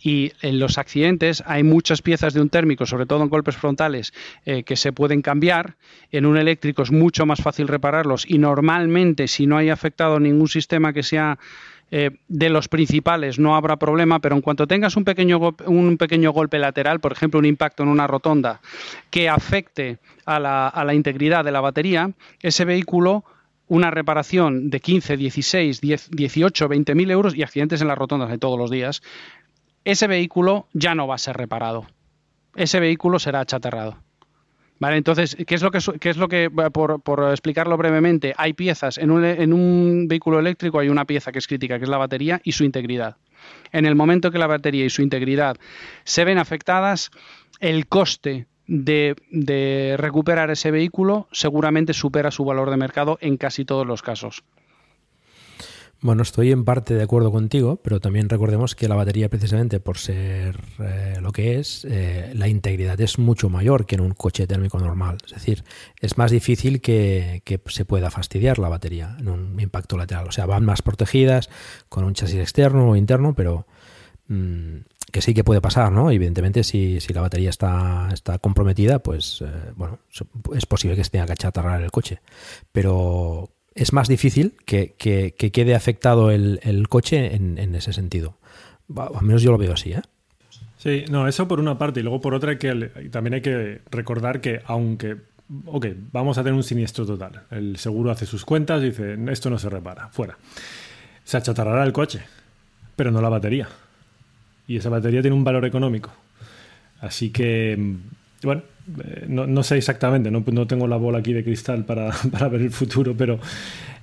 Y 0.00 0.30
en 0.40 0.60
los 0.60 0.78
accidentes 0.78 1.42
hay 1.46 1.64
muchas 1.64 2.00
piezas 2.00 2.32
de 2.32 2.40
un 2.40 2.48
térmico, 2.48 2.86
sobre 2.86 3.04
todo 3.04 3.24
en 3.24 3.28
golpes 3.28 3.56
frontales, 3.56 4.12
eh, 4.46 4.62
que 4.62 4.76
se 4.76 4.92
pueden 4.92 5.20
cambiar. 5.20 5.74
En 6.12 6.26
un 6.26 6.36
eléctrico 6.36 6.82
es 6.82 6.92
mucho 6.92 7.26
más 7.26 7.42
fácil 7.42 7.66
repararlos 7.66 8.24
y 8.30 8.38
normalmente 8.38 9.26
si 9.26 9.48
no 9.48 9.56
hay 9.56 9.68
afectado 9.68 10.20
ningún 10.20 10.46
sistema 10.46 10.92
que 10.92 11.02
sea 11.02 11.40
eh, 11.90 12.10
de 12.28 12.48
los 12.48 12.68
principales 12.68 13.40
no 13.40 13.56
habrá 13.56 13.78
problema, 13.78 14.20
pero 14.20 14.36
en 14.36 14.42
cuanto 14.42 14.68
tengas 14.68 14.96
un 14.96 15.04
pequeño, 15.04 15.56
un 15.66 15.96
pequeño 15.96 16.30
golpe 16.30 16.60
lateral, 16.60 17.00
por 17.00 17.10
ejemplo 17.10 17.40
un 17.40 17.46
impacto 17.46 17.82
en 17.82 17.88
una 17.88 18.06
rotonda, 18.06 18.60
que 19.10 19.28
afecte 19.28 19.98
a 20.24 20.38
la, 20.38 20.68
a 20.68 20.84
la 20.84 20.94
integridad 20.94 21.44
de 21.44 21.50
la 21.50 21.60
batería, 21.60 22.12
ese 22.42 22.64
vehículo 22.64 23.24
una 23.68 23.90
reparación 23.90 24.70
de 24.70 24.80
15, 24.80 25.16
16, 25.16 25.80
10, 25.80 26.10
18, 26.10 26.68
20 26.68 26.94
mil 26.94 27.10
euros 27.10 27.36
y 27.36 27.42
accidentes 27.42 27.80
en 27.80 27.88
las 27.88 27.98
rotondas 27.98 28.30
de 28.30 28.38
todos 28.38 28.58
los 28.58 28.70
días, 28.70 29.02
ese 29.84 30.06
vehículo 30.06 30.66
ya 30.72 30.94
no 30.94 31.06
va 31.06 31.14
a 31.14 31.18
ser 31.18 31.36
reparado. 31.36 31.86
Ese 32.56 32.80
vehículo 32.80 33.18
será 33.18 33.40
achatarrado. 33.40 33.98
Vale, 34.80 34.96
entonces, 34.96 35.36
¿qué 35.46 35.54
es 35.54 35.62
lo 35.62 35.70
que, 35.70 35.78
es 35.78 36.16
lo 36.16 36.28
que 36.28 36.50
por, 36.50 37.00
por 37.00 37.30
explicarlo 37.30 37.76
brevemente, 37.76 38.32
hay 38.36 38.52
piezas, 38.52 38.96
en 38.98 39.10
un, 39.10 39.24
en 39.24 39.52
un 39.52 40.06
vehículo 40.06 40.38
eléctrico 40.38 40.78
hay 40.78 40.88
una 40.88 41.04
pieza 41.04 41.32
que 41.32 41.40
es 41.40 41.48
crítica, 41.48 41.78
que 41.78 41.84
es 41.84 41.90
la 41.90 41.98
batería 41.98 42.40
y 42.44 42.52
su 42.52 42.64
integridad. 42.64 43.16
En 43.72 43.86
el 43.86 43.96
momento 43.96 44.30
que 44.30 44.38
la 44.38 44.46
batería 44.46 44.84
y 44.84 44.90
su 44.90 45.02
integridad 45.02 45.56
se 46.04 46.24
ven 46.24 46.38
afectadas, 46.38 47.10
el 47.60 47.88
coste 47.88 48.46
de, 48.68 49.96
recuperar 49.98 50.50
ese 50.50 50.70
vehículo 50.70 51.26
seguramente 51.32 51.94
supera 51.94 52.30
su 52.30 52.44
valor 52.44 52.70
de 52.70 52.76
mercado 52.76 53.18
en 53.20 53.36
casi 53.36 53.64
todos 53.64 53.86
los 53.86 54.02
casos. 54.02 54.44
Bueno, 56.00 56.22
estoy 56.22 56.52
en 56.52 56.64
parte 56.64 56.94
de 56.94 57.02
acuerdo 57.02 57.32
contigo, 57.32 57.80
pero 57.82 57.98
también 57.98 58.28
recordemos 58.28 58.76
que 58.76 58.86
la 58.86 58.94
batería, 58.94 59.28
precisamente 59.28 59.80
por 59.80 59.98
ser 59.98 60.60
eh, 60.78 61.16
lo 61.20 61.32
que 61.32 61.58
es, 61.58 61.84
eh, 61.90 62.30
la 62.36 62.46
integridad 62.46 63.00
es 63.00 63.18
mucho 63.18 63.48
mayor 63.48 63.84
que 63.84 63.96
en 63.96 64.02
un 64.02 64.12
coche 64.12 64.46
térmico 64.46 64.78
normal. 64.78 65.18
Es 65.26 65.32
decir, 65.32 65.64
es 66.00 66.16
más 66.16 66.30
difícil 66.30 66.80
que, 66.80 67.42
que 67.44 67.60
se 67.66 67.84
pueda 67.84 68.12
fastidiar 68.12 68.60
la 68.60 68.68
batería 68.68 69.16
en 69.18 69.28
un 69.28 69.58
impacto 69.58 69.96
lateral. 69.96 70.28
O 70.28 70.32
sea, 70.32 70.46
van 70.46 70.64
más 70.64 70.82
protegidas 70.82 71.50
con 71.88 72.04
un 72.04 72.14
chasis 72.14 72.38
externo 72.38 72.90
o 72.90 72.94
interno, 72.94 73.34
pero 73.34 73.66
mm, 74.28 74.76
que 75.12 75.22
sí 75.22 75.34
que 75.34 75.44
puede 75.44 75.60
pasar, 75.60 75.90
¿no? 75.92 76.10
Evidentemente, 76.10 76.64
si, 76.64 77.00
si 77.00 77.12
la 77.12 77.20
batería 77.20 77.50
está, 77.50 78.08
está 78.12 78.38
comprometida, 78.38 78.98
pues 79.00 79.42
eh, 79.42 79.46
bueno, 79.76 79.98
es 80.54 80.66
posible 80.66 80.96
que 80.96 81.04
se 81.04 81.10
tenga 81.10 81.26
que 81.26 81.32
achatarrar 81.32 81.82
el 81.82 81.90
coche. 81.90 82.20
Pero 82.72 83.50
es 83.74 83.92
más 83.92 84.08
difícil 84.08 84.54
que, 84.66 84.94
que- 84.98 85.34
que 85.36 85.52
quede 85.52 85.74
afectado 85.74 86.30
el, 86.30 86.86
coche 86.88 87.34
en, 87.34 87.74
ese 87.74 87.92
sentido. 87.92 88.36
Al 88.96 89.22
menos 89.22 89.42
yo 89.42 89.50
lo 89.52 89.58
veo 89.58 89.72
así, 89.72 89.92
¿eh? 89.92 90.02
Sí, 90.78 91.04
no, 91.10 91.26
eso 91.26 91.48
por 91.48 91.58
una 91.60 91.76
parte. 91.78 92.00
Y 92.00 92.02
luego 92.02 92.20
por 92.20 92.34
otra, 92.34 92.58
que 92.58 92.90
también 93.10 93.34
hay 93.34 93.40
que 93.42 93.80
recordar 93.90 94.40
que 94.40 94.60
aunque, 94.66 95.16
ok, 95.66 95.86
vamos 96.12 96.38
a 96.38 96.42
tener 96.42 96.54
un 96.54 96.62
siniestro 96.62 97.04
total. 97.04 97.42
El 97.50 97.76
seguro 97.78 98.10
hace 98.10 98.26
sus 98.26 98.44
cuentas 98.44 98.80
y 98.82 98.86
dice, 98.90 99.16
esto 99.30 99.50
no 99.50 99.58
se 99.58 99.68
repara, 99.68 100.08
fuera. 100.08 100.38
Se 101.24 101.36
achatarrará 101.36 101.82
el 101.84 101.92
coche, 101.92 102.20
pero 102.96 103.10
no 103.10 103.20
la 103.20 103.28
batería. 103.28 103.68
Y 104.68 104.76
esa 104.76 104.88
batería 104.88 105.20
tiene 105.20 105.36
un 105.36 105.42
valor 105.42 105.64
económico. 105.64 106.12
Así 107.00 107.30
que, 107.30 107.76
mm, 107.76 107.96
bueno, 108.44 108.62
eh, 109.02 109.24
no, 109.28 109.46
no 109.46 109.62
sé 109.64 109.76
exactamente, 109.76 110.30
no, 110.30 110.44
no 110.46 110.66
tengo 110.66 110.86
la 110.86 110.96
bola 110.96 111.18
aquí 111.18 111.32
de 111.32 111.42
cristal 111.42 111.84
para, 111.84 112.10
para 112.30 112.48
ver 112.48 112.60
el 112.60 112.70
futuro, 112.70 113.16
pero 113.16 113.40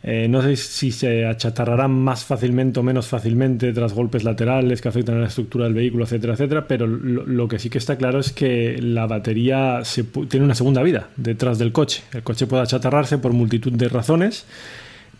eh, 0.07 0.27
no 0.29 0.43
sé 0.43 0.55
si 0.55 0.91
se 0.91 1.25
achatarrarán 1.25 1.91
más 1.91 2.25
fácilmente 2.25 2.79
o 2.79 2.83
menos 2.83 3.07
fácilmente 3.07 3.73
tras 3.73 3.93
golpes 3.93 4.23
laterales 4.23 4.79
que 4.79 4.87
afectan 4.87 5.17
a 5.17 5.21
la 5.21 5.27
estructura 5.27 5.65
del 5.65 5.73
vehículo, 5.73 6.03
etcétera, 6.03 6.33
etcétera, 6.33 6.67
pero 6.67 6.85
lo, 6.85 7.47
que 7.47 7.57
sí 7.57 7.71
que 7.71 7.79
está 7.79 7.97
claro 7.97 8.19
es 8.19 8.31
que 8.31 8.77
la 8.79 9.07
batería 9.07 9.83
se 9.83 10.03
tiene 10.03 10.45
una 10.45 10.53
segunda 10.53 10.83
vida 10.83 11.09
detrás 11.17 11.57
del 11.57 11.71
coche. 11.71 12.03
El 12.13 12.21
coche 12.21 12.45
puede 12.45 12.61
achatarrarse 12.61 13.17
por 13.17 13.33
multitud 13.33 13.71
de 13.71 13.89
razones. 13.89 14.45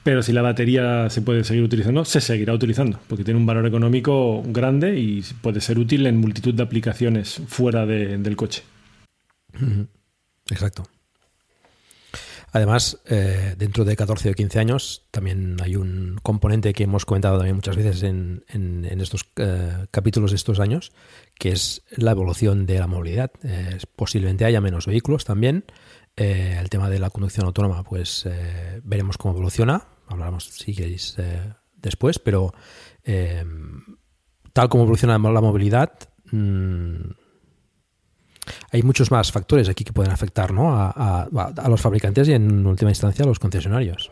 Pero 0.06 0.22
si 0.22 0.34
la 0.34 0.44
batería 0.44 1.10
se 1.10 1.24
puede 1.24 1.44
seguir 1.44 1.64
utilizando, 1.64 2.06
se 2.06 2.22
seguirá 2.22 2.54
utilizando, 2.54 3.00
porque 3.08 3.24
tiene 3.24 3.40
un 3.40 3.48
valor 3.48 3.66
económico 3.66 4.44
grande 4.46 5.00
y 5.00 5.24
puede 5.42 5.62
ser 5.62 5.80
útil 5.80 6.06
en 6.06 6.18
multitud 6.18 6.54
de 6.54 6.62
aplicaciones 6.62 7.42
fuera 7.48 7.88
de- 7.88 8.20
del 8.20 8.36
coche. 8.36 8.62
Exacto. 10.52 10.84
Además, 12.52 13.00
eh, 13.08 13.56
dentro 13.58 13.84
de 13.84 13.96
14 13.96 14.30
o 14.30 14.34
15 14.36 14.60
años 14.60 15.08
también 15.10 15.58
hay 15.60 15.76
un 15.76 16.20
componente 16.22 16.72
que 16.74 16.84
hemos 16.84 17.04
comentado 17.04 17.38
también 17.38 17.56
muchas 17.56 17.76
veces 17.76 18.04
en, 18.04 18.44
estos 19.02 19.26
eh, 19.38 19.88
capítulos 19.90 20.30
de 20.30 20.36
estos 20.38 20.60
años, 20.60 20.92
que 21.40 21.50
es 21.50 21.82
la 21.98 22.12
evolución 22.12 22.68
de 22.68 22.78
la 22.78 22.86
movilidad. 22.86 23.32
Eh, 23.42 23.80
posiblemente 23.96 24.46
haya 24.46 24.62
menos 24.62 24.86
vehículos 24.86 25.26
también. 25.26 25.66
El 26.16 26.70
tema 26.70 26.92
de 26.92 27.00
la 27.00 27.10
conducción 27.10 27.48
autónoma, 27.48 27.84
pues 27.84 28.26
veremos 28.84 29.18
cómo 29.18 29.34
evoluciona. 29.34 29.84
Hablaremos, 30.08 30.46
si 30.46 30.74
queréis, 30.76 31.16
eh, 31.18 31.54
después, 31.76 32.20
pero 32.20 32.54
eh, 33.04 33.44
tal 34.54 34.70
como 34.70 34.84
evoluciona 34.84 35.18
la 35.18 35.42
movilidad, 35.42 35.92
mm, 36.32 36.96
hay 38.72 38.84
muchos 38.84 39.10
más 39.12 39.32
factores 39.32 39.70
aquí 39.70 39.84
que 39.84 39.94
pueden 39.94 40.12
afectar 40.12 40.54
¿no? 40.54 40.76
a, 40.78 40.90
a- 40.92 41.70
los 41.70 41.82
fabricantes 41.82 42.28
y 42.28 42.34
en 42.34 42.66
última 42.66 42.92
instancia 42.92 43.24
a 43.26 43.28
los 43.28 43.40
concesionarios. 43.40 44.12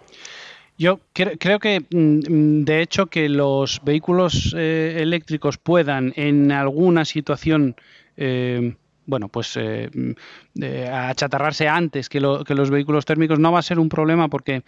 Yo 0.78 1.00
cre- 1.14 1.38
creo 1.39 1.60
que, 1.60 1.82
mm, 1.91 2.64
de 2.64 2.82
hecho, 2.82 3.06
que 3.08 3.30
los 3.30 3.80
vehículos 3.84 4.56
eh, 4.58 4.98
eléctricos 5.00 5.58
puedan 5.60 6.14
en 6.16 6.52
alguna 6.52 7.06
situación, 7.06 7.76
eh, 8.18 8.76
bueno, 9.06 9.28
pues 9.30 9.56
eh, 9.58 9.89
mm, 9.93 10.12
eh, 10.64 10.88
achatarrarse 10.89 11.68
antes 11.68 12.10
que, 12.10 12.20
lo- 12.20 12.43
que 12.43 12.56
los 12.56 12.70
vehículos 12.70 13.06
térmicos 13.06 13.39
no 13.39 13.51
va 13.51 13.60
a 13.60 13.64
ser 13.64 13.80
un 13.80 13.89
problema 13.89 14.28
porque 14.30 14.64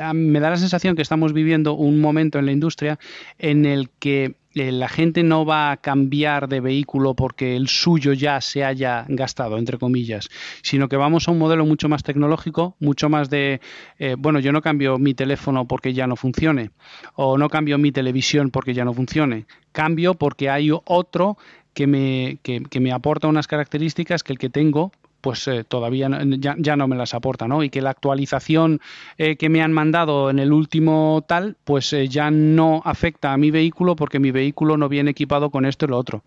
a- 0.00 0.12
me 0.14 0.40
da 0.40 0.50
la 0.50 0.56
sensación 0.56 0.96
que 0.96 1.02
estamos 1.02 1.32
viviendo 1.32 1.74
un 1.74 2.00
momento 2.00 2.38
en 2.38 2.46
la 2.46 2.52
industria 2.52 2.98
en 3.38 3.66
el 3.66 3.90
que 3.98 4.36
eh, 4.54 4.72
la 4.72 4.88
gente 4.88 5.22
no 5.22 5.44
va 5.44 5.70
a 5.70 5.76
cambiar 5.76 6.48
de 6.48 6.60
vehículo 6.60 7.14
porque 7.14 7.54
el 7.54 7.68
suyo 7.68 8.12
ya 8.12 8.40
se 8.40 8.64
haya 8.64 9.04
gastado, 9.08 9.56
entre 9.58 9.78
comillas, 9.78 10.28
sino 10.62 10.88
que 10.88 10.96
vamos 10.96 11.28
a 11.28 11.30
un 11.32 11.38
modelo 11.38 11.64
mucho 11.66 11.88
más 11.88 12.02
tecnológico, 12.02 12.74
mucho 12.80 13.08
más 13.08 13.30
de, 13.30 13.60
eh, 13.98 14.16
bueno, 14.18 14.40
yo 14.40 14.50
no 14.50 14.62
cambio 14.62 14.98
mi 14.98 15.14
teléfono 15.14 15.66
porque 15.68 15.92
ya 15.92 16.06
no 16.06 16.16
funcione, 16.16 16.70
o 17.14 17.38
no 17.38 17.48
cambio 17.48 17.78
mi 17.78 17.92
televisión 17.92 18.50
porque 18.50 18.74
ya 18.74 18.84
no 18.84 18.94
funcione, 18.94 19.46
cambio 19.70 20.14
porque 20.14 20.50
hay 20.50 20.70
otro 20.72 21.36
que 21.74 21.86
me, 21.86 22.38
que, 22.42 22.62
que 22.62 22.80
me 22.80 22.92
aporta 22.92 23.28
unas 23.28 23.46
características 23.46 24.22
que 24.22 24.32
el 24.32 24.38
que 24.38 24.50
tengo 24.50 24.92
pues 25.20 25.48
eh, 25.48 25.64
todavía 25.64 26.08
ya, 26.38 26.54
ya 26.58 26.76
no 26.76 26.86
me 26.88 26.96
las 26.96 27.14
aporta, 27.14 27.48
¿no? 27.48 27.62
Y 27.62 27.70
que 27.70 27.82
la 27.82 27.90
actualización 27.90 28.80
eh, 29.16 29.36
que 29.36 29.48
me 29.48 29.62
han 29.62 29.72
mandado 29.72 30.30
en 30.30 30.38
el 30.38 30.52
último 30.52 31.24
tal, 31.26 31.56
pues 31.64 31.92
eh, 31.92 32.08
ya 32.08 32.30
no 32.30 32.82
afecta 32.84 33.32
a 33.32 33.36
mi 33.36 33.50
vehículo 33.50 33.96
porque 33.96 34.18
mi 34.18 34.30
vehículo 34.30 34.76
no 34.76 34.88
viene 34.88 35.10
equipado 35.10 35.50
con 35.50 35.64
esto 35.64 35.86
y 35.86 35.88
lo 35.88 35.98
otro. 35.98 36.22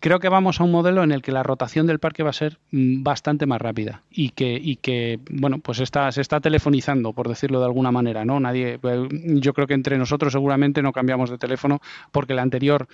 Creo 0.00 0.18
que 0.18 0.28
vamos 0.28 0.60
a 0.60 0.64
un 0.64 0.72
modelo 0.72 1.02
en 1.02 1.12
el 1.12 1.22
que 1.22 1.32
la 1.32 1.42
rotación 1.42 1.86
del 1.86 2.00
parque 2.00 2.22
va 2.22 2.30
a 2.30 2.34
ser 2.34 2.58
mm, 2.72 3.02
bastante 3.02 3.46
más 3.46 3.60
rápida 3.60 4.02
y 4.10 4.30
que, 4.30 4.58
y 4.60 4.76
que 4.76 5.20
bueno, 5.30 5.58
pues 5.58 5.80
está, 5.80 6.10
se 6.10 6.20
está 6.20 6.40
telefonizando, 6.40 7.12
por 7.12 7.28
decirlo 7.28 7.60
de 7.60 7.66
alguna 7.66 7.92
manera, 7.92 8.24
¿no? 8.24 8.40
Nadie, 8.40 8.80
yo 9.12 9.54
creo 9.54 9.66
que 9.66 9.74
entre 9.74 9.96
nosotros 9.98 10.32
seguramente 10.32 10.82
no 10.82 10.92
cambiamos 10.92 11.30
de 11.30 11.38
teléfono 11.38 11.80
porque 12.10 12.32
el 12.32 12.40
anterior 12.40 12.88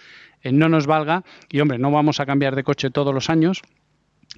no 0.45 0.69
nos 0.69 0.87
valga 0.87 1.25
y, 1.51 1.61
hombre, 1.61 1.79
no 1.79 1.91
vamos 1.91 2.21
a 2.21 2.27
cambiar 2.27 2.57
de 2.57 2.65
coche 2.65 2.91
todos 2.91 3.15
los 3.15 3.31
años, 3.31 3.63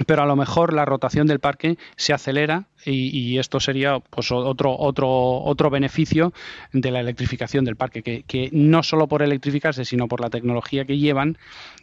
pero 0.06 0.22
a 0.22 0.26
lo 0.26 0.36
mejor 0.36 0.72
la 0.72 0.84
rotación 0.84 1.26
del 1.26 1.38
parque 1.38 1.76
se 1.96 2.12
acelera 2.12 2.64
y, 2.84 3.38
esto 3.38 3.60
sería 3.60 3.98
pues 4.00 4.32
otro 4.32 4.74
otro 4.76 5.08
otro 5.42 5.70
beneficio 5.70 6.32
de 6.72 6.90
la 6.90 7.00
electrificación 7.00 7.64
del 7.64 7.76
parque 7.76 8.02
que, 8.02 8.48
no 8.52 8.82
solo 8.82 9.06
por 9.06 9.22
electrificarse 9.22 9.84
sino 9.84 10.08
por 10.08 10.20
la 10.20 10.30
tecnología 10.30 10.84
que 10.86 10.98
llevan 10.98 11.36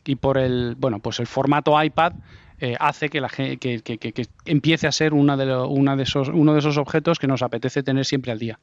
y 0.05 0.16
por 0.16 0.38
el 0.39 0.76
bueno 0.78 0.99
pues 0.99 1.20
el 1.20 1.28
formato 1.28 1.82
iPad 1.82 2.14
eh, 2.60 2.76
hace 2.80 3.10
que 3.10 3.22
la 3.22 3.30
que- 3.30 3.57
que 3.57 4.28
empiece 4.45 4.88
a 4.88 4.91
ser 4.91 5.14
una 5.14 5.38
de 5.38 5.45
lo- 5.45 5.68
una 5.70 5.95
de 5.95 6.03
esos 6.03 6.30
uno 6.30 6.53
de 6.53 6.60
esos 6.60 6.78
objetos 6.78 7.20
que 7.20 7.28
nos 7.28 7.41
apetece 7.43 7.84
tener 7.84 8.05
siempre 8.05 8.32
al 8.32 8.39
día. 8.39 8.60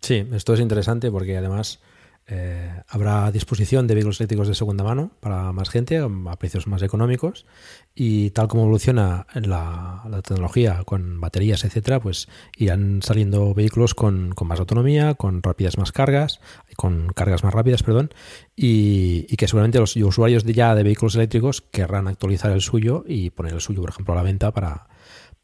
Sí, 0.00 0.24
esto 0.32 0.54
es 0.54 0.60
interesante 0.60 1.10
porque 1.10 1.36
además 1.36 1.80
eh, 2.28 2.82
habrá 2.88 3.30
disposición 3.30 3.86
de 3.86 3.94
vehículos 3.94 4.18
eléctricos 4.20 4.48
de 4.48 4.56
segunda 4.56 4.82
mano 4.82 5.12
para 5.20 5.52
más 5.52 5.70
gente 5.70 5.98
a 5.98 6.36
precios 6.36 6.66
más 6.66 6.82
económicos 6.82 7.46
y 7.94 8.30
tal 8.30 8.48
como 8.48 8.64
evoluciona 8.64 9.28
la, 9.34 10.02
la 10.10 10.22
tecnología 10.22 10.82
con 10.84 11.20
baterías, 11.20 11.64
etcétera, 11.64 12.00
pues 12.00 12.28
irán 12.56 13.00
saliendo 13.02 13.54
vehículos 13.54 13.94
con, 13.94 14.32
con 14.34 14.48
más 14.48 14.58
autonomía, 14.58 15.14
con 15.14 15.40
rápidas 15.40 15.78
más 15.78 15.92
cargas, 15.92 16.40
con 16.76 17.12
cargas 17.14 17.44
más 17.44 17.54
rápidas, 17.54 17.84
perdón, 17.84 18.10
y, 18.56 19.22
que 19.36 19.46
seguramente 19.46 19.78
los 19.78 19.94
usuarios 19.96 20.44
ya 20.44 20.74
de 20.74 20.82
vehículos 20.82 21.14
eléctricos 21.14 21.60
querrán 21.60 22.08
actualizar 22.08 22.50
el 22.50 22.60
suyo 22.60 23.04
y 23.06 23.30
poner 23.30 23.52
el 23.52 23.60
suyo, 23.60 23.82
por 23.82 23.90
ejemplo, 23.90 24.14
a 24.14 24.16
la 24.16 24.22
venta 24.22 24.52
para, 24.52 24.88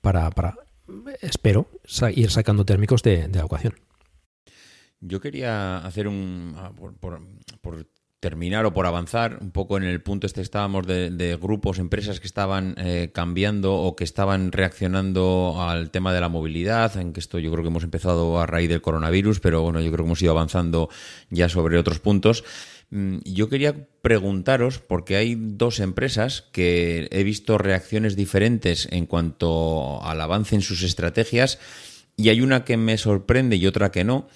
para, 0.01 0.30
para 0.30 0.57
espero, 1.20 1.68
ir 2.14 2.30
sacando 2.30 2.64
térmicos 2.64 3.03
de, 3.03 3.28
de 3.28 3.39
la 3.39 3.45
ecuación. 3.45 3.74
Yo 5.03 5.20
quería 5.20 5.78
hacer 5.78 6.09
un. 6.09 6.55
ah, 6.57 6.70
Por, 6.74 6.94
por- 6.94 7.20
por 7.61 7.86
terminar 8.20 8.64
o 8.66 8.72
por 8.72 8.86
avanzar 8.86 9.38
un 9.40 9.50
poco 9.50 9.76
en 9.76 9.83
el 9.83 10.00
punto 10.00 10.29
este 10.29 10.42
estábamos 10.42 10.87
de, 10.87 11.11
de 11.11 11.34
grupos, 11.37 11.80
empresas 11.80 12.20
que 12.20 12.29
estaban 12.29 12.76
eh, 12.79 13.11
cambiando 13.12 13.74
o 13.74 13.96
que 13.96 14.04
estaban 14.04 14.53
reaccionando 14.53 15.57
al 15.58 15.91
tema 15.91 16.12
de 16.14 16.20
la 16.20 16.29
movilidad, 16.29 16.96
en 16.99 17.12
que 17.12 17.18
esto 17.18 17.41
yo 17.41 17.50
creo 17.50 17.64
que 17.64 17.68
hemos 17.70 17.83
empezado 17.83 18.41
a 18.41 18.46
raíz 18.46 18.68
del 18.68 18.80
coronavirus, 18.80 19.41
pero 19.41 19.62
bueno, 19.62 19.80
yo 19.80 19.91
creo 19.91 20.04
que 20.04 20.08
hemos 20.08 20.22
ido 20.22 20.30
avanzando 20.30 20.88
ya 21.30 21.49
sobre 21.49 21.79
otros 21.79 21.99
puntos. 21.99 22.45
Mm, 22.91 23.18
Yo 23.24 23.49
quería 23.49 23.88
preguntaros, 24.03 24.79
porque 24.79 25.16
hay 25.16 25.34
dos 25.37 25.80
empresas 25.80 26.42
que 26.53 27.08
he 27.11 27.24
visto 27.24 27.58
reacciones 27.58 28.14
diferentes 28.14 28.87
en 28.92 29.07
cuanto 29.07 30.00
al 30.04 30.20
avance 30.20 30.54
en 30.54 30.62
sus 30.62 30.84
estrategias 30.84 31.58
y 32.16 32.29
hay 32.29 32.41
una 32.41 32.64
que 32.64 32.76
me 32.76 32.96
sorprende 32.99 33.57
y 33.57 33.66
otra 33.66 33.91
que 33.91 34.04
no. 34.04 34.29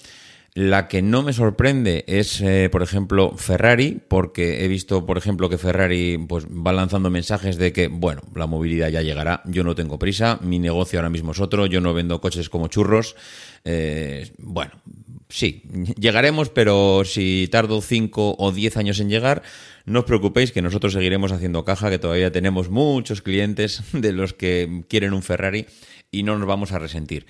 La 0.56 0.88
que 0.88 1.02
no 1.02 1.22
me 1.22 1.34
sorprende 1.34 2.02
es, 2.06 2.40
eh, 2.40 2.70
por 2.72 2.82
ejemplo, 2.82 3.34
Ferrari, 3.36 4.00
porque 4.08 4.64
he 4.64 4.68
visto, 4.68 5.04
por 5.04 5.18
ejemplo, 5.18 5.50
que 5.50 5.58
Ferrari 5.58 6.16
pues, 6.16 6.46
va 6.46 6.72
lanzando 6.72 7.10
mensajes 7.10 7.58
de 7.58 7.74
que, 7.74 7.88
bueno, 7.88 8.22
la 8.34 8.46
movilidad 8.46 8.88
ya 8.88 9.02
llegará, 9.02 9.42
yo 9.44 9.64
no 9.64 9.74
tengo 9.74 9.98
prisa, 9.98 10.38
mi 10.40 10.58
negocio 10.58 10.98
ahora 10.98 11.10
mismo 11.10 11.32
es 11.32 11.40
otro, 11.40 11.66
yo 11.66 11.82
no 11.82 11.92
vendo 11.92 12.22
coches 12.22 12.48
como 12.48 12.68
churros. 12.68 13.16
Eh, 13.66 14.32
bueno, 14.38 14.72
sí, 15.28 15.62
llegaremos, 15.98 16.48
pero 16.48 17.02
si 17.04 17.50
tardo 17.52 17.82
5 17.82 18.36
o 18.38 18.50
10 18.50 18.78
años 18.78 18.98
en 19.00 19.10
llegar, 19.10 19.42
no 19.84 19.98
os 19.98 20.04
preocupéis 20.06 20.52
que 20.52 20.62
nosotros 20.62 20.94
seguiremos 20.94 21.32
haciendo 21.32 21.66
caja, 21.66 21.90
que 21.90 21.98
todavía 21.98 22.32
tenemos 22.32 22.70
muchos 22.70 23.20
clientes 23.20 23.82
de 23.92 24.12
los 24.12 24.32
que 24.32 24.84
quieren 24.88 25.12
un 25.12 25.22
Ferrari 25.22 25.66
y 26.10 26.22
no 26.22 26.38
nos 26.38 26.48
vamos 26.48 26.72
a 26.72 26.78
resentir. 26.78 27.26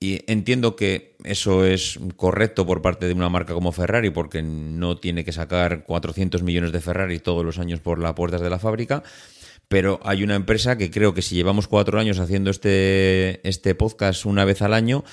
Y 0.00 0.20
entiendo 0.30 0.76
que 0.76 1.16
eso 1.24 1.64
es 1.64 1.98
correcto 2.16 2.66
por 2.66 2.82
parte 2.82 3.06
de 3.06 3.14
una 3.14 3.28
marca 3.28 3.54
como 3.54 3.72
Ferrari, 3.72 4.10
porque 4.10 4.42
no 4.42 4.96
tiene 4.96 5.24
que 5.24 5.32
sacar 5.32 5.84
400 5.84 6.42
millones 6.42 6.72
de 6.72 6.80
Ferrari 6.80 7.18
todos 7.20 7.44
los 7.44 7.58
años 7.58 7.80
por 7.80 7.98
las 7.98 8.12
puertas 8.14 8.40
de 8.40 8.50
la 8.50 8.58
fábrica. 8.58 9.02
Pero 9.68 10.00
hay 10.04 10.22
una 10.22 10.34
empresa 10.34 10.76
que 10.76 10.90
creo 10.90 11.14
que 11.14 11.22
si 11.22 11.34
llevamos 11.34 11.68
cuatro 11.68 11.98
años 11.98 12.18
haciendo 12.18 12.50
este, 12.50 13.46
este 13.48 13.74
podcast 13.74 14.26
una 14.26 14.44
vez 14.44 14.60
al 14.60 14.74
año, 14.74 15.04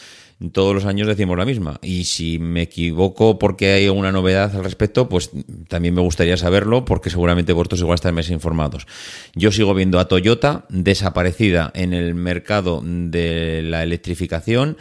todos 0.50 0.74
los 0.74 0.86
años 0.86 1.08
decimos 1.08 1.38
la 1.38 1.46
misma. 1.46 1.80
Y 1.84 2.06
si 2.06 2.40
me 2.40 2.64
equivoco 2.64 3.38
porque 3.38 3.74
hay 3.74 3.86
alguna 3.86 4.12
novedad 4.12 4.56
al 4.56 4.64
respecto, 4.64 5.08
pues 5.08 5.32
también 5.68 5.94
me 5.94 6.02
gustaría 6.02 6.38
saberlo 6.38 6.86
porque 6.86 7.10
seguramente 7.10 7.54
vosotros 7.54 7.82
igual 7.82 7.96
estáis 7.96 8.16
más 8.16 8.30
informados. 8.30 8.88
Yo 9.36 9.52
sigo 9.52 9.74
viendo 9.74 10.00
a 10.00 10.08
Toyota 10.08 10.66
desaparecida 10.70 11.72
en 11.76 11.94
el 11.94 12.16
mercado 12.16 12.82
de 12.84 13.62
la 13.64 13.84
electrificación. 13.84 14.78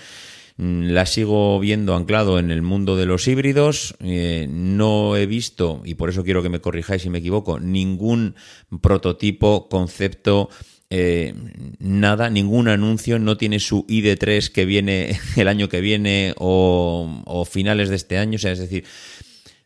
Mm, 0.56 0.90
La 0.90 1.06
sigo 1.06 1.58
viendo 1.58 1.94
anclado 1.94 2.38
en 2.38 2.50
el 2.50 2.60
mundo 2.62 2.96
de 2.96 3.06
los 3.06 3.26
híbridos. 3.26 3.94
Eh, 4.00 4.46
no 4.50 5.16
he 5.16 5.26
visto, 5.26 5.80
y 5.84 5.94
por 5.94 6.10
eso 6.10 6.22
quiero 6.22 6.42
que 6.42 6.50
me 6.50 6.60
corrijáis 6.60 7.02
si 7.02 7.10
me 7.10 7.18
equivoco, 7.18 7.58
ningún 7.58 8.34
prototipo, 8.82 9.68
concepto, 9.70 10.50
eh, 10.92 11.34
nada, 11.78 12.30
ningún 12.30 12.66
anuncio, 12.66 13.20
no 13.20 13.36
tiene 13.36 13.60
su 13.60 13.86
ID3 13.86 14.50
que 14.50 14.64
viene 14.64 15.18
el 15.36 15.46
año 15.46 15.68
que 15.68 15.80
viene 15.80 16.34
o, 16.36 17.46
finales 17.48 17.88
de 17.88 17.96
este 17.96 18.18
año. 18.18 18.36
O 18.36 18.38
sea, 18.38 18.52
es 18.52 18.58
decir, 18.58 18.84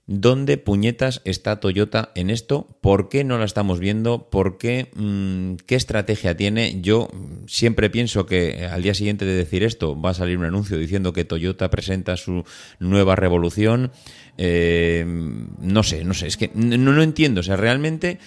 ¿Dónde 0.06 0.58
puñetas 0.58 1.22
está 1.24 1.60
Toyota 1.60 2.12
en 2.14 2.28
esto? 2.28 2.76
¿Por 2.82 3.08
qué 3.08 3.24
no 3.24 3.38
la 3.38 3.46
estamos 3.46 3.80
viendo? 3.80 4.28
¿Por 4.28 4.58
qué? 4.58 4.90
Mm, 4.94 5.54
¿Qué 5.64 5.76
estrategia 5.76 6.36
tiene? 6.36 6.82
Yo 6.82 7.08
siempre 7.46 7.88
pienso 7.88 8.26
que 8.26 8.66
al 8.70 8.82
día 8.82 8.92
siguiente 8.92 9.24
de 9.24 9.32
decir 9.32 9.62
esto 9.62 9.98
va 9.98 10.10
a 10.10 10.14
salir 10.14 10.36
un 10.36 10.44
anuncio 10.44 10.76
diciendo 10.76 11.14
que 11.14 11.24
Toyota 11.24 11.70
presenta 11.70 12.18
su 12.18 12.44
nueva 12.78 13.16
revolución. 13.16 13.92
Eh, 14.36 15.06
no 15.06 15.82
sé, 15.82 16.04
no 16.04 16.12
sé, 16.12 16.26
es 16.26 16.36
que 16.36 16.50
no, 16.52 16.76
no 16.76 17.02
entiendo. 17.02 17.40
O 17.40 17.44
sea, 17.44 17.56
realmente 17.56 18.18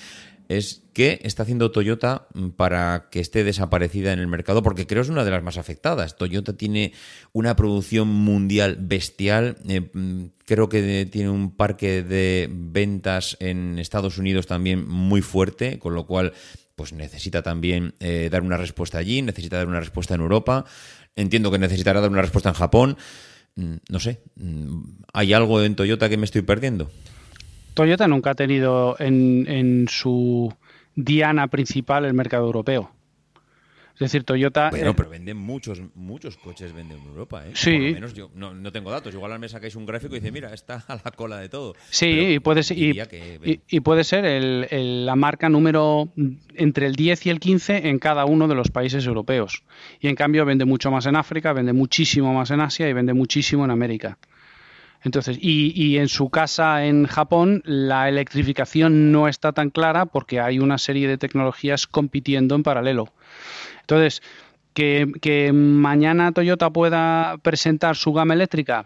es 0.48 0.84
qué 0.94 1.20
está 1.24 1.44
haciendo 1.44 1.72
Toyota 1.72 2.28
para 2.56 3.10
que 3.12 3.20
esté 3.20 3.44
desaparecida 3.44 4.14
en 4.14 4.20
el 4.20 4.28
mercado, 4.28 4.64
porque 4.64 4.88
creo 4.88 5.02
es 5.02 5.10
una 5.10 5.26
de 5.26 5.32
las 5.32 5.44
más 5.44 5.58
afectadas. 5.58 6.16
Toyota 6.16 6.54
tiene 6.54 6.94
una 7.34 7.56
producción 7.56 8.08
mundial 8.08 8.78
bestial, 8.80 9.58
eh, 9.68 9.90
creo 10.46 10.70
que 10.70 11.06
tiene 11.06 11.30
un 11.30 11.56
parque 11.56 12.04
de 12.04 12.50
ventas 12.52 13.38
en 13.40 13.80
Estados 13.80 14.18
Unidos 14.18 14.48
también 14.48 14.88
muy 14.88 15.22
fuerte, 15.22 15.80
con 15.80 15.94
lo 15.94 16.06
cual 16.06 16.34
pues 16.76 16.94
necesita 16.94 17.42
también 17.42 17.96
eh, 18.00 18.30
dar 18.32 18.44
una 18.44 18.58
respuesta 18.58 19.00
allí, 19.00 19.22
necesita 19.22 19.58
dar 19.58 19.68
una 19.68 19.80
respuesta 19.80 20.16
en 20.16 20.22
Europa, 20.22 20.64
entiendo 21.16 21.52
que 21.52 21.58
necesitará 21.58 22.02
dar 22.02 22.12
una 22.12 22.22
respuesta 22.22 22.50
en 22.50 22.56
Japón. 22.56 22.98
Mm, 23.56 23.76
No 23.90 24.00
sé, 24.00 24.22
mm, 24.36 24.82
¿hay 25.14 25.34
algo 25.34 25.62
en 25.64 25.76
Toyota 25.76 26.08
que 26.08 26.18
me 26.18 26.26
estoy 26.26 26.44
perdiendo? 26.44 26.90
Toyota 27.78 28.08
nunca 28.08 28.32
ha 28.32 28.36
tenido 28.36 28.96
en, 29.00 29.46
en 29.48 29.88
su 29.88 30.54
diana 30.96 31.48
principal 31.48 32.06
el 32.06 32.14
mercado 32.14 32.46
europeo. 32.46 32.92
Es 33.94 34.00
decir, 34.02 34.24
Toyota. 34.24 34.70
Bueno, 34.70 34.92
eh, 34.92 34.94
pero 34.96 35.10
venden 35.10 35.38
muchos, 35.38 35.82
muchos 35.96 36.38
coches 36.38 36.72
venden 36.72 37.00
en 37.00 37.06
Europa, 37.08 37.44
¿eh? 37.48 37.52
Sí. 37.56 37.72
Por 37.72 37.82
lo 37.88 37.94
menos 37.94 38.14
yo 38.14 38.30
no, 38.36 38.54
no 38.54 38.72
tengo 38.72 38.92
datos. 38.92 39.12
Igual 39.14 39.40
me 39.40 39.50
sacáis 39.50 39.76
un 39.76 39.88
gráfico 39.88 40.16
y 40.16 40.20
dice, 40.20 40.32
mira, 40.32 40.54
está 40.54 40.84
a 40.88 40.96
la 41.04 41.12
cola 41.12 41.38
de 41.40 41.50
todo. 41.50 41.74
Sí, 41.90 42.06
Pero 42.16 42.32
y 42.34 42.40
puede 42.40 42.62
ser, 42.64 42.78
y, 42.78 42.86
diría 42.88 43.08
que 43.08 43.40
y- 43.44 43.60
y 43.76 43.80
puede 43.80 44.04
ser 44.04 44.26
el- 44.26 44.68
el- 44.70 45.06
la 45.08 45.16
marca 45.16 45.50
número 45.50 46.10
entre 46.56 46.86
el 46.86 46.96
10 46.96 47.26
y 47.26 47.30
el 47.32 47.40
15 47.40 47.88
en 47.90 47.98
cada 47.98 48.26
uno 48.26 48.48
de 48.48 48.54
los 48.54 48.70
países 48.70 49.04
europeos. 49.08 49.64
Y 50.00 50.08
en 50.10 50.16
cambio 50.16 50.46
vende 50.46 50.66
mucho 50.66 50.92
más 50.92 51.08
en 51.08 51.16
África, 51.16 51.54
vende 51.54 51.74
muchísimo 51.74 52.34
más 52.36 52.52
en 52.52 52.62
Asia 52.62 52.88
y 52.88 52.94
vende 52.94 53.14
muchísimo 53.16 53.66
en 53.66 53.72
América. 53.72 54.20
Entonces, 55.08 55.40
y, 55.42 55.72
y 55.76 55.98
en 55.98 56.08
su 56.08 56.30
casa 56.30 56.86
en 56.86 57.08
Japón, 57.08 57.64
la 57.66 58.08
electrificación 58.10 59.12
no 59.12 59.28
está 59.28 59.52
tan 59.54 59.72
clara 59.72 60.06
porque 60.06 60.40
hay 60.40 60.60
una 60.60 60.78
serie 60.78 61.08
de 61.08 61.18
tecnologías 61.18 61.88
compitiendo 61.88 62.54
en 62.54 62.62
paralelo. 62.64 63.06
Entonces, 63.82 64.22
que, 64.74 65.12
que 65.22 65.52
mañana 65.54 66.32
Toyota 66.32 66.70
pueda 66.70 67.38
presentar 67.42 67.96
su 67.96 68.14
gama 68.14 68.36
eléctrica, 68.36 68.86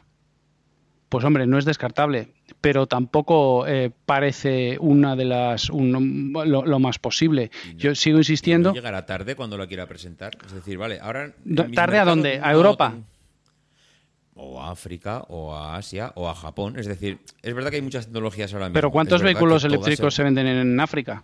pues 1.10 1.26
hombre, 1.26 1.46
no 1.46 1.58
es 1.58 1.66
descartable, 1.66 2.30
pero 2.62 2.88
tampoco 2.88 3.68
eh, 3.68 3.92
parece 4.06 4.78
una 4.80 5.18
de 5.18 5.26
las 5.26 5.70
un- 5.70 6.32
lo, 6.34 6.66
lo 6.66 6.80
más 6.80 7.00
posible. 7.00 7.52
Yo 7.76 7.94
sigo 7.96 8.18
insistiendo. 8.20 8.70
no 8.70 8.76
llegará 8.76 9.06
tarde 9.06 9.36
cuando 9.36 9.58
la 9.58 9.68
quiera 9.68 9.88
presentar. 9.88 10.32
Es 10.46 10.54
decir, 10.54 10.78
vale, 10.78 11.00
ahora... 11.02 11.34
¿tarde 11.76 12.00
a 12.00 12.06
dónde? 12.06 12.40
¿A 12.42 12.54
Europa? 12.54 12.96
O 14.44 14.60
a 14.60 14.72
África, 14.72 15.24
o 15.30 15.54
a 15.54 15.76
Asia, 15.76 16.12
o 16.16 16.28
a 16.28 16.34
Japón. 16.36 16.78
Es 16.80 16.88
decir, 16.88 17.20
es 17.44 17.54
verdad 17.54 17.70
que 17.70 17.76
hay 17.76 17.82
muchas 17.84 18.06
tecnologías 18.06 18.52
ahora 18.54 18.66
mismo. 18.66 18.74
Pero 18.74 18.92
¿cuántos 18.92 19.22
vehículos 19.22 19.64
eléctricos 19.64 20.14
se- 20.16 20.18
se 20.18 20.24
venden 20.24 20.48
en 20.48 20.80
África 20.80 21.24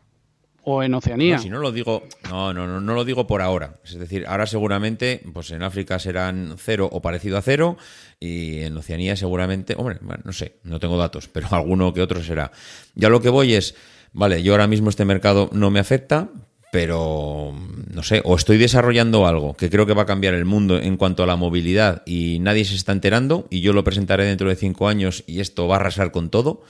o 0.64 0.84
en 0.84 0.94
Oceanía? 0.94 1.38
No, 1.38 1.42
si 1.42 1.50
no 1.50 1.60
lo 1.60 1.72
digo, 1.72 2.04
no, 2.30 2.54
no, 2.54 2.68
no, 2.68 2.80
no 2.80 2.94
lo 2.94 3.04
digo 3.06 3.26
por 3.26 3.42
ahora. 3.42 3.74
Es 3.84 3.98
decir, 3.98 4.26
ahora 4.28 4.46
seguramente, 4.46 5.24
pues 5.34 5.50
en 5.52 5.64
África 5.64 5.98
serán 5.98 6.56
cero 6.58 6.88
o 6.92 7.02
parecido 7.02 7.38
a 7.38 7.42
cero, 7.42 7.78
y 8.20 8.60
en 8.60 8.78
Oceanía 8.78 9.16
seguramente, 9.16 9.74
hombre, 9.78 9.98
bueno, 10.02 10.22
no 10.26 10.32
sé, 10.34 10.58
no 10.64 10.80
tengo 10.80 10.98
datos, 10.98 11.28
pero 11.28 11.48
alguno 11.52 11.94
que 11.94 12.02
otro 12.02 12.22
será. 12.24 12.52
Ya 12.94 13.10
lo 13.10 13.20
que 13.22 13.30
voy 13.30 13.56
es, 13.56 13.74
vale, 14.14 14.44
yo 14.44 14.52
ahora 14.54 14.68
mismo 14.68 14.90
este 14.90 15.06
mercado 15.06 15.50
no 15.54 15.72
me 15.72 15.80
afecta, 15.80 16.30
pero 16.72 17.54
no 17.94 18.04
sé, 18.04 18.22
o 18.26 18.36
estoy 18.36 18.58
desarrollando 18.58 19.26
algo 19.28 19.54
que 19.56 19.70
creo 19.70 19.86
que 19.86 19.94
va 19.94 20.04
a 20.04 20.06
cambiar 20.08 20.34
el 20.34 20.46
mundo 20.46 20.78
en 20.80 20.98
cuanto 20.98 21.24
a 21.24 21.26
la 21.28 21.36
movilidad 21.36 22.04
y 22.06 22.40
nadie 22.40 22.66
se 22.66 22.76
está 22.76 22.92
enterando 22.92 23.48
y 23.50 23.62
yo 23.62 23.74
lo 23.74 23.84
presentaré 23.84 24.26
dentro 24.26 24.50
de 24.50 24.56
cinco 24.56 24.88
años 24.88 25.24
y 25.28 25.40
esto 25.40 25.68
va 25.68 25.76
a 25.78 25.80
arrasar 25.80 26.12
con 26.12 26.30
todo. 26.30 26.62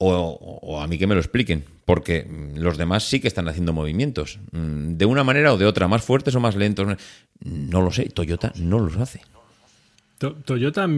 O, 0.00 0.10
o 0.62 0.80
a 0.80 0.86
mí 0.86 0.96
que 0.96 1.08
me 1.08 1.14
lo 1.16 1.20
expliquen, 1.20 1.64
porque 1.84 2.24
los 2.54 2.78
demás 2.78 3.02
sí 3.02 3.18
que 3.18 3.26
están 3.26 3.48
haciendo 3.48 3.72
movimientos, 3.72 4.38
mm, 4.52 4.92
de 4.92 5.04
una 5.06 5.24
manera 5.24 5.52
o 5.52 5.58
de 5.58 5.66
otra, 5.66 5.88
más 5.88 6.04
fuertes 6.04 6.36
o 6.36 6.40
más 6.40 6.54
lentos. 6.54 6.86
No 7.40 7.82
lo 7.82 7.90
sé, 7.90 8.04
Toyota 8.08 8.52
no 8.56 8.78
los 8.78 8.96
hace. 8.96 9.22
To- 10.18 10.34
Toyota 10.34 10.88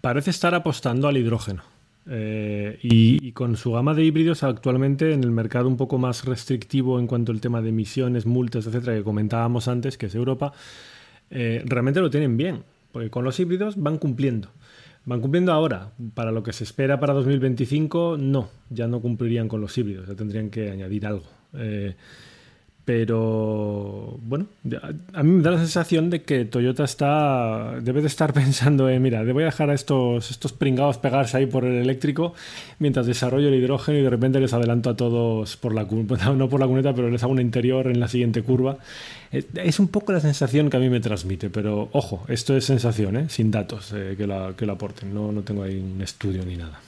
parece 0.00 0.30
estar 0.30 0.54
apostando 0.54 1.06
al 1.06 1.18
hidrógeno. 1.18 1.64
Eh, 2.08 2.78
y, 2.82 3.32
con 3.32 3.56
su 3.56 3.72
gama 3.72 3.92
de 3.92 4.04
híbridos 4.04 4.44
actualmente 4.44 5.12
en 5.12 5.24
el 5.24 5.32
mercado 5.32 5.68
un 5.68 5.76
poco 5.76 5.98
más 5.98 6.24
restrictivo 6.24 7.00
en 7.00 7.06
cuanto 7.06 7.32
al 7.32 7.40
tema 7.40 7.60
de 7.60 7.70
emisiones, 7.70 8.26
multas, 8.26 8.66
etcétera, 8.66 8.96
que 8.96 9.02
comentábamos 9.02 9.66
antes, 9.66 9.98
que 9.98 10.06
es 10.06 10.14
Europa, 10.14 10.52
eh, 11.30 11.62
realmente 11.66 12.00
lo 12.00 12.10
tienen 12.10 12.36
bien, 12.36 12.62
porque 12.92 13.10
con 13.10 13.24
los 13.24 13.38
híbridos 13.40 13.76
van 13.76 13.98
cumpliendo. 13.98 14.48
Van 15.04 15.20
cumpliendo 15.20 15.52
ahora. 15.52 15.92
Para 16.14 16.32
lo 16.32 16.42
que 16.42 16.52
se 16.52 16.64
espera 16.64 16.98
para 17.00 17.12
2025, 17.14 18.16
no, 18.18 18.48
ya 18.70 18.86
no 18.86 19.00
cumplirían 19.00 19.48
con 19.48 19.60
los 19.60 19.76
híbridos, 19.76 20.08
ya 20.08 20.14
tendrían 20.14 20.50
que 20.50 20.70
añadir 20.70 21.06
algo. 21.06 21.26
Eh, 21.54 21.94
pero 22.86 24.16
bueno, 24.22 24.46
a 25.12 25.24
mí 25.24 25.30
me 25.32 25.42
da 25.42 25.50
la 25.50 25.58
sensación 25.58 26.08
de 26.08 26.22
que 26.22 26.44
Toyota 26.44 26.84
está 26.84 27.80
debe 27.82 28.00
de 28.00 28.06
estar 28.06 28.32
pensando 28.32 28.88
en, 28.88 29.02
mira, 29.02 29.24
voy 29.24 29.42
a 29.42 29.46
dejar 29.46 29.70
a 29.70 29.74
estos, 29.74 30.30
estos 30.30 30.52
pringados 30.52 30.96
pegarse 30.96 31.36
ahí 31.36 31.46
por 31.46 31.64
el 31.64 31.78
eléctrico 31.78 32.32
mientras 32.78 33.06
desarrollo 33.06 33.48
el 33.48 33.54
hidrógeno 33.54 33.98
y 33.98 34.02
de 34.02 34.08
repente 34.10 34.38
les 34.38 34.52
adelanto 34.52 34.90
a 34.90 34.96
todos 34.96 35.56
por 35.56 35.74
la 35.74 35.82
no 36.36 36.48
por 36.48 36.60
la 36.60 36.68
cuneta, 36.68 36.94
pero 36.94 37.10
les 37.10 37.20
hago 37.24 37.32
un 37.32 37.40
interior 37.40 37.88
en 37.88 37.98
la 37.98 38.06
siguiente 38.06 38.42
curva. 38.42 38.78
Es, 39.32 39.46
es 39.56 39.80
un 39.80 39.88
poco 39.88 40.12
la 40.12 40.20
sensación 40.20 40.70
que 40.70 40.76
a 40.76 40.80
mí 40.80 40.88
me 40.88 41.00
transmite, 41.00 41.50
pero 41.50 41.88
ojo, 41.90 42.24
esto 42.28 42.56
es 42.56 42.66
sensación, 42.66 43.16
¿eh? 43.16 43.26
sin 43.28 43.50
datos 43.50 43.92
eh, 43.96 44.14
que, 44.16 44.28
la, 44.28 44.54
que 44.56 44.64
la 44.64 44.74
aporten, 44.74 45.12
no, 45.12 45.32
no 45.32 45.42
tengo 45.42 45.64
ahí 45.64 45.76
un 45.76 46.00
estudio 46.02 46.44
ni 46.44 46.56
nada. 46.56 46.80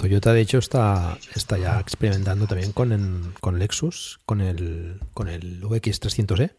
Toyota, 0.00 0.32
de 0.32 0.40
hecho, 0.40 0.58
está, 0.58 1.18
está 1.34 1.58
ya 1.58 1.78
experimentando 1.78 2.46
también 2.46 2.72
con, 2.72 3.34
con 3.40 3.58
Lexus, 3.58 4.20
con 4.24 4.40
el, 4.40 4.98
con 5.12 5.28
el 5.28 5.60
VX300E, 5.62 6.52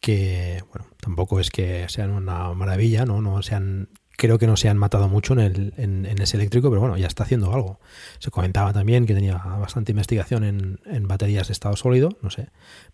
que, 0.00 0.62
bueno, 0.70 0.86
tampoco 1.00 1.40
es 1.40 1.50
que 1.50 1.86
sean 1.88 2.10
una 2.10 2.52
maravilla, 2.52 3.06
¿no? 3.06 3.22
no 3.22 3.42
se 3.42 3.54
han- 3.54 3.88
creo 4.16 4.38
que 4.38 4.46
no 4.46 4.56
se 4.56 4.68
han 4.68 4.76
matado 4.78 5.08
mucho 5.08 5.32
en, 5.32 5.38
el, 5.40 5.72
en, 5.78 6.06
ese 6.22 6.36
eléctrico, 6.36 6.68
pero 6.68 6.80
bueno, 6.80 6.96
ya 6.98 7.06
está 7.06 7.24
haciendo 7.24 7.52
algo. 7.54 7.80
Se 8.18 8.30
comentaba 8.30 8.72
también 8.72 9.06
que 9.06 9.14
tenía 9.14 9.36
bastante 9.38 9.92
investigación 9.92 10.44
en, 10.44 10.80
en 10.84 11.08
baterías 11.08 11.48
de 11.48 11.52
estado 11.52 11.76
sólido, 11.76 12.10
no 12.22 12.30
sé, 12.30 12.48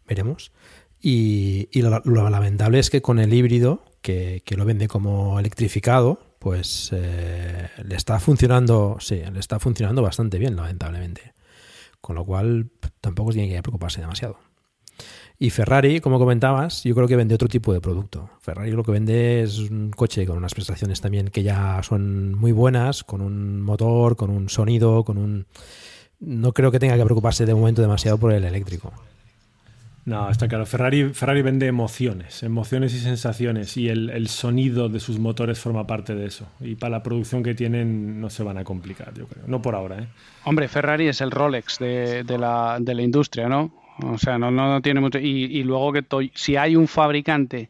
veremos. 0.07 0.53
Y, 1.01 1.69
y 1.73 1.83
lo, 1.83 2.01
lo 2.05 2.31
lamentable 2.31 2.79
es 2.79 2.91
que 2.91 3.03
con 3.03 3.19
el 3.19 3.35
híbrido, 3.35 3.85
que, 4.03 4.43
que 4.47 4.57
lo 4.57 4.65
vende 4.65 4.87
como 4.89 5.39
electrificado, 5.41 6.30
pues 6.41 6.89
eh, 6.93 7.69
le 7.85 7.95
está 7.95 8.19
funcionando, 8.19 8.97
sí, 8.99 9.23
le 9.31 9.39
está 9.39 9.61
funcionando 9.61 10.01
bastante 10.01 10.39
bien, 10.39 10.57
lamentablemente. 10.57 11.35
Con 12.01 12.17
lo 12.17 12.25
cual 12.25 12.71
tampoco 13.03 13.31
tiene 13.31 13.55
que 13.55 13.63
preocuparse 13.63 14.01
demasiado. 14.01 14.39
Y 15.39 15.51
Ferrari, 15.51 16.01
como 16.01 16.19
comentabas, 16.19 16.83
yo 16.83 16.95
creo 16.95 17.07
que 17.07 17.17
vende 17.17 17.35
otro 17.35 17.49
tipo 17.49 17.75
de 17.75 17.83
producto. 17.83 18.31
Ferrari 18.41 18.71
lo 18.71 18.83
que 18.83 18.93
vende 18.93 19.43
es 19.43 19.59
un 19.59 19.91
coche 19.91 20.27
con 20.27 20.39
unas 20.39 20.55
prestaciones 20.55 21.03
también 21.03 21.29
que 21.29 21.43
ya 21.43 21.83
son 21.83 22.35
muy 22.35 22.53
buenas, 22.53 23.05
con 23.05 23.21
un 23.21 23.61
motor, 23.61 24.17
con 24.17 24.31
un 24.31 24.49
sonido, 24.49 25.05
con 25.05 25.19
un... 25.19 25.47
No 26.21 26.53
creo 26.53 26.71
que 26.71 26.79
tenga 26.79 26.97
que 26.97 27.05
preocuparse 27.05 27.45
de 27.45 27.55
momento 27.55 27.83
demasiado 27.83 28.17
por 28.17 28.33
el 28.33 28.45
eléctrico. 28.45 28.95
No, 30.05 30.31
está 30.31 30.49
claro. 30.49 30.65
Ferrari, 30.67 31.11
Ferrari 31.13 31.43
vende 31.43 31.67
emociones, 31.67 32.43
emociones 32.43 32.95
y 32.95 32.99
sensaciones, 32.99 33.77
y 33.77 33.89
el, 33.89 34.11
el 34.11 34.29
sonido 34.29 34.89
de 34.89 34.99
sus 34.99 35.19
motores 35.19 35.59
forma 35.59 35.87
parte 35.87 36.15
de 36.15 36.27
eso. 36.27 36.49
Y 36.61 36.77
para 36.77 36.93
la 36.93 37.03
producción 37.03 37.43
que 37.43 37.55
tienen 37.55 38.21
no 38.21 38.31
se 38.31 38.43
van 38.43 38.59
a 38.59 38.65
complicar, 38.65 39.13
yo 39.15 39.27
creo. 39.27 39.45
No 39.47 39.61
por 39.61 39.75
ahora, 39.75 40.03
¿eh? 40.03 40.09
Hombre, 40.45 40.69
Ferrari 40.69 41.09
es 41.09 41.21
el 41.21 41.31
Rolex 41.31 41.79
de, 41.79 42.25
de 42.25 42.39
la, 42.39 42.79
de 42.81 42.95
la 42.95 43.03
industria, 43.03 43.49
¿no? 43.49 43.73
O 44.03 44.17
sea, 44.17 44.39
no, 44.39 44.51
no, 44.51 44.81
tiene 44.81 45.01
mucho. 45.01 45.19
Y, 45.19 45.45
y 45.45 45.63
luego 45.63 45.93
que 45.93 46.05
si 46.35 46.57
hay 46.57 46.77
un 46.77 46.89
fabricante 46.89 47.69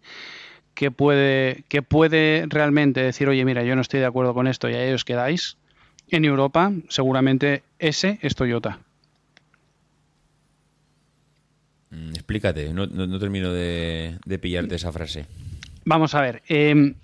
que 0.74 0.90
puede, 0.90 1.64
que 1.68 1.82
puede 1.82 2.46
realmente 2.48 3.02
decir, 3.02 3.28
oye, 3.28 3.44
mira, 3.44 3.64
yo 3.64 3.74
no 3.74 3.82
estoy 3.82 4.00
de 4.00 4.06
acuerdo 4.06 4.32
con 4.32 4.46
esto 4.46 4.68
y 4.70 4.74
ahí 4.74 4.92
os 4.92 5.04
quedáis, 5.04 5.56
en 6.08 6.24
Europa, 6.24 6.72
seguramente 6.88 7.62
ese 7.78 8.18
es 8.22 8.34
Toyota. 8.34 8.78
Mm, 11.90 12.10
Explícate, 12.10 12.72
no, 12.72 12.86
no- 12.86 13.06
no 13.06 13.18
termino 13.18 13.52
de, 13.52 14.18
pillarte 14.40 14.74
esa 14.76 14.92
frase. 14.92 15.26
Vamos 15.84 16.14
a 16.14 16.20
ver. 16.20 16.42
eh, 16.48 16.94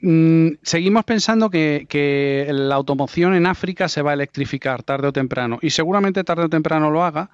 mm, 0.00 0.48
seguimos 0.62 1.04
pensando 1.04 1.50
que 1.50 2.46
la 2.50 2.74
automoción 2.74 3.34
en 3.34 3.46
África 3.46 3.88
se 3.88 4.02
va 4.02 4.10
a 4.10 4.14
electrificar 4.14 4.82
tarde 4.82 5.08
o 5.08 5.12
temprano. 5.12 5.58
Y 5.62 5.70
seguramente 5.70 6.24
tarde 6.24 6.44
o 6.44 6.48
temprano 6.48 6.90
lo 6.90 7.04
haga, 7.04 7.30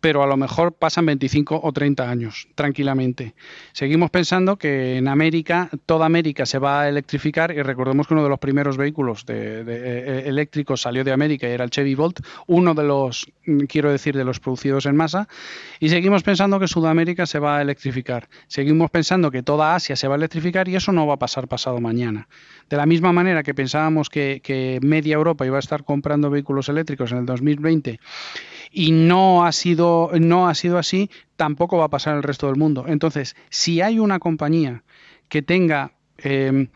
pero 0.00 0.22
a 0.22 0.26
lo 0.26 0.36
mejor 0.36 0.72
pasan 0.72 1.06
25 1.06 1.60
o 1.62 1.72
30 1.72 2.08
años, 2.10 2.48
tranquilamente. 2.54 3.34
Seguimos 3.72 4.10
pensando 4.10 4.56
que 4.56 4.96
en 4.96 5.08
América, 5.08 5.68
toda 5.86 6.06
América 6.06 6.46
se 6.46 6.58
va 6.58 6.82
a 6.82 6.88
electrificar 6.88 7.50
y 7.52 7.62
recordemos 7.62 8.06
que 8.06 8.14
uno 8.14 8.22
de 8.22 8.28
los 8.30 8.38
primeros 8.38 8.76
vehículos 8.76 9.26
de- 9.26 9.64
de- 9.64 9.76
eh, 9.76 10.28
eléctricos 10.28 10.80
salió 10.80 11.04
de 11.04 11.12
América 11.12 11.48
y 11.48 11.52
era 11.52 11.64
el 11.64 11.70
Chevy 11.70 11.94
Volt, 11.94 12.20
uno 12.46 12.74
de 12.74 12.84
los, 12.84 13.26
mm, 13.46 13.60
quiero 13.64 13.90
decir, 13.90 14.16
de 14.16 14.24
los 14.24 14.40
producidos 14.40 14.86
en 14.86 14.96
masa. 14.96 15.28
Y 15.80 15.88
seguimos 15.90 16.22
pensando 16.22 16.58
que 16.58 16.68
Sudamérica 16.68 17.26
se 17.26 17.38
va 17.38 17.58
a 17.58 17.62
electrificar. 17.62 18.28
Seguimos 18.46 18.90
pensando 18.90 19.30
que 19.30 19.42
toda 19.42 19.74
Asia 19.74 19.96
se 19.96 20.08
va 20.08 20.14
a 20.14 20.18
electrificar 20.18 20.68
y 20.68 20.76
eso 20.76 20.92
no 20.92 21.06
va 21.06 21.14
a 21.14 21.18
pasar 21.18 21.48
pasado 21.48 21.78
mañana. 21.80 22.28
De 22.68 22.76
la 22.76 22.86
misma 22.86 23.12
manera 23.12 23.42
que 23.42 23.54
pensábamos 23.54 24.08
que, 24.08 24.40
que 24.42 24.78
media 24.82 25.14
Europa 25.14 25.44
iba 25.44 25.56
a 25.56 25.60
estar 25.60 25.84
comprando 25.84 26.30
vehículos 26.30 26.68
eléctricos 26.68 27.12
en 27.12 27.18
el 27.18 27.26
2020 27.26 27.98
y 28.70 28.92
no 28.92 29.44
ha 29.44 29.52
sido 29.52 30.10
no 30.18 30.48
ha 30.48 30.54
sido 30.54 30.78
así, 30.78 31.10
tampoco 31.36 31.78
va 31.78 31.86
a 31.86 31.90
pasar 31.90 32.16
el 32.16 32.22
resto 32.22 32.46
del 32.46 32.56
mundo. 32.56 32.84
Entonces, 32.86 33.36
si 33.48 33.80
hay 33.80 33.98
una 33.98 34.18
compañía 34.18 34.84
que 35.28 35.42
tenga 35.42 35.92
eh, 36.18 36.68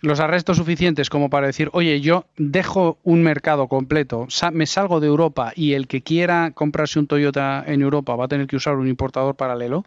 los 0.00 0.20
arrestos 0.20 0.56
suficientes 0.56 1.10
como 1.10 1.30
para 1.30 1.46
decir, 1.46 1.70
oye, 1.72 2.00
yo 2.00 2.26
dejo 2.36 2.98
un 3.02 3.22
mercado 3.22 3.68
completo, 3.68 4.28
me 4.52 4.66
salgo 4.66 5.00
de 5.00 5.06
Europa 5.06 5.52
y 5.54 5.72
el 5.72 5.86
que 5.86 6.02
quiera 6.02 6.52
comprarse 6.52 6.98
un 6.98 7.06
Toyota 7.06 7.64
en 7.66 7.82
Europa 7.82 8.14
va 8.16 8.26
a 8.26 8.28
tener 8.28 8.46
que 8.46 8.56
usar 8.56 8.76
un 8.76 8.88
importador 8.88 9.36
paralelo, 9.36 9.84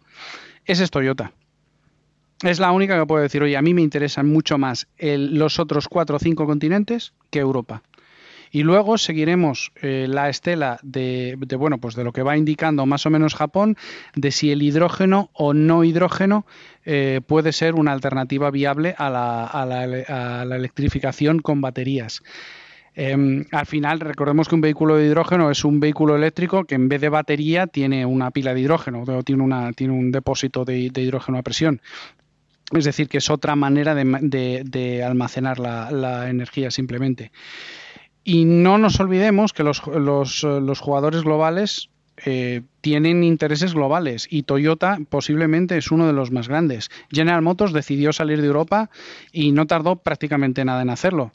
ese 0.64 0.84
es 0.84 0.90
Toyota. 0.90 1.32
Es 2.42 2.58
la 2.58 2.72
única 2.72 2.98
que 2.98 3.06
puede 3.06 3.24
decir, 3.24 3.42
oye, 3.42 3.56
a 3.56 3.62
mí 3.62 3.74
me 3.74 3.82
interesan 3.82 4.26
mucho 4.26 4.56
más 4.56 4.88
los 4.98 5.58
otros 5.58 5.88
cuatro 5.88 6.16
o 6.16 6.18
cinco 6.18 6.46
continentes 6.46 7.12
que 7.30 7.38
Europa. 7.38 7.82
Y 8.50 8.64
luego 8.64 8.98
seguiremos 8.98 9.72
eh, 9.80 10.06
la 10.08 10.28
estela 10.28 10.80
de, 10.82 11.36
bueno, 11.56 11.78
pues 11.78 11.94
de 11.94 12.02
lo 12.02 12.12
que 12.12 12.22
va 12.22 12.36
indicando 12.36 12.84
más 12.84 13.06
o 13.06 13.10
menos 13.10 13.34
Japón, 13.34 13.76
de 14.16 14.32
si 14.32 14.50
el 14.50 14.62
hidrógeno 14.62 15.30
o 15.34 15.54
no 15.54 15.84
hidrógeno 15.84 16.46
eh, 16.84 17.20
puede 17.24 17.52
ser 17.52 17.74
una 17.74 17.92
alternativa 17.92 18.50
viable 18.50 18.94
a 18.98 19.08
la, 19.08 20.44
electrificación 20.56 21.38
con 21.38 21.60
baterías. 21.60 22.22
Eh, 22.96 23.46
al 23.52 23.66
final, 23.66 24.00
recordemos 24.00 24.48
que 24.48 24.56
un 24.56 24.60
vehículo 24.60 24.96
de 24.96 25.06
hidrógeno 25.06 25.48
es 25.52 25.64
un 25.64 25.78
vehículo 25.78 26.16
eléctrico 26.16 26.64
que 26.64 26.74
en 26.74 26.88
vez 26.88 27.00
de 27.00 27.08
batería 27.08 27.68
tiene 27.68 28.04
una 28.04 28.32
pila 28.32 28.52
de 28.52 28.60
hidrógeno, 28.62 29.04
o 29.06 29.22
tiene, 29.22 29.44
un 29.92 30.10
depósito 30.10 30.64
de, 30.64 30.76
hidrógeno 30.80 31.38
a 31.38 31.42
presión. 31.42 31.80
Es 32.72 32.84
decir, 32.84 33.08
que 33.08 33.18
es 33.18 33.30
otra 33.30 33.54
manera 33.54 33.94
de, 33.94 34.04
ma- 34.04 34.18
de- 34.20 34.62
de 34.64 35.04
almacenar 35.04 35.60
la 35.60 36.28
energía 36.28 36.72
simplemente. 36.72 37.30
Y 38.24 38.44
no 38.44 38.78
nos 38.78 39.00
olvidemos 39.00 39.52
que 39.52 39.62
los, 39.62 39.86
los, 39.86 40.44
eh, 40.44 40.60
los 40.60 40.80
jugadores 40.80 41.22
globales 41.22 41.88
eh, 42.26 42.62
tienen 42.82 43.24
intereses 43.24 43.72
globales 43.72 44.26
y 44.28 44.42
Toyota 44.42 44.98
posiblemente 45.08 45.78
es 45.78 45.90
uno 45.90 46.06
de 46.06 46.12
los 46.12 46.30
más 46.30 46.48
grandes. 46.48 46.90
General 47.10 47.40
Motors 47.40 47.72
decidió 47.72 48.12
salir 48.12 48.40
de 48.40 48.46
Europa 48.46 48.90
y 49.32 49.52
no 49.52 49.66
tardó 49.66 49.96
prácticamente 49.96 50.64
nada 50.64 50.82
en 50.82 50.90
hacerlo. 50.90 51.32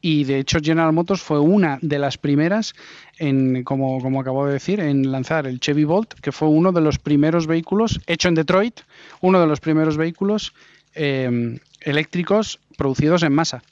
Y 0.00 0.24
de 0.24 0.38
hecho 0.38 0.58
General 0.62 0.92
Motors 0.92 1.22
fue 1.22 1.38
una 1.38 1.78
de 1.82 1.98
las 1.98 2.18
primeras 2.18 2.74
en, 3.18 3.62
como, 3.62 4.00
como 4.00 4.20
acabo 4.20 4.46
de 4.46 4.54
decir, 4.54 4.80
en 4.80 5.10
lanzar 5.12 5.46
el 5.46 5.60
Chevy 5.60 5.84
Bolt, 5.84 6.14
que 6.14 6.32
fue 6.32 6.48
uno 6.48 6.72
de 6.72 6.80
los 6.80 6.98
primeros 6.98 7.46
vehículos, 7.46 8.00
hecho 8.06 8.28
en 8.28 8.34
Detroit, 8.34 8.80
uno 9.20 9.40
de 9.40 9.46
los 9.46 9.60
primeros 9.60 9.96
vehículos 9.96 10.52
eh, 10.94 11.58
eléctricos 11.80 12.58
producidos 12.76 13.22
en 13.22 13.32
masa. 13.32 13.62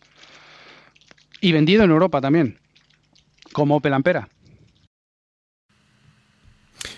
Y 1.42 1.52
vendido 1.52 1.84
en 1.84 1.90
Europa 1.90 2.20
también, 2.20 2.56
como 3.52 3.76
Opel 3.76 3.92
Ampera. 3.92 4.28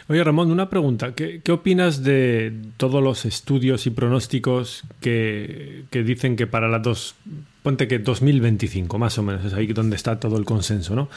Oye, 0.07 0.23
Ramón, 0.23 0.51
una 0.51 0.69
pregunta. 0.69 1.15
¿Qué, 1.15 1.41
opinas 1.51 2.05
de 2.05 2.53
todos 2.77 3.03
los 3.03 3.25
estudios 3.25 3.87
y 3.87 3.91
pronósticos 3.91 4.85
que, 5.01 5.85
que 5.91 6.03
dicen 6.03 6.37
que 6.37 6.47
para 6.47 6.69
las 6.69 6.83
dos, 6.83 7.15
ponte 7.63 7.89
que 7.89 7.99
2025, 7.99 8.99
más 8.99 9.17
o 9.17 9.23
menos, 9.23 9.47
es 9.47 9.55
ahí 9.55 9.67
donde 9.69 9.97
está 9.97 10.21
todo 10.21 10.37
el 10.37 10.45
consenso, 10.45 10.95
¿no? 10.95 11.09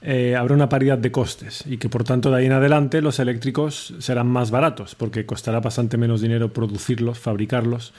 Eh, 0.00 0.36
habrá 0.36 0.54
una 0.54 0.68
paridad 0.68 0.98
de 0.98 1.10
costes 1.10 1.64
y 1.66 1.78
que 1.78 1.88
por 1.88 2.04
tanto 2.04 2.30
de 2.30 2.36
ahí 2.36 2.46
en 2.46 2.52
adelante 2.52 3.02
los 3.02 3.18
eléctricos 3.18 3.94
serán 3.98 4.28
más 4.28 4.52
baratos 4.52 4.94
porque 4.94 5.26
costará 5.26 5.58
bastante 5.58 5.96
menos 5.96 6.20
dinero 6.20 6.52
producirlos, 6.52 7.18
fabricarlos 7.18 7.92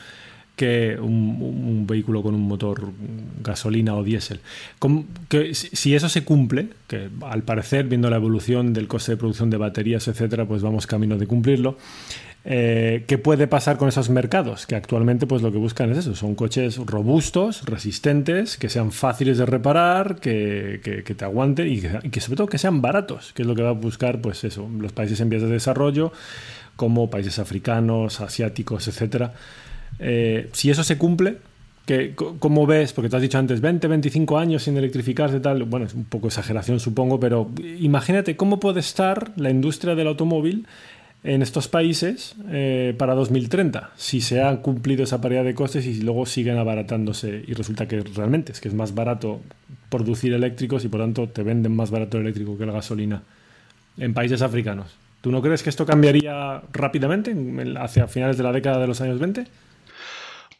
que 0.59 0.97
un, 0.99 1.85
vehículo 1.87 2.21
con 2.21 2.35
un 2.35 2.41
motor 2.41 2.91
gasolina 3.41 3.95
o 3.95 4.03
diésel. 4.03 4.41
¿Cómo- 4.77 5.05
que 5.29 5.53
si 5.55 5.95
eso 5.95 6.09
se 6.09 6.25
cumple, 6.25 6.67
que 6.87 7.07
al 7.21 7.43
parecer, 7.43 7.85
viendo 7.87 8.09
la 8.09 8.17
evolución 8.17 8.73
del 8.73 8.89
coste 8.89 9.13
de 9.13 9.17
producción 9.17 9.49
de 9.49 9.55
baterías, 9.55 10.09
etcétera, 10.09 10.45
pues 10.45 10.61
vamos 10.61 10.85
camino 10.85 11.17
de 11.17 11.27
cumplirlo. 11.27 11.77
eh, 12.45 13.03
¿Qué 13.07 13.17
puede 13.17 13.47
pasar 13.47 13.77
con 13.77 13.87
esos 13.89 14.09
mercados? 14.09 14.65
Que 14.65 14.75
actualmente 14.75 15.27
pues 15.27 15.41
lo 15.41 15.51
que 15.51 15.57
buscan 15.57 15.91
es 15.91 15.97
eso, 15.99 16.15
son 16.15 16.35
coches 16.35 16.77
robustos, 16.77 17.63
resistentes, 17.65 18.57
que 18.57 18.67
sean 18.69 18.91
fáciles 18.91 19.37
de 19.37 19.45
reparar, 19.45 20.19
que, 20.19 20.79
que- 20.83 21.15
te 21.15 21.25
aguanten 21.25 21.67
y 21.67 21.81
que, 21.81 21.99
y 22.03 22.09
que 22.09 22.19
sobre 22.21 22.37
todo 22.37 22.47
que 22.47 22.57
sean 22.57 22.81
baratos, 22.81 23.31
que 23.33 23.43
es 23.43 23.47
lo 23.47 23.55
que 23.55 23.61
va 23.63 23.69
a 23.69 23.73
buscar 23.73 24.19
pues 24.21 24.43
eso, 24.43 24.69
los 24.79 24.91
países 24.93 25.19
en 25.21 25.29
vías 25.29 25.41
de 25.43 25.49
desarrollo, 25.49 26.11
como 26.77 27.09
países 27.09 27.39
africanos, 27.39 28.19
asiáticos, 28.21 28.87
etcétera. 28.87 29.33
Eh, 29.99 30.49
si 30.53 30.69
eso 30.69 30.83
se 30.83 30.97
cumple, 30.97 31.37
que, 31.85 32.13
¿cómo 32.15 32.65
ves? 32.67 32.93
Porque 32.93 33.09
te 33.09 33.15
has 33.15 33.21
dicho 33.21 33.37
antes 33.37 33.61
20, 33.61 33.87
25 33.87 34.37
años 34.37 34.63
sin 34.63 34.77
electrificarse, 34.77 35.39
tal. 35.39 35.63
Bueno, 35.63 35.85
es 35.87 35.93
un 35.93 36.05
poco 36.05 36.27
exageración, 36.27 36.79
supongo, 36.79 37.19
pero 37.19 37.49
imagínate 37.79 38.35
cómo 38.35 38.59
puede 38.59 38.79
estar 38.79 39.31
la 39.37 39.49
industria 39.49 39.95
del 39.95 40.07
automóvil 40.07 40.67
en 41.23 41.41
estos 41.41 41.67
países 41.67 42.35
eh, 42.49 42.93
para 42.97 43.13
2030, 43.13 43.89
si 43.97 44.21
se 44.21 44.41
ha 44.41 44.55
cumplido 44.61 45.03
esa 45.03 45.19
paridad 45.19 45.43
de 45.43 45.53
costes 45.53 45.85
y 45.85 45.99
luego 46.01 46.25
siguen 46.25 46.57
abaratándose 46.57 47.43
y 47.45 47.53
resulta 47.55 47.89
que 47.89 47.99
realmente 48.15 48.53
es 48.53 48.61
que 48.61 48.69
es 48.69 48.73
más 48.73 48.95
barato 48.95 49.41
producir 49.89 50.31
eléctricos 50.31 50.85
y 50.85 50.87
por 50.87 51.01
tanto 51.01 51.27
te 51.27 51.43
venden 51.43 51.75
más 51.75 51.91
barato 51.91 52.15
el 52.17 52.23
eléctrico 52.23 52.57
que 52.57 52.65
la 52.65 52.71
gasolina 52.71 53.21
en 53.97 54.13
países 54.13 54.41
africanos. 54.41 54.95
¿Tú 55.19 55.29
no 55.31 55.41
crees 55.41 55.61
que 55.61 55.69
esto 55.69 55.85
cambiaría 55.85 56.61
rápidamente 56.71 57.31
en- 57.31 57.59
en- 57.59 57.77
hacia 57.77 58.07
finales 58.07 58.37
de 58.37 58.43
la 58.43 58.53
década 58.53 58.79
de 58.79 58.87
los 58.87 59.01
años 59.01 59.19
20? 59.19 59.45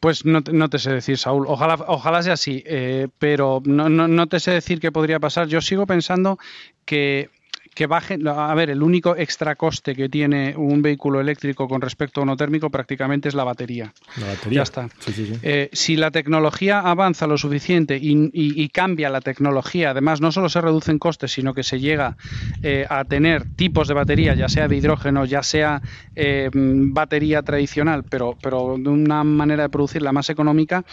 Pues 0.00 0.24
no, 0.24 0.40
no 0.40 0.70
te 0.70 0.78
sé 0.78 0.92
decir, 0.92 1.18
Saúl. 1.18 1.46
Ojalá, 1.46 1.74
ojalá 1.86 2.22
sea 2.22 2.32
así, 2.34 2.62
eh, 2.66 3.08
pero 3.18 3.60
no, 3.66 3.88
no, 3.90 4.08
no 4.08 4.26
te 4.28 4.40
sé 4.40 4.50
decir 4.52 4.80
qué 4.80 4.90
podría 4.92 5.20
pasar. 5.20 5.46
Yo 5.48 5.60
sigo 5.60 5.86
pensando 5.86 6.38
que, 6.86 7.30
que 7.80 7.86
bajen. 7.86 8.28
A 8.28 8.54
ver, 8.54 8.68
el 8.68 8.82
único 8.82 9.16
extra 9.16 9.54
coste 9.56 9.94
que 9.94 10.10
tiene 10.10 10.54
un 10.54 10.82
vehículo 10.82 11.18
eléctrico 11.18 11.66
con 11.66 11.80
respecto 11.80 12.20
a 12.20 12.24
uno 12.24 12.36
térmico 12.36 12.68
prácticamente 12.68 13.30
es 13.30 13.34
la 13.34 13.42
batería. 13.44 13.94
La 14.18 14.26
batería. 14.26 14.56
Ya 14.58 14.62
está. 14.64 14.88
Sí, 14.98 15.14
sí, 15.14 15.24
sí. 15.24 15.32
Eh, 15.42 15.70
si 15.72 15.96
la 15.96 16.10
tecnología 16.10 16.80
avanza 16.80 17.26
lo 17.26 17.38
suficiente 17.38 17.96
y, 17.96 18.12
y- 18.34 18.62
y 18.62 18.68
cambia 18.68 19.08
la 19.08 19.22
tecnología, 19.22 19.92
además 19.92 20.20
no 20.20 20.30
solo 20.30 20.50
se 20.50 20.60
reducen 20.60 20.98
costes, 20.98 21.32
sino 21.32 21.54
que 21.54 21.62
se 21.62 21.80
llega 21.80 22.18
eh, 22.62 22.84
a 22.90 23.02
tener 23.06 23.44
tipos 23.56 23.88
de 23.88 23.94
batería, 23.94 24.34
ya 24.34 24.50
sea 24.50 24.68
de 24.68 24.76
hidrógeno, 24.76 25.24
ya 25.24 25.42
sea 25.42 25.80
eh, 26.14 26.50
batería 26.52 27.40
tradicional, 27.42 28.04
pero, 28.04 28.36
pero 28.42 28.76
de 28.78 28.90
una 28.90 29.24
manera 29.24 29.62
de 29.62 29.68
producirla 29.70 30.12
más 30.12 30.28
económica, 30.28 30.84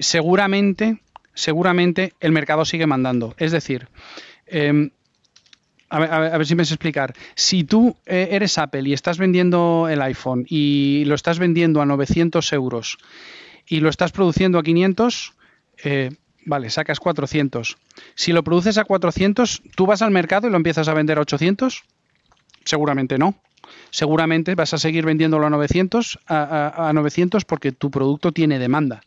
seguramente, 0.00 1.00
seguramente 1.34 2.14
el 2.20 2.32
mercado 2.32 2.64
sigue 2.64 2.86
mandando. 2.88 3.34
Es 3.38 3.52
decir, 3.52 3.86
em, 4.46 4.90
a 5.90 5.98
ver, 5.98 6.12
a 6.12 6.18
ver- 6.20 6.34
a 6.40 6.44
si 6.44 6.54
me 6.54 6.64
sé 6.64 6.74
explicar. 6.74 7.14
Si 7.34 7.64
tú 7.64 7.96
eh, 8.06 8.28
eres 8.32 8.56
Apple 8.58 8.88
y 8.88 8.92
estás 8.92 9.18
vendiendo 9.18 9.88
el 9.90 10.00
iPhone 10.02 10.46
y 10.48 11.04
lo 11.06 11.14
estás 11.14 11.38
vendiendo 11.38 11.80
a 11.82 11.86
900 11.86 12.52
euros 12.52 12.96
y 13.66 13.80
lo 13.80 13.88
estás 13.90 14.12
produciendo 14.12 14.58
a 14.58 14.62
500, 14.62 15.34
eh, 15.84 16.10
vale, 16.46 16.70
sacas 16.70 17.00
400. 17.00 17.76
Si 18.14 18.32
lo 18.32 18.42
produces 18.44 18.78
a 18.78 18.84
400, 18.84 19.62
¿tú 19.76 19.86
vas 19.86 20.02
al 20.02 20.10
mercado 20.10 20.48
y 20.48 20.50
lo 20.50 20.56
empiezas 20.56 20.88
a 20.88 20.94
vender 20.94 21.18
a 21.18 21.22
800? 21.22 21.82
Seguramente 22.64 23.18
no. 23.18 23.34
Seguramente 23.90 24.54
vas 24.54 24.74
a 24.74 24.78
seguir 24.78 25.04
vendiéndolo 25.04 25.46
a 25.46 25.50
900, 25.50 26.18
a, 26.26 26.42
a- 26.76 26.88
a 26.88 26.92
900 26.92 27.44
porque 27.44 27.72
tu 27.72 27.90
producto 27.90 28.32
tiene 28.32 28.58
demanda 28.58 29.02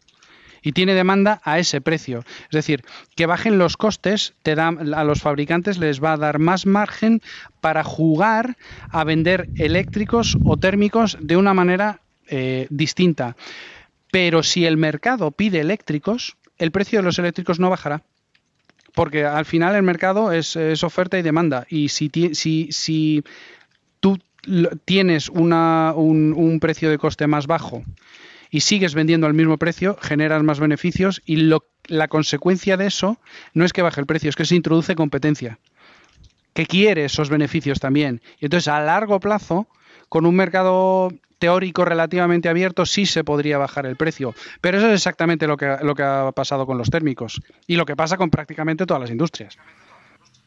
y 0.63 0.71
tiene 0.71 0.93
demanda 0.95 1.41
a 1.43 1.59
ese 1.59 1.81
precio. 1.81 2.23
Es 2.45 2.51
decir, 2.51 2.83
que 3.15 3.25
bajen 3.27 3.57
los 3.59 3.77
costes 3.77 4.33
te 4.41 4.55
da, 4.55 4.69
a 4.69 5.03
los 5.03 5.21
fabricantes 5.21 5.77
les 5.77 6.01
va 6.03 6.13
a 6.13 6.17
dar 6.17 6.39
más 6.39 6.65
margen 6.65 7.21
para 7.61 7.83
jugar 7.83 8.57
a 8.89 9.03
vender 9.03 9.49
eléctricos 9.55 10.39
o 10.43 10.57
térmicos 10.57 11.17
de 11.19 11.37
una 11.37 11.53
manera 11.53 12.01
eh, 12.27 12.67
distinta. 12.69 13.35
Pero 14.11 14.41
si 14.43 14.65
el 14.65 14.77
mercado 14.77 15.31
pide 15.31 15.59
eléctricos, 15.59 16.37
el 16.57 16.71
precio 16.71 16.99
de 16.99 17.03
los 17.03 17.19
eléctricos 17.19 17.59
no 17.59 17.69
bajará. 17.69 18.01
Porque 18.95 19.25
al 19.25 19.45
final 19.45 19.75
el 19.75 19.83
mercado 19.83 20.31
es, 20.31 20.55
oferta 20.83 21.17
y 21.17 21.23
demanda. 21.23 21.65
Y 21.67 21.89
si, 21.89 22.11
si, 22.33 22.67
si 22.71 23.23
tú 23.99 24.19
tienes 24.85 25.29
una- 25.29 25.93
un, 25.95 26.33
un 26.37 26.59
precio 26.59 26.89
de 26.89 26.97
coste 26.99 27.25
más 27.27 27.47
bajo 27.47 27.83
y 28.53 28.59
sigues 28.59 28.93
vendiendo 28.93 29.25
al 29.25 29.33
mismo 29.33 29.57
precio, 29.57 29.97
generas 29.99 30.43
más 30.43 30.59
beneficios 30.59 31.23
y 31.25 31.37
lo- 31.37 31.65
la 31.87 32.07
consecuencia 32.07 32.77
de 32.77 32.85
eso 32.85 33.17
no 33.55 33.65
es 33.65 33.73
que 33.73 33.81
baje 33.81 33.99
el 33.99 34.05
precio, 34.05 34.29
es 34.29 34.35
que 34.35 34.45
se 34.45 34.55
introduce 34.55 34.93
competencia, 34.95 35.57
que 36.53 36.67
quiere 36.67 37.05
esos 37.05 37.29
beneficios 37.31 37.79
también. 37.79 38.21
Y 38.39 38.45
entonces 38.45 38.67
a 38.67 38.79
largo 38.79 39.19
plazo, 39.19 39.67
con 40.07 40.27
un 40.27 40.35
mercado 40.35 41.11
teórico 41.39 41.83
relativamente 41.83 42.47
abierto, 42.47 42.85
sí 42.85 43.07
se 43.07 43.23
podría 43.23 43.57
bajar 43.57 43.87
el 43.87 43.95
precio. 43.97 44.35
Pero 44.61 44.77
eso 44.77 44.87
es 44.87 44.93
exactamente 44.93 45.47
lo 45.47 45.57
que, 45.57 45.75
lo 45.81 45.95
que 45.95 46.03
ha 46.03 46.31
pasado 46.31 46.67
con 46.67 46.77
los 46.77 46.91
térmicos 46.91 47.41
y 47.65 47.75
lo 47.75 47.85
que 47.85 47.95
pasa 47.95 48.17
con 48.17 48.29
prácticamente 48.29 48.85
todas 48.85 49.01
las 49.01 49.09
industrias. 49.09 49.57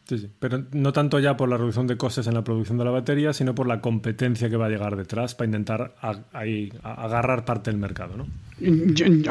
Sí, 0.09 0.19
sí. 0.19 0.31
Pero 0.39 0.65
no 0.73 0.93
tanto 0.93 1.19
ya 1.19 1.37
por 1.37 1.49
la 1.49 1.57
reducción 1.57 1.89
de 1.89 1.97
costes 1.97 2.29
en 2.29 2.35
la 2.35 2.45
producción 2.45 2.79
de 2.79 2.85
la 2.85 2.93
batería, 2.93 3.33
sino 3.33 3.57
por 3.57 3.67
la 3.67 3.81
competencia 3.81 4.49
que 4.49 4.57
va 4.57 4.67
a 4.67 4.69
llegar 4.69 4.95
detrás 4.97 5.35
para 5.35 5.47
intentar 5.47 5.97
agarrar 6.83 7.45
parte 7.45 7.73
del 7.73 7.81
mercado, 7.81 8.17
¿no? 8.17 8.27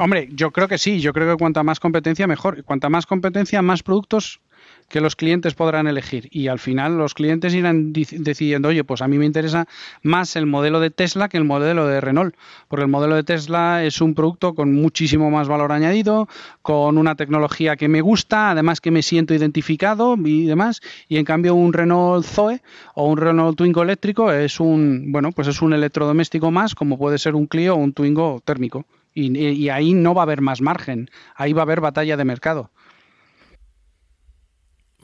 Hombre, 0.01 0.27
yo 0.33 0.51
creo 0.51 0.67
que 0.67 0.77
sí, 0.77 0.99
yo 0.99 1.13
creo 1.13 1.31
que 1.31 1.37
cuanta 1.37 1.63
más 1.63 1.79
competencia 1.79 2.27
mejor. 2.27 2.63
Cuanta 2.65 2.89
más 2.89 3.05
competencia, 3.05 3.61
más 3.61 3.83
productos 3.83 4.41
que 4.87 5.01
los 5.01 5.15
clientes 5.15 5.53
podrán 5.55 5.87
elegir. 5.87 6.27
Y 6.31 6.47
al 6.47 6.59
final 6.59 6.97
los 6.97 7.13
clientes 7.13 7.53
irán 7.53 7.91
di- 7.91 8.07
decidiendo, 8.11 8.69
oye, 8.69 8.83
pues 8.83 9.01
a 9.01 9.07
mí 9.07 9.17
me 9.17 9.25
interesa 9.25 9.67
más 10.03 10.35
el 10.35 10.45
modelo 10.45 10.79
de 10.79 10.91
Tesla 10.91 11.27
que 11.27 11.37
el 11.37 11.43
modelo 11.43 11.87
de 11.87 12.01
Renault. 12.01 12.35
Porque 12.67 12.83
el 12.83 12.89
modelo 12.91 13.15
de 13.15 13.23
Tesla 13.23 13.83
es 13.83 13.99
un 14.01 14.13
producto 14.13 14.53
con 14.53 14.73
muchísimo 14.73 15.31
más 15.31 15.47
valor 15.47 15.71
añadido, 15.71 16.27
con 16.61 16.97
una 16.97 17.15
tecnología 17.15 17.75
que 17.75 17.87
me 17.87 18.01
gusta, 18.01 18.51
además 18.51 18.79
que 18.79 18.91
me 18.91 19.01
siento 19.01 19.33
identificado 19.33 20.15
y 20.23 20.45
demás. 20.45 20.81
Y 21.07 21.17
en 21.17 21.25
cambio 21.25 21.55
un 21.55 21.73
Renault 21.73 22.25
Zoe 22.25 22.61
o 22.93 23.07
un 23.07 23.17
Renault 23.17 23.57
Twingo 23.57 23.81
eléctrico 23.83 24.31
es 24.31 24.59
un, 24.59 25.11
bueno, 25.11 25.31
pues 25.31 25.47
es 25.47 25.61
un 25.61 25.73
electrodoméstico 25.73 26.51
más, 26.51 26.75
como 26.75 26.97
puede 26.97 27.17
ser 27.17 27.35
un 27.35 27.47
Clio 27.47 27.73
o 27.73 27.77
un 27.77 27.93
Twingo 27.93 28.41
térmico. 28.45 28.85
Y 29.17 29.69
ahí 29.69 29.93
no 29.93 30.13
va 30.13 30.23
a 30.23 30.25
haber 30.25 30.41
más 30.41 30.59
margen, 30.59 31.09
ahí 31.35 31.53
va 31.53 31.61
a 31.61 31.63
haber 31.63 31.79
batalla 31.79 32.17
de 32.17 32.25
mercado. 32.25 32.69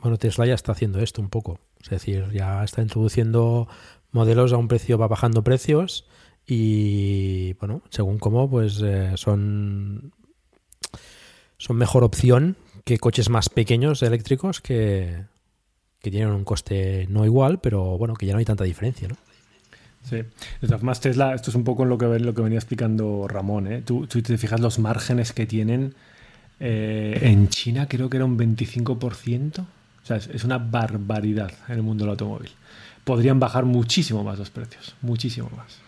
Bueno, 0.02 0.18
Tesla 0.18 0.45
ya 0.45 0.56
está 0.56 0.72
haciendo 0.72 0.99
esto 0.99 1.22
un 1.22 1.30
poco. 1.30 1.60
Es 1.82 1.90
decir, 1.90 2.28
ya 2.34 2.64
está 2.64 2.82
introduciendo 2.82 3.68
modelos 4.11 4.52
a 4.52 4.57
un 4.57 4.68
precio, 4.68 4.98
va 4.98 5.07
bajando 5.07 5.44
precios 5.44 6.06
y, 6.45 7.53
bueno, 7.53 7.82
según 7.90 8.18
cómo, 8.18 8.49
pues 8.49 8.82
eh, 8.84 9.11
son, 9.15 10.11
son 11.57 11.76
mejor 11.78 12.03
opción 12.03 12.57
que 12.84 12.98
coches 12.98 13.30
más 13.30 13.49
pequeños 13.49 14.02
eléctricos 14.02 14.60
que, 14.60 15.23
que 16.02 16.11
tienen 16.11 16.30
un 16.30 16.44
coste 16.44 17.06
no 17.10 17.26
igual, 17.26 17.60
pero 17.60 17.98
bueno, 17.98 18.15
que 18.15 18.26
ya 18.26 18.34
no 18.34 18.40
hay 18.40 18.45
tanta 18.45 18.64
diferencia, 18.64 19.07
¿no? 19.07 19.15
Sí. 20.03 20.23
De 20.61 20.95
Tesla, 20.99 21.36
esto 21.36 21.52
es 21.52 21.56
un 21.56 21.64
poco 21.64 21.86
lo 21.86 21.99
que, 21.99 22.07
lo 22.07 22.34
que 22.34 22.41
venía 22.41 22.57
explicando 22.57 23.28
Ramón. 23.28 23.72
¿eh? 23.72 23.84
Tú, 23.84 24.07
tú 24.07 24.19
te 24.23 24.36
fijas 24.40 24.60
los 24.60 24.80
márgenes 24.80 25.32
que 25.32 25.45
tienen. 25.45 25.94
eh, 26.60 27.19
en 27.22 27.49
China 27.49 27.88
creo 27.88 28.10
que 28.10 28.18
era 28.18 28.26
un 28.26 28.36
25%. 28.36 29.64
O 30.03 30.06
sea, 30.06 30.18
es, 30.18 30.28
es 30.28 30.44
una 30.44 30.57
barbaridad 30.57 31.52
en 31.68 31.76
el 31.76 31.84
mundo 31.84 32.03
del 32.06 32.11
automóvil. 32.11 32.49
Podrían 33.03 33.40
bajar 33.40 33.65
muchísimo 33.65 34.23
más 34.23 34.40
los 34.40 34.49
precios. 34.49 34.95
Muchísimo 35.02 35.49
más. 35.56 35.80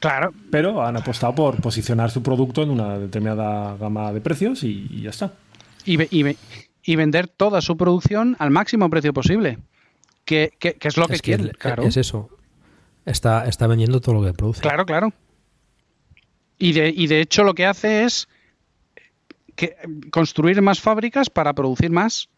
Claro. 0.00 0.32
Pero 0.50 0.84
han 0.84 0.96
apostado 0.96 1.34
por 1.34 1.60
posicionar 1.60 2.10
su 2.10 2.22
producto 2.22 2.62
en 2.62 2.70
una 2.70 2.98
determinada 2.98 3.76
gama 3.76 4.12
de 4.12 4.20
precios 4.20 4.62
y, 4.62 4.86
y 4.90 5.02
ya 5.02 5.10
está. 5.10 5.32
Y, 5.84 5.96
ve- 5.96 6.08
y 6.10 6.22
ve- 6.22 6.36
y 6.82 6.96
vender 6.96 7.28
toda 7.28 7.60
su 7.60 7.76
producción 7.76 8.36
al 8.38 8.50
máximo 8.50 8.88
precio 8.90 9.12
posible. 9.14 9.58
Que, 10.24 10.52
que- 10.58 10.74
que 10.74 10.88
es 10.88 10.96
lo 10.96 11.06
que 11.06 11.14
es, 11.14 11.22
que 11.22 11.30
quieren. 11.32 11.46
es- 11.48 11.56
claro. 11.56 11.82
es 11.84 11.96
eso. 11.96 12.28
Está, 13.04 13.46
está 13.46 13.66
vendiendo 13.66 14.00
todo 14.00 14.16
lo 14.16 14.22
que 14.24 14.32
produce. 14.32 14.60
Claro, 14.60 14.84
claro. 14.84 15.12
Y 16.58 16.72
de, 16.72 16.88
y 16.88 17.06
de 17.06 17.20
hecho 17.20 17.44
lo 17.44 17.54
que 17.54 17.66
hace 17.66 18.04
es 18.04 18.28
que, 19.54 19.76
construir 20.10 20.60
más 20.62 20.80
fábricas 20.80 21.30
para 21.30 21.52
producir 21.52 21.90
más. 21.90 22.28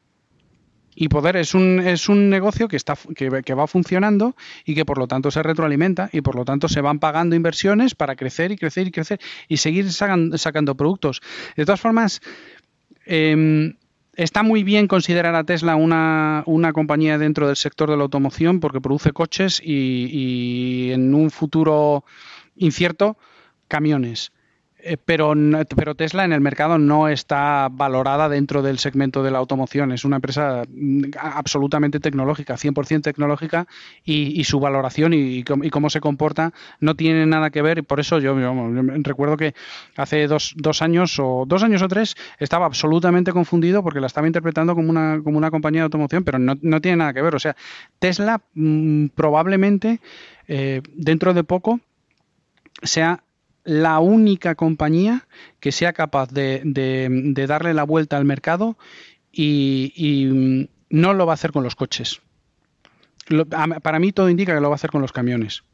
Y 1.01 1.09
poder, 1.09 1.37
es 1.37 1.55
un, 1.55 1.79
es 1.79 2.09
un 2.09 2.29
negocio 2.29 2.67
que, 2.67 2.75
está, 2.75 2.97
que, 3.15 3.43
que 3.45 3.55
va 3.55 3.69
funcionando 3.69 4.35
y 4.65 4.75
que 4.75 4.85
por 4.85 4.99
lo 4.99 5.07
tanto 5.07 5.31
se 5.31 5.45
retroalimenta 5.45 6.11
y 6.13 6.23
por 6.23 6.35
lo 6.35 6.45
tanto 6.45 6.67
se 6.69 6.81
van 6.81 6.99
pagando 6.99 7.37
inversiones 7.37 7.95
para 7.95 8.17
crecer 8.17 8.51
y 8.51 8.57
crecer 8.57 8.89
y 8.89 8.91
crecer 8.91 9.21
y 9.47 9.59
seguir 9.59 9.93
sacan- 9.93 10.37
sacando 10.37 10.75
productos. 10.75 11.21
De 11.57 11.65
todas 11.65 11.81
formas, 11.81 12.21
eh, 13.07 13.75
está 14.15 14.43
muy 14.43 14.65
bien 14.65 14.89
considerar 14.89 15.37
a 15.37 15.45
Tesla 15.45 15.77
una, 15.77 16.43
una 16.47 16.73
compañía 16.73 17.17
dentro 17.17 17.47
del 17.47 17.55
sector 17.55 17.89
de 17.89 17.97
la 17.97 18.03
automoción 18.03 18.59
porque 18.59 18.81
produce 18.81 19.13
coches 19.13 19.63
y, 19.65 20.09
y 20.11 20.91
en 20.91 21.15
un 21.15 21.31
futuro 21.31 22.05
incierto 22.57 23.17
camiones. 23.69 24.33
Eh, 24.81 24.97
pero, 25.05 25.35
pero 25.75 25.97
Tesla 25.97 26.25
en 26.25 26.33
el 26.33 26.41
mercado 26.41 26.79
no 26.79 27.09
está 27.09 27.69
valorada 27.69 28.29
dentro 28.29 28.63
del 28.63 28.79
segmento 28.79 29.25
de 29.25 29.33
la 29.33 29.39
automoción. 29.39 29.91
Es 29.91 30.05
una 30.05 30.17
empresa 30.17 30.63
mm, 30.69 31.05
absolutamente 31.21 31.99
tecnológica, 31.99 32.57
100% 32.57 33.03
tecnológica 33.03 33.67
y, 34.05 34.45
su 34.45 34.61
valoración 34.61 35.15
y, 35.15 35.39
y 35.39 35.71
cómo- 35.71 35.91
se 35.91 36.01
comporta 36.01 36.53
no 36.81 36.95
tiene 36.95 37.27
nada 37.27 37.51
que 37.51 37.61
ver. 37.61 37.79
Y 37.79 37.83
por 37.83 37.99
eso 37.99 38.21
yo, 38.21 38.37
recuerdo 39.03 39.37
que 39.37 39.55
hace 39.97 40.27
dos, 40.29 40.53
dos 40.57 40.81
años 40.81 41.19
o 41.19 41.45
dos 41.47 41.63
años 41.65 41.83
o 41.83 41.89
tres 41.89 42.15
estaba 42.39 42.67
absolutamente 42.67 43.33
confundido 43.33 43.83
porque 43.83 44.01
la 44.01 44.07
estaba 44.07 44.27
interpretando 44.29 44.75
como 44.77 44.91
una, 44.91 45.21
como 45.25 45.39
una 45.39 45.51
compañía 45.51 45.81
de 45.81 45.85
automoción, 45.85 46.23
pero 46.23 46.39
no, 46.39 46.57
no 46.63 46.81
tiene 46.81 46.99
nada 46.99 47.13
que 47.13 47.23
ver. 47.23 47.35
O 47.35 47.39
sea, 47.41 47.57
Tesla 47.99 48.41
mm, 48.55 49.07
probablemente 49.09 50.01
eh, 50.47 50.83
dentro 50.95 51.35
de 51.35 51.43
poco 51.43 51.81
sea 52.83 53.23
la 53.69 53.99
única 53.99 54.55
compañía 54.55 55.27
que 55.61 55.73
sea 55.73 55.93
capaz 55.93 56.31
de, 56.33 56.63
darle 57.47 57.75
la 57.75 57.85
vuelta 57.85 58.17
al 58.17 58.25
mercado 58.25 58.79
y, 59.31 60.27
mm, 60.33 60.69
no 60.91 61.13
lo 61.13 61.27
va 61.27 61.35
a 61.35 61.35
hacer 61.35 61.53
con 61.53 61.65
los 61.65 61.77
coches. 61.77 62.23
Para 63.83 63.99
mí 63.99 64.13
todo 64.13 64.31
indica 64.31 64.55
que 64.55 64.61
lo 64.61 64.71
va 64.71 64.75
a 64.75 64.77
hacer 64.77 64.91
con 64.91 65.03
los 65.03 65.13
camiones. 65.13 65.65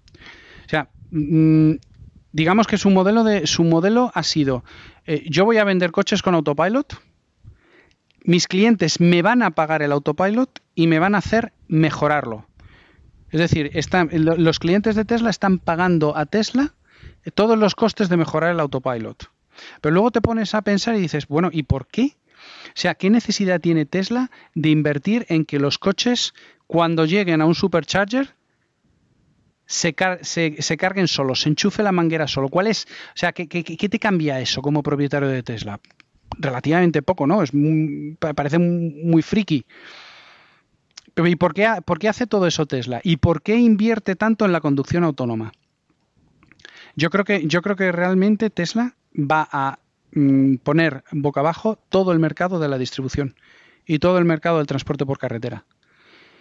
O 0.66 0.68
sea, 0.68 0.88
mm, 1.12 1.74
digamos 2.32 2.66
que 2.66 2.78
su 2.78 2.90
modelo 2.90 3.22
de 3.22 3.46
su 3.46 3.62
modelo 3.62 4.10
ha 4.12 4.24
sido 4.24 4.64
eh, 5.06 5.24
yo 5.28 5.44
voy 5.44 5.58
a 5.58 5.64
vender 5.64 5.92
coches 5.92 6.22
con 6.22 6.34
autopilot, 6.34 7.00
mis 8.24 8.48
clientes 8.48 9.00
me 9.00 9.22
van 9.22 9.42
a 9.42 9.50
pagar 9.52 9.82
el 9.82 9.92
autopilot 9.92 10.60
y 10.74 10.86
me 10.86 10.98
van 10.98 11.14
a 11.14 11.18
hacer 11.18 11.52
mejorarlo. 11.68 12.46
Es 13.30 13.40
decir, 13.40 13.70
los 14.12 14.58
clientes 14.58 14.96
de 14.96 15.04
Tesla 15.04 15.28
están 15.30 15.58
pagando 15.58 16.16
a 16.16 16.26
Tesla 16.26 16.74
todos 17.32 17.58
los 17.58 17.74
costes 17.74 18.08
de 18.08 18.16
mejorar 18.16 18.50
el 18.52 18.60
autopilot. 18.60 19.30
Pero 19.80 19.92
luego 19.92 20.10
te 20.10 20.20
pones 20.20 20.54
a 20.54 20.62
pensar 20.62 20.96
y 20.96 21.00
dices, 21.00 21.28
bueno, 21.28 21.48
¿y 21.52 21.62
por 21.62 21.86
qué? 21.86 22.16
O 22.68 22.72
sea, 22.74 22.94
¿qué 22.94 23.08
necesidad 23.10 23.60
tiene 23.60 23.86
Tesla 23.86 24.30
de 24.54 24.70
invertir 24.70 25.26
en 25.28 25.44
que 25.44 25.58
los 25.58 25.78
coches 25.78 26.34
cuando 26.66 27.04
lleguen 27.04 27.40
a 27.40 27.46
un 27.46 27.54
supercharger 27.54 28.34
se, 29.66 29.94
car- 29.94 30.18
se, 30.22 30.60
se 30.60 30.76
carguen 30.76 31.08
solos, 31.08 31.40
se 31.42 31.48
enchufe 31.48 31.82
la 31.82 31.92
manguera 31.92 32.28
solo. 32.28 32.48
¿Cuál 32.48 32.66
es? 32.66 32.86
O 33.14 33.16
sea, 33.16 33.32
¿qué, 33.32 33.46
te 33.46 33.98
cambia 33.98 34.40
eso 34.40 34.60
como 34.60 34.82
propietario 34.82 35.28
de 35.28 35.42
Tesla? 35.42 35.80
Relativamente 36.38 37.00
poco, 37.02 37.26
¿no? 37.26 37.42
Es 37.42 37.54
muy- 37.54 38.16
pa- 38.18 38.34
parece 38.34 38.58
muy, 38.58 38.90
muy 39.04 39.22
friki. 39.22 39.64
¿y 41.16 41.36
por 41.36 41.54
qué 41.54 42.08
hace 42.08 42.26
todo 42.26 42.46
eso 42.46 42.66
Tesla? 42.66 43.00
¿Y 43.04 43.18
por 43.18 43.40
qué 43.42 43.56
invierte 43.56 44.16
tanto 44.16 44.44
en 44.44 44.52
la 44.52 44.60
conducción 44.60 45.04
autónoma? 45.04 45.52
Yo 46.96 47.10
creo 47.10 47.24
que, 47.24 47.46
yo 47.46 47.62
creo 47.62 47.76
que 47.76 47.92
realmente 47.92 48.50
Tesla 48.50 48.94
va 49.14 49.48
a 49.50 49.78
mm, 50.12 50.56
poner 50.56 51.04
boca 51.12 51.40
abajo 51.40 51.78
todo 51.88 52.12
el 52.12 52.18
mercado 52.18 52.58
de 52.58 52.68
la 52.68 52.78
distribución 52.78 53.34
y 53.86 53.98
todo 53.98 54.18
el 54.18 54.24
mercado 54.24 54.58
del 54.58 54.66
transporte 54.66 55.04
por 55.04 55.18
carretera. 55.18 55.64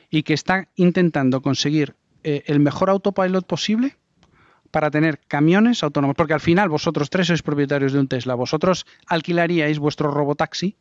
Y 0.09 0.23
que 0.23 0.33
está 0.33 0.67
intentando 0.75 1.41
conseguir 1.41 1.95
eh, 2.23 2.43
el 2.45 2.59
mejor 2.59 2.89
autopilot 2.89 3.45
posible 3.45 3.97
para 4.71 4.89
tener 4.89 5.19
camiones 5.27 5.83
autónomos. 5.83 6.15
Porque 6.15 6.33
al 6.33 6.39
final 6.39 6.69
vosotros 6.69 7.09
tres 7.09 7.27
sois 7.27 7.41
propietarios 7.41 7.93
de 7.93 7.99
un 7.99 8.07
Tesla. 8.07 8.35
Vosotros 8.35 8.85
alquilaríais 9.07 9.79
vuestro 9.79 10.11
robotaxi 10.11 10.77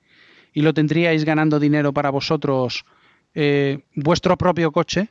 y 0.53 0.62
lo 0.62 0.74
tendríais 0.74 1.24
ganando 1.24 1.59
dinero 1.59 1.93
para 1.93 2.11
vosotros 2.11 2.85
eh, 3.35 3.85
vuestro 3.94 4.36
propio 4.36 4.73
coche, 4.73 5.09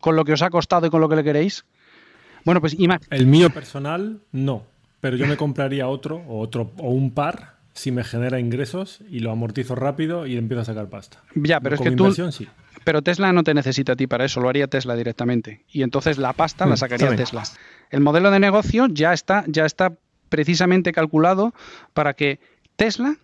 con 0.00 0.16
lo 0.16 0.24
que 0.24 0.34
os 0.34 0.42
ha 0.42 0.50
costado 0.50 0.86
y 0.86 0.90
con 0.90 1.00
lo 1.00 1.08
que 1.08 1.16
le 1.16 1.24
queréis. 1.24 1.64
Bueno, 2.44 2.60
pues 2.60 2.76
El 3.10 3.26
mío 3.26 3.50
personal, 3.50 4.20
no. 4.32 4.64
Pero 5.00 5.16
yo 5.16 5.26
me 5.26 5.36
compraría 5.36 5.86
otro 5.88 6.16
o 6.28 6.40
otro 6.40 6.72
o 6.78 6.90
un 6.90 7.10
par 7.12 7.54
si 7.74 7.90
me 7.90 8.04
genera 8.04 8.38
ingresos 8.40 9.00
y 9.10 9.18
lo 9.18 9.30
amortizo 9.32 9.74
rápido 9.74 10.26
y 10.26 10.36
empiezo 10.36 10.62
a 10.62 10.64
sacar 10.64 10.88
pasta. 10.88 11.22
Ya, 11.34 11.60
pero 11.60 11.74
es 11.74 11.78
Como 11.80 11.90
que 11.90 11.96
tú. 11.96 12.32
sí. 12.32 12.48
Pero 12.84 13.02
Tesla 13.02 13.32
no 13.32 13.42
te 13.42 13.54
necesita 13.54 13.92
a 13.92 13.96
ti 13.96 14.06
para 14.06 14.24
eso, 14.26 14.40
lo 14.40 14.48
haría 14.48 14.66
Tesla 14.68 14.94
directamente. 14.94 15.64
Y 15.70 15.82
entonces 15.82 16.18
la 16.18 16.32
pasta 16.34 16.66
la 16.66 16.74
Mm, 16.74 16.78
sacaría. 16.78 17.16
Tesla. 17.16 17.42
El 17.90 18.00
modelo 18.00 18.30
de 18.30 18.40
negocio 18.40 18.86
ya 18.90 19.12
está, 19.12 19.44
ya 19.46 19.64
está 19.64 19.94
precisamente 20.28 20.92
calculado 20.92 21.54
para 21.94 22.14
que 22.14 22.40
Tesla 22.76 23.16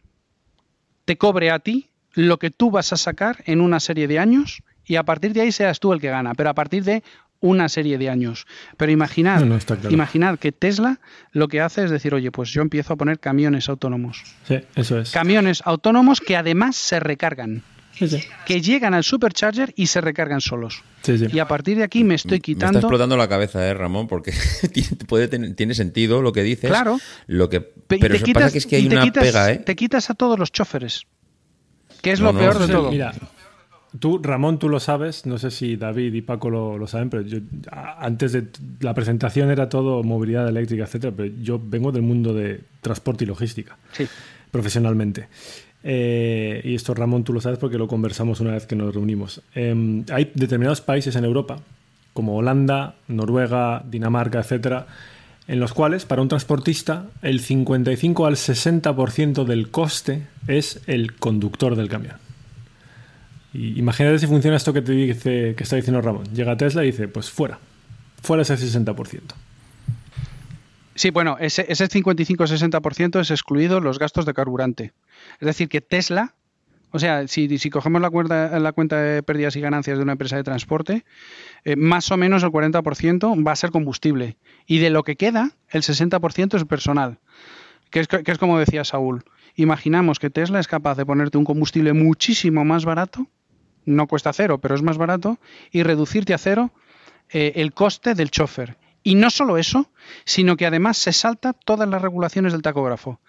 te 1.04 1.16
cobre 1.16 1.50
a 1.50 1.58
ti 1.58 1.90
lo 2.14 2.38
que 2.38 2.50
tú 2.50 2.70
vas 2.70 2.92
a 2.92 2.96
sacar 2.96 3.42
en 3.46 3.60
una 3.60 3.80
serie 3.80 4.08
de 4.08 4.18
años 4.18 4.62
y 4.84 4.96
a 4.96 5.02
partir 5.04 5.32
de 5.32 5.42
ahí 5.42 5.52
seas 5.52 5.78
tú 5.80 5.92
el 5.92 6.00
que 6.00 6.08
gana, 6.10 6.34
pero 6.34 6.50
a 6.50 6.54
partir 6.54 6.82
de 6.84 7.02
una 7.40 7.68
serie 7.68 7.98
de 7.98 8.08
años. 8.10 8.46
Pero 8.76 8.92
imaginad, 8.92 9.40
No, 9.40 9.46
no, 9.46 9.56
está 9.56 9.76
claro. 9.76 9.92
imaginad 9.94 10.38
que 10.38 10.52
Tesla 10.52 11.00
lo 11.32 11.48
que 11.48 11.60
hace 11.60 11.84
es 11.84 11.90
decir, 11.90 12.14
oye, 12.14 12.30
pues 12.30 12.50
yo 12.50 12.62
empiezo 12.62 12.92
a 12.92 12.96
poner 12.96 13.18
camiones 13.18 13.68
autónomos. 13.68 14.22
Sí, 14.46 14.58
eso 14.76 14.98
es. 15.00 15.10
Camiones 15.10 15.62
autónomos 15.64 16.20
que 16.20 16.36
además 16.36 16.76
se 16.76 17.00
recargan 17.00 17.62
Sí, 17.92 18.08
sí. 18.08 18.22
que 18.46 18.60
llegan 18.62 18.94
al 18.94 19.04
supercharger 19.04 19.72
y 19.76 19.86
se 19.88 20.00
recargan 20.00 20.40
solos. 20.40 20.82
Sí, 21.02 21.18
sí. 21.18 21.26
Y 21.32 21.38
a 21.38 21.46
partir 21.48 21.76
de 21.76 21.82
aquí 21.84 22.02
me 22.04 22.14
estoy 22.14 22.30
Me 22.32 22.36
está 22.36 22.44
quitando. 22.46 22.78
explotando 22.78 23.16
la 23.16 23.28
cabeza, 23.28 23.66
eh, 23.66 23.74
Ramón, 23.74 24.06
porque 24.06 24.32
tiene, 24.72 24.88
puede 25.06 25.28
tener- 25.28 25.54
tiene 25.54 25.74
sentido 25.74 26.22
lo 26.22 26.32
que 26.32 26.42
dices. 26.42 26.70
Claro. 26.70 26.98
Lo 27.26 27.48
que, 27.48 27.60
pero 27.60 28.08
te 28.08 28.16
eso 28.16 28.24
quitas- 28.24 28.42
pasa 28.44 28.52
que 28.52 28.58
es 28.58 28.66
que 28.66 28.76
hay 28.76 28.86
una 28.86 29.02
quitas- 29.02 29.24
pega, 29.24 29.50
¿eh? 29.50 29.56
Te 29.58 29.76
quitas 29.76 30.08
a 30.08 30.14
todos 30.14 30.38
los 30.38 30.50
choferes. 30.52 31.02
Que 32.00 32.12
es 32.12 32.20
No, 32.20 32.26
lo 32.26 32.32
no, 32.34 32.38
peor 32.38 32.58
de 32.58 32.66
sí, 32.66 32.72
todo. 32.72 32.90
Mira, 32.90 33.12
tú, 33.98 34.20
Ramón, 34.22 34.58
tú 34.58 34.68
lo 34.68 34.78
sabes, 34.80 35.26
no 35.26 35.38
sé 35.38 35.50
si 35.50 35.76
David 35.76 36.14
y 36.14 36.22
Paco 36.22 36.48
lo, 36.50 36.78
lo 36.78 36.86
saben, 36.86 37.10
pero 37.10 37.22
yo 37.22 37.38
antes 37.98 38.32
de 38.32 38.46
la 38.80 38.94
presentación 38.94 39.50
era 39.50 39.68
todo 39.68 40.02
movilidad 40.02 40.48
eléctrica, 40.48 40.84
etcétera, 40.84 41.12
pero 41.16 41.32
yo 41.42 41.60
vengo 41.62 41.90
del 41.92 42.02
mundo 42.02 42.32
de 42.34 42.60
transporte 42.80 43.24
y 43.24 43.26
logística 43.26 43.76
Sí. 43.92 44.06
profesionalmente. 44.50 45.28
Eh, 45.82 46.60
y 46.64 46.74
esto, 46.74 46.92
Ramón, 46.94 47.24
tú 47.24 47.32
lo 47.32 47.40
sabes 47.40 47.58
porque 47.58 47.78
lo 47.78 47.88
conversamos 47.88 48.40
una 48.40 48.52
vez 48.52 48.66
que 48.66 48.76
nos 48.76 48.94
reunimos. 48.94 49.40
Eh, 49.54 50.04
hay 50.12 50.30
determinados 50.34 50.80
países 50.82 51.16
en 51.16 51.24
Europa, 51.24 51.58
como 52.12 52.36
Holanda, 52.36 52.96
Noruega, 53.08 53.82
Dinamarca, 53.90 54.40
etcétera, 54.40 54.86
en 55.48 55.58
los 55.58 55.72
cuales 55.72 56.04
para 56.04 56.22
un 56.22 56.28
transportista 56.28 57.06
el 57.22 57.40
55 57.40 58.26
al 58.26 58.36
60% 58.36 59.44
del 59.44 59.70
coste 59.70 60.22
es 60.46 60.80
el 60.86 61.14
conductor 61.16 61.76
del 61.76 61.88
camión. 61.88 62.16
Y 63.52 63.78
imagínate 63.78 64.18
si 64.18 64.26
funciona 64.26 64.56
esto 64.56 64.72
que 64.72 64.82
te 64.82 64.92
dice 64.92 65.54
que 65.56 65.64
está 65.64 65.76
diciendo 65.76 66.00
Ramón. 66.00 66.24
Llega 66.32 66.56
Tesla 66.56 66.82
y 66.84 66.86
dice, 66.86 67.08
pues 67.08 67.30
fuera, 67.30 67.58
fuera 68.22 68.42
ese 68.42 68.54
60%. 68.54 69.20
Sí, 70.94 71.10
bueno, 71.10 71.36
ese, 71.40 71.64
ese 71.68 71.88
55-60% 71.88 73.20
es 73.20 73.30
excluido 73.30 73.80
los 73.80 73.98
gastos 73.98 74.26
de 74.26 74.34
carburante. 74.34 74.92
Es 75.40 75.46
decir, 75.46 75.68
que 75.68 75.80
Tesla, 75.80 76.34
o 76.90 76.98
sea, 76.98 77.26
si, 77.26 77.70
cogemos 77.70 78.02
la 78.02 78.10
cuenta, 78.10 78.58
la 78.58 78.72
cuenta 78.72 79.00
de 79.00 79.22
pérdidas 79.22 79.56
y 79.56 79.60
ganancias 79.60 79.96
de 79.96 80.02
una 80.02 80.12
empresa 80.12 80.36
de 80.36 80.44
transporte, 80.44 81.04
eh, 81.64 81.74
más 81.76 82.10
o 82.10 82.16
menos 82.16 82.42
el 82.42 82.50
40% 82.50 83.46
va 83.46 83.52
a 83.52 83.56
ser 83.56 83.70
combustible. 83.70 84.36
Y 84.66 84.78
de 84.78 84.90
lo 84.90 85.02
que 85.02 85.16
queda, 85.16 85.52
el 85.70 85.82
60% 85.82 86.56
es 86.56 86.64
personal. 86.64 87.18
Que 87.90 88.00
es 88.00 88.38
como 88.38 88.58
decía 88.58 88.84
Saúl. 88.84 89.24
Imaginamos 89.56 90.18
que 90.18 90.30
Tesla 90.30 90.60
es 90.60 90.68
capaz 90.68 90.96
de 90.96 91.06
ponerte 91.06 91.38
un 91.38 91.44
combustible 91.44 91.92
muchísimo 91.92 92.64
más 92.64 92.84
barato, 92.84 93.26
no 93.84 94.06
cuesta 94.06 94.32
cero, 94.32 94.58
pero 94.58 94.74
es 94.74 94.82
más 94.82 94.98
barato, 94.98 95.38
y 95.70 95.82
reducirte 95.82 96.34
a 96.34 96.38
cero 96.38 96.70
eh, 97.30 97.52
el 97.56 97.72
coste 97.72 98.14
del 98.14 98.30
chofer. 98.30 98.76
Y 99.02 99.14
no 99.14 99.30
solo 99.30 99.56
eso, 99.56 99.90
sino 100.24 100.56
que 100.56 100.66
además 100.66 100.98
se 100.98 101.12
salta 101.12 101.52
todas 101.52 101.88
las 101.88 102.02
regulaciones 102.02 102.52
del 102.52 102.62
tacógrafo. 102.62 103.20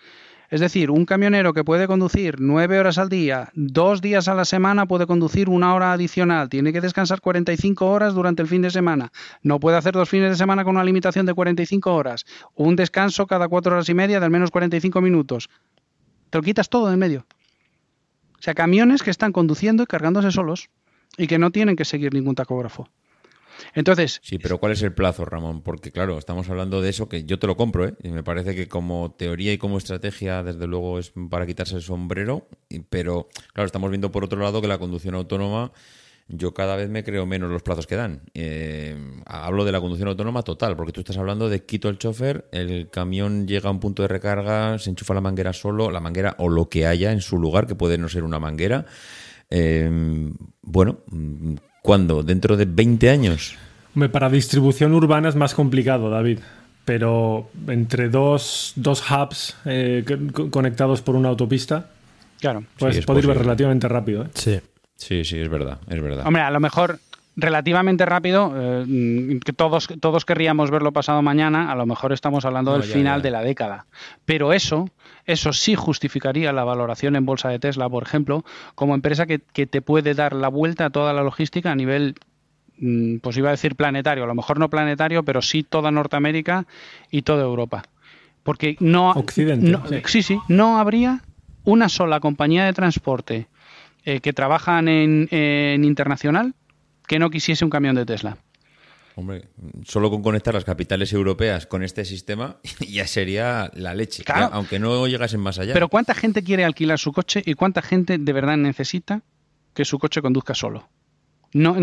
Es 0.51 0.59
decir, 0.59 0.91
un 0.91 1.05
camionero 1.05 1.53
que 1.53 1.63
puede 1.63 1.87
conducir 1.87 2.41
nueve 2.41 2.77
horas 2.77 2.97
al 2.97 3.07
día, 3.07 3.51
dos 3.53 4.01
días 4.01 4.27
a 4.27 4.35
la 4.35 4.43
semana 4.43 4.85
puede 4.85 5.07
conducir 5.07 5.47
una 5.47 5.73
hora 5.73 5.93
adicional, 5.93 6.49
tiene 6.49 6.73
que 6.73 6.81
descansar 6.81 7.21
45 7.21 7.89
horas 7.89 8.13
durante 8.13 8.41
el 8.41 8.49
fin 8.49 8.61
de 8.61 8.69
semana, 8.69 9.13
no 9.43 9.61
puede 9.61 9.77
hacer 9.77 9.93
dos 9.93 10.09
fines 10.09 10.31
de 10.31 10.35
semana 10.35 10.65
con 10.65 10.75
una 10.75 10.83
limitación 10.83 11.25
de 11.25 11.33
45 11.33 11.95
horas, 11.95 12.25
un 12.53 12.75
descanso 12.75 13.27
cada 13.27 13.47
cuatro 13.47 13.71
horas 13.71 13.87
y 13.87 13.93
media 13.93 14.19
de 14.19 14.25
al 14.25 14.31
menos 14.31 14.51
45 14.51 14.99
minutos. 14.99 15.49
Te 16.29 16.37
lo 16.37 16.43
quitas 16.43 16.67
todo 16.67 16.87
de 16.87 16.95
en 16.95 16.99
medio. 16.99 17.25
O 18.41 18.43
sea, 18.43 18.55
camiones 18.55 19.03
que 19.03 19.11
están 19.11 19.33
conduciendo 19.33 19.83
y 19.83 19.85
cargándose 19.85 20.31
solos 20.31 20.71
y 21.15 21.27
que 21.27 21.37
no 21.37 21.51
tienen 21.51 21.75
que 21.75 21.85
seguir 21.85 22.11
ningún 22.11 22.33
tacógrafo. 22.33 22.89
Entonces, 23.75 24.19
Sí, 24.23 24.39
pero 24.39 24.57
¿cuál 24.57 24.71
es 24.71 24.81
el 24.81 24.95
plazo, 24.95 25.25
Ramón? 25.25 25.61
Porque 25.61 25.91
claro, 25.91 26.17
estamos 26.17 26.49
hablando 26.49 26.81
de 26.81 26.89
eso 26.89 27.07
que 27.07 27.23
yo 27.23 27.37
te 27.37 27.45
lo 27.45 27.55
compro, 27.55 27.87
¿eh? 27.87 27.93
Y 28.01 28.09
me 28.09 28.23
parece 28.23 28.55
que 28.55 28.67
como 28.67 29.13
teoría 29.15 29.53
y 29.53 29.59
como 29.59 29.77
estrategia, 29.77 30.41
desde 30.41 30.65
luego, 30.65 30.97
es 30.97 31.13
para 31.29 31.45
quitarse 31.45 31.75
el 31.75 31.83
sombrero. 31.83 32.47
Pero 32.89 33.29
claro, 33.53 33.67
estamos 33.67 33.91
viendo 33.91 34.11
por 34.11 34.23
otro 34.23 34.41
lado 34.41 34.59
que 34.59 34.67
la 34.67 34.79
conducción 34.79 35.13
autónoma, 35.13 35.71
yo 36.33 36.53
cada 36.53 36.75
vez 36.75 36.89
me 36.89 37.03
creo 37.03 37.25
menos 37.25 37.49
los 37.51 37.61
plazos 37.61 37.87
que 37.87 37.95
dan. 37.95 38.21
Eh, 38.33 38.95
hablo 39.25 39.65
de 39.65 39.71
la 39.71 39.79
conducción 39.81 40.07
autónoma 40.09 40.41
total, 40.43 40.75
porque 40.75 40.91
tú 40.91 41.01
estás 41.01 41.17
hablando 41.17 41.49
de 41.49 41.63
quito 41.65 41.89
el 41.89 41.97
chofer, 41.97 42.47
el 42.51 42.89
camión 42.89 43.47
llega 43.47 43.69
a 43.69 43.71
un 43.71 43.79
punto 43.79 44.01
de 44.01 44.07
recarga, 44.07 44.77
se 44.79 44.89
enchufa 44.89 45.13
la 45.13 45.21
manguera 45.21 45.53
solo, 45.53 45.91
la 45.91 45.99
manguera 45.99 46.35
o 46.39 46.49
lo 46.49 46.69
que 46.69 46.85
haya 46.87 47.11
en 47.11 47.21
su 47.21 47.37
lugar, 47.37 47.67
que 47.67 47.75
puede 47.75 47.97
no 47.97 48.07
ser 48.09 48.23
una 48.23 48.39
manguera. 48.39 48.85
Eh, 49.49 50.31
bueno, 50.61 50.99
mm, 51.07 51.55
¿cuándo? 51.81 52.23
¿Dentro 52.23 52.55
de 52.57 52.65
20 52.65 53.09
años? 53.09 53.55
Hombre, 53.95 54.09
para 54.09 54.29
distribución 54.29 54.93
urbana 54.93 55.29
es 55.29 55.35
más 55.35 55.53
complicado, 55.53 56.09
David. 56.09 56.39
Pero 56.85 57.49
entre 57.67 58.09
dos, 58.09 58.73
dos 58.75 59.03
hubs 59.11 59.55
eh, 59.65 60.03
co- 60.33 60.49
conectados 60.49 61.01
por 61.01 61.15
una 61.15 61.29
autopista, 61.29 61.89
claro. 62.39 62.63
pues 62.79 62.97
es 62.97 63.05
puede 63.05 63.19
ir 63.19 63.27
relativamente 63.27 63.87
rápido. 63.87 64.23
¿eh? 64.23 64.27
Sí. 64.33 64.59
Sí, 65.01 65.25
sí, 65.25 65.39
es 65.39 65.49
verdad, 65.49 65.79
es 65.89 65.99
verdad. 65.99 66.25
Hombre, 66.27 66.43
a 66.43 66.51
lo 66.51 66.59
mejor 66.59 66.99
relativamente 67.35 68.05
rápido, 68.05 68.53
eh, 68.55 69.39
que 69.43 69.51
todos, 69.53 69.87
todos 69.99 70.25
querríamos 70.25 70.69
verlo 70.69 70.91
pasado 70.91 71.21
mañana, 71.23 71.71
a 71.71 71.75
lo 71.75 71.85
mejor 71.87 72.11
estamos 72.13 72.45
hablando 72.45 72.71
No, 72.71 72.77
del 72.79 72.87
ya, 72.87 72.93
final 72.93 73.19
ya. 73.19 73.23
de 73.23 73.31
la 73.31 73.41
década. 73.41 73.85
Pero 74.25 74.53
eso, 74.53 74.89
eso 75.25 75.53
sí 75.53 75.73
justificaría 75.75 76.53
la 76.53 76.63
valoración 76.63 77.15
en 77.15 77.25
bolsa 77.25 77.49
de 77.49 77.57
Tesla, 77.57 77.89
por 77.89 78.03
ejemplo, 78.03 78.43
como 78.75 78.93
empresa 78.93 79.25
que, 79.25 79.39
que 79.39 79.65
te 79.65 79.81
puede 79.81 80.13
dar 80.13 80.33
la 80.33 80.49
vuelta 80.49 80.85
a 80.85 80.89
toda 80.91 81.13
la 81.13 81.23
logística 81.23 81.71
a 81.71 81.75
nivel, 81.75 82.15
mm, 82.77 83.17
pues 83.23 83.37
iba 83.37 83.47
a 83.49 83.51
decir 83.53 83.75
planetario, 83.75 84.25
a 84.25 84.27
lo 84.27 84.35
mejor 84.35 84.59
no 84.59 84.69
planetario, 84.69 85.23
pero 85.23 85.41
sí 85.41 85.63
toda 85.63 85.89
Norteamérica 85.89 86.65
y 87.09 87.23
toda 87.23 87.43
Europa. 87.43 87.83
Porque 88.43 88.75
no, 88.79 89.11
Occidente, 89.11 89.71
no- 89.71 89.83
sí. 89.87 90.01
sí, 90.05 90.21
sí, 90.21 90.39
no 90.47 90.77
habría 90.79 91.21
una 91.63 91.89
sola 91.89 92.19
compañía 92.19 92.65
de 92.65 92.73
transporte 92.73 93.47
eh, 94.05 94.19
que 94.21 94.33
trabajan 94.33 94.87
en, 94.87 95.27
en 95.31 95.83
internacional 95.83 96.53
que 97.07 97.19
no 97.19 97.29
quisiese 97.29 97.63
un 97.65 97.71
camión 97.71 97.95
de 97.95 98.05
Tesla. 98.05 98.37
Hombre, 99.15 99.49
solo 99.83 100.09
con 100.09 100.21
conectar 100.23 100.53
las 100.53 100.63
capitales 100.63 101.11
europeas 101.11 101.67
con 101.67 101.83
este 101.83 102.05
sistema 102.05 102.57
ya 102.89 103.05
sería 103.07 103.69
la 103.75 103.93
leche, 103.93 104.23
Claro. 104.23 104.49
ya, 104.49 104.55
aunque 104.55 104.79
no 104.79 105.05
llegasen 105.07 105.41
más 105.41 105.59
allá. 105.59 105.73
Pero 105.73 105.89
¿cuánta 105.89 106.13
gente 106.15 106.43
quiere 106.43 106.63
alquilar 106.63 106.97
su 106.97 107.11
coche 107.11 107.41
y 107.45 107.53
cuánta 107.55 107.81
gente 107.81 108.17
de 108.17 108.33
verdad 108.33 108.55
necesita 108.57 109.21
que 109.73 109.83
su 109.85 109.99
coche 109.99 110.21
conduzca 110.21 110.53
solo? 110.55 110.87
No, 111.53 111.75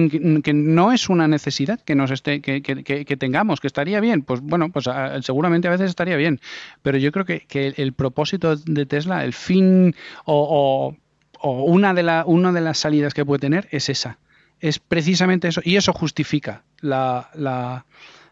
que 0.43 0.55
no 0.55 0.93
es 0.93 1.11
una 1.11 1.29
necesidad 1.29 1.79
que 1.83 1.95
nos 1.95 2.11
esté, 2.11 2.41
que, 2.41 2.63
que- 2.63 2.83
que- 2.83 3.05
que 3.05 3.17
tengamos, 3.19 3.61
que 3.61 3.67
estaría 3.67 4.01
bien. 4.01 4.23
Pues 4.23 4.41
bueno, 4.41 4.71
pues 4.73 4.87
a- 4.89 5.21
seguramente 5.21 5.69
a 5.69 5.73
veces 5.73 5.91
estaría 5.91 6.17
bien. 6.17 6.41
Pero 6.81 6.97
yo 6.97 7.13
creo 7.13 7.27
que, 7.27 7.41
que 7.41 7.75
el 7.77 7.93
propósito 7.93 8.57
de 8.57 8.87
Tesla, 8.87 9.23
el 9.25 9.35
fin 9.35 9.95
o, 10.25 10.89
o- 10.95 10.97
o 11.41 11.63
una, 11.65 11.95
de 11.95 12.03
la, 12.03 12.25
una 12.27 12.53
de 12.53 12.61
las 12.61 12.79
salidas 12.79 13.15
que 13.15 13.25
puede 13.25 13.41
tener 13.41 13.69
es 13.71 13.89
esa. 13.89 14.19
es 14.61 14.79
precisamente 14.81 15.49
eso, 15.49 15.61
y 15.65 15.77
eso 15.77 15.93
justifica 15.93 16.65
la, 16.81 17.31
la, 17.35 17.87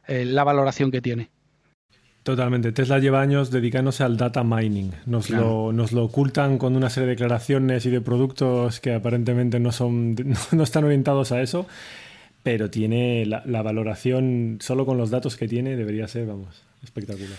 eh, 0.08 0.24
la 0.24 0.42
valoración 0.44 0.90
que 0.90 1.00
tiene. 1.00 1.30
Totalmente. 2.24 2.72
Tesla 2.72 2.98
lleva 2.98 3.20
años 3.20 3.52
dedicándose 3.52 4.02
al 4.02 4.16
data 4.16 4.42
mining. 4.42 4.90
Nos, 5.06 5.28
Claro. 5.28 5.66
lo, 5.66 5.72
nos 5.72 5.92
lo 5.92 6.02
ocultan 6.04 6.58
con 6.58 6.74
una 6.74 6.90
serie 6.90 7.06
de 7.06 7.12
declaraciones 7.12 7.86
y 7.86 7.90
de 7.90 8.00
productos 8.00 8.80
que 8.80 8.94
aparentemente 8.94 9.60
no, 9.60 9.70
son, 9.70 10.16
no 10.52 10.62
están 10.64 10.82
orientados 10.82 11.30
a 11.30 11.40
eso, 11.40 11.68
pero 12.42 12.68
tiene 12.70 13.24
la, 13.26 13.44
la 13.46 13.62
valoración, 13.62 14.58
solo 14.60 14.84
con 14.84 14.98
los 14.98 15.10
datos 15.10 15.36
que 15.36 15.46
tiene, 15.46 15.76
debería 15.76 16.08
ser, 16.08 16.26
vamos, 16.26 16.64
espectacular. 16.86 17.38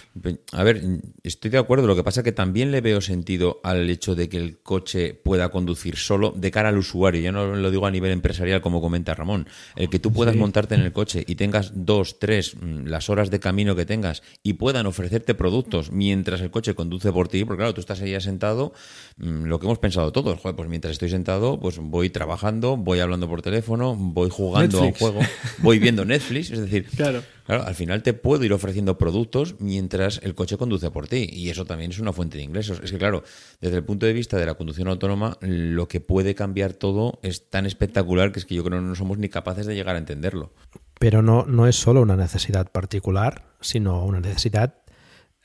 A 0.52 0.64
ver, 0.64 0.82
estoy 1.24 1.49
de 1.52 1.57
acuerdo. 1.57 1.88
Lo 1.88 1.95
que 1.95 2.03
pasa 2.03 2.19
es 2.22 2.24
que 2.24 2.32
también 2.32 2.72
le 2.72 2.82
veo 2.82 3.02
sentido 3.02 3.60
al 3.64 3.90
hecho 3.90 4.14
de 4.15 4.30
que 4.30 4.38
el 4.38 4.60
coche 4.60 5.14
pueda 5.14 5.49
conducir 5.49 5.95
solo 5.98 6.34
de 6.36 6.52
cara 6.52 6.69
al 6.69 6.78
usuario. 6.78 7.22
Ya 7.22 7.32
no 7.32 7.56
lo 7.56 7.72
digo 7.72 7.86
a 7.88 7.91
nivel 7.91 8.11
empresarial, 8.11 8.61
como 8.61 8.82
comenta 8.82 9.15
Ramón. 9.15 9.48
El 9.76 9.90
que 9.90 9.99
tú 9.99 10.14
puedas 10.14 10.34
Sí. 10.34 10.40
montarte 10.40 10.76
en 10.76 10.82
el 10.82 10.91
coche 10.94 11.24
y 11.28 11.36
tengas 11.36 11.72
dos, 11.74 12.19
tres, 12.19 12.56
mm, 12.60 12.86
las 12.88 13.10
horas 13.10 13.32
de 13.32 13.40
camino 13.40 13.76
que 13.76 13.86
tengas 13.86 14.22
y 14.44 14.53
puedan 14.53 14.86
ofrecerte 14.86 15.34
productos 15.36 15.91
mientras 15.91 16.41
el 16.41 16.52
coche 16.52 16.76
conduce 16.76 17.11
por 17.11 17.28
ti. 17.28 17.44
Porque 17.45 17.60
claro, 17.61 17.74
tú 17.74 17.82
estás 17.82 18.02
ahí 18.02 18.19
sentado, 18.22 18.74
mm, 19.18 19.45
lo 19.45 19.60
que 19.60 19.65
hemos 19.65 19.80
pensado 19.80 20.11
todos. 20.11 20.40
Joder, 20.40 20.56
pues 20.56 20.69
mientras 20.69 20.91
estoy 20.94 21.10
sentado, 21.10 21.60
pues 21.60 21.78
voy 21.80 22.10
trabajando, 22.10 22.78
voy 22.78 22.99
hablando 22.99 23.28
por 23.28 23.41
teléfono, 23.41 23.95
voy 23.95 24.30
jugando 24.30 24.82
Netflix. 24.82 25.02
a 25.02 25.06
un 25.06 25.11
juego, 25.14 25.28
voy 25.60 25.80
viendo 25.80 26.03
Netflix. 26.06 26.52
Es 26.52 26.60
decir, 26.60 26.86
Claro. 26.95 27.24
Claro, 27.48 27.64
al 27.65 27.76
final 27.76 28.03
te 28.03 28.14
puedo 28.14 28.44
ir 28.44 28.52
ofreciendo 28.52 28.98
productos 28.98 29.56
mientras 29.60 30.19
el 30.22 30.36
coche 30.36 30.57
conduce 30.57 30.91
por 30.91 31.07
ti 31.07 31.30
y 31.32 31.49
eso 31.49 31.64
también 31.64 31.91
es 31.91 31.99
una 31.99 32.11
fuente 32.11 32.38
de 32.38 32.44
ingresos. 32.44 32.82
Es 32.84 32.91
que 32.91 32.98
claro, 32.98 33.24
desde 33.61 33.78
el 33.78 33.86
punto 33.86 34.06
de 34.06 34.11
vista 34.11 34.36
de 34.36 34.45
la 34.45 34.56
conducción 34.56 34.90
autónoma, 34.90 35.38
lo 35.40 35.88
que 35.88 36.02
puede 36.02 36.36
cambiar 36.36 36.74
todo 36.74 37.19
es 37.24 37.49
tan 37.49 37.65
espectacular 37.65 38.34
que 38.34 38.40
es 38.40 38.45
que 38.45 38.53
yo 38.53 38.65
creo 38.65 38.82
que 38.82 38.86
no 38.86 38.95
somos 38.95 39.18
ni 39.18 39.30
capaces 39.30 39.65
de 39.65 39.76
llegar 39.76 39.95
a 39.95 39.99
entenderlo. 39.99 40.52
Pero 40.99 41.22
no, 41.22 41.45
no 41.45 41.68
es 41.68 41.78
solo 41.78 42.02
una 42.02 42.18
necesidad 42.18 42.69
particular, 42.69 43.45
sino 43.61 44.03
una 44.03 44.19
necesidad 44.19 44.82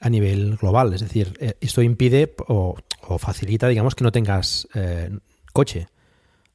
a 0.00 0.10
nivel 0.10 0.56
global. 0.56 0.92
Es 0.94 1.02
decir, 1.02 1.34
eh, 1.38 1.54
esto 1.60 1.82
impide 1.82 2.34
o, 2.48 2.74
facilita, 3.20 3.68
digamos, 3.68 3.94
que 3.94 4.02
no 4.02 4.10
tengas 4.10 4.66
eh, 4.74 5.10
coche. 5.52 5.86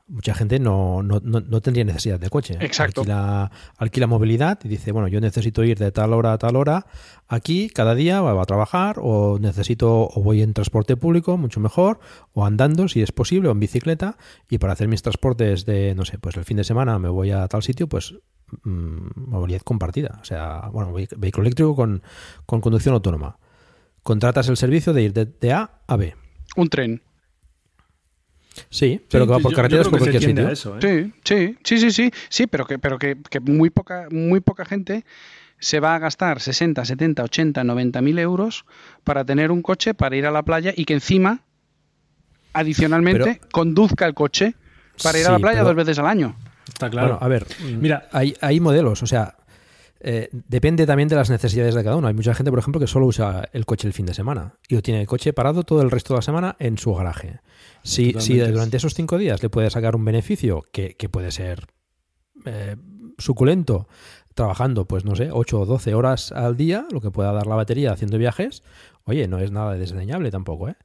Mucha 0.10 0.34
gente 0.34 0.60
no, 0.60 1.04
no, 1.04 1.20
no, 1.22 1.42
no 1.42 1.62
tendría 1.62 1.84
necesidad 1.84 2.20
de 2.20 2.30
coche. 2.30 2.58
Exacto. 2.62 3.02
Alquila, 3.02 3.52
alquila 3.78 4.08
movilidad 4.08 4.60
y 4.64 4.70
dice, 4.70 4.92
bueno, 4.94 5.08
yo 5.08 5.20
necesito 5.20 5.64
ir 5.64 5.78
de 5.78 5.92
tal 5.92 6.14
hora 6.14 6.34
a 6.34 6.38
tal 6.38 6.56
hora 6.56 6.88
aquí 7.28 7.70
cada 7.70 7.94
día 7.96 8.22
va 8.22 8.42
a 8.42 8.46
trabajar 8.46 8.98
o 9.02 9.38
necesito 9.40 10.08
o 10.08 10.24
voy 10.24 10.42
en 10.42 10.54
transporte 10.54 10.96
público, 10.98 11.38
mucho 11.38 11.60
mejor, 11.60 12.00
o 12.34 12.46
andando 12.46 12.88
si 12.88 13.02
es 13.02 13.12
posible, 13.12 13.50
o 13.50 13.52
en 13.52 13.60
bicicleta 13.60 14.18
y 14.50 14.58
para 14.58 14.74
hacer 14.74 14.88
mis 14.88 15.02
transportes 15.02 15.66
de, 15.66 15.94
no 15.96 16.06
sé, 16.06 16.18
pues 16.18 16.38
el 16.38 16.46
fin 16.46 16.58
de 16.58 16.64
semana 16.64 17.00
me 17.00 17.10
voy 17.10 17.32
a 17.32 17.48
tal 17.48 17.64
sitio, 17.64 17.88
pues 17.88 18.16
mm, 18.64 19.08
movilidad 19.16 19.62
compartida. 19.62 20.20
O 20.22 20.26
sea, 20.26 20.70
bueno, 20.72 20.94
vehículo 20.94 21.44
eléctrico 21.44 21.76
con, 21.76 22.02
con 22.46 22.62
conducción 22.62 22.94
autónoma. 22.94 23.38
Contratas 24.04 24.48
el 24.48 24.58
servicio 24.58 24.94
de 24.94 25.04
ir 25.04 25.14
de, 25.14 25.26
de 25.26 25.52
A 25.52 25.82
a 25.86 25.98
B. 25.98 26.16
Un 26.56 26.70
tren. 26.70 27.02
Sí, 28.70 29.02
pero 29.10 29.24
Sí, 29.26 29.28
que 29.28 29.34
va 29.34 29.40
por 29.40 29.54
carreteras 29.54 29.88
por 29.88 30.00
cualquier 30.00 30.24
sitio. 30.24 30.50
eso, 30.50 30.78
¿eh? 30.78 30.80
Sí, 30.82 31.14
sí, 31.24 31.58
sí, 31.64 31.78
sí, 31.80 31.92
sí, 31.92 32.12
sí, 32.30 32.48
pero 32.48 32.66
que, 32.66 32.80
pero 32.80 32.98
que, 33.00 33.18
que 33.30 33.40
muy 33.40 33.70
poca, 33.70 34.08
muy 34.12 34.40
poca 34.40 34.66
gente 34.66 35.06
se 35.60 35.80
va 35.80 35.96
a 35.96 36.00
gastar 36.00 36.40
60, 36.40 36.86
70, 36.86 37.24
80, 37.24 37.64
90 37.64 38.02
mil 38.02 38.20
euros 38.20 38.66
para 39.04 39.26
tener 39.26 39.52
un 39.52 39.62
coche 39.62 39.94
para 39.94 40.16
ir 40.16 40.26
a 40.26 40.32
la 40.32 40.44
playa 40.44 40.72
y 40.76 40.86
que 40.86 40.94
encima, 40.94 41.42
adicionalmente, 42.54 43.42
conduzca 43.52 44.06
el 44.06 44.14
coche 44.14 44.56
para 45.04 45.20
ir 45.20 45.28
a 45.28 45.32
la 45.32 45.40
playa 45.40 45.58
pero- 45.60 45.68
dos 45.68 45.76
veces 45.76 46.00
al 46.00 46.08
año. 46.08 46.36
Está 46.68 46.90
claro. 46.90 47.08
Bueno, 47.18 47.20
a 47.26 47.28
ver, 47.28 47.46
Mira, 47.80 48.10
hay, 48.12 48.36
hay 48.42 48.60
modelos, 48.60 49.02
o 49.02 49.08
sea, 49.08 49.36
eh, 50.02 50.30
depende 50.32 50.86
también 50.86 51.08
de 51.10 51.16
las 51.16 51.30
necesidades 51.30 51.74
de 51.74 51.84
cada 51.84 51.96
uno. 51.96 52.08
Hay 52.08 52.14
mucha 52.14 52.34
gente, 52.36 52.52
por 52.52 52.60
ejemplo, 52.60 52.80
que 52.80 52.88
solo 52.88 53.06
usa 53.06 53.48
el 53.54 53.66
coche 53.66 53.88
el 53.88 53.94
fin 53.94 54.06
de 54.06 54.14
semana 54.14 54.54
y 54.68 54.76
lo 54.76 54.82
tiene 54.82 55.02
el 55.02 55.08
coche 55.08 55.32
parado 55.34 55.64
todo 55.64 55.82
el 55.82 55.90
resto 55.90 56.14
de 56.14 56.18
la 56.20 56.22
semana 56.22 56.56
en 56.60 56.78
su 56.78 56.94
garaje. 56.94 57.40
Si, 57.88 58.08
si 58.08 58.12
Totalmente. 58.14 58.52
durante 58.52 58.78
esos 58.78 58.94
cinco 58.94 59.18
días 59.18 59.42
le 59.42 59.50
puede 59.50 59.70
sacar 59.70 59.96
un 59.96 60.04
beneficio 60.06 60.64
que, 60.72 60.96
que 60.96 61.10
puede 61.10 61.32
ser 61.32 61.68
eh, 62.46 62.76
suculento, 63.18 63.88
trabajando, 64.36 64.86
pues 64.86 65.06
no 65.06 65.16
sé, 65.16 65.30
8 65.32 65.62
o 65.62 65.66
12 65.66 65.94
horas 65.96 66.32
al 66.32 66.58
día, 66.58 66.86
lo 66.92 67.02
que 67.02 67.12
pueda 67.12 67.32
dar 67.32 67.48
la 67.48 67.56
batería 67.56 67.92
haciendo 67.92 68.18
viajes, 68.18 68.62
oye, 69.06 69.28
no 69.28 69.40
es 69.40 69.52
nada 69.52 69.74
desdeñable 69.76 70.30
tampoco, 70.32 70.70
¿eh? 70.70 70.76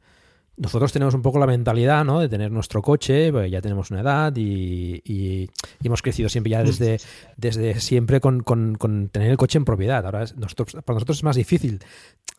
Nosotros 0.57 0.93
tenemos 0.93 1.15
un 1.15 1.23
poco 1.23 1.39
la 1.39 1.47
mentalidad, 1.47 2.05
¿no? 2.05 2.21
De 2.21 2.29
tener 2.29 2.53
nuestro 2.53 2.83
coche, 2.83 3.33
pues 3.33 3.51
ya 3.51 3.61
tenemos 3.63 3.91
una 3.91 4.03
edad 4.03 4.37
y, 4.37 5.01
y- 5.05 5.49
y 5.81 5.87
hemos 5.87 6.03
crecido 6.03 6.29
siempre 6.29 6.51
ya 6.51 6.63
desde, 6.63 6.99
desde 7.39 7.81
siempre 7.81 8.21
con, 8.21 8.43
con- 8.43 8.75
con 8.77 9.09
tener 9.09 9.31
el 9.31 9.39
coche 9.39 9.57
en 9.59 9.65
propiedad. 9.65 10.05
Ahora 10.05 10.23
es- 10.25 10.37
nosotros, 10.37 10.77
para 10.85 10.95
nosotros 10.97 11.17
es 11.19 11.25
más 11.25 11.37
difícil 11.37 11.81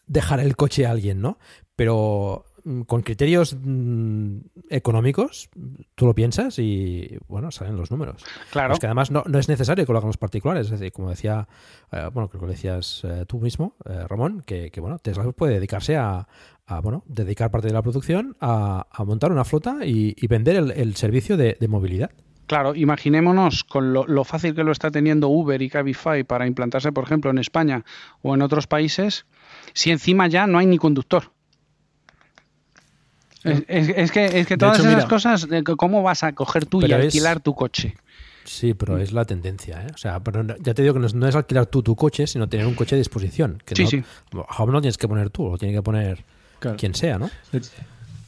dejar 0.07 0.39
el 0.39 0.55
coche 0.55 0.85
a 0.85 0.91
alguien, 0.91 1.21
¿no? 1.21 1.37
Pero 1.75 2.45
mm, 2.52 2.52
con 2.85 3.01
criterios 3.01 3.55
mm, 3.59 4.37
económicos, 4.69 5.49
tú 5.95 6.05
lo 6.05 6.15
piensas 6.15 6.59
y, 6.59 7.17
bueno, 7.27 7.51
salen 7.51 7.75
los 7.75 7.91
números. 7.91 8.23
Claro. 8.51 8.73
Es 8.73 8.79
que 8.79 8.87
además 8.87 9.11
no, 9.11 9.23
no 9.27 9.39
es 9.39 9.49
necesario 9.49 9.85
que 9.85 9.91
lo 9.91 9.97
hagan 9.97 10.09
los 10.09 10.17
particulares. 10.17 10.67
Es 10.67 10.79
decir, 10.79 10.91
como 10.91 11.09
decía, 11.09 11.47
eh, 11.91 12.09
bueno, 12.13 12.29
creo 12.29 12.41
que 12.41 12.47
lo 12.47 12.51
decías 12.51 13.01
eh, 13.03 13.25
tú 13.27 13.39
mismo, 13.39 13.75
eh, 13.85 14.05
Ramón, 14.07 14.41
que, 14.45 14.71
que, 14.71 14.79
bueno, 14.81 14.99
Tesla 14.99 15.29
puede 15.31 15.55
dedicarse 15.55 15.97
a, 15.97 16.27
a, 16.65 16.79
bueno, 16.79 17.03
dedicar 17.07 17.51
parte 17.51 17.67
de 17.67 17.73
la 17.73 17.81
producción 17.81 18.35
a, 18.39 18.87
a 18.89 19.03
montar 19.03 19.31
una 19.31 19.43
flota 19.43 19.85
y, 19.85 20.15
y 20.17 20.27
vender 20.27 20.55
el, 20.55 20.71
el 20.71 20.95
servicio 20.95 21.37
de, 21.37 21.57
de 21.59 21.67
movilidad. 21.67 22.11
Claro, 22.45 22.75
imaginémonos 22.75 23.63
con 23.63 23.93
lo, 23.93 24.05
lo 24.05 24.23
fácil 24.23 24.53
que 24.53 24.63
lo 24.63 24.71
está 24.71 24.91
teniendo 24.91 25.29
Uber 25.29 25.61
y 25.61 25.69
Cabify 25.69 26.23
para 26.23 26.45
implantarse, 26.45 26.91
por 26.91 27.05
ejemplo, 27.05 27.31
en 27.31 27.37
España 27.37 27.85
o 28.21 28.35
en 28.35 28.41
otros 28.41 28.67
países, 28.67 29.25
si 29.73 29.91
encima 29.91 30.27
ya 30.27 30.45
no 30.47 30.57
hay 30.57 30.65
ni 30.65 30.77
conductor. 30.77 31.32
Es, 33.43 33.63
es- 33.67 33.89
es 33.97 34.11
que, 34.11 34.39
es 34.39 34.47
que 34.47 34.57
todas 34.57 34.77
hecho, 34.79 34.87
esas 34.87 34.95
mira- 35.03 35.07
cosas, 35.09 35.47
¿cómo 35.77 36.01
vas 36.03 36.23
a 36.23 36.33
coger 36.33 36.65
tú 36.65 36.81
y 36.81 36.85
es- 36.85 36.93
alquilar 36.93 37.39
tu 37.39 37.53
coche? 37.55 37.95
Sí, 38.45 38.73
pero 38.73 38.97
es 38.97 39.13
la 39.13 39.23
tendencia, 39.23 39.81
¿eh? 39.83 39.91
O 39.93 39.97
sea, 39.97 40.19
pero 40.21 40.45
ya 40.59 40.73
te 40.73 40.81
digo 40.81 40.93
que 40.93 40.99
no 40.99 41.05
es, 41.05 41.13
no 41.13 41.25
es 41.27 41.35
alquilar 41.35 41.65
tú 41.67 41.81
tu 41.81 41.95
coche, 41.95 42.27
sino 42.27 42.49
tener 42.49 42.65
un 42.65 42.73
coche 42.75 42.95
a 42.95 42.97
disposición. 42.97 43.61
Que 43.65 43.73
Sí, 43.75 43.83
no, 43.83 43.89
sí. 43.89 44.03
Home 44.33 44.67
no 44.67 44.71
lo 44.73 44.81
tienes 44.81 44.97
que 44.97 45.07
poner 45.07 45.29
tú, 45.29 45.49
lo 45.49 45.57
tiene 45.57 45.73
que 45.73 45.81
poner 45.81 46.23
Claro. 46.59 46.75
quien 46.77 46.93
sea, 46.93 47.17
¿no? 47.17 47.29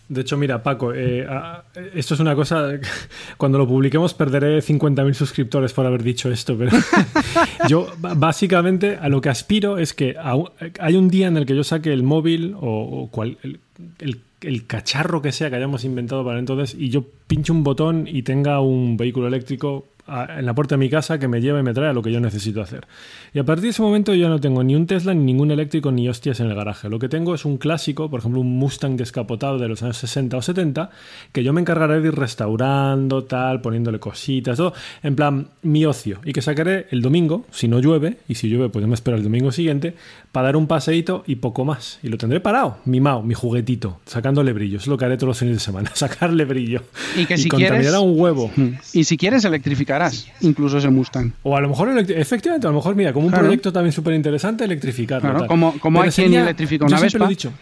De, 0.07 0.21
hecho, 0.21 0.37
mira, 0.37 0.61
Paco, 0.63 0.93
eh, 0.93 1.25
a- 1.27 1.63
esto 1.93 2.13
es 2.13 2.19
una 2.21 2.33
cosa. 2.35 2.69
Cuando 3.37 3.57
lo 3.57 3.67
publiquemos 3.67 4.13
perderé 4.13 4.59
50.000 4.61 5.13
suscriptores 5.15 5.73
por 5.73 5.85
haber 5.85 6.01
dicho 6.03 6.31
esto, 6.31 6.55
pero 6.57 6.71
yo 7.67 7.87
básicamente 7.99 8.97
a 8.97 9.09
lo 9.09 9.19
que 9.19 9.29
aspiro 9.29 9.77
es 9.77 9.93
que 9.93 10.15
a 10.17 10.35
hay 10.79 10.95
un 10.95 11.09
día 11.09 11.27
en 11.27 11.37
el 11.37 11.45
que 11.45 11.55
yo 11.55 11.63
saque 11.63 11.91
el 11.91 12.03
móvil 12.03 12.55
o, 12.59 13.01
o 13.03 13.07
cual- 13.11 13.37
el, 13.43 13.59
el- 13.99 14.21
el 14.45 14.67
cacharro 14.67 15.21
que 15.21 15.31
sea 15.31 15.49
que 15.49 15.55
hayamos 15.55 15.83
inventado 15.83 16.23
para 16.23 16.39
entonces 16.39 16.75
y 16.79 16.89
yo 16.89 17.03
pinche 17.27 17.51
un 17.51 17.63
botón 17.63 18.07
y 18.07 18.21
tenga 18.23 18.59
un 18.61 18.97
vehículo 18.97 19.27
eléctrico 19.27 19.85
a- 20.07 20.39
en 20.39 20.45
la 20.45 20.53
puerta 20.53 20.75
de 20.75 20.79
mi 20.79 20.89
casa 20.89 21.17
que 21.19 21.27
me 21.27 21.41
lleve 21.41 21.59
y 21.59 21.63
me 21.63 21.73
trae 21.73 21.89
a 21.89 21.93
lo 21.93 22.01
que 22.01 22.11
yo 22.11 22.19
necesito 22.19 22.61
hacer. 22.61 22.85
Y 23.33 23.39
a 23.39 23.43
partir 23.43 23.63
de 23.63 23.69
ese 23.69 23.81
momento 23.81 24.13
yo 24.13 24.29
no 24.29 24.39
tengo 24.39 24.63
ni 24.63 24.75
un 24.75 24.85
Tesla, 24.87 25.13
ni 25.13 25.23
ningún 25.23 25.51
eléctrico, 25.51 25.91
ni 25.91 26.07
hostias 26.09 26.39
en 26.39 26.47
el 26.47 26.55
garaje. 26.55 26.89
Lo 26.89 26.99
que 26.99 27.09
tengo 27.09 27.33
es 27.35 27.45
un 27.45 27.57
clásico, 27.57 28.09
por 28.09 28.19
ejemplo, 28.19 28.39
un 28.41 28.57
Mustang 28.57 28.95
descapotado 28.97 29.57
de 29.57 29.67
los 29.67 29.81
años 29.83 29.97
60 29.97 30.37
o 30.37 30.41
70, 30.41 30.89
que 31.31 31.43
yo 31.43 31.53
me 31.53 31.61
encargaré 31.61 32.01
de 32.01 32.07
ir 32.09 32.15
restaurando, 32.15 33.23
tal, 33.23 33.61
poniéndole 33.61 33.99
cositas, 33.99 34.57
todo, 34.57 34.73
en 35.03 35.15
plan 35.15 35.47
mi 35.63 35.85
ocio. 35.85 36.19
Y 36.23 36.33
que 36.33 36.41
sacaré 36.41 36.87
el 36.91 37.01
domingo, 37.01 37.45
si 37.51 37.67
no 37.67 37.79
llueve, 37.79 38.17
y 38.27 38.35
si 38.35 38.47
llueve, 38.49 38.69
pues 38.69 38.81
yo 38.83 38.87
me 38.87 38.93
espero 38.95 39.17
el 39.17 39.23
domingo 39.23 39.51
siguiente, 39.51 39.95
para 40.31 40.47
dar 40.47 40.55
un 40.57 40.67
paseíto 40.67 41.23
y 41.27 41.35
poco 41.37 41.65
más. 41.65 41.99
Y 42.03 42.09
lo 42.09 42.17
tendré 42.17 42.39
parado, 42.39 42.77
mimado, 42.85 43.21
mi 43.23 43.33
juguetito, 43.33 43.99
sacándole 44.05 44.53
brillo. 44.53 44.77
Es 44.77 44.87
lo 44.87 44.97
que 44.97 45.05
haré 45.05 45.17
todos 45.17 45.29
los 45.29 45.39
fines 45.39 45.55
de 45.55 45.59
semana, 45.59 45.91
sacarle 45.95 46.45
brillo. 46.45 46.83
Y 47.17 47.25
que 47.25 47.37
si 47.37 47.49
contaminará 47.49 47.97
quieres- 47.97 48.01
un 48.01 48.19
huevo. 48.19 48.51
Y 48.93 49.03
si 49.05 49.17
quieres, 49.17 49.43
incluso 50.41 50.77
ese 50.77 50.89
Mustang. 50.89 51.31
O 51.43 51.55
a 51.55 51.61
lo 51.61 51.69
mejor, 51.69 51.89
efectivamente, 51.97 52.67
a 52.67 52.69
lo 52.69 52.75
mejor, 52.77 52.95
mira, 52.95 53.13
como 53.13 53.25
un 53.25 53.31
Claro. 53.31 53.45
proyecto 53.45 53.71
también 53.73 53.91
súper 53.91 54.13
interesante, 54.13 54.63
electrificarlo. 54.63 55.21
Claro, 55.21 55.39
tal. 55.39 55.47
como- 55.47 55.79
como 55.79 56.01
hay 56.01 56.09
quien 56.09 56.33
electrifica 56.33 56.85
una 56.85 56.95
yo 56.95 56.99
siempre 56.99 57.19
lo 57.19 57.25
he 57.25 57.29
Vespa. 57.29 57.49
dicho. 57.49 57.53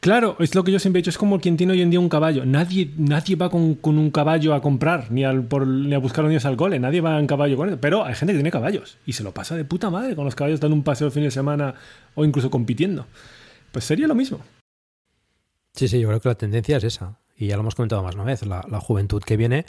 Claro, 0.00 0.36
es 0.38 0.54
lo 0.54 0.62
que 0.62 0.70
yo 0.70 0.78
siempre 0.78 1.00
he 1.00 1.02
dicho, 1.02 1.10
es 1.10 1.18
como 1.18 1.40
quien 1.40 1.56
tiene 1.56 1.72
hoy 1.72 1.82
en 1.82 1.90
día 1.90 1.98
un 1.98 2.08
caballo. 2.08 2.44
Nadie, 2.46 2.92
nadie 2.98 3.34
va 3.34 3.50
con, 3.50 3.74
con 3.74 3.98
un 3.98 4.12
caballo 4.12 4.54
a 4.54 4.62
comprar, 4.62 5.10
ni, 5.10 5.24
al, 5.24 5.42
por- 5.42 5.66
ni 5.66 5.92
a 5.92 5.98
buscar 5.98 6.22
los 6.22 6.30
niños 6.30 6.44
al 6.44 6.56
cole, 6.56 6.78
nadie 6.78 7.00
va 7.00 7.18
en 7.18 7.26
caballo 7.26 7.56
con 7.56 7.68
él. 7.68 7.78
Pero 7.80 8.04
hay 8.04 8.14
gente 8.14 8.32
que 8.32 8.36
tiene 8.38 8.52
caballos 8.52 8.96
y 9.06 9.14
se 9.14 9.24
lo 9.24 9.32
pasa 9.32 9.56
de 9.56 9.64
puta 9.64 9.90
madre 9.90 10.14
con 10.14 10.24
los 10.24 10.36
caballos 10.36 10.60
dando 10.60 10.76
un 10.76 10.84
paseo 10.84 11.08
el 11.08 11.12
fin 11.12 11.24
de 11.24 11.32
semana 11.32 11.74
o 12.14 12.24
incluso 12.24 12.48
compitiendo. 12.48 13.06
Pues 13.72 13.84
sería 13.86 14.06
lo 14.06 14.14
mismo. 14.14 14.38
Sí, 15.74 15.88
sí, 15.88 15.98
yo 16.00 16.06
creo 16.08 16.20
que 16.20 16.28
la 16.28 16.34
tendencia 16.36 16.76
es 16.76 16.84
esa. 16.84 17.18
Y 17.36 17.48
ya 17.48 17.56
lo 17.56 17.62
hemos 17.62 17.74
comentado 17.74 18.02
más 18.04 18.14
una 18.14 18.24
vez. 18.24 18.46
La, 18.46 18.64
la 18.70 18.78
juventud 18.80 19.22
que 19.22 19.36
viene 19.36 19.66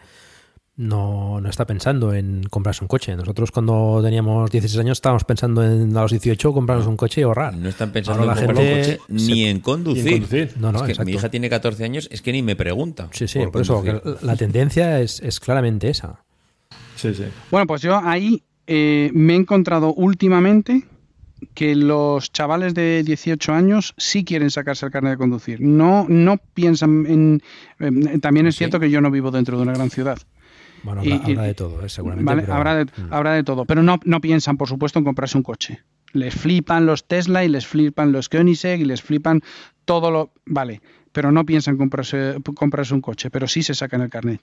no, 0.79 1.41
no 1.41 1.49
está 1.49 1.65
pensando 1.65 2.13
en 2.13 2.43
comprarse 2.49 2.85
un 2.85 2.87
coche. 2.87 3.13
Nosotros 3.13 3.51
cuando 3.51 3.99
teníamos 4.01 4.49
16 4.49 4.79
años 4.79 4.97
estábamos 4.99 5.25
pensando 5.25 5.61
en 5.61 5.95
a 5.97 6.01
los 6.03 6.11
18 6.11 6.53
comprarnos 6.53 6.87
un 6.87 6.95
coche 6.95 7.19
y 7.19 7.25
ahorrar. 7.25 7.53
No 7.57 7.67
están 7.67 7.91
pensando 7.91 8.23
Ahora 8.23 8.39
en 8.39 8.47
la 8.47 8.51
un 8.53 8.57
gente 8.57 8.81
coche 8.81 8.99
ni 9.09 9.43
en 9.43 9.59
conducir. 9.59 10.05
ni 10.05 10.11
en 10.13 10.19
conducir. 10.21 10.51
No, 10.57 10.71
no, 10.71 10.85
Es 10.85 10.97
que 10.97 11.03
mi 11.03 11.11
hija 11.11 11.29
tiene 11.29 11.49
14 11.49 11.83
años, 11.83 12.07
es 12.11 12.21
que 12.21 12.31
ni 12.31 12.41
me 12.41 12.55
pregunta. 12.55 13.09
Sí, 13.11 13.27
sí, 13.27 13.39
por 13.39 13.51
por 13.51 13.61
eso 13.63 13.83
que 13.83 14.01
la 14.21 14.37
tendencia 14.37 15.01
es, 15.01 15.19
es 15.19 15.41
claramente 15.41 15.89
esa. 15.89 16.23
Sí, 16.95 17.13
sí. 17.13 17.25
Bueno, 17.51 17.67
pues 17.67 17.81
yo 17.81 17.97
ahí 18.01 18.43
eh, 18.65 19.11
me 19.13 19.33
he 19.33 19.35
encontrado 19.35 19.93
últimamente 19.93 20.85
que 21.53 21.75
los 21.75 22.31
chavales 22.31 22.73
de 22.73 23.03
18 23.03 23.51
años 23.53 23.93
sí 23.97 24.23
quieren 24.23 24.49
sacarse 24.49 24.85
el 24.85 24.93
carnet 24.93 25.11
de 25.11 25.17
conducir. 25.17 25.59
No, 25.61 26.05
no 26.07 26.37
piensan 26.53 27.05
en... 27.05 28.21
también 28.21 28.47
es 28.47 28.55
Sí. 28.55 28.59
cierto 28.59 28.79
que 28.79 28.89
yo 28.89 29.01
no 29.01 29.11
vivo 29.11 29.29
dentro 29.31 29.57
de 29.57 29.63
una 29.63 29.73
gran 29.73 29.89
ciudad. 29.89 30.17
Bueno, 30.83 31.01
habrá, 31.01 31.15
y- 31.15 31.31
habrá 31.31 31.43
de 31.43 31.53
todo, 31.53 31.85
eh, 31.85 31.89
seguramente. 31.89 32.25
Vale, 32.25 32.41
pero- 32.43 32.53
habrá, 32.55 32.75
de, 32.75 32.85
Mm. 32.85 33.11
habrá 33.13 33.33
de 33.33 33.43
todo, 33.43 33.65
pero 33.65 33.83
no, 33.83 33.99
no 34.05 34.21
piensan, 34.21 34.57
por 34.57 34.67
supuesto, 34.67 34.99
en 34.99 35.05
comprarse 35.05 35.37
un 35.37 35.43
coche. 35.43 35.81
Les 36.13 36.33
flipan 36.33 36.85
los 36.85 37.07
Tesla 37.07 37.43
y 37.43 37.49
les 37.49 37.67
flipan 37.67 38.11
los 38.11 38.29
Koenigsegg 38.29 38.79
y 38.81 38.85
les 38.85 39.01
flipan 39.01 39.41
todo 39.85 40.09
lo... 40.09 40.31
Vale, 40.45 40.81
pero 41.11 41.31
no 41.31 41.45
piensan 41.45 41.77
comprarse, 41.77 42.35
comprarse 42.55 42.93
un 42.93 43.01
coche, 43.01 43.29
pero 43.29 43.47
sí 43.47 43.61
se 43.63 43.73
sacan 43.75 44.01
el 44.01 44.09
carnet. 44.09 44.41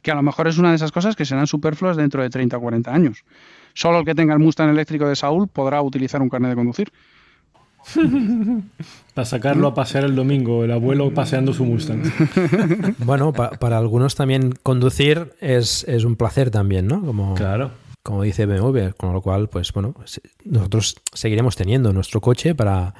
Que 0.00 0.10
a 0.10 0.14
lo 0.14 0.22
mejor 0.22 0.48
es 0.48 0.58
una 0.58 0.70
de 0.70 0.76
esas 0.76 0.90
cosas 0.90 1.14
que 1.16 1.24
serán 1.24 1.46
superfluas 1.46 1.96
dentro 1.96 2.22
de 2.22 2.30
30 2.30 2.56
o 2.56 2.60
40 2.60 2.94
años. 2.94 3.24
Solo 3.74 4.00
el 4.00 4.04
que 4.04 4.14
tenga 4.14 4.32
el 4.34 4.40
Mustang 4.40 4.70
eléctrico 4.70 5.06
de 5.08 5.16
Saúl 5.16 5.48
podrá 5.48 5.80
utilizar 5.82 6.20
un 6.22 6.28
carnet 6.28 6.50
de 6.50 6.56
conducir. 6.56 6.92
Para 9.14 9.24
sacarlo 9.26 9.66
a 9.68 9.74
pasear 9.74 10.04
el 10.04 10.14
domingo, 10.16 10.64
el 10.64 10.70
abuelo 10.72 11.12
paseando 11.12 11.52
su 11.52 11.64
Mustang. 11.64 12.02
Bueno, 12.98 13.32
pa- 13.32 13.50
para 13.50 13.78
algunos 13.78 14.14
también 14.14 14.52
conducir 14.62 15.32
es, 15.40 15.84
es 15.88 16.04
un 16.04 16.16
placer 16.16 16.50
también, 16.50 16.86
¿no? 16.86 17.04
Como, 17.04 17.34
Claro. 17.34 17.70
como 18.02 18.22
dice 18.22 18.46
BMW, 18.46 18.90
con 18.96 19.12
lo 19.12 19.20
cual, 19.20 19.48
pues 19.48 19.72
bueno, 19.72 19.94
nosotros 20.44 20.96
seguiremos 21.12 21.56
teniendo 21.56 21.92
nuestro 21.92 22.20
coche 22.20 22.54
para, 22.54 22.94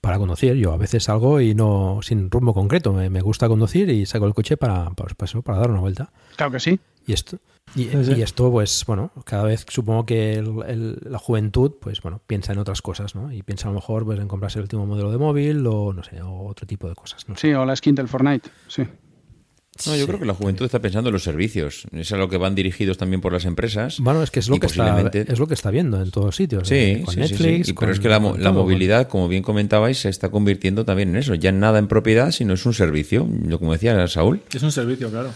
para 0.00 0.18
conducir. 0.18 0.54
Yo 0.54 0.72
a 0.72 0.76
veces 0.78 1.04
salgo 1.04 1.40
y 1.40 1.54
no 1.54 2.00
sin 2.02 2.30
rumbo 2.30 2.54
concreto. 2.54 2.92
Me, 2.92 3.10
me 3.10 3.20
gusta 3.20 3.48
conducir 3.48 3.90
y 3.90 4.06
saco 4.06 4.26
el 4.26 4.34
coche 4.34 4.56
para, 4.56 4.90
pues, 4.90 5.14
para 5.14 5.28
eso, 5.28 5.42
para 5.42 5.58
dar 5.58 5.70
una 5.70 5.80
vuelta. 5.80 6.10
Claro 6.36 6.52
que 6.52 6.60
sí. 6.60 6.80
Y 7.06 7.12
esto, 7.12 7.38
y, 7.74 7.84
Sí, 7.84 8.04
sí. 8.04 8.12
y 8.16 8.22
esto, 8.22 8.50
pues 8.50 8.84
bueno, 8.86 9.10
cada 9.24 9.44
vez 9.44 9.64
supongo 9.68 10.04
que 10.06 10.34
el- 10.34 10.54
el- 10.66 10.98
la 11.04 11.18
juventud, 11.18 11.72
pues 11.80 12.00
bueno, 12.02 12.20
piensa 12.26 12.52
en 12.52 12.58
otras 12.58 12.82
cosas, 12.82 13.14
¿no? 13.14 13.32
Y 13.32 13.42
piensa 13.42 13.68
a 13.68 13.70
lo 13.70 13.76
mejor 13.76 14.04
pues, 14.04 14.18
en 14.18 14.28
comprarse 14.28 14.58
el 14.58 14.64
último 14.64 14.86
modelo 14.86 15.10
de 15.10 15.18
móvil 15.18 15.64
o 15.66 15.92
no 15.92 16.02
sé, 16.02 16.20
o 16.22 16.46
otro 16.48 16.66
tipo 16.66 16.88
de 16.88 16.94
cosas. 16.94 17.28
No. 17.28 17.36
Sí, 17.36 17.52
o 17.52 17.64
la 17.64 17.74
skin 17.76 17.94
del 17.94 18.08
Fortnite. 18.08 18.48
Sí. 18.68 18.82
No, 19.86 19.94
yo 19.96 20.02
Sí. 20.02 20.06
creo 20.08 20.18
que 20.18 20.26
la 20.26 20.34
juventud 20.34 20.66
está 20.66 20.78
pensando 20.80 21.08
en 21.08 21.14
los 21.14 21.22
servicios. 21.22 21.86
Es 21.92 22.12
a 22.12 22.18
lo 22.18 22.28
que 22.28 22.36
van 22.36 22.54
dirigidos 22.54 22.98
también 22.98 23.22
por 23.22 23.32
las 23.32 23.46
empresas. 23.46 23.98
Bueno, 24.00 24.22
es 24.22 24.30
que 24.30 24.40
es 24.40 24.48
lo 24.48 24.58
que 24.58 24.66
está, 24.66 25.00
es 25.10 25.38
lo 25.38 25.46
que 25.46 25.54
está 25.54 25.70
viendo 25.70 26.02
en 26.02 26.10
todos 26.10 26.36
sitios. 26.36 26.68
Sí, 26.68 26.74
¿eh? 26.74 27.02
con 27.02 27.14
sí, 27.14 27.22
sí, 27.22 27.32
Netflix. 27.32 27.66
sí. 27.66 27.70
Y- 27.72 27.74
pero 27.74 27.92
es 27.92 28.00
que 28.00 28.08
la, 28.10 28.20
todo, 28.20 28.52
movilidad, 28.52 29.08
como 29.08 29.26
bien 29.28 29.42
comentabais, 29.42 29.96
se 29.98 30.10
está 30.10 30.28
convirtiendo 30.30 30.84
también 30.84 31.10
en 31.10 31.16
eso. 31.16 31.34
Ya 31.34 31.50
nada 31.52 31.78
en 31.78 31.86
propiedad, 31.88 32.30
sino 32.30 32.52
es 32.54 32.66
un 32.66 32.74
servicio. 32.74 33.26
Yo, 33.44 33.58
como 33.58 33.72
decía 33.72 34.06
Saúl, 34.08 34.42
Es 34.52 34.62
un 34.62 34.72
servicio, 34.72 35.08
claro. 35.08 35.30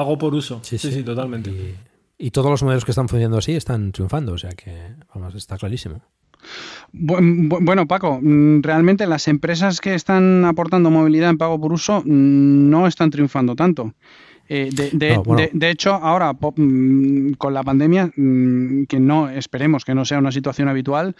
Pago 0.00 0.16
por 0.18 0.34
uso. 0.34 0.60
Sí, 0.62 0.78
Sí, 0.78 0.88
sí. 0.90 0.94
sí, 0.98 1.02
totalmente. 1.02 1.50
Y, 1.50 1.74
y 2.26 2.30
todos 2.30 2.50
los 2.50 2.62
modelos 2.62 2.84
que 2.84 2.92
están 2.92 3.08
funcionando 3.08 3.38
así 3.38 3.52
están 3.52 3.92
triunfando, 3.92 4.32
o 4.32 4.38
sea 4.38 4.50
que, 4.50 4.72
vamos, 5.14 5.34
está 5.34 5.56
clarísimo. 5.58 6.00
Bu- 6.92 7.20
bu- 7.48 7.58
Bueno, 7.60 7.86
Paco, 7.86 8.18
mm, 8.20 8.62
realmente 8.62 9.06
las 9.06 9.28
empresas 9.28 9.80
que 9.80 9.94
están 9.94 10.44
aportando 10.46 10.90
movilidad 10.90 11.30
en 11.30 11.38
pago 11.38 11.60
por 11.60 11.72
uso 11.72 12.00
mm, 12.04 12.70
no 12.70 12.86
están 12.86 13.10
triunfando 13.10 13.54
tanto. 13.54 13.92
Eh, 14.48 14.70
de, 14.74 14.90
de- 14.92 15.14
No, 15.14 15.22
bueno. 15.22 15.42
de- 15.42 15.50
de 15.52 15.70
hecho, 15.70 15.92
ahora 15.94 16.32
mm, 16.32 17.32
con 17.38 17.54
la 17.54 17.62
pandemia, 17.62 18.10
que 18.16 18.98
no 19.00 19.28
esperemos 19.30 19.84
que 19.84 19.94
no 19.94 20.04
sea 20.04 20.18
una 20.18 20.32
situación 20.32 20.68
habitual, 20.68 21.14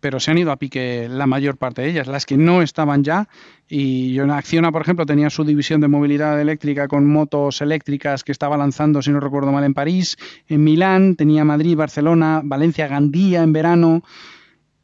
pero 0.00 0.18
se 0.18 0.30
han 0.30 0.38
ido 0.38 0.50
a 0.50 0.56
pique 0.56 1.06
la 1.08 1.26
mayor 1.26 1.56
parte 1.56 1.82
de 1.82 1.90
ellas, 1.90 2.06
las 2.06 2.26
que 2.26 2.36
no 2.36 2.62
estaban 2.62 3.04
ya. 3.04 3.28
Y 3.68 4.12
yo 4.12 4.24
en 4.24 4.30
Acciona, 4.30 4.72
por 4.72 4.82
ejemplo, 4.82 5.06
tenía 5.06 5.30
su 5.30 5.44
división 5.44 5.80
de 5.80 5.88
movilidad 5.88 6.40
eléctrica 6.40 6.88
con 6.88 7.06
motos 7.06 7.60
eléctricas 7.60 8.24
que 8.24 8.32
estaba 8.32 8.56
lanzando, 8.56 9.02
si 9.02 9.10
no 9.10 9.20
recuerdo 9.20 9.52
mal, 9.52 9.64
en 9.64 9.74
París, 9.74 10.16
en 10.48 10.64
Milán, 10.64 11.16
tenía 11.16 11.44
Madrid, 11.44 11.76
Barcelona, 11.76 12.40
Valencia, 12.42 12.88
Gandía 12.88 13.42
en 13.42 13.52
verano. 13.52 14.02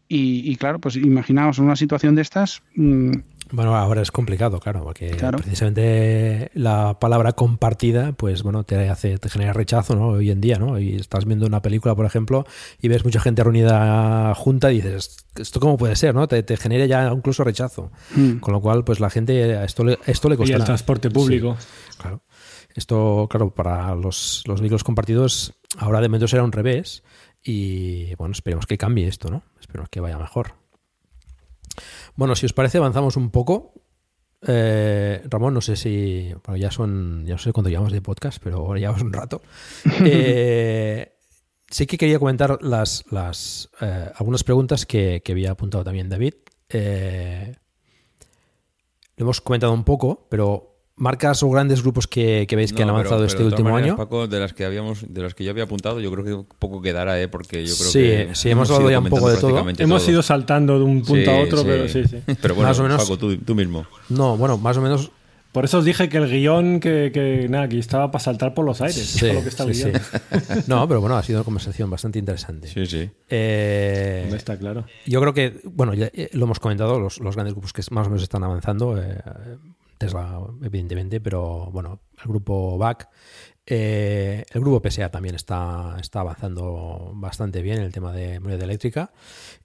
Y, 0.08 0.54
claro, 0.54 0.78
pues 0.78 0.94
imaginaos 0.94 1.58
una 1.58 1.74
situación 1.74 2.14
de 2.14 2.22
estas. 2.22 2.62
mm, 2.76 3.10
Bueno, 3.52 3.76
ahora 3.76 4.02
es 4.02 4.10
complicado, 4.10 4.58
claro, 4.58 4.82
porque 4.82 5.10
Claro. 5.10 5.38
precisamente 5.38 6.50
la 6.54 6.98
palabra 6.98 7.32
compartida, 7.32 8.12
pues 8.12 8.42
bueno, 8.42 8.64
te 8.64 8.88
hace, 8.88 9.18
te 9.18 9.28
genera 9.28 9.52
rechazo, 9.52 9.94
¿no? 9.94 10.08
Hoy 10.08 10.30
en 10.32 10.40
día, 10.40 10.58
¿no? 10.58 10.78
Y 10.80 10.96
estás 10.96 11.24
viendo 11.26 11.46
una 11.46 11.62
película, 11.62 11.94
por 11.94 12.06
ejemplo, 12.06 12.44
y 12.82 12.88
ves 12.88 13.04
mucha 13.04 13.20
gente 13.20 13.44
reunida 13.44 14.34
junta 14.34 14.72
y 14.72 14.76
dices, 14.80 15.16
¿esto 15.36 15.60
cómo 15.60 15.76
puede 15.76 15.94
ser, 15.94 16.14
no? 16.14 16.26
Te, 16.26 16.42
te 16.42 16.56
genera 16.56 16.86
ya 16.86 17.08
incluso 17.12 17.44
rechazo. 17.44 17.92
Mm. 18.16 18.38
Con 18.38 18.52
lo 18.52 18.60
cual, 18.60 18.82
pues 18.84 18.98
la 18.98 19.10
gente, 19.10 19.56
a 19.56 19.64
esto 19.64 19.84
le, 19.84 19.98
esto 20.06 20.28
le 20.28 20.34
Y 20.34 20.38
costará. 20.38 20.58
el 20.58 20.64
transporte 20.64 21.10
público. 21.10 21.56
Sí, 21.58 21.66
claro. 21.98 22.22
Esto, 22.74 23.26
claro, 23.30 23.54
para 23.54 23.94
los, 23.94 24.42
los 24.46 24.60
vehículos 24.60 24.84
compartidos, 24.84 25.54
ahora 25.78 26.00
de 26.00 26.08
momento 26.08 26.26
será 26.28 26.42
un 26.42 26.52
revés. 26.52 27.04
Y 27.42 28.12
bueno, 28.16 28.32
esperemos 28.32 28.66
que 28.66 28.76
cambie 28.76 29.06
esto, 29.06 29.30
¿no? 29.30 29.44
Esperemos 29.60 29.88
que 29.88 30.00
vaya 30.00 30.18
mejor. 30.18 30.54
Bueno, 32.16 32.34
si 32.34 32.46
os 32.46 32.52
parece, 32.52 32.78
avanzamos 32.78 33.16
un 33.16 33.30
poco. 33.30 33.74
Eh, 34.42 35.22
Ramón, 35.28 35.54
no 35.54 35.60
sé 35.60 35.76
si. 35.76 36.32
Bueno, 36.44 36.56
ya 36.56 36.70
son. 36.70 37.24
Ya 37.26 37.34
no 37.34 37.38
sé 37.38 37.52
cuánto 37.52 37.68
llevamos 37.70 37.92
de 37.92 38.02
podcast, 38.02 38.42
pero 38.42 38.58
ahora 38.58 38.80
llevamos 38.80 39.02
un 39.02 39.12
rato. 39.12 39.42
Eh, 40.04 41.12
sí 41.68 41.86
que 41.86 41.98
quería 41.98 42.18
comentar 42.18 42.62
las, 42.62 43.04
las 43.10 43.70
eh, 43.80 44.10
algunas 44.14 44.44
preguntas 44.44 44.86
que, 44.86 45.22
que 45.24 45.32
había 45.32 45.52
apuntado 45.52 45.84
también 45.84 46.08
David. 46.08 46.34
Lo 49.16 49.24
hemos 49.24 49.40
comentado 49.40 49.72
un 49.72 49.84
poco, 49.84 50.26
pero 50.28 50.75
marcas 50.96 51.42
o 51.42 51.50
grandes 51.50 51.82
grupos 51.82 52.06
que, 52.06 52.46
que 52.48 52.56
veis 52.56 52.72
que 52.72 52.82
han 52.82 52.88
No, 52.88 52.94
pero- 52.94 53.08
avanzado 53.10 53.20
pero 53.20 53.26
este 53.26 53.38
de 53.38 53.44
todas 53.50 53.52
último 53.60 53.70
maneras, 53.74 53.90
año. 53.92 53.96
Paco, 53.98 54.26
de 54.26 54.40
las 54.40 54.52
que 54.54 54.64
habíamos, 54.64 55.04
de 55.12 55.22
las 55.22 55.34
que 55.34 55.44
yo 55.44 55.50
había 55.50 55.64
apuntado, 55.64 56.00
yo 56.00 56.10
creo 56.10 56.24
que 56.24 56.54
poco 56.58 56.80
quedará, 56.80 57.20
¿eh? 57.20 57.28
porque 57.28 57.66
yo 57.66 57.74
creo 57.76 57.90
Sí, 57.90 57.98
que 58.00 58.30
sí, 58.34 58.50
hemos 58.50 58.70
hablado 58.70 58.90
ya 58.90 58.98
un 59.00 59.08
poco 59.10 59.28
de 59.28 59.36
todo. 59.36 59.58
Hemos 59.78 60.02
todo. 60.02 60.10
ido 60.10 60.22
saltando 60.22 60.78
de 60.78 60.84
un 60.84 61.02
punto 61.02 61.30
Sí, 61.30 61.36
a 61.36 61.42
otro, 61.42 61.58
sí. 61.58 61.64
pero 61.66 61.88
sí, 61.88 62.04
sí. 62.08 62.16
Pero 62.40 62.54
bueno, 62.54 62.68
Más 62.70 62.78
o 62.78 62.82
menos- 62.82 63.02
Paco, 63.02 63.18
tú, 63.18 63.36
tú 63.38 63.54
mismo. 63.54 63.86
No, 64.08 64.36
bueno, 64.36 64.56
más 64.58 64.76
o 64.78 64.80
menos. 64.80 65.10
Por 65.52 65.64
eso 65.64 65.78
os 65.78 65.86
dije 65.86 66.10
que 66.10 66.18
el 66.18 66.28
guion 66.28 66.80
que, 66.80 67.10
que 67.14 67.46
nada, 67.48 67.66
que 67.66 67.78
estaba 67.78 68.10
para 68.10 68.22
saltar 68.22 68.52
por 68.52 68.66
los 68.66 68.82
aires. 68.82 68.96
Sí, 69.06 69.32
lo 69.32 69.42
que 69.42 69.48
está. 69.48 69.64
No, 70.66 70.86
pero 70.86 71.00
bueno, 71.00 71.16
ha 71.16 71.22
sido 71.22 71.38
una 71.38 71.44
conversación 71.44 71.88
bastante 71.88 72.18
interesante. 72.18 72.68
Sí, 72.68 72.84
sí. 72.84 73.08
Eh, 73.30 74.30
Está 74.34 74.58
claro. 74.58 74.84
Yo 75.06 75.18
creo 75.20 75.32
que, 75.32 75.60
bueno, 75.64 75.94
ya 75.94 76.10
eh, 76.12 76.28
lo 76.34 76.44
hemos 76.44 76.60
comentado, 76.60 77.00
los, 77.00 77.20
los 77.20 77.34
grandes 77.36 77.54
grupos 77.54 77.72
que 77.72 77.82
más 77.90 78.06
o 78.06 78.10
menos 78.10 78.22
están 78.22 78.44
avanzando, 78.44 79.00
eh, 79.02 79.18
Tesla, 79.98 80.40
evidentemente, 80.62 81.20
pero 81.20 81.70
bueno, 81.72 82.00
el 82.18 82.28
grupo 82.28 82.78
BAC, 82.78 83.08
eh, 83.66 84.44
el 84.52 84.60
grupo 84.60 84.88
PSA 84.88 85.10
también 85.10 85.34
está, 85.34 85.96
está 86.00 86.20
avanzando 86.20 87.12
bastante 87.14 87.62
bien 87.62 87.78
en 87.78 87.84
el 87.84 87.92
tema 87.92 88.12
de 88.12 88.38
movilidad 88.40 88.62
eléctrica. 88.62 89.12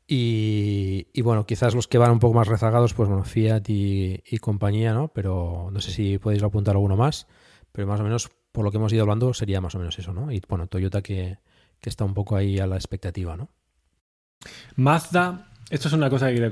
Y, 0.07 1.07
y, 1.13 1.21
bueno, 1.21 1.45
quizás 1.45 1.75
los 1.75 1.87
que 1.87 1.97
van 1.97 2.11
un 2.11 2.19
poco 2.19 2.33
más 2.33 2.47
rezagados, 2.47 2.93
pues 2.93 3.07
bueno, 3.07 3.23
Fiat 3.23 3.69
y, 3.69 4.23
y 4.25 4.37
compañía, 4.39 4.93
¿no? 4.93 5.09
Pero 5.09 5.69
no 5.71 5.79
sé 5.79 5.91
si 5.91 6.17
podéis 6.17 6.43
apuntar 6.43 6.75
alguno 6.75 6.97
más, 6.97 7.27
pero 7.71 7.87
más 7.87 7.99
o 7.99 8.03
menos 8.03 8.29
por 8.51 8.65
lo 8.65 8.71
que 8.71 8.77
hemos 8.77 8.91
ido 8.91 9.03
hablando 9.03 9.33
sería 9.33 9.61
más 9.61 9.75
o 9.75 9.79
menos 9.79 9.97
eso, 9.97 10.13
¿no? 10.13 10.31
Y 10.31 10.41
bueno, 10.49 10.67
Toyota 10.67 11.01
que, 11.01 11.37
que 11.79 11.89
está 11.89 12.03
un 12.03 12.13
poco 12.13 12.35
ahí 12.35 12.59
a 12.59 12.67
la 12.67 12.75
expectativa, 12.75 13.37
¿no? 13.37 13.49
Mazda, 14.75 15.50
esto 15.71 15.87
es 15.87 15.93
una 15.93 16.09
cosa 16.09 16.27
que 16.29 16.35
quería. 16.35 16.51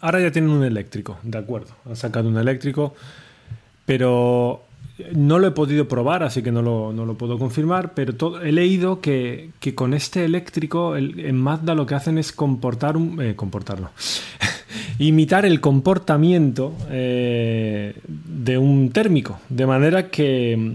Ahora 0.00 0.20
ya 0.20 0.30
tienen 0.32 0.50
un 0.50 0.64
eléctrico, 0.64 1.18
de 1.22 1.36
acuerdo. 1.38 1.72
Han 1.86 1.96
sacado 1.96 2.28
un 2.28 2.38
eléctrico, 2.38 2.94
pero 3.84 4.62
no 5.12 5.38
lo 5.38 5.48
he 5.48 5.50
podido 5.50 5.88
probar, 5.88 6.22
así 6.22 6.42
que 6.42 6.52
no 6.52 6.62
lo, 6.62 6.92
no 6.92 7.04
lo 7.04 7.14
puedo 7.18 7.38
confirmar. 7.38 7.94
Pero 7.94 8.40
he 8.42 8.52
leído 8.52 9.00
que, 9.00 9.50
que 9.60 9.74
con 9.74 9.92
este 9.92 10.24
eléctrico 10.24 10.96
el- 10.96 11.20
en 11.20 11.36
Mazda 11.36 11.74
lo 11.74 11.84
que 11.86 11.94
hacen 11.96 12.16
es 12.18 12.32
comportar 12.32 12.96
un. 12.96 13.20
eh, 13.20 13.34
comportarlo. 13.36 13.90
imitar 14.98 15.44
el 15.44 15.60
comportamiento 15.60 16.72
eh, 16.90 17.94
de 18.06 18.58
un 18.58 18.90
térmico. 18.90 19.40
De 19.48 19.66
manera 19.66 20.08
que 20.10 20.74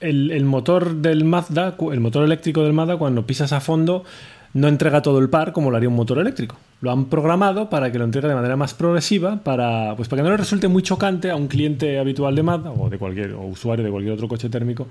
el, 0.00 0.30
el 0.30 0.44
motor 0.44 0.96
del 0.96 1.24
Mazda, 1.24 1.76
el 1.92 2.00
motor 2.00 2.24
eléctrico 2.24 2.62
del 2.62 2.72
Mazda, 2.74 2.96
cuando 2.98 3.26
pisas 3.26 3.52
a 3.52 3.60
fondo, 3.60 4.04
no 4.52 4.68
entrega 4.68 5.02
todo 5.02 5.18
el 5.18 5.30
par 5.30 5.52
como 5.52 5.70
lo 5.70 5.76
haría 5.76 5.88
un 5.88 5.94
motor 5.94 6.18
eléctrico. 6.18 6.56
Lo 6.80 6.90
han 6.90 7.06
programado 7.06 7.68
para 7.68 7.92
que 7.92 7.98
lo 7.98 8.04
entregue 8.04 8.28
de 8.28 8.34
manera 8.34 8.56
más 8.56 8.74
progresiva, 8.74 9.36
para, 9.36 9.94
pues 9.96 10.08
para 10.08 10.22
que 10.22 10.24
no 10.24 10.30
le 10.30 10.36
resulte 10.38 10.68
muy 10.68 10.82
chocante 10.82 11.30
a 11.30 11.36
un 11.36 11.46
cliente 11.46 11.98
habitual 11.98 12.34
de 12.34 12.42
Mazda 12.42 12.70
o 12.70 12.88
de 12.88 12.98
cualquier 12.98 13.32
o 13.32 13.42
usuario 13.42 13.84
de 13.84 13.90
cualquier 13.90 14.14
otro 14.14 14.28
coche 14.28 14.48
térmico 14.48 14.88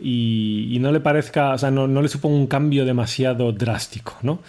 y, 0.00 0.68
y 0.70 0.78
no 0.78 0.92
le 0.92 1.00
parezca, 1.00 1.54
o 1.54 1.58
sea, 1.58 1.70
no, 1.70 1.88
no 1.88 2.02
le 2.02 2.08
suponga 2.08 2.36
un 2.36 2.46
cambio 2.46 2.84
demasiado 2.84 3.52
drástico, 3.52 4.16
¿no? 4.22 4.40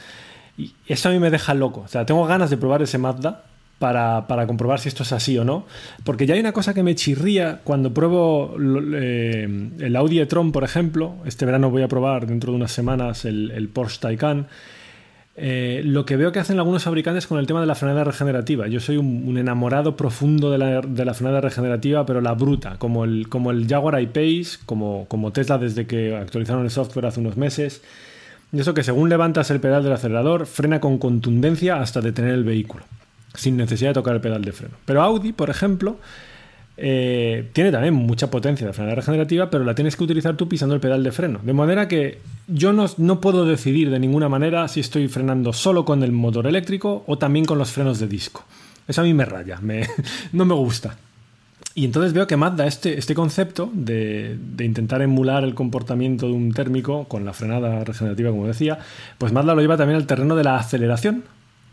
Y 0.58 0.74
eso 0.88 1.10
a 1.10 1.12
mí 1.12 1.20
me 1.20 1.32
deja 1.32 1.54
loco. 1.54 1.82
O 1.82 1.88
sea, 1.88 2.06
tengo 2.06 2.26
ganas 2.26 2.50
de 2.50 2.58
probar 2.58 2.82
ese 2.82 2.98
Mazda 2.98 3.44
para, 3.80 4.28
para 4.28 4.46
comprobar 4.46 4.80
si 4.80 4.90
esto 4.90 5.04
es 5.04 5.12
así 5.14 5.38
o 5.38 5.46
no. 5.46 5.66
Porque 6.04 6.26
ya 6.28 6.36
hay 6.36 6.40
una 6.42 6.52
cosa 6.52 6.74
que 6.74 6.84
me 6.84 6.94
chirría 6.96 7.62
cuando 7.64 7.94
pruebo 7.94 8.56
eh, 8.94 9.70
el 9.80 9.96
Audi 9.96 10.20
e-tron, 10.20 10.52
por 10.52 10.64
ejemplo. 10.64 11.16
Este 11.26 11.46
verano 11.46 11.72
voy 11.72 11.82
a 11.82 11.88
probar 11.88 12.28
dentro 12.28 12.52
de 12.52 12.58
unas 12.58 12.72
semanas 12.72 13.26
el, 13.26 13.52
el 13.52 13.70
Porsche 13.70 14.00
Taycan. 14.02 14.48
eh, 15.42 15.82
lo 15.86 16.06
que 16.06 16.18
veo 16.18 16.34
que 16.34 16.40
hacen 16.40 16.60
algunos 16.60 16.84
fabricantes 16.84 17.26
con 17.26 17.40
el 17.40 17.48
tema 17.48 17.62
de 17.62 17.66
la 17.66 17.76
frenada 17.76 18.04
regenerativa. 18.04 18.68
Yo 18.68 18.82
soy 18.82 18.98
un, 18.98 19.24
un 19.26 19.38
enamorado 19.38 19.96
profundo 19.96 20.52
de 20.52 20.58
la, 20.58 20.82
de 20.82 21.06
la, 21.06 21.14
frenada 21.14 21.40
regenerativa, 21.40 22.06
pero 22.06 22.20
la 22.20 22.34
bruta, 22.34 22.76
como 22.78 23.06
el, 23.06 23.30
como 23.30 23.52
el 23.52 23.66
Jaguar 23.66 24.02
I-Pace, 24.02 24.60
como, 24.66 25.06
como 25.08 25.32
Tesla 25.32 25.58
desde 25.58 25.88
que 25.88 26.14
actualizaron 26.16 26.66
el 26.66 26.72
software 26.72 27.06
hace 27.06 27.22
unos 27.22 27.38
meses. 27.38 27.82
Y 28.52 28.60
eso 28.60 28.74
que 28.74 28.84
según 28.84 29.08
levantas 29.08 29.50
el 29.52 29.62
pedal 29.62 29.82
del 29.82 29.94
acelerador, 29.94 30.46
frena 30.46 30.82
con 30.82 30.98
contundencia 30.98 31.80
hasta 31.80 32.02
detener 32.02 32.34
el 32.34 32.44
vehículo, 32.44 32.84
sin 33.34 33.58
necesidad 33.58 33.92
de 33.92 33.94
tocar 33.96 34.16
el 34.16 34.22
pedal 34.22 34.44
de 34.44 34.52
freno. 34.52 34.76
Pero 34.86 35.02
Audi, 35.02 35.34
por 35.34 35.50
ejemplo, 35.50 35.98
eh, 36.82 37.50
tiene 37.52 37.74
también 37.74 37.94
mucha 37.94 38.32
potencia 38.32 38.66
de 38.66 38.72
frenada 38.72 38.96
regenerativa, 38.96 39.50
pero 39.50 39.66
la 39.66 39.76
tienes 39.76 39.98
que 39.98 40.04
utilizar 40.06 40.38
tú 40.38 40.48
pisando 40.48 40.76
el 40.76 40.82
pedal 40.82 41.04
de 41.04 41.12
freno. 41.12 41.40
De 41.44 41.52
manera 41.52 41.90
que 41.90 42.20
yo 42.48 42.72
no, 42.72 42.86
no, 42.98 43.20
puedo 43.20 43.46
decidir 43.46 43.90
de 43.90 44.00
ninguna 44.00 44.30
manera 44.30 44.66
si 44.70 44.80
estoy 44.80 45.10
frenando 45.10 45.52
solo 45.52 45.84
con 45.84 46.04
el 46.04 46.14
motor 46.14 46.48
eléctrico 46.48 47.04
o 47.06 47.18
también 47.18 47.44
con 47.44 47.58
los 47.58 47.72
frenos 47.72 48.00
de 48.00 48.08
disco. 48.08 48.46
Eso 48.88 49.02
a 49.02 49.04
mí 49.04 49.14
me 49.14 49.26
raya, 49.26 49.60
no 50.32 50.46
me 50.46 50.54
gusta. 50.54 50.96
Y 51.76 51.84
entonces 51.84 52.14
veo 52.14 52.28
que 52.28 52.38
Mazda 52.38 52.66
este, 52.66 52.98
este 52.98 53.14
concepto 53.14 53.70
de, 53.74 54.38
de, 54.40 54.66
intentar 54.66 55.02
emular 55.02 55.44
el 55.44 55.56
comportamiento 55.56 56.28
de 56.28 56.34
un 56.34 56.54
térmico 56.54 57.06
con 57.06 57.26
la 57.26 57.34
frenada 57.34 57.84
regenerativa, 57.84 58.32
como 58.32 58.48
decía, 58.48 58.80
pues 59.18 59.34
Mazda 59.34 59.54
lo 59.54 59.62
lleva 59.62 59.78
también 59.78 59.98
al 59.98 60.08
terreno 60.08 60.36
de 60.36 60.46
la 60.46 60.56
aceleración 60.56 61.24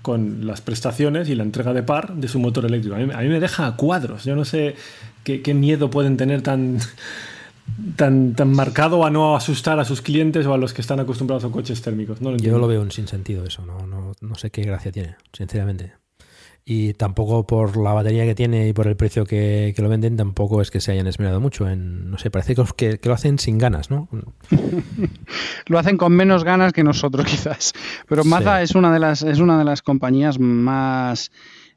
con 0.07 0.47
las 0.47 0.61
prestaciones 0.61 1.29
y 1.29 1.35
la 1.35 1.43
entrega 1.43 1.75
de 1.75 1.83
par 1.83 2.15
de 2.15 2.29
su 2.29 2.39
motor 2.39 2.65
eléctrico. 2.65 2.95
A 2.95 2.99
mí, 2.99 3.13
a 3.13 3.19
mí 3.19 3.29
me 3.29 3.41
deja 3.41 3.67
a 3.67 3.75
cuadros. 3.75 4.23
Yo 4.23 4.37
no 4.37 4.45
sé 4.45 4.77
qué, 5.25 5.43
qué 5.43 5.53
miedo 5.53 5.91
pueden 5.91 6.17
tener 6.17 6.43
tan, 6.43 6.79
tan, 7.97 8.35
tan 8.35 8.53
marcado 8.53 9.05
a 9.05 9.11
no 9.11 9.35
asustar 9.35 9.81
a 9.81 9.85
sus 9.85 10.03
clientes 10.03 10.47
o 10.47 10.55
a 10.55 10.59
los 10.59 10.73
que 10.73 10.81
están 10.81 11.01
acostumbrados 11.01 11.45
a 11.45 11.49
coches 11.49 11.83
térmicos. 11.83 12.21
No 12.21 12.31
lo 12.31 12.37
Yo 12.37 12.57
lo 12.57 12.69
veo 12.69 12.83
un 12.83 12.93
sinsentido 12.93 13.45
eso, 13.45 13.67
no, 13.67 13.85
no, 13.85 14.13
no 14.21 14.35
sé 14.37 14.51
qué 14.51 14.63
gracia 14.63 14.93
tiene, 14.93 15.17
sinceramente 15.33 15.95
y 16.69 16.95
tampoco 16.95 17.47
por 17.47 17.77
la 17.77 17.93
batería 17.93 18.25
que 18.25 18.35
tiene 18.35 18.67
y 18.67 18.73
por 18.73 18.89
el 18.89 18.97
precio 18.97 19.25
que, 19.25 19.73
que, 19.75 19.83
lo 19.83 19.89
venden, 19.89 20.17
tampoco 20.17 20.61
es 20.61 20.73
que 20.73 20.81
se 20.81 20.91
hayan 20.91 21.07
esmerado 21.07 21.41
mucho 21.41 21.71
en, 21.71 22.11
no 22.11 22.19
sé, 22.19 22.29
parece 22.29 22.57
que, 22.77 22.99
que 22.99 23.09
lo 23.09 23.15
hacen 23.15 23.39
sin 23.39 23.57
ganas, 23.57 23.89
¿no? 23.89 24.09
lo 25.67 25.79
hacen 25.79 25.97
con 25.97 26.13
menos 26.13 26.43
ganas 26.43 26.73
que 26.73 26.83
nosotros 26.83 27.25
quizás, 27.31 27.73
pero 28.09 28.25
Mazda 28.25 28.59
sí. 28.59 28.65
es, 28.65 28.75
una 28.75 28.93
de 28.93 28.99
las, 28.99 29.23
es 29.23 29.39
una 29.39 29.59
de 29.59 29.65
las 29.65 29.81
compañías 29.81 30.41
más... 30.41 31.31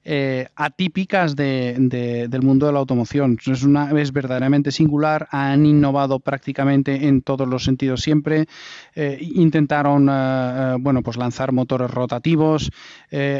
Eh, 0.05 0.47
atípicas 0.55 1.35
de, 1.35 1.75
de, 1.77 2.29
del 2.29 2.41
mundo 2.41 2.65
de 2.65 2.71
la 2.71 2.79
automoción. 2.79 3.37
Es, 3.45 3.63
una, 3.63 3.91
verdaderamente 3.93 4.71
singular, 4.71 5.27
han 5.29 5.65
innovado 5.65 6.19
prácticamente 6.19 7.07
en 7.07 7.21
todos 7.21 7.45
los 7.47 7.65
sentidos 7.65 8.01
siempre. 8.01 8.47
Eh, 8.95 9.19
intentaron 9.21 10.07
eh, 10.09 10.77
bueno, 10.79 11.03
pues 11.03 11.17
lanzar 11.17 11.51
motores 11.51 11.91
rotativos, 11.91 12.71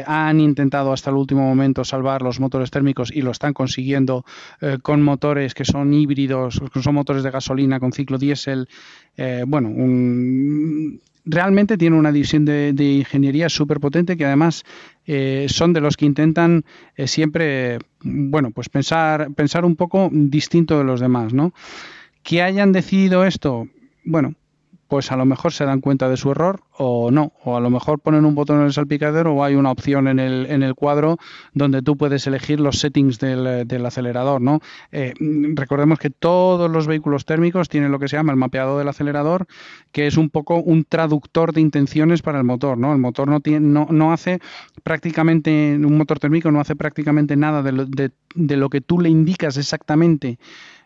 han 0.06 0.40
intentado 0.40 0.92
hasta 0.92 1.10
el 1.10 1.16
último 1.16 1.42
momento 1.42 1.84
salvar 1.84 2.22
los 2.22 2.40
motores 2.40 2.70
térmicos 2.70 3.10
y 3.10 3.22
lo 3.22 3.30
están 3.30 3.52
consiguiendo 3.52 4.24
con 4.82 5.02
motores 5.02 5.54
que 5.54 5.64
son 5.64 5.94
híbridos, 5.94 6.60
que 6.72 6.82
son 6.82 6.94
motores 6.94 7.22
de 7.22 7.30
gasolina 7.30 7.80
con 7.80 7.92
ciclo 7.92 8.18
diésel. 8.18 8.68
Bueno, 9.46 9.68
un, 9.68 11.00
realmente 11.30 11.78
tiene 11.78 11.96
una 11.96 12.12
división 12.12 12.44
de, 12.44 12.74
ingeniería 12.78 13.48
súper 13.48 13.80
potente 13.80 14.16
que 14.16 14.24
además 14.24 14.64
eh, 15.06 15.46
son 15.48 15.72
de 15.72 15.80
los 15.80 15.96
que 15.96 16.06
intentan 16.06 16.64
eh, 16.96 17.06
siempre, 17.06 17.78
bueno, 18.02 18.50
pues 18.50 18.68
pensar, 18.68 19.32
pensar 19.34 19.64
un 19.64 19.76
poco 19.76 20.10
distinto 20.12 20.78
de 20.78 20.84
los 20.84 21.00
demás, 21.00 21.32
¿no? 21.32 21.52
Que 22.22 22.42
hayan 22.42 22.72
decidido 22.72 23.24
esto, 23.24 23.68
bueno, 24.04 24.34
pues 24.90 25.12
a 25.12 25.16
lo 25.16 25.24
mejor 25.24 25.52
se 25.52 25.64
dan 25.64 25.80
cuenta 25.80 26.08
de 26.08 26.16
su 26.16 26.32
error 26.32 26.64
o 26.76 27.12
no, 27.12 27.32
o 27.44 27.56
a 27.56 27.60
lo 27.60 27.70
mejor 27.70 28.00
ponen 28.00 28.24
un 28.24 28.34
botón 28.34 28.58
en 28.58 28.66
el 28.66 28.72
salpicadero 28.72 29.34
o 29.34 29.44
hay 29.44 29.54
una 29.54 29.70
opción 29.70 30.08
en 30.08 30.18
el, 30.18 30.46
en 30.50 30.64
el 30.64 30.74
cuadro 30.74 31.16
donde 31.54 31.80
tú 31.80 31.96
puedes 31.96 32.26
elegir 32.26 32.58
los 32.58 32.80
settings 32.80 33.20
del, 33.20 33.68
del 33.68 33.86
acelerador, 33.86 34.40
¿no? 34.40 34.58
Eh, 34.90 35.14
recordemos 35.54 36.00
que 36.00 36.10
todos 36.10 36.68
los 36.68 36.88
vehículos 36.88 37.24
térmicos 37.24 37.68
tienen 37.68 37.92
lo 37.92 38.00
que 38.00 38.08
se 38.08 38.16
llama 38.16 38.32
el 38.32 38.38
mapeado 38.38 38.78
del 38.78 38.88
acelerador, 38.88 39.46
que 39.92 40.08
es 40.08 40.16
un 40.16 40.28
poco 40.28 40.56
un 40.56 40.82
traductor 40.82 41.52
de 41.52 41.60
intenciones 41.60 42.20
para 42.20 42.38
el 42.38 42.44
motor, 42.44 42.76
¿no? 42.76 42.92
El 42.92 42.98
motor 42.98 43.28
no, 43.28 43.38
tiene, 43.38 43.68
no, 43.68 43.86
no 43.92 44.12
hace 44.12 44.40
prácticamente, 44.82 45.76
un 45.76 45.96
motor 45.96 46.18
térmico 46.18 46.50
no 46.50 46.58
hace 46.58 46.74
prácticamente 46.74 47.36
nada 47.36 47.62
de 47.62 47.70
lo, 47.70 47.86
de, 47.86 48.10
de 48.34 48.56
lo 48.56 48.68
que 48.68 48.80
tú 48.80 48.98
le 48.98 49.08
indicas 49.08 49.56
exactamente 49.56 50.40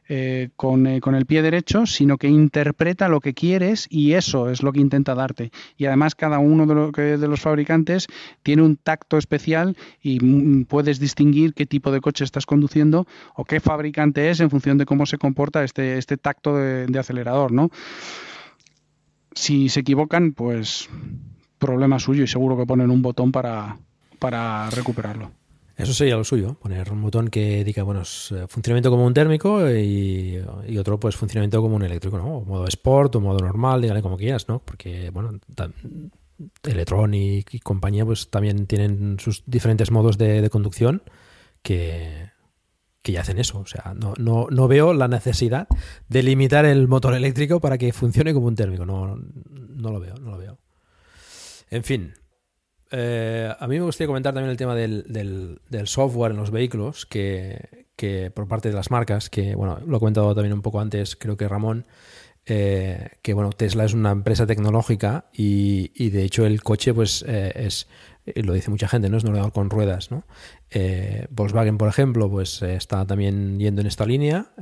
eh, 0.08 0.50
con, 0.56 0.86
eh, 0.86 1.00
con, 1.00 1.14
el 1.14 1.24
pie 1.24 1.40
derecho, 1.40 1.86
sino 1.86 2.18
que 2.18 2.28
interpreta 2.28 3.08
lo 3.08 3.20
que 3.20 3.32
quieres 3.32 3.86
y 3.88 4.12
eso 4.12 4.50
es 4.50 4.62
lo 4.62 4.72
que 4.72 4.80
intenta 4.80 5.14
darte. 5.14 5.50
Y 5.76 5.86
además 5.86 6.14
cada 6.14 6.38
uno 6.38 6.66
de, 6.66 7.16
los 7.26 7.40
fabricantes 7.40 8.08
tiene 8.42 8.62
un 8.62 8.76
tacto 8.76 9.16
especial 9.16 9.76
y 10.02 10.64
puedes 10.64 11.00
distinguir 11.00 11.54
qué 11.54 11.64
tipo 11.64 11.90
de 11.90 12.00
coche 12.00 12.24
estás 12.24 12.44
conduciendo 12.44 13.06
o 13.34 13.44
qué 13.44 13.60
fabricante 13.60 14.28
es 14.28 14.40
en 14.40 14.50
función 14.50 14.76
de 14.76 14.84
cómo 14.84 15.06
se 15.06 15.16
comporta 15.16 15.64
este, 15.64 15.96
este 15.96 16.16
tacto 16.16 16.56
de, 16.56 16.86
de 16.86 16.98
acelerador, 16.98 17.52
¿no? 17.52 17.70
Si 19.32 19.68
se 19.68 19.80
equivocan, 19.80 20.32
pues 20.32 20.88
problema 21.58 21.98
suyo 21.98 22.24
y 22.24 22.26
seguro 22.26 22.58
que 22.58 22.66
ponen 22.66 22.90
un 22.90 23.00
botón 23.00 23.32
para, 23.32 23.78
para 24.18 24.68
recuperarlo. 24.68 25.30
Eso 25.76 25.92
sería 25.92 26.16
lo 26.16 26.22
suyo, 26.22 26.54
poner 26.54 26.92
un 26.92 27.02
botón 27.02 27.28
que 27.28 27.64
diga, 27.64 27.82
bueno, 27.82 28.02
es 28.02 28.32
funcionamiento 28.48 28.90
como 28.90 29.04
un 29.04 29.14
térmico 29.14 29.68
y, 29.68 30.40
y, 30.68 30.78
otro, 30.78 31.00
pues, 31.00 31.16
funcionamiento 31.16 31.60
como 31.60 31.74
un 31.74 31.82
eléctrico, 31.82 32.16
¿no? 32.16 32.38
O 32.38 32.44
modo 32.44 32.66
sport 32.68 33.16
o 33.16 33.20
modo 33.20 33.40
normal, 33.40 33.82
dígale 33.82 34.00
como 34.00 34.16
quieras, 34.16 34.48
¿no? 34.48 34.60
Porque, 34.60 35.10
bueno, 35.10 35.32
Electronic 36.62 37.54
y 37.54 37.58
compañía, 37.58 38.04
pues, 38.04 38.30
también 38.30 38.66
tienen 38.66 39.16
sus 39.18 39.42
diferentes 39.46 39.90
modos 39.90 40.16
de, 40.16 40.42
de 40.42 40.50
conducción 40.50 41.02
que, 41.62 42.30
que 43.02 43.12
ya 43.12 43.20
hacen 43.20 43.38
eso. 43.38 43.58
O 43.58 43.66
sea, 43.66 43.94
no, 43.94 44.14
no, 44.16 44.46
no, 44.50 44.66
veo 44.66 44.94
la 44.94 45.08
necesidad 45.08 45.68
de 46.08 46.22
limitar 46.22 46.64
el 46.64 46.88
motor 46.88 47.14
eléctrico 47.14 47.60
para 47.60 47.78
que 47.78 47.92
funcione 47.92 48.32
como 48.32 48.46
un 48.46 48.54
térmico. 48.54 48.86
No, 48.86 49.16
no 49.16 49.90
lo 49.90 50.00
veo, 50.00 50.14
no 50.16 50.30
lo 50.30 50.38
veo. 50.38 50.58
En 51.70 51.84
fin, 51.84 52.14
eh, 52.96 53.52
a 53.58 53.66
mí 53.66 53.78
me 53.78 53.84
gustaría 53.84 54.06
comentar 54.06 54.32
también 54.32 54.50
el 54.50 54.56
tema 54.56 54.74
del, 54.74 55.60
software 55.84 56.30
en 56.30 56.36
los 56.36 56.50
vehículos, 56.50 57.06
que, 57.06 58.30
por 58.34 58.46
parte 58.46 58.68
de 58.68 58.74
las 58.74 58.90
marcas, 58.90 59.30
que 59.30 59.54
bueno, 59.54 59.80
lo 59.84 59.96
he 59.96 60.00
comentado 60.00 60.34
también 60.34 60.52
un 60.52 60.62
poco 60.62 60.80
antes, 60.80 61.16
creo 61.16 61.36
que 61.36 61.48
Ramón, 61.48 61.86
eh, 62.46 63.08
que 63.22 63.32
bueno, 63.32 63.50
Tesla 63.50 63.84
es 63.84 63.94
una 63.94 64.10
empresa 64.10 64.46
tecnológica 64.46 65.26
y, 65.32 66.10
de 66.10 66.22
hecho 66.24 66.46
el 66.46 66.62
coche 66.62 66.92
pues 66.92 67.24
eh, 67.26 67.52
es, 67.56 67.88
lo 68.36 68.52
dice 68.52 68.70
mucha 68.70 68.86
gente, 68.86 69.08
¿no? 69.08 69.16
Es 69.16 69.24
un 69.24 69.30
ordenador 69.30 69.52
con 69.52 69.70
ruedas, 69.70 70.10
¿no? 70.10 70.24
Volkswagen, 71.30 71.78
por 71.78 71.88
ejemplo, 71.88 72.30
pues 72.30 72.62
está 72.62 73.06
también 73.06 73.58
yendo 73.58 73.80
en 73.80 73.86
esta 73.86 74.06
línea, 74.06 74.52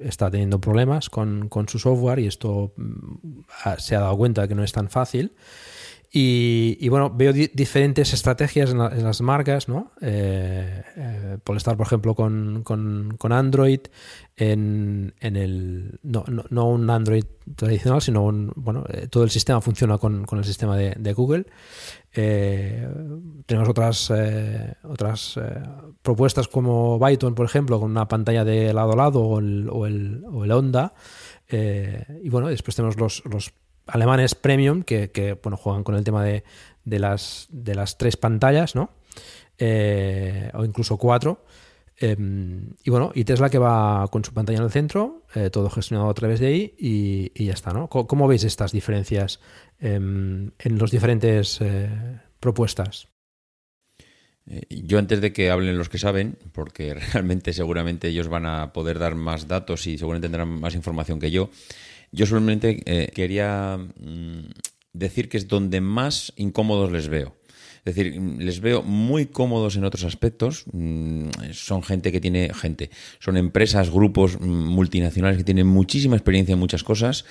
está 0.00 0.30
teniendo 0.30 0.60
problemas 0.60 1.08
con, 1.08 1.48
con, 1.48 1.68
su 1.68 1.78
software 1.78 2.18
y 2.18 2.26
esto 2.26 2.72
mm, 2.76 3.40
se 3.78 3.96
ha 3.96 4.00
dado 4.00 4.16
cuenta 4.16 4.48
que 4.48 4.54
no 4.54 4.64
es 4.64 4.72
tan 4.72 4.90
fácil. 4.90 5.32
Y, 6.16 6.88
bueno, 6.90 7.10
veo 7.10 7.32
di 7.32 7.50
diferentes 7.52 8.12
estrategias 8.12 8.70
en, 8.70 8.78
la, 8.78 8.86
en, 8.86 9.02
las 9.02 9.20
marcas, 9.20 9.68
¿no? 9.68 9.90
Eh, 10.00 10.80
eh, 10.94 11.38
Polestar, 11.42 11.76
por 11.76 11.88
ejemplo, 11.88 12.14
con, 12.14 12.62
con, 12.62 13.16
con 13.18 13.32
Android, 13.32 13.80
en, 14.36 15.12
en 15.18 15.34
el. 15.34 15.98
No, 16.04 16.22
no, 16.28 16.44
no, 16.50 16.68
un 16.68 16.88
Android 16.88 17.24
tradicional, 17.56 18.00
sino 18.00 18.22
un. 18.22 18.52
Bueno, 18.54 18.84
eh, 18.90 19.08
todo 19.10 19.24
el 19.24 19.30
sistema 19.30 19.60
funciona 19.60 19.98
con, 19.98 20.24
con 20.24 20.38
el 20.38 20.44
sistema 20.44 20.76
de, 20.76 20.94
de 20.96 21.12
Google. 21.14 21.46
Tenemos 22.12 23.68
otras, 23.68 24.12
otras 24.84 25.40
propuestas 26.00 26.46
como 26.46 26.96
Byton, 27.00 27.34
por 27.34 27.44
ejemplo, 27.44 27.80
con 27.80 27.90
una 27.90 28.06
pantalla 28.06 28.44
de 28.44 28.72
lado 28.72 28.92
a 28.92 28.96
lado 28.96 29.20
o 29.20 29.40
el, 29.40 29.68
o 29.68 29.84
el, 29.84 30.22
o 30.30 30.44
el 30.44 30.52
Honda. 30.52 30.94
y 31.50 32.28
bueno, 32.28 32.46
después 32.46 32.76
tenemos 32.76 32.96
los 33.00 33.52
alemanes 33.86 34.34
premium 34.34 34.82
que, 34.82 35.38
bueno, 35.42 35.56
juegan 35.56 35.84
con 35.84 35.94
el 35.94 36.04
tema 36.04 36.24
de, 36.24 36.44
de, 36.84 36.98
las, 36.98 37.48
de 37.50 37.74
las 37.74 37.98
tres 37.98 38.16
pantallas, 38.16 38.74
¿no? 38.74 38.90
Eh, 39.58 40.50
o 40.54 40.64
incluso 40.64 40.96
cuatro. 40.96 41.44
Eh, 42.00 42.16
y 42.82 42.90
bueno, 42.90 43.12
y 43.14 43.24
Tesla 43.24 43.48
que 43.48 43.58
va 43.58 44.08
con 44.08 44.24
su 44.24 44.32
pantalla 44.32 44.58
en 44.58 44.64
el 44.64 44.70
centro, 44.70 45.22
eh, 45.34 45.50
todo 45.50 45.70
gestionado 45.70 46.10
a 46.10 46.14
través 46.14 46.40
de 46.40 46.48
ahí 46.48 46.74
y, 46.78 47.44
ya 47.44 47.52
está, 47.52 47.72
¿no? 47.72 47.88
¿Cómo, 47.88 48.06
¿Cómo, 48.06 48.26
veis 48.26 48.42
estas 48.42 48.72
diferencias 48.72 49.40
em, 49.78 50.50
en 50.58 50.78
las 50.78 50.90
diferentes 50.90 51.60
eh, 51.60 51.88
propuestas? 52.40 53.08
Yo 54.68 54.98
antes 54.98 55.22
de 55.22 55.32
que 55.32 55.50
hablen 55.50 55.78
los 55.78 55.88
que 55.88 55.98
saben, 55.98 56.36
porque 56.52 56.94
realmente 57.12 57.52
seguramente 57.52 58.08
ellos 58.08 58.28
van 58.28 58.46
a 58.46 58.72
poder 58.72 58.98
dar 58.98 59.14
más 59.14 59.46
datos 59.46 59.86
y 59.86 59.96
seguramente 59.96 60.26
tendrán 60.26 60.48
más 60.60 60.74
información 60.74 61.20
que 61.20 61.30
yo, 61.30 61.50
yo 62.14 62.26
solamente 62.26 62.82
eh, 62.86 63.10
quería 63.12 63.76
mm, 63.76 64.50
decir 64.92 65.28
que 65.28 65.36
es 65.36 65.48
donde 65.48 65.80
más 65.80 66.32
incómodos 66.36 66.92
les 66.92 67.08
veo. 67.08 67.34
Es 67.84 67.94
decir, 67.94 68.18
les 68.38 68.60
veo 68.60 68.82
muy 68.82 69.26
cómodos 69.26 69.76
en 69.76 69.84
otros 69.84 70.04
aspectos. 70.04 70.64
Mm, 70.72 71.28
son 71.52 71.82
gente 71.82 72.12
que 72.12 72.20
tiene 72.20 72.52
gente, 72.54 72.90
son 73.18 73.36
empresas, 73.36 73.90
grupos 73.90 74.40
mm, 74.40 74.44
multinacionales 74.46 75.38
que 75.38 75.44
tienen 75.44 75.66
muchísima 75.66 76.16
experiencia 76.16 76.54
en 76.54 76.60
muchas 76.60 76.84
cosas, 76.84 77.24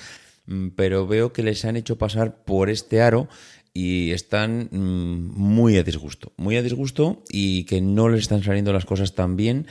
pero 0.76 1.06
veo 1.06 1.32
que 1.32 1.42
les 1.42 1.64
han 1.64 1.76
hecho 1.76 1.96
pasar 1.96 2.44
por 2.44 2.68
este 2.68 3.00
aro 3.00 3.28
y 3.72 4.12
están 4.12 4.68
muy 4.70 5.78
a 5.78 5.82
disgusto, 5.82 6.32
muy 6.36 6.56
a 6.56 6.62
disgusto 6.62 7.24
y 7.30 7.64
que 7.64 7.80
no 7.80 8.10
les 8.10 8.20
están 8.20 8.42
saliendo 8.42 8.72
las 8.72 8.84
cosas 8.84 9.14
tan 9.14 9.36
bien, 9.36 9.66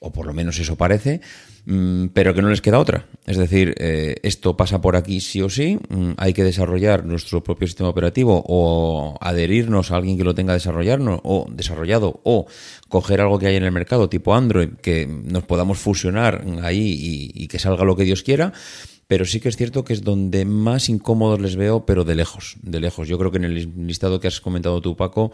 o 0.00 0.10
por 0.10 0.26
lo 0.26 0.32
menos 0.32 0.58
eso 0.58 0.76
parece, 0.76 1.20
mm, 1.66 2.06
pero 2.14 2.34
que 2.34 2.40
no 2.40 2.48
les 2.48 2.62
queda 2.62 2.78
otra. 2.78 3.06
Es 3.26 3.36
decir, 3.36 3.74
eh, 3.78 4.16
esto 4.22 4.56
pasa 4.56 4.80
por 4.80 4.96
aquí 4.96 5.20
sí 5.20 5.42
o 5.42 5.50
sí, 5.50 5.78
mm, 5.88 6.12
hay 6.16 6.32
que 6.32 6.42
desarrollar 6.42 7.04
nuestro 7.04 7.42
propio 7.44 7.68
sistema 7.68 7.90
operativo 7.90 8.42
o 8.46 9.18
adherirnos 9.20 9.90
a 9.90 9.96
alguien 9.96 10.16
que 10.16 10.24
lo 10.24 10.34
tenga 10.34 10.54
desarrollarnos, 10.54 11.20
o 11.22 11.46
desarrollado 11.50 12.20
o 12.24 12.46
coger 12.88 13.20
algo 13.20 13.38
que 13.38 13.46
hay 13.46 13.56
en 13.56 13.64
el 13.64 13.72
mercado 13.72 14.08
tipo 14.08 14.34
Android 14.34 14.70
que 14.82 15.06
nos 15.06 15.44
podamos 15.44 15.78
fusionar 15.78 16.44
ahí 16.62 17.30
y, 17.34 17.44
y 17.44 17.48
que 17.48 17.58
salga 17.58 17.84
lo 17.84 17.94
que 17.94 18.04
Dios 18.04 18.22
quiera 18.22 18.52
pero 19.10 19.24
sí 19.24 19.40
que 19.40 19.48
es 19.48 19.56
cierto 19.56 19.82
que 19.82 19.92
es 19.92 20.04
donde 20.04 20.44
más 20.44 20.88
incómodos 20.88 21.40
les 21.40 21.56
veo, 21.56 21.84
pero 21.84 22.04
de 22.04 22.14
lejos, 22.14 22.54
de 22.62 22.78
lejos. 22.78 23.08
Yo 23.08 23.18
creo 23.18 23.32
que 23.32 23.38
en 23.38 23.44
el 23.44 23.84
listado 23.84 24.20
que 24.20 24.28
has 24.28 24.40
comentado 24.40 24.80
tú, 24.80 24.94
Paco, 24.94 25.32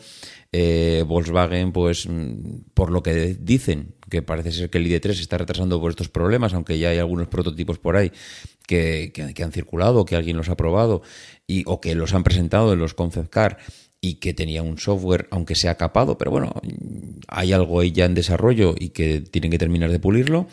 eh, 0.50 1.04
Volkswagen, 1.06 1.72
pues 1.72 2.08
mm, 2.08 2.70
por 2.72 2.90
lo 2.90 3.02
que 3.02 3.36
dicen, 3.38 3.94
que 4.10 4.22
parece 4.22 4.52
ser 4.52 4.70
que 4.70 4.78
el 4.78 4.86
ID3 4.86 5.14
se 5.14 5.22
está 5.22 5.38
retrasando 5.38 5.80
por 5.80 5.90
estos 5.90 6.08
problemas, 6.08 6.54
aunque 6.54 6.78
ya 6.78 6.90
hay 6.90 6.98
algunos 6.98 7.28
prototipos 7.28 7.78
por 7.78 7.96
ahí 7.96 8.12
que, 8.66 9.12
que- 9.14 9.42
han 9.42 9.52
circulado, 9.52 10.04
que 10.04 10.16
alguien 10.16 10.36
los 10.36 10.48
ha 10.48 10.56
probado 10.56 11.02
y, 11.46 11.62
o 11.66 11.80
que 11.80 11.94
los 11.94 12.14
han 12.14 12.24
presentado 12.24 12.72
en 12.72 12.78
los 12.78 12.94
concept 12.94 13.28
car 13.30 13.58
y 14.00 14.14
que 14.14 14.34
tenía 14.34 14.62
un 14.62 14.78
software, 14.78 15.26
aunque 15.30 15.54
sea 15.54 15.76
capado, 15.76 16.18
pero 16.18 16.30
bueno, 16.30 16.52
hay 17.28 17.52
algo 17.52 17.80
ahí 17.80 17.92
ya 17.92 18.04
en 18.04 18.14
desarrollo 18.14 18.74
y 18.78 18.90
que 18.90 19.20
tienen 19.20 19.50
que 19.50 19.58
terminar 19.58 19.90
de 19.90 19.98
pulirlo 19.98 20.46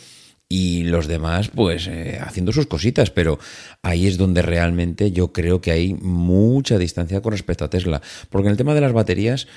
y 0.49 0.83
los 0.83 1.07
demás 1.07 1.49
pues 1.49 1.87
eh, 1.87 2.19
haciendo 2.21 2.51
sus 2.51 2.67
cositas, 2.67 3.09
pero 3.11 3.39
ahí 3.81 4.07
es 4.07 4.17
donde 4.17 4.41
realmente 4.41 5.11
yo 5.11 5.33
creo 5.33 5.61
que 5.61 5.71
hay 5.71 5.93
mucha 5.93 6.77
distancia 6.77 7.21
con 7.21 7.31
respecto 7.31 7.65
a 7.65 7.69
Tesla, 7.69 8.01
porque 8.29 8.47
en 8.47 8.51
el 8.51 8.57
tema 8.57 8.73
de 8.73 8.81
las 8.81 8.93
baterías 8.93 9.47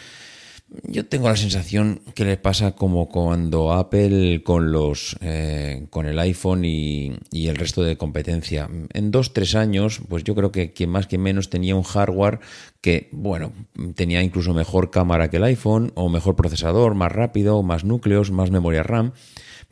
yo 0.83 1.07
tengo 1.07 1.29
la 1.29 1.37
sensación 1.37 2.01
que 2.15 2.25
le 2.25 2.37
pasa 2.37 2.73
como 2.73 3.09
cuando 3.09 3.73
Apple 3.73 4.43
con 4.43 4.73
los 4.73 5.17
eh, 5.21 5.87
con 5.91 6.07
el 6.07 6.19
iPhone 6.19 6.65
y, 6.65 7.13
y 7.31 7.49
el 7.49 7.57
resto 7.57 7.83
de 7.85 7.97
competencia. 7.97 8.69
En 8.93 9.11
dos, 9.11 9.33
tres 9.33 9.55
años, 9.55 10.01
pues 10.09 10.25
yo 10.25 10.35
creo 10.35 10.51
que 10.51 10.73
quien 10.73 10.91
más 10.91 11.07
que 11.07 11.19
menos 11.19 11.51
tenía 11.51 11.77
un 11.77 11.85
hardware 11.85 12.41
que, 12.81 13.09
bueno, 13.13 13.53
tenía 13.95 14.23
incluso 14.23 14.55
mejor 14.55 14.91
cámara 14.91 15.31
que 15.31 15.37
el 15.37 15.45
iPhone, 15.45 15.93
o 15.95 16.09
mejor 16.09 16.35
procesador, 16.35 16.95
más 16.95 17.13
rápido, 17.13 17.63
más 17.63 17.85
núcleos, 17.85 18.31
más 18.31 18.51
memoria 18.51 18.83
RAM 18.83 19.13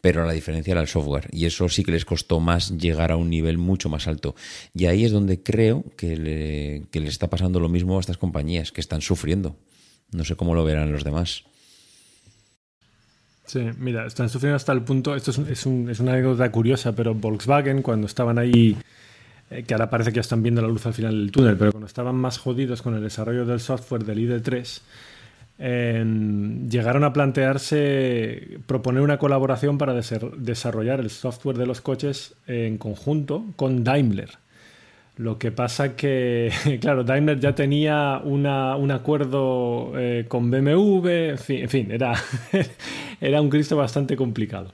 pero 0.00 0.26
la 0.26 0.34
diferencia 0.34 0.72
era 0.72 0.82
el 0.82 0.86
software 0.86 1.30
y 1.32 1.46
eso 1.46 1.66
sí 1.70 1.82
que 1.82 1.90
les 1.90 2.04
costó 2.04 2.38
más 2.38 2.76
llegar 2.76 3.10
a 3.10 3.16
un 3.16 3.30
nivel 3.30 3.56
mucho 3.56 3.88
más 3.88 4.06
alto. 4.06 4.34
Y 4.74 4.84
ahí 4.84 5.06
es 5.06 5.12
donde 5.12 5.42
creo 5.42 5.82
que 5.96 6.18
le, 6.18 6.82
que 6.90 7.00
le 7.00 7.08
está 7.08 7.30
pasando 7.30 7.58
lo 7.58 7.70
mismo 7.70 7.96
a 7.96 8.00
estas 8.00 8.18
compañías 8.18 8.70
que 8.70 8.82
están 8.82 9.00
sufriendo. 9.00 9.56
No 10.14 10.24
sé 10.24 10.36
cómo 10.36 10.54
lo 10.54 10.64
verán 10.64 10.92
los 10.92 11.02
demás. 11.02 11.42
Sí, 13.46 13.60
mira, 13.78 14.06
están 14.06 14.28
sufriendo 14.30 14.56
hasta 14.56 14.72
el 14.72 14.82
punto, 14.82 15.14
esto 15.14 15.30
es, 15.32 15.38
un- 15.38 15.48
es 15.48 15.66
un- 15.66 15.90
es 15.90 16.00
una 16.00 16.12
anécdota 16.12 16.50
curiosa, 16.50 16.94
pero 16.94 17.14
Volkswagen 17.14 17.82
cuando 17.82 18.06
estaban 18.06 18.38
ahí, 18.38 18.76
eh, 19.50 19.64
que 19.64 19.74
ahora 19.74 19.90
parece 19.90 20.10
que 20.10 20.16
ya 20.16 20.20
están 20.22 20.42
viendo 20.42 20.62
la 20.62 20.68
luz 20.68 20.86
al 20.86 20.94
final 20.94 21.12
del 21.18 21.30
túnel, 21.30 21.56
pero 21.58 21.72
cuando 21.72 21.86
estaban 21.86 22.14
más 22.14 22.38
jodidos 22.38 22.80
con 22.80 22.94
el 22.94 23.02
desarrollo 23.02 23.44
del 23.44 23.60
software 23.60 24.04
del 24.04 24.18
ID3, 24.20 24.80
eh, 25.58 26.04
llegaron 26.70 27.04
a 27.04 27.12
plantearse 27.12 28.58
proponer 28.66 29.02
una 29.02 29.18
colaboración 29.18 29.78
para 29.78 29.92
desarrollar 29.94 31.00
el 31.00 31.10
software 31.10 31.58
de 31.58 31.66
los 31.66 31.80
coches 31.80 32.34
en 32.46 32.78
conjunto 32.78 33.44
con 33.56 33.84
Daimler. 33.84 34.30
Lo 35.16 35.38
que 35.38 35.52
pasa 35.52 35.94
que, 35.94 36.50
claro, 36.80 37.04
Daimler 37.04 37.38
ya 37.38 37.54
tenía 37.54 38.20
una- 38.24 38.74
un 38.76 38.90
acuerdo 38.90 39.92
eh, 39.96 40.24
con 40.26 40.50
BMW, 40.50 41.08
en 41.36 41.68
fin, 41.68 41.90
era, 41.90 42.14
era 43.20 43.40
un 43.40 43.48
Cristo 43.48 43.76
bastante 43.76 44.16
complicado. 44.16 44.72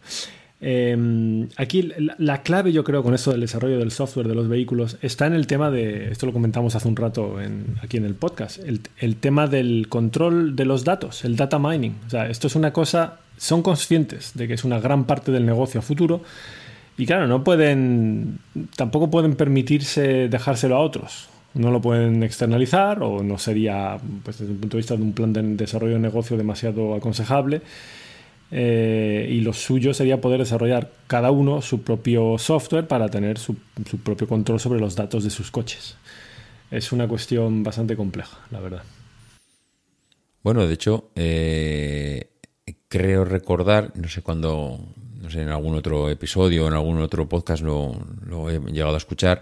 Eh, 0.62 1.47
aquí 1.57 1.91
la, 1.99 2.15
la 2.19 2.43
clave, 2.43 2.71
yo 2.73 2.85
creo, 2.85 3.03
con 3.03 3.15
esto 3.15 3.31
del 3.31 3.41
desarrollo 3.41 3.79
del 3.79 3.91
software 3.91 4.29
de 4.29 4.35
los 4.35 4.47
vehículos 4.47 4.99
está 5.01 5.27
en 5.27 5.33
el 5.33 5.47
tema 5.47 5.71
de, 5.71 6.11
esto 6.12 6.27
lo 6.27 6.35
comentamos 6.35 6.75
hace 6.75 6.87
un 6.87 6.97
rato 6.97 7.37
aquí 7.83 7.97
en 7.97 8.05
el 8.05 8.15
podcast, 8.15 8.59
el, 8.59 8.81
el 8.99 9.17
tema 9.17 9.47
del 9.47 9.87
control 9.89 10.57
de 10.57 10.67
los 10.67 10.85
datos, 10.85 11.25
el 11.25 11.37
data 11.37 11.59
mining. 11.59 11.95
O 12.07 12.11
sea, 12.11 12.29
esto 12.29 12.47
es 12.47 12.57
una 12.57 12.73
cosa, 12.75 13.21
son 13.39 13.62
conscientes 13.62 14.33
de 14.35 14.49
que 14.49 14.55
es 14.55 14.65
una 14.65 14.81
gran 14.81 15.05
parte 15.05 15.33
del 15.33 15.47
negocio 15.47 15.81
a 15.81 15.83
futuro, 15.83 16.21
y 16.97 17.07
claro, 17.07 17.27
no 17.27 17.45
pueden, 17.45 18.39
tampoco 18.77 19.11
pueden 19.11 19.35
permitirse 19.35 20.29
dejárselo 20.29 20.77
a 20.77 20.81
otros. 20.81 21.29
No 21.55 21.71
lo 21.71 21.81
pueden 21.81 22.23
externalizar 22.23 23.03
o 23.03 23.23
no 23.23 23.39
sería, 23.39 23.99
pues 24.23 24.39
desde 24.39 24.53
el 24.53 24.59
punto 24.59 24.77
de 24.77 24.81
vista 24.81 24.97
de 24.97 25.03
un 25.03 25.12
plan 25.12 25.33
de 25.33 25.43
desarrollo 25.43 25.95
de 25.95 26.01
negocio 26.01 26.37
demasiado 26.37 26.95
aconsejable. 26.95 27.62
Eh, 28.53 29.29
y 29.31 29.41
lo 29.41 29.53
suyo 29.53 29.95
sería 29.95 30.21
poder 30.21 30.41
desarrollar 30.41 30.91
cada 31.07 31.31
uno 31.31 31.62
su 31.62 31.83
propio 31.83 32.37
software 32.37 32.87
para 32.87 33.09
tener 33.09 33.39
su, 33.39 33.57
propio 34.03 34.27
control 34.27 34.59
sobre 34.59 34.81
los 34.81 34.97
datos 34.97 35.25
de 35.25 35.31
sus 35.31 35.51
coches. 35.51 35.97
Es 36.71 36.93
una 36.93 37.07
cuestión 37.09 37.62
bastante 37.62 37.97
compleja, 37.97 38.39
la 38.51 38.61
verdad. 38.61 38.83
Bueno, 40.43 40.67
de 40.67 40.75
hecho, 40.75 41.11
eh, 41.15 42.31
creo 42.89 43.25
recordar, 43.25 43.93
no 43.97 44.09
sé 44.09 44.23
cuándo, 44.23 44.81
no 45.31 45.35
sé, 45.35 45.43
en 45.43 45.48
algún 45.48 45.74
otro 45.77 46.11
episodio, 46.11 46.66
en 46.66 46.74
algún 46.74 47.01
otro 47.01 47.28
podcast 47.28 47.62
lo, 47.62 47.94
lo 48.27 48.51
he 48.51 48.59
llegado 48.73 48.94
a 48.94 48.98
escuchar, 48.98 49.40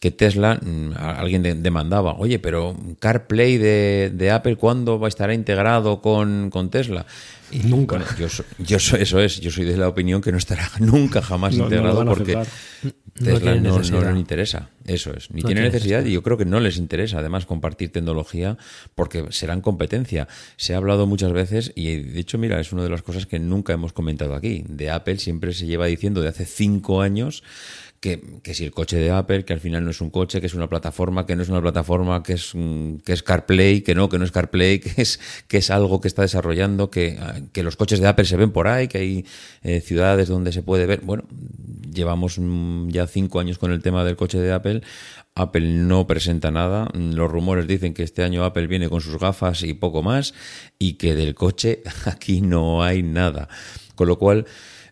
que 0.00 0.12
Tesla, 0.12 0.60
mm, 0.62 0.92
alguien 0.96 1.42
de- 1.42 1.54
demandaba, 1.54 2.14
oye, 2.14 2.38
pero 2.38 2.76
CarPlay 3.00 3.58
de, 3.58 4.12
de 4.14 4.30
Apple, 4.30 4.54
¿cuándo 4.56 5.00
va 5.00 5.08
a 5.08 5.10
estar 5.10 5.32
integrado 5.32 6.00
con, 6.00 6.50
con 6.50 6.70
Tesla? 6.70 7.04
Y, 7.50 7.60
Nunca. 7.60 7.96
bueno, 7.96 8.10
yo, 8.18 8.26
yo 8.58 8.76
eso 8.76 9.18
es, 9.20 9.40
yo 9.40 9.50
soy 9.50 9.64
de 9.64 9.76
la 9.76 9.88
opinión 9.88 10.20
que 10.20 10.30
no 10.30 10.38
estará 10.38 10.70
nunca 10.78 11.20
jamás 11.20 11.56
No- 11.56 11.64
integrado 11.64 12.04
porque 12.04 12.36
aceptar. 12.36 12.92
Tesla 13.18 13.54
no, 13.56 13.78
no 13.78 14.12
le 14.12 14.18
interesa. 14.18 14.70
Eso 14.86 15.12
es. 15.12 15.30
Ni 15.30 15.42
No 15.42 15.48
tiene 15.48 15.60
tiene 15.60 15.60
necesidad 15.72 15.98
necesidad. 15.98 16.10
y 16.10 16.14
yo 16.14 16.22
creo 16.22 16.36
que 16.38 16.44
no 16.44 16.60
les 16.60 16.76
interesa 16.78 17.18
además 17.18 17.44
compartir 17.46 17.90
tecnología 17.90 18.56
porque 18.94 19.26
serán 19.30 19.60
competencia. 19.60 20.28
Se 20.56 20.74
ha 20.74 20.78
hablado 20.78 21.06
muchas 21.06 21.32
veces 21.32 21.72
y 21.74 21.96
de 21.96 22.20
hecho, 22.20 22.38
mira, 22.38 22.58
es 22.60 22.72
una 22.72 22.82
de 22.84 22.90
las 22.90 23.02
cosas 23.02 23.26
que 23.26 23.38
nunca 23.38 23.72
hemos 23.72 23.92
comentado 23.92 24.34
aquí. 24.34 24.64
De 24.68 24.90
Apple 24.90 25.18
siempre 25.18 25.52
se 25.52 25.66
lleva 25.66 25.86
diciendo 25.86 26.22
de 26.22 26.28
hace 26.28 26.46
cinco 26.46 27.02
años 27.02 27.42
que, 28.00 28.40
que 28.42 28.54
si 28.54 28.64
el 28.64 28.70
coche 28.70 28.96
de 28.96 29.10
Apple, 29.10 29.44
que 29.44 29.52
al 29.52 29.60
final 29.60 29.84
no 29.84 29.90
es 29.90 30.00
un 30.00 30.10
coche, 30.10 30.40
que 30.40 30.46
es 30.46 30.54
una 30.54 30.68
plataforma, 30.68 31.26
que 31.26 31.36
no 31.36 31.42
es 31.42 31.48
una 31.48 31.60
plataforma, 31.60 32.22
que 32.22 32.34
es, 32.34 32.52
mm, 32.54 32.98
que 32.98 33.12
es 33.12 33.22
CarPlay, 33.22 33.82
que 33.82 33.94
no, 33.94 34.08
que 34.08 34.18
no 34.18 34.24
es 34.24 34.32
CarPlay, 34.32 34.78
que 34.80 35.02
es, 35.02 35.20
que 35.48 35.58
es 35.58 35.70
algo 35.70 36.00
que 36.00 36.08
está 36.08 36.22
desarrollando, 36.22 36.90
que, 36.90 37.18
ah, 37.20 37.40
que 37.52 37.62
los 37.62 37.76
coches 37.76 38.00
de 38.00 38.08
Apple 38.08 38.24
se 38.24 38.36
ven 38.36 38.52
por 38.52 38.68
ahí, 38.68 38.88
que 38.88 38.98
hay 38.98 39.26
eh, 39.62 39.80
ciudades 39.80 40.28
donde 40.28 40.52
se 40.52 40.62
puede 40.62 40.86
ver. 40.86 41.00
Bueno, 41.02 41.24
llevamos 41.92 42.38
mm, 42.38 42.88
ya 42.88 43.06
cinco 43.06 43.40
años 43.40 43.58
con 43.58 43.72
el 43.72 43.82
tema 43.82 44.04
del 44.04 44.16
coche 44.16 44.38
de 44.38 44.52
Apple. 44.52 44.82
Apple 45.34 45.68
no 45.68 46.06
presenta 46.06 46.50
nada. 46.50 46.88
Los 46.94 47.30
rumores 47.30 47.66
dicen 47.66 47.94
que 47.94 48.02
este 48.02 48.24
año 48.24 48.44
Apple 48.44 48.66
viene 48.66 48.88
con 48.88 49.00
sus 49.00 49.18
gafas 49.18 49.62
y 49.62 49.74
poco 49.74 50.02
más 50.02 50.34
y 50.78 50.94
que 50.94 51.14
del 51.14 51.34
coche 51.34 51.82
aquí 52.04 52.40
no 52.40 52.82
hay 52.82 53.02
nada. 53.02 53.48
Con 53.94 54.08
lo 54.08 54.18
cual, 54.18 54.46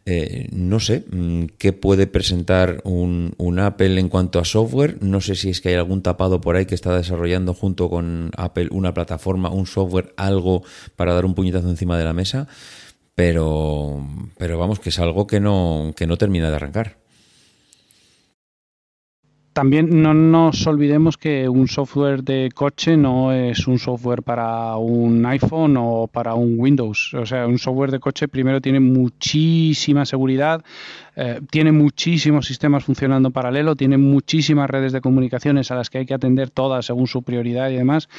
eh, 0.09 0.49
no 0.53 0.79
sé 0.79 1.05
mm, 1.11 1.47
qué 1.59 1.73
puede 1.73 2.07
presentar 2.07 2.81
un, 2.85 3.35
un 3.39 3.59
Apple 3.59 3.99
en 3.99 4.09
cuanto 4.09 4.39
a 4.39 4.45
software. 4.45 4.99
No 5.03 5.21
sé 5.21 5.35
si 5.35 5.51
es 5.51 5.61
que 5.61 5.71
hay 5.71 5.75
algún 5.75 6.01
tapado 6.01 6.41
por 6.41 6.55
ahí 6.55 6.65
que 6.65 6.77
está 6.77 6.97
desarrollando 6.97 7.55
junto 7.55 7.91
con 7.91 8.31
Apple 8.37 8.69
una 8.71 8.95
plataforma, 8.95 9.51
un 9.51 9.67
software, 9.67 10.15
algo 10.17 10.63
para 10.95 11.13
dar 11.13 11.25
un 11.25 11.35
puñetazo 11.35 11.69
encima 11.69 11.99
de 11.99 12.05
la 12.05 12.13
mesa. 12.13 12.47
Pero, 13.17 14.07
pero 14.39 14.59
vamos, 14.59 14.79
que 14.79 14.91
es 14.91 14.99
algo 15.01 15.27
que 15.27 15.41
no, 15.41 15.93
que 15.97 16.07
no 16.07 16.17
termina 16.17 16.51
de 16.51 16.57
arrancar. 16.57 16.99
También 19.57 20.03
no 20.03 20.13
nos 20.13 20.67
olvidemos 20.67 21.17
que 21.17 21.49
un 21.49 21.67
software 21.67 22.23
de 22.23 22.51
coche 22.55 22.95
no 22.95 23.33
es 23.33 23.67
un 23.67 23.79
software 23.79 24.23
para 24.23 24.77
un 24.77 25.25
iPhone 25.25 25.79
o 25.79 26.11
para 26.13 26.35
un 26.35 26.57
Windows. 26.59 27.15
O 27.15 27.25
sea, 27.25 27.47
un 27.47 27.57
software 27.59 27.91
de 27.91 27.99
coche 27.99 28.29
primero 28.29 28.61
tiene 28.61 28.81
muchísima 28.81 30.05
seguridad, 30.05 30.63
eh, 31.17 31.41
tiene 31.51 31.73
muchísimos 31.73 32.45
sistemas 32.45 32.85
funcionando 32.85 33.31
en 33.31 33.33
paralelo, 33.33 33.77
tiene 33.77 33.97
muchísimas 33.97 34.69
redes 34.69 34.93
de 34.93 35.01
comunicaciones 35.01 35.71
a 35.71 35.77
las 35.77 35.89
que 35.89 35.99
hay 35.99 36.05
que 36.05 36.13
atender 36.13 36.51
todas 36.51 36.85
según 36.85 37.07
su 37.07 37.23
prioridad 37.23 37.71
y 37.71 37.77
demás. 37.77 38.11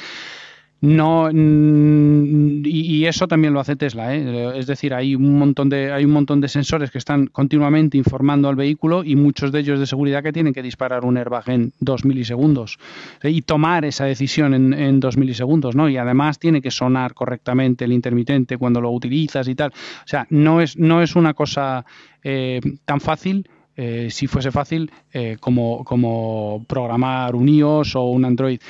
No, 0.80 1.28
mm, 1.32 2.62
y, 2.64 3.04
eso 3.06 3.26
también 3.26 3.52
lo 3.52 3.58
hace 3.58 3.74
Tesla, 3.74 4.14
¿eh? 4.14 4.52
es 4.56 4.66
decir, 4.68 4.94
hay 4.94 5.16
un 5.16 5.36
montón 5.36 5.68
de 5.68 5.90
hay 5.90 6.04
un 6.04 6.12
montón 6.12 6.40
de 6.40 6.46
sensores 6.46 6.92
que 6.92 6.98
están 6.98 7.26
continuamente 7.26 7.98
informando 7.98 8.48
al 8.48 8.54
vehículo 8.54 9.02
y 9.02 9.16
muchos 9.16 9.50
de 9.50 9.60
ellos 9.60 9.80
de 9.80 9.86
seguridad 9.86 10.22
que 10.22 10.32
tienen 10.32 10.54
que 10.54 10.62
disparar 10.62 11.04
un 11.04 11.16
airbag 11.16 11.48
en 11.48 11.72
dos 11.80 12.04
milisegundos 12.04 12.78
¿eh? 13.22 13.30
y 13.30 13.42
tomar 13.42 13.84
esa 13.84 14.04
decisión 14.04 14.54
en, 14.54 14.72
en 14.72 15.00
dos 15.00 15.16
milisegundos, 15.16 15.74
¿no? 15.74 15.88
Y 15.88 15.96
además 15.96 16.38
tiene 16.38 16.62
que 16.62 16.70
sonar 16.70 17.14
correctamente 17.14 17.84
el 17.84 17.92
intermitente 17.92 18.56
cuando 18.56 18.80
lo 18.80 18.90
utilizas 18.92 19.48
y 19.48 19.56
tal. 19.56 19.70
O 19.70 20.06
sea, 20.08 20.28
no 20.30 20.60
es 20.60 20.76
no 20.76 21.02
es 21.02 21.16
una 21.16 21.34
cosa 21.34 21.84
eh, 22.22 22.60
tan 22.84 23.00
fácil. 23.00 23.48
eh, 23.76 24.08
si 24.10 24.26
fuese 24.26 24.50
fácil 24.50 24.90
eh, 25.12 25.36
como, 25.38 25.84
como 25.84 26.64
programar 26.68 27.36
un 27.36 27.48
iOS 27.48 27.94
o 27.94 28.10
un 28.10 28.24
Android 28.24 28.60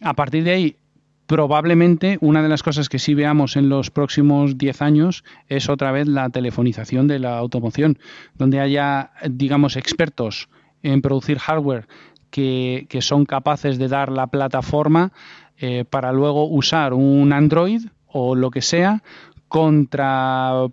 a 0.00 0.14
partir 0.14 0.44
de 0.44 0.50
ahí, 0.52 0.76
probablemente 1.30 2.18
una 2.20 2.42
de 2.42 2.48
las 2.48 2.64
cosas 2.64 2.88
que 2.88 2.98
sí 2.98 3.14
veamos 3.14 3.54
en 3.54 3.68
los 3.68 3.92
próximos 3.92 4.58
10 4.58 4.82
años 4.82 5.22
es 5.46 5.68
otra 5.68 5.92
vez 5.92 6.08
la 6.08 6.28
telefonización 6.28 7.06
de 7.06 7.20
la 7.20 7.38
automoción, 7.38 8.00
donde 8.34 8.58
haya, 8.58 9.12
digamos, 9.30 9.76
expertos 9.76 10.48
en 10.82 11.02
producir 11.02 11.38
hardware 11.38 11.86
que, 12.30 12.88
que 12.88 13.00
son 13.00 13.26
capaces 13.26 13.78
de 13.78 13.86
dar 13.86 14.10
la 14.10 14.26
plataforma 14.26 15.12
eh, 15.56 15.84
para 15.88 16.10
luego 16.10 16.48
usar 16.48 16.94
un 16.94 17.32
Android 17.32 17.82
o 18.08 18.34
lo 18.34 18.50
que 18.50 18.60
sea 18.60 19.04
contra 19.46 20.66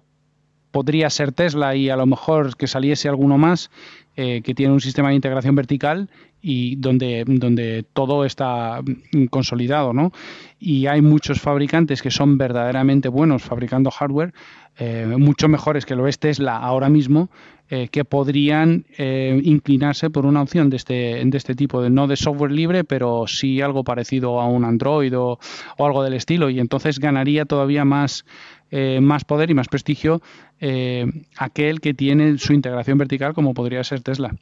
podría 0.71 1.11
ser 1.11 1.33
Tesla 1.33 1.75
y 1.75 1.89
a 1.89 1.95
lo 1.95 2.07
mejor 2.07 2.57
que 2.57 2.65
saliese 2.65 3.07
alguno 3.09 3.37
más 3.37 3.69
eh, 4.15 4.41
que 4.43 4.55
tiene 4.55 4.73
un 4.73 4.81
sistema 4.81 5.09
de 5.09 5.15
integración 5.15 5.53
vertical 5.53 6.09
y 6.41 6.75
donde, 6.77 7.23
donde 7.27 7.85
todo 7.93 8.25
está 8.25 8.81
mm, 8.81 9.25
consolidado, 9.25 9.93
¿no? 9.93 10.11
Y 10.59 10.87
hay 10.87 11.01
muchos 11.01 11.39
fabricantes 11.39 12.01
que 12.01 12.11
son 12.11 12.37
verdaderamente 12.37 13.09
buenos 13.09 13.43
fabricando 13.43 13.91
hardware, 13.91 14.33
eh, 14.77 15.05
mucho 15.17 15.47
mejores 15.47 15.85
que 15.85 15.95
lo 15.95 16.07
es 16.07 16.19
Tesla 16.19 16.57
ahora 16.57 16.89
mismo, 16.89 17.29
eh, 17.69 17.89
que 17.89 18.05
podrían 18.05 18.85
eh, 18.97 19.41
inclinarse 19.43 20.09
por 20.09 20.25
una 20.25 20.41
opción 20.41 20.69
de 20.69 20.77
este, 20.77 21.21
de 21.21 21.37
este 21.37 21.53
tipo, 21.53 21.81
de 21.81 21.89
no 21.89 22.07
de 22.07 22.15
software 22.15 22.51
libre, 22.51 22.85
pero 22.85 23.25
sí 23.27 23.59
algo 23.59 23.83
parecido 23.83 24.39
a 24.39 24.47
un 24.47 24.63
Android 24.63 25.13
o, 25.17 25.37
algo 25.77 26.01
del 26.01 26.13
estilo, 26.13 26.49
y 26.49 26.61
entonces 26.61 26.97
ganaría 26.97 27.43
todavía 27.43 27.83
más, 27.83 28.23
eh, 28.71 29.01
más 29.01 29.25
poder 29.25 29.49
y 29.51 29.53
más 29.53 29.67
prestigio 29.67 30.21
eh, 30.61 31.05
aquel 31.37 31.81
que 31.81 31.93
tiene 31.93 32.37
su 32.37 32.53
integración 32.53 32.97
vertical 32.97 33.33
como 33.33 33.53
podría 33.53 33.83
ser 33.83 34.01
Tesla. 34.01 34.33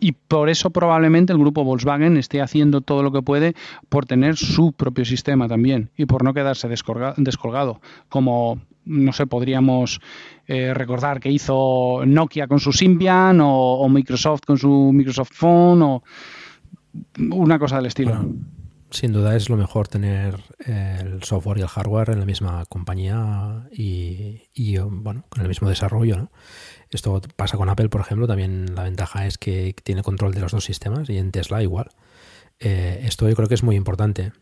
Y 0.00 0.12
por 0.12 0.48
eso 0.48 0.70
probablemente 0.70 1.32
el 1.32 1.38
grupo 1.38 1.64
Volkswagen 1.64 2.16
esté 2.16 2.40
haciendo 2.40 2.80
todo 2.80 3.02
lo 3.02 3.12
que 3.12 3.22
puede 3.22 3.54
por 3.88 4.06
tener 4.06 4.36
su 4.36 4.72
propio 4.72 5.04
sistema 5.04 5.46
también 5.48 5.90
y 5.96 6.06
por 6.06 6.24
no 6.24 6.34
quedarse 6.34 6.68
descolga- 6.68 7.14
descolgado, 7.16 7.80
como 8.08 8.60
no 8.86 9.12
sé, 9.12 9.26
podríamos 9.26 10.00
eh, 10.46 10.74
recordar 10.74 11.20
que 11.20 11.30
hizo 11.30 12.02
Nokia 12.04 12.46
con 12.46 12.60
su 12.60 12.72
Symbian 12.72 13.38
o, 13.42 13.88
Microsoft 13.88 14.42
con 14.46 14.58
su 14.58 14.90
Microsoft 14.92 15.30
Phone 15.32 15.82
o 15.82 16.02
una 17.30 17.58
cosa 17.58 17.76
del 17.76 17.86
estilo. 17.86 18.26
Sin 18.90 19.12
duda 19.12 19.34
es 19.34 19.48
lo 19.48 19.56
mejor 19.56 19.88
tener 19.88 20.36
el 20.66 21.22
software 21.22 21.58
y 21.58 21.62
el 21.62 21.68
hardware 21.68 22.10
en 22.10 22.20
la 22.20 22.26
misma 22.26 22.64
compañía 22.66 23.66
y, 23.72 24.42
y, 24.54 24.78
bueno, 24.78 25.24
con 25.30 25.42
el 25.42 25.48
mismo 25.48 25.68
desarrollo, 25.68 26.16
¿no? 26.16 26.30
Esto 26.94 27.20
pasa 27.36 27.56
con 27.56 27.68
Apple, 27.68 27.88
por 27.88 28.00
ejemplo, 28.00 28.26
también 28.26 28.74
la 28.74 28.84
ventaja 28.84 29.26
es 29.26 29.36
que 29.36 29.74
tiene 29.82 30.02
control 30.02 30.32
de 30.32 30.40
los 30.40 30.52
dos 30.52 30.64
sistemas 30.64 31.10
y 31.10 31.18
en 31.18 31.32
Tesla 31.32 31.62
igual. 31.62 31.90
Eh, 32.60 33.00
esto 33.04 33.28
yo 33.28 33.34
creo 33.34 33.48
que 33.48 33.54
es 33.54 33.62
muy 33.62 33.76
importante. 33.76 34.32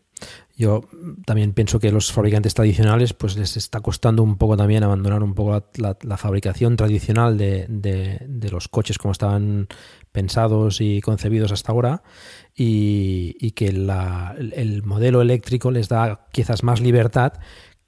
Yo 0.55 0.81
también 1.25 1.53
pienso 1.53 1.79
que 1.79 1.91
los 1.91 2.11
fabricantes 2.11 2.53
tradicionales 2.53 3.13
pues 3.13 3.35
les 3.35 3.57
está 3.57 3.81
costando 3.81 4.21
un 4.21 4.37
poco 4.37 4.55
también 4.55 4.83
abandonar 4.83 5.23
un 5.23 5.33
poco 5.33 5.65
la, 5.75 6.17
fabricación 6.17 6.77
tradicional 6.77 7.37
de, 7.37 8.47
los 8.51 8.67
coches 8.67 8.99
como 8.99 9.11
estaban 9.11 9.67
pensados 10.11 10.79
y 10.79 11.01
concebidos 11.01 11.51
hasta 11.51 11.71
ahora 11.71 12.03
y, 12.55 13.51
que 13.51 13.67
el 13.67 14.83
modelo 14.83 15.21
eléctrico 15.21 15.71
les 15.71 15.89
da 15.89 16.27
quizás 16.31 16.63
más 16.63 16.79
libertad 16.79 17.33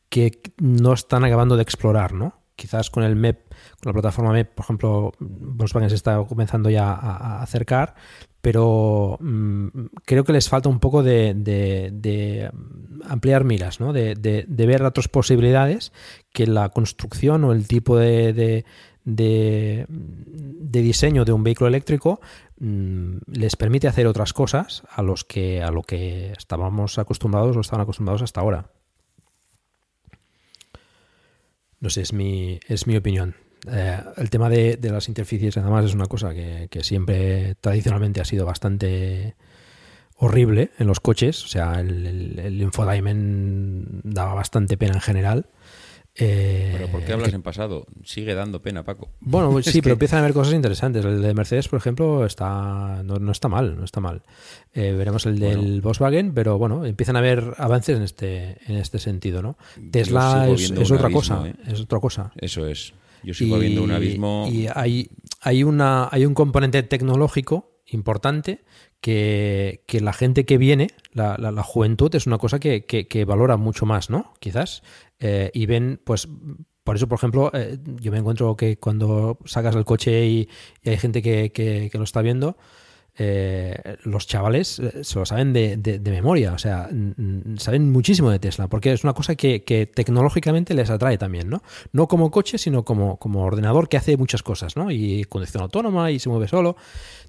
que 0.09 0.41
no 0.57 0.93
están 0.93 1.23
acabando 1.23 1.55
de 1.55 1.63
explorar, 1.63 2.13
¿no? 2.13 2.41
Quizás 2.55 2.89
con 2.89 3.03
el 3.03 3.15
MEP, 3.15 3.44
la 3.85 3.93
plataforma 3.93 4.33
MEP, 4.33 4.53
por 4.55 4.63
ejemplo, 4.63 5.11
Volkswagen 5.19 5.89
se 5.89 5.95
está 5.95 6.23
comenzando 6.23 6.69
ya 6.71 6.91
a, 6.91 7.43
acercar, 7.43 7.93
pero 8.41 9.17
mm, 9.21 9.67
creo 10.05 10.23
que 10.23 10.33
les 10.33 10.49
falta 10.49 10.69
un 10.69 10.79
poco 10.79 11.03
de, 11.03 12.49
ampliar 13.07 13.43
miras, 13.43 13.79
¿no? 13.79 13.93
De, 13.93 14.45
ver 14.47 14.83
otras 14.83 15.07
posibilidades 15.07 15.93
que 16.33 16.47
la 16.47 16.69
construcción 16.69 17.43
o 17.43 17.51
el 17.51 17.67
tipo 17.67 17.97
de 17.97 18.65
diseño 20.71 21.23
de 21.23 21.31
un 21.31 21.43
vehículo 21.43 21.67
eléctrico 21.67 22.19
mm, 22.59 23.17
les 23.27 23.55
permite 23.55 23.87
hacer 23.87 24.07
otras 24.07 24.33
cosas 24.33 24.81
a 24.89 25.03
los 25.03 25.23
que 25.23 25.61
a 25.61 25.69
lo 25.69 25.83
que 25.83 26.31
estábamos 26.31 26.97
acostumbrados 26.97 27.55
o 27.55 27.61
estaban 27.61 27.83
acostumbrados 27.83 28.23
hasta 28.23 28.41
ahora. 28.41 28.71
No 31.79 31.91
sé, 31.91 32.01
es 32.01 32.13
mi, 32.13 32.59
es 32.67 32.87
mi 32.87 32.97
opinión. 32.97 33.44
Eh, 33.71 33.97
el 34.17 34.29
tema 34.29 34.49
de, 34.49 34.77
de 34.77 34.89
las 34.91 35.07
interfaces 35.07 35.57
además 35.57 35.85
es 35.85 35.93
una 35.93 36.05
cosa 36.05 36.33
que, 36.33 36.67
que 36.69 36.83
siempre 36.83 37.55
tradicionalmente 37.61 38.21
ha 38.21 38.25
sido 38.25 38.45
bastante 38.45 39.35
horrible 40.17 40.71
en 40.79 40.87
los 40.87 40.99
coches. 40.99 41.43
O 41.43 41.47
sea, 41.47 41.79
el, 41.79 42.05
el, 42.05 42.39
el 42.39 42.61
infotainment 42.61 44.01
daba 44.03 44.33
bastante 44.33 44.77
pena 44.77 44.93
en 44.95 45.01
general. 45.01 45.45
Eh, 46.17 46.69
Pero 46.77 46.87
¿por 46.87 47.03
qué 47.03 47.11
hablas 47.11 47.33
en 47.33 47.41
pasado? 47.41 47.87
Sigue 48.05 48.35
dando 48.35 48.61
pena, 48.61 48.83
Paco. 48.85 49.09
Bueno, 49.19 49.51
pues 49.51 49.67
Es 49.67 49.73
sí, 49.73 49.79
que- 49.79 49.83
pero 49.83 49.93
empiezan 49.93 50.19
a 50.19 50.21
haber 50.21 50.33
cosas 50.33 50.53
interesantes. 50.53 51.03
El 51.03 51.21
de 51.21 51.33
Mercedes, 51.33 51.67
por 51.67 51.77
ejemplo, 51.77 52.25
está 52.25 53.01
no, 53.03 53.15
no 53.15 53.31
está 53.33 53.49
mal, 53.49 53.75
no 53.77 53.83
está 53.83 53.99
mal. 53.99 54.21
Eh, 54.73 54.93
veremos 54.97 55.25
el 55.25 55.39
del 55.39 55.57
Bueno. 55.57 55.81
Volkswagen, 55.81 56.33
pero 56.33 56.57
bueno, 56.57 56.85
empiezan 56.85 57.17
a 57.17 57.19
haber 57.19 57.53
avances 57.57 57.97
en 57.97 58.03
este 58.03 58.57
en 58.67 58.77
este 58.77 58.99
sentido, 58.99 59.41
¿no? 59.41 59.57
Tesla 59.91 60.47
es, 60.47 60.71
otra 60.71 61.07
abismo, 61.07 61.11
cosa, 61.11 61.47
¿eh? 61.47 61.53
es 61.67 61.81
otra 61.81 61.99
cosa. 61.99 62.31
Eso 62.37 62.65
es. 62.65 62.93
Yo 63.25 63.33
sigo 63.33 63.57
viendo 63.59 63.83
un 63.83 63.91
abismo. 63.91 64.45
Y 64.51 64.67
hay, 64.73 65.09
hay, 65.41 65.63
una, 65.63 66.07
hay 66.11 66.25
un 66.25 66.33
componente 66.33 66.81
tecnológico 66.83 67.81
importante 67.87 68.63
que, 69.01 69.83
que 69.87 69.99
la 69.99 70.13
gente 70.13 70.45
que 70.45 70.57
viene, 70.57 70.87
la, 71.11 71.35
la- 71.37 71.51
la 71.51 71.63
juventud, 71.63 72.13
es 72.15 72.25
una 72.27 72.37
cosa 72.37 72.59
que, 72.59 72.85
que- 72.85 73.07
que 73.07 73.25
valora 73.25 73.57
mucho 73.57 73.85
más, 73.85 74.09
¿no? 74.09 74.33
Quizás. 74.39 74.81
Eh, 75.19 75.51
y 75.53 75.65
ven, 75.65 75.99
pues, 76.03 76.27
por 76.83 76.95
eso, 76.95 77.07
por 77.07 77.17
ejemplo, 77.17 77.51
eh, 77.53 77.77
yo 78.01 78.11
me 78.11 78.17
encuentro 78.19 78.55
que 78.55 78.77
cuando 78.77 79.37
sacas 79.45 79.75
el 79.75 79.85
coche 79.85 80.25
y, 80.25 80.49
y 80.83 80.89
hay 80.89 80.97
gente 80.97 81.21
que 81.21 81.89
lo 81.93 82.03
está 82.03 82.21
viendo, 82.21 82.57
eh, 83.17 83.97
los 84.03 84.27
chavales 84.27 84.79
eh, 84.79 85.03
se 85.03 85.19
lo 85.19 85.25
saben 85.25 85.53
de, 85.53 85.77
de- 85.77 85.99
memoria, 86.11 86.53
o 86.53 86.57
sea, 86.57 86.89
saben 87.57 87.91
muchísimo 87.91 88.29
de 88.31 88.39
Tesla, 88.39 88.67
porque 88.67 88.91
es 88.93 89.03
una 89.03 89.13
cosa 89.13 89.35
que, 89.35 89.63
que 89.63 89.85
tecnológicamente 89.85 90.73
les 90.73 90.89
atrae 90.89 91.17
también, 91.17 91.49
¿no? 91.49 91.61
No 91.91 92.07
como 92.07 92.31
coche, 92.31 92.57
sino 92.57 92.83
como, 92.83 93.17
como 93.17 93.43
ordenador 93.43 93.89
que 93.89 93.97
hace 93.97 94.17
muchas 94.17 94.43
cosas, 94.43 94.75
¿no? 94.75 94.91
Y 94.91 95.23
conducción 95.25 95.63
autónoma 95.63 96.11
y 96.11 96.19
se 96.19 96.29
mueve 96.29 96.47
solo. 96.47 96.75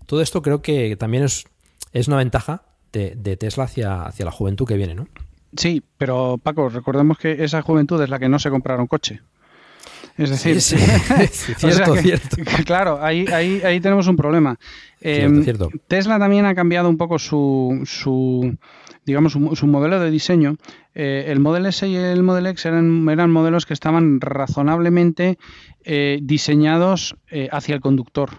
Todo 0.06 0.22
esto 0.22 0.42
creo 0.42 0.62
que 0.62 0.96
también 0.96 1.24
es, 1.24 1.44
es 1.92 2.08
una 2.08 2.16
ventaja 2.16 2.62
de, 2.92 3.14
de 3.16 3.36
Tesla 3.36 3.64
hacia, 3.64 4.02
hacia 4.04 4.24
la 4.24 4.30
juventud 4.30 4.66
que 4.66 4.76
viene, 4.76 4.94
¿no? 4.94 5.08
Sí, 5.56 5.82
pero 5.96 6.38
Paco, 6.42 6.68
recordemos 6.68 7.18
que 7.18 7.44
esa 7.44 7.62
juventud 7.62 8.00
es 8.02 8.10
la 8.10 8.18
que 8.18 8.28
no 8.28 8.38
se 8.38 8.50
compraron 8.50 8.86
coche. 8.86 9.20
Es 10.18 10.30
decir, 10.30 10.60
Sí, 10.60 10.76
sí. 10.78 10.84
Sí, 11.30 11.52
o 11.52 11.59
sea 11.59 11.70
cierto, 11.72 11.93
que- 11.94 12.02
cierto. 12.02 12.36
que 12.56 12.64
claro, 12.64 12.98
ahí, 13.02 13.26
ahí, 13.32 13.60
ahí 13.64 13.80
tenemos 13.80 14.06
un 14.06 14.16
problema. 14.16 14.59
Eh, 15.01 15.28
cierto. 15.44 15.68
Tesla 15.88 16.18
también 16.18 16.47
ha 16.47 16.55
cambiado 16.55 16.88
un 16.88 16.97
poco 16.97 17.18
su, 17.18 17.82
su 17.84 18.56
digamos, 19.05 19.32
su, 19.32 19.55
su 19.55 19.66
modelo 19.66 20.01
de 20.01 20.10
diseño. 20.10 20.56
Eh, 20.94 21.26
el 21.28 21.40
Model 21.40 21.66
S 21.66 21.86
y 21.86 21.94
el 21.97 22.22
Model 22.22 22.47
X 22.47 22.64
eran, 22.66 23.06
eran 23.09 23.30
modelos 23.30 23.66
que 23.66 23.74
estaban 23.74 24.20
razonablemente 24.20 25.38
eh, 25.84 26.18
diseñados 26.22 27.16
hacia 27.52 27.74
el 27.74 27.80
conductor. 27.80 28.30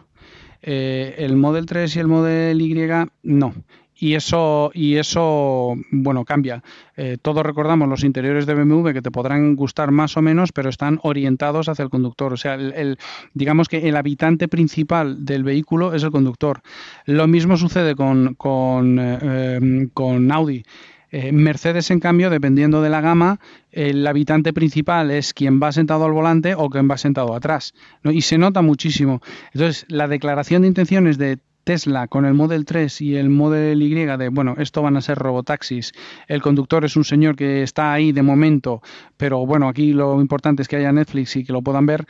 El 0.61 1.37
Model 1.37 1.65
3 1.67 1.95
y 1.95 1.99
el 1.99 2.07
Model 2.07 2.61
Y 2.61 2.75
no. 3.23 3.53
Y 3.99 4.13
eso, 4.13 4.71
y 4.73 4.95
eso, 4.95 5.75
bueno, 5.91 6.23
cambia. 6.23 6.63
Eh, 6.95 7.17
todos 7.21 7.43
recordamos 7.43 7.89
los 7.89 8.03
interiores 8.03 8.45
de 8.45 8.53
BMW 8.53 8.91
que 8.91 9.01
te 9.01 9.11
podrán 9.11 9.55
gustar 9.55 9.91
más 9.91 10.17
o 10.17 10.21
menos, 10.21 10.51
pero 10.51 10.69
están 10.69 10.99
orientados 11.01 11.67
hacia 11.67 11.83
el 11.83 11.89
conductor. 11.89 12.33
O 12.33 12.37
sea, 12.37 12.55
el, 12.55 12.97
digamos 13.33 13.67
que 13.67 13.89
el 13.89 13.95
habitante 13.95 14.47
principal 14.47 15.25
del 15.25 15.43
vehículo 15.43 15.95
es 15.95 16.03
el 16.03 16.11
conductor. 16.11 16.61
Lo 17.05 17.27
mismo 17.27 17.57
sucede 17.57 17.95
con, 17.95 18.35
con, 18.35 18.97
eh, 18.99 19.89
con 19.93 20.31
Audi. 20.31 20.63
Eh, 21.09 21.31
Mercedes, 21.31 21.89
en 21.89 21.99
cambio, 21.99 22.29
dependiendo 22.29 22.81
de 22.81 22.89
la 22.89 23.01
gama, 23.01 23.39
el 23.71 24.05
habitante 24.05 24.51
principal 24.51 25.09
es 25.09 25.33
quien 25.33 25.61
va 25.61 25.71
sentado 25.71 26.05
al 26.05 26.11
volante 26.11 26.53
o 26.55 26.69
quien 26.69 26.89
va 26.89 26.97
sentado 26.97 27.33
atrás. 27.33 27.73
Y 28.03 28.21
se 28.21 28.37
nota 28.37 28.61
muchísimo. 28.61 29.21
Entonces, 29.53 29.85
la 29.87 30.07
declaración 30.07 30.63
de 30.63 30.67
intenciones 30.67 31.17
de 31.17 31.39
Tesla 31.67 32.07
con 32.07 32.23
el 32.23 32.33
Model 32.33 32.63
3 32.63 33.01
y 33.01 33.17
el 33.17 33.29
Model 33.29 33.83
Y 33.83 33.93
de, 33.93 34.29
bueno, 34.29 34.55
esto 34.57 34.81
van 34.81 34.95
a 34.95 35.01
ser 35.01 35.17
robotaxis, 35.17 35.91
el 36.29 36.41
conductor 36.41 36.85
es 36.85 36.95
un 36.95 37.03
señor 37.03 37.35
que 37.35 37.61
está 37.61 37.91
ahí 37.91 38.13
de 38.13 38.21
momento, 38.21 38.81
pero 39.17 39.45
bueno, 39.45 39.67
aquí 39.67 39.91
lo 39.91 40.21
importante 40.21 40.61
es 40.61 40.69
que 40.69 40.77
haya 40.77 40.93
Netflix 40.93 41.35
y 41.35 41.43
que 41.43 41.51
lo 41.51 41.61
puedan 41.61 41.85
ver, 41.85 42.05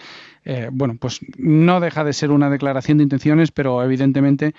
eh, 0.46 0.70
bueno, 0.72 0.96
pues 1.00 1.22
no 1.40 1.80
deja 1.80 2.04
de 2.04 2.14
ser 2.14 2.30
una 2.30 2.52
declaración 2.52 3.00
de 3.00 3.06
intenciones, 3.06 3.52
pero 3.52 3.84
evidentemente 3.84 4.54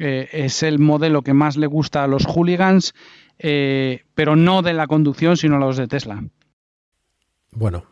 eh, 0.00 0.28
es 0.32 0.64
el 0.64 0.80
modelo 0.80 1.22
que 1.22 1.32
más 1.32 1.56
le 1.56 1.68
gusta 1.68 2.02
a 2.02 2.08
los 2.08 2.26
hooligans, 2.26 2.92
eh, 3.38 4.02
pero 4.16 4.34
no 4.34 4.62
de 4.62 4.72
la 4.72 4.88
conducción, 4.88 5.36
sino 5.36 5.56
a 5.56 5.60
los 5.60 5.76
de 5.76 5.86
Tesla. 5.86 6.24
Bueno, 7.52 7.84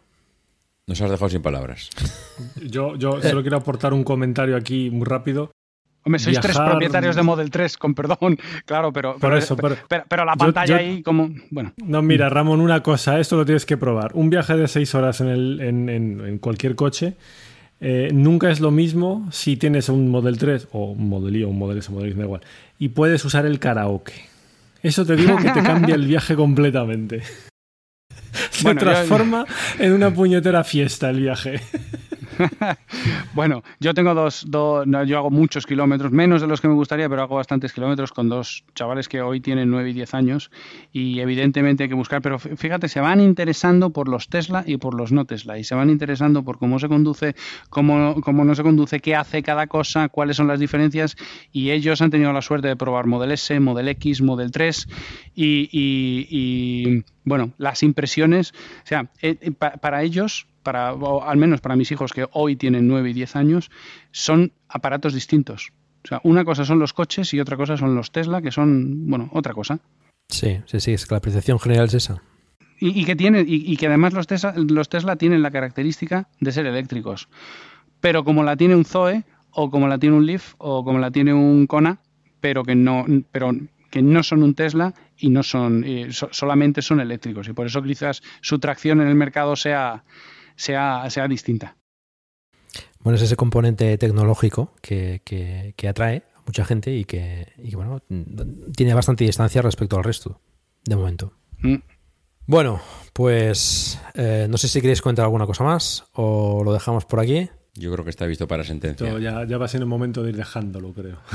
Nos 0.88 1.00
has 1.02 1.10
dejado 1.10 1.28
sin 1.28 1.42
palabras. 1.42 1.90
Yo, 2.60 2.96
yo 2.96 3.22
solo 3.22 3.42
quiero 3.42 3.58
aportar 3.58 3.92
un 3.92 4.02
comentario 4.02 4.56
aquí 4.56 4.90
muy 4.90 5.04
rápido. 5.04 5.52
Hombre, 6.04 6.18
sois 6.20 6.40
tres 6.40 6.56
propietarios 6.56 7.16
de 7.16 7.22
Model 7.22 7.50
3, 7.50 7.76
con 7.76 7.94
perdón, 7.94 8.38
claro, 8.64 8.92
pero, 8.92 9.12
Por 9.14 9.20
pero, 9.20 9.36
eso, 9.36 9.56
pero, 9.56 9.76
pero- 9.88 10.04
pero 10.08 10.24
la 10.24 10.34
pantalla 10.36 10.66
yo- 10.66 10.76
ahí 10.76 11.02
como... 11.02 11.28
Bueno, 11.50 11.72
No, 11.84 12.00
mira, 12.02 12.28
Ramón, 12.30 12.60
una 12.60 12.82
cosa, 12.82 13.18
esto 13.20 13.36
lo 13.36 13.44
tienes 13.44 13.66
que 13.66 13.76
probar. 13.76 14.12
Un 14.14 14.30
viaje 14.30 14.56
de 14.56 14.68
seis 14.68 14.94
horas 14.94 15.20
en, 15.20 15.28
el- 15.28 15.60
en- 15.60 15.88
en- 15.88 16.20
en 16.26 16.38
cualquier 16.38 16.74
coche 16.76 17.16
eh, 17.80 18.08
nunca 18.12 18.50
es 18.50 18.60
lo 18.60 18.70
mismo 18.70 19.28
si 19.30 19.56
tienes 19.56 19.88
un 19.88 20.08
Model 20.10 20.38
3 20.38 20.68
o 20.72 20.92
un 20.92 21.08
Model 21.08 21.36
I 21.36 21.44
o 21.44 21.48
un 21.48 21.58
Model 21.58 21.78
S, 21.78 21.90
Model 21.92 22.08
X, 22.08 22.18
da 22.18 22.24
igual, 22.24 22.40
y 22.78 22.88
puedes 22.88 23.24
usar 23.24 23.44
el 23.46 23.58
karaoke. 23.58 24.14
Eso 24.82 25.04
te 25.04 25.14
digo 25.16 25.36
que 25.36 25.50
te 25.50 25.62
cambia 25.62 25.94
el 25.94 26.06
viaje 26.06 26.34
completamente. 26.36 27.22
Se 28.50 28.62
Bueno, 28.64 28.80
yo- 28.80 28.86
transforma 28.86 29.44
en 29.78 29.92
una 29.92 30.10
puñetera 30.12 30.64
fiesta 30.64 31.10
el 31.10 31.20
viaje. 31.20 31.60
Bueno, 33.34 33.62
yo 33.80 33.94
tengo 33.94 34.14
dos, 34.14 34.44
dos- 34.48 34.86
no, 34.86 35.04
yo 35.04 35.18
hago 35.18 35.30
muchos 35.30 35.66
kilómetros, 35.66 36.10
menos 36.12 36.40
de 36.40 36.46
los 36.48 36.60
que 36.60 36.68
me 36.68 36.74
gustaría, 36.74 37.08
pero 37.08 37.22
hago 37.22 37.36
bastantes 37.36 37.72
kilómetros 37.72 38.12
con 38.12 38.28
dos 38.28 38.64
chavales 38.74 39.08
que 39.08 39.20
hoy 39.20 39.40
tienen 39.40 39.70
9 39.70 39.90
y 39.90 39.92
10 39.92 40.14
años. 40.14 40.50
Y 40.92 41.20
evidentemente 41.20 41.84
hay 41.84 41.88
que 41.88 41.94
buscar, 41.94 42.22
pero 42.22 42.38
fí- 42.38 42.56
fíjate, 42.56 42.88
se 42.88 43.00
van 43.00 43.20
interesando 43.20 43.90
por 43.90 44.08
los 44.08 44.28
Tesla 44.28 44.64
y 44.66 44.76
por 44.78 44.94
los 44.94 45.12
no 45.12 45.24
Tesla. 45.24 45.58
Y 45.58 45.64
se 45.64 45.74
van 45.74 45.90
interesando 45.90 46.42
por 46.42 46.58
cómo 46.58 46.78
se 46.78 46.88
conduce, 46.88 47.36
cómo, 47.70 48.20
cómo 48.22 48.44
no 48.44 48.54
se 48.54 48.62
conduce, 48.62 49.00
qué 49.00 49.14
hace 49.14 49.42
cada 49.42 49.66
cosa, 49.66 50.08
cuáles 50.08 50.36
son 50.36 50.48
las 50.48 50.58
diferencias. 50.60 51.16
Y 51.52 51.70
ellos 51.70 52.00
han 52.02 52.10
tenido 52.10 52.32
la 52.32 52.42
suerte 52.42 52.68
de 52.68 52.76
probar 52.76 53.06
Model 53.06 53.32
S, 53.32 53.58
Model 53.60 53.88
X, 53.88 54.22
Model 54.22 54.50
3 54.50 54.88
y, 55.34 57.04
bueno, 57.24 57.52
las 57.58 57.82
impresiones, 57.82 58.52
o 58.52 58.86
sea, 58.86 59.10
eh, 59.22 59.36
eh, 59.40 59.50
pa- 59.52 59.72
para 59.72 60.02
ellos 60.02 60.46
para, 60.68 60.92
o 60.92 61.24
al 61.24 61.38
menos 61.38 61.62
para 61.62 61.76
mis 61.76 61.90
hijos 61.92 62.12
que 62.12 62.26
hoy 62.32 62.56
tienen 62.56 62.86
9 62.86 63.08
y 63.08 63.12
10 63.14 63.36
años, 63.36 63.70
son 64.10 64.52
aparatos 64.68 65.14
distintos. 65.14 65.72
O 66.04 66.08
sea, 66.08 66.20
una 66.24 66.44
cosa 66.44 66.66
son 66.66 66.78
los 66.78 66.92
coches 66.92 67.32
y 67.32 67.40
otra 67.40 67.56
cosa 67.56 67.78
son 67.78 67.94
los 67.94 68.10
Tesla, 68.12 68.42
que 68.42 68.50
son, 68.50 69.08
bueno, 69.08 69.30
otra 69.32 69.54
cosa. 69.54 69.78
Sí, 70.28 70.58
sí, 70.66 70.80
sí, 70.80 70.92
es 70.92 71.06
que 71.06 71.14
la 71.14 71.18
apreciación 71.18 71.58
general 71.58 71.86
es 71.86 71.94
esa. 71.94 72.22
Y, 72.80 73.00
y 73.00 73.04
que 73.06 73.16
tiene, 73.16 73.40
y, 73.46 73.72
y 73.72 73.76
que 73.78 73.86
además 73.86 74.12
los 74.12 74.26
Tesla, 74.26 74.52
los 74.56 74.90
Tesla 74.90 75.16
tienen 75.16 75.40
la 75.42 75.50
característica 75.50 76.28
de 76.38 76.52
ser 76.52 76.66
eléctricos. 76.66 77.28
Pero 78.00 78.24
como 78.24 78.42
la 78.44 78.56
tiene 78.56 78.76
un 78.76 78.84
Zoe, 78.84 79.24
o 79.50 79.70
como 79.70 79.88
la 79.88 79.98
tiene 79.98 80.16
un 80.16 80.26
Leaf, 80.26 80.54
o 80.58 80.84
como 80.84 80.98
la 80.98 81.10
tiene 81.10 81.32
un 81.32 81.66
Kona, 81.66 81.98
pero 82.40 82.62
que 82.62 82.74
no, 82.74 83.06
pero 83.32 83.52
que 83.90 84.02
no 84.02 84.22
son 84.22 84.42
un 84.42 84.54
Tesla 84.54 84.92
y 85.16 85.30
no 85.30 85.42
son, 85.42 85.82
eh, 85.84 86.08
so- 86.12 86.28
solamente 86.30 86.82
son 86.82 87.00
eléctricos. 87.00 87.48
Y 87.48 87.54
por 87.54 87.66
eso 87.66 87.82
quizás 87.82 88.22
su 88.42 88.58
tracción 88.58 89.00
en 89.00 89.08
el 89.08 89.14
mercado 89.14 89.56
sea, 89.56 90.04
sea, 90.58 91.08
sea 91.10 91.26
distinta. 91.28 91.76
Bueno, 93.00 93.16
es 93.16 93.22
ese 93.22 93.36
componente 93.36 93.96
tecnológico 93.96 94.74
que, 94.82 95.22
que- 95.24 95.72
que 95.76 95.88
atrae 95.88 96.24
a 96.36 96.40
mucha 96.46 96.64
gente 96.64 96.94
y 96.94 97.04
que, 97.04 97.52
y 97.58 97.70
que, 97.70 97.76
bueno, 97.76 98.02
tiene 98.76 98.92
bastante 98.94 99.24
distancia 99.24 99.62
respecto 99.62 99.96
al 99.96 100.04
resto, 100.04 100.40
de 100.84 100.96
momento. 100.96 101.32
Mm. 101.60 101.76
Bueno, 102.46 102.80
pues 103.12 104.00
eh, 104.14 104.46
no 104.48 104.56
sé 104.58 104.68
si 104.68 104.80
queréis 104.80 105.02
contar 105.02 105.24
alguna 105.24 105.46
cosa 105.46 105.64
más 105.64 106.04
o 106.14 106.62
lo 106.64 106.72
dejamos 106.72 107.04
por 107.04 107.20
aquí. 107.20 107.48
Yo 107.74 107.92
creo 107.92 108.04
que 108.04 108.10
está 108.10 108.26
visto 108.26 108.48
para 108.48 108.64
sentencia. 108.64 109.06
Esto 109.06 109.18
ya, 109.18 109.44
ya 109.46 109.58
va 109.58 109.68
siendo 109.68 109.84
el 109.84 109.90
momento 109.90 110.22
de 110.22 110.30
ir 110.30 110.36
dejándolo, 110.36 110.92
creo. 110.92 111.18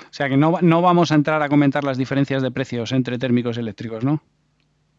O 0.00 0.10
sea 0.12 0.28
que 0.28 0.36
no, 0.38 0.58
no 0.62 0.80
vamos 0.80 1.12
a 1.12 1.14
entrar 1.16 1.42
a 1.42 1.48
comentar 1.50 1.84
las 1.84 1.98
diferencias 1.98 2.42
de 2.42 2.50
precios 2.50 2.92
entre 2.92 3.18
térmicos 3.18 3.56
y 3.56 3.60
eléctricos, 3.60 4.04
¿no? 4.04 4.22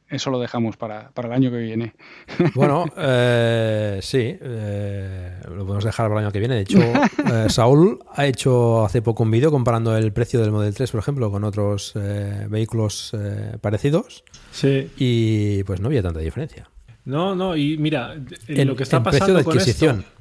Eso 0.10 0.32
lo 0.32 0.40
dejamos 0.40 0.76
para, 0.76 1.10
para 1.12 1.28
el 1.28 1.34
año 1.36 1.52
que 1.52 1.58
viene. 1.58 1.94
Bueno, 2.56 2.86
eh, 2.98 4.00
sí, 4.02 4.36
eh, 4.42 5.34
lo 5.50 5.66
podemos 5.66 5.84
dejar 5.84 6.08
para 6.08 6.20
el 6.22 6.26
año 6.26 6.32
que 6.34 6.40
viene. 6.40 6.56
De 6.56 6.62
hecho, 6.62 6.80
eh, 7.34 7.46
Saúl 7.50 8.00
ha 8.14 8.26
hecho 8.26 8.84
hace 8.86 9.02
poco 9.02 9.24
un 9.24 9.32
vídeo 9.32 9.52
comparando 9.52 9.96
el 9.96 10.12
precio 10.12 10.42
del 10.42 10.52
Model 10.52 10.74
3, 10.74 10.92
por 10.92 11.00
ejemplo, 11.00 11.30
con 11.32 11.44
otros 11.44 11.94
eh, 11.96 12.48
vehículos 12.50 13.12
eh, 13.14 13.58
parecidos 13.62 14.24
Sí. 14.52 14.90
y 14.98 15.64
pues 15.64 15.80
no 15.80 15.88
había 15.88 16.02
tanta 16.02 16.20
diferencia. 16.22 16.68
No, 17.06 17.36
no, 17.36 17.56
y 17.56 17.78
mira, 17.78 18.16
En- 18.48 18.68
lo 18.68 18.76
que 18.76 18.84
está 18.84 18.98
en 18.98 19.04
precio 19.04 19.20
pasando 19.20 19.38
de 19.40 19.44
con 19.44 19.58
adquisición. 19.58 20.00
esto. 20.00 20.12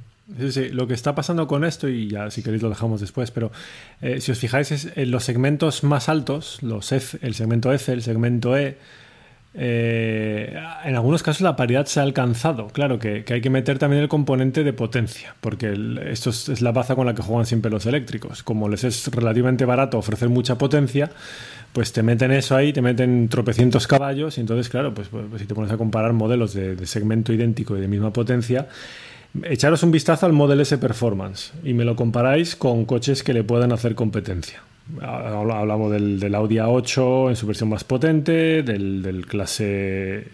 Sí, 0.41 0.53
sí, 0.53 0.69
lo 0.69 0.87
que 0.87 0.93
está 0.93 1.15
pasando 1.15 1.47
con 1.47 1.65
esto, 1.65 1.89
y 1.89 2.09
ya 2.11 2.31
si 2.31 2.43
queréis 2.43 2.63
lo 2.63 2.69
dejamos 2.69 3.01
después, 3.01 3.31
pero 3.31 3.51
eh, 4.03 4.21
si 4.21 4.31
os 4.33 4.39
fijáis, 4.39 4.71
es 4.73 4.89
en 4.95 5.11
los 5.11 5.25
segmentos 5.25 5.85
más 5.85 6.11
altos, 6.11 6.63
los 6.63 6.93
F, 6.93 7.19
el 7.23 7.35
segmento 7.35 7.73
F, 7.73 7.91
el 7.93 8.03
segmento 8.03 8.55
E, 8.57 8.77
eh, 9.55 10.57
en 10.85 10.95
algunos 10.95 11.23
casos 11.23 11.41
la 11.41 11.57
paridad 11.57 11.87
se 11.87 12.01
ha 12.01 12.03
alcanzado. 12.03 12.69
Claro 12.69 12.99
que, 12.99 13.25
hay 13.29 13.41
que 13.41 13.51
meter 13.51 13.79
también 13.79 14.03
el 14.03 14.09
componente 14.09 14.63
de 14.63 14.73
potencia, 14.73 15.35
porque 15.41 15.75
esto 16.07 16.31
es, 16.31 16.61
la 16.61 16.73
baza 16.73 16.95
con 16.95 17.07
la 17.07 17.15
que 17.15 17.23
juegan 17.23 17.47
siempre 17.47 17.71
los 17.71 17.87
eléctricos. 17.87 18.43
Como 18.43 18.69
les 18.69 18.85
es 18.85 19.09
relativamente 19.09 19.65
barato 19.65 19.99
ofrecer 19.99 20.29
mucha 20.29 20.59
potencia, 20.59 21.11
pues 21.73 21.93
te 21.93 22.03
meten 22.03 22.31
eso 22.33 22.57
ahí, 22.57 22.73
te 22.73 22.83
meten 22.83 23.29
tropecientos 23.29 23.87
caballos, 23.87 24.39
y 24.39 24.41
entonces, 24.43 24.69
claro, 24.69 24.95
pues, 24.95 25.09
pues, 25.09 25.25
si 25.41 25.47
te 25.47 25.55
pones 25.55 25.73
a 25.73 25.77
comparar 25.77 26.13
modelos 26.13 26.55
de, 26.55 26.77
de 26.77 26.87
segmento 26.87 27.33
idéntico 27.33 27.77
y 27.77 27.81
de 27.81 27.89
misma 27.89 28.13
potencia, 28.13 28.69
echaros 29.45 29.83
un 29.83 29.91
vistazo 29.91 30.27
al 30.27 30.33
Model 30.33 30.61
S 30.61 30.77
Performance 30.79 31.53
y 31.65 31.75
me 31.75 31.85
lo 31.85 31.97
comparáis 31.97 32.57
con 32.57 32.85
coches 32.85 33.23
que 33.23 33.33
le 33.33 33.45
puedan 33.45 33.73
hacer 33.73 33.95
competencia. 33.95 34.63
Habla- 35.03 35.59
Hablamos 35.61 35.93
del, 35.93 36.19
del 36.19 36.35
Audi 36.35 36.57
A8 36.57 37.29
en 37.29 37.37
su 37.37 37.47
versión 37.47 37.69
más 37.69 37.85
potente, 37.85 38.63
del, 38.63 39.27
clase, 39.27 39.65
eh, 40.19 40.27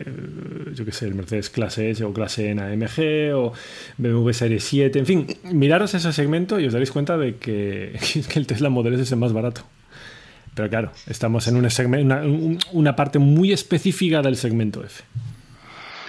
yo 0.74 0.84
qué 0.84 0.92
sé, 0.92 1.06
el 1.06 1.14
Mercedes 1.16 1.50
clase 1.50 1.90
S 1.90 2.04
o 2.04 2.12
clase 2.12 2.50
N 2.50 2.62
AMG 2.62 3.34
o 3.34 3.52
BMW 3.98 4.30
Serie 4.32 4.60
7, 4.60 4.98
en 5.00 5.06
fin, 5.06 5.26
miraros 5.52 5.92
ese 5.94 6.12
segmento 6.12 6.60
y 6.60 6.66
os 6.66 6.72
daréis 6.72 6.92
cuenta 6.92 7.18
de 7.18 7.34
que, 7.38 7.98
el 8.36 8.46
Tesla 8.46 8.68
Model 8.70 8.94
S 8.94 9.02
es 9.02 9.12
el 9.12 9.18
más 9.18 9.32
barato. 9.32 9.62
Pero 10.54 10.68
claro, 10.70 10.92
estamos 11.08 11.48
en 11.48 11.56
un 11.56 11.64
segmen- 11.64 12.04
una, 12.04 12.22
un- 12.22 12.58
una 12.72 12.94
parte 12.94 13.18
muy 13.18 13.52
específica 13.52 14.22
del 14.22 14.36
segmento 14.36 14.84
F. 14.84 15.02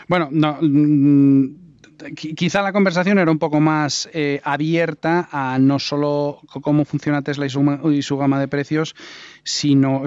Bueno, 0.07 0.29
no, 0.31 0.59
mm, 0.61 1.45
quizá 2.13 2.61
la 2.61 2.73
conversación 2.73 3.19
era 3.19 3.31
un 3.31 3.39
poco 3.39 3.59
más 3.59 4.09
eh, 4.13 4.41
abierta 4.43 5.27
a 5.31 5.57
no 5.59 5.79
solo 5.79 6.39
cómo 6.61 6.85
funciona 6.85 7.21
Tesla 7.21 7.45
y 7.45 8.01
su, 8.01 8.17
gama 8.17 8.39
de 8.39 8.47
precios, 8.47 8.95
sino, 9.43 10.03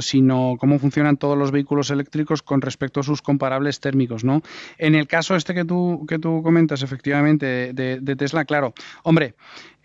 cómo 0.59 0.79
funcionan 0.79 1.16
todos 1.16 1.37
los 1.37 1.51
vehículos 1.51 1.91
eléctricos 1.91 2.43
con 2.43 2.61
respecto 2.61 3.01
a 3.01 3.03
sus 3.03 3.23
comparables 3.23 3.81
térmicos, 3.81 4.25
¿no? 4.25 4.43
En 4.79 4.95
el 4.95 5.07
caso 5.07 5.37
este 5.37 5.55
que 5.55 5.65
tú, 5.65 6.05
que 6.09 6.19
tú 6.19 6.43
comentas, 6.43 6.83
efectivamente, 6.83 7.73
de 7.73 8.16
Tesla, 8.16 8.45
claro, 8.45 8.75
hombre, 9.03 9.35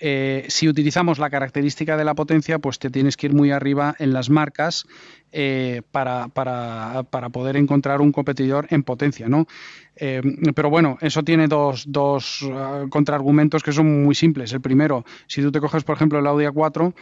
eh, 0.05 0.43
si 0.49 0.67
utilizamos 0.67 1.17
la 1.17 1.29
característica 1.29 1.95
de 1.95 2.03
la 2.03 2.13
potencia, 2.13 2.59
pues 2.59 2.77
te 2.77 2.89
tienes 2.89 3.15
que 3.15 3.27
ir 3.27 3.33
muy 3.33 3.51
arriba 3.51 3.95
en 3.99 4.11
las 4.11 4.29
marcas 4.29 4.85
eh, 5.31 5.81
para, 5.91 6.27
para- 6.27 7.03
poder 7.31 7.55
encontrar 7.55 8.01
un 8.01 8.11
competidor 8.11 8.67
en 8.69 8.83
potencia, 8.83 9.29
¿no? 9.29 9.47
Eh, 9.95 10.21
pero 10.53 10.69
bueno, 10.69 10.97
eso 10.99 11.23
tiene 11.23 11.47
dos, 11.47 11.85
dos 11.87 12.41
ah, 12.51 12.83
contraargumentos 12.89 13.63
que 13.63 13.71
son 13.71 14.03
muy 14.03 14.13
simples. 14.13 14.51
El 14.51 14.59
primero, 14.59 15.05
si 15.27 15.41
tú 15.41 15.53
te 15.53 15.61
coges, 15.61 15.85
por 15.85 15.95
ejemplo, 15.95 16.19
el 16.19 16.27
Audi 16.27 16.45
A4, 16.45 16.93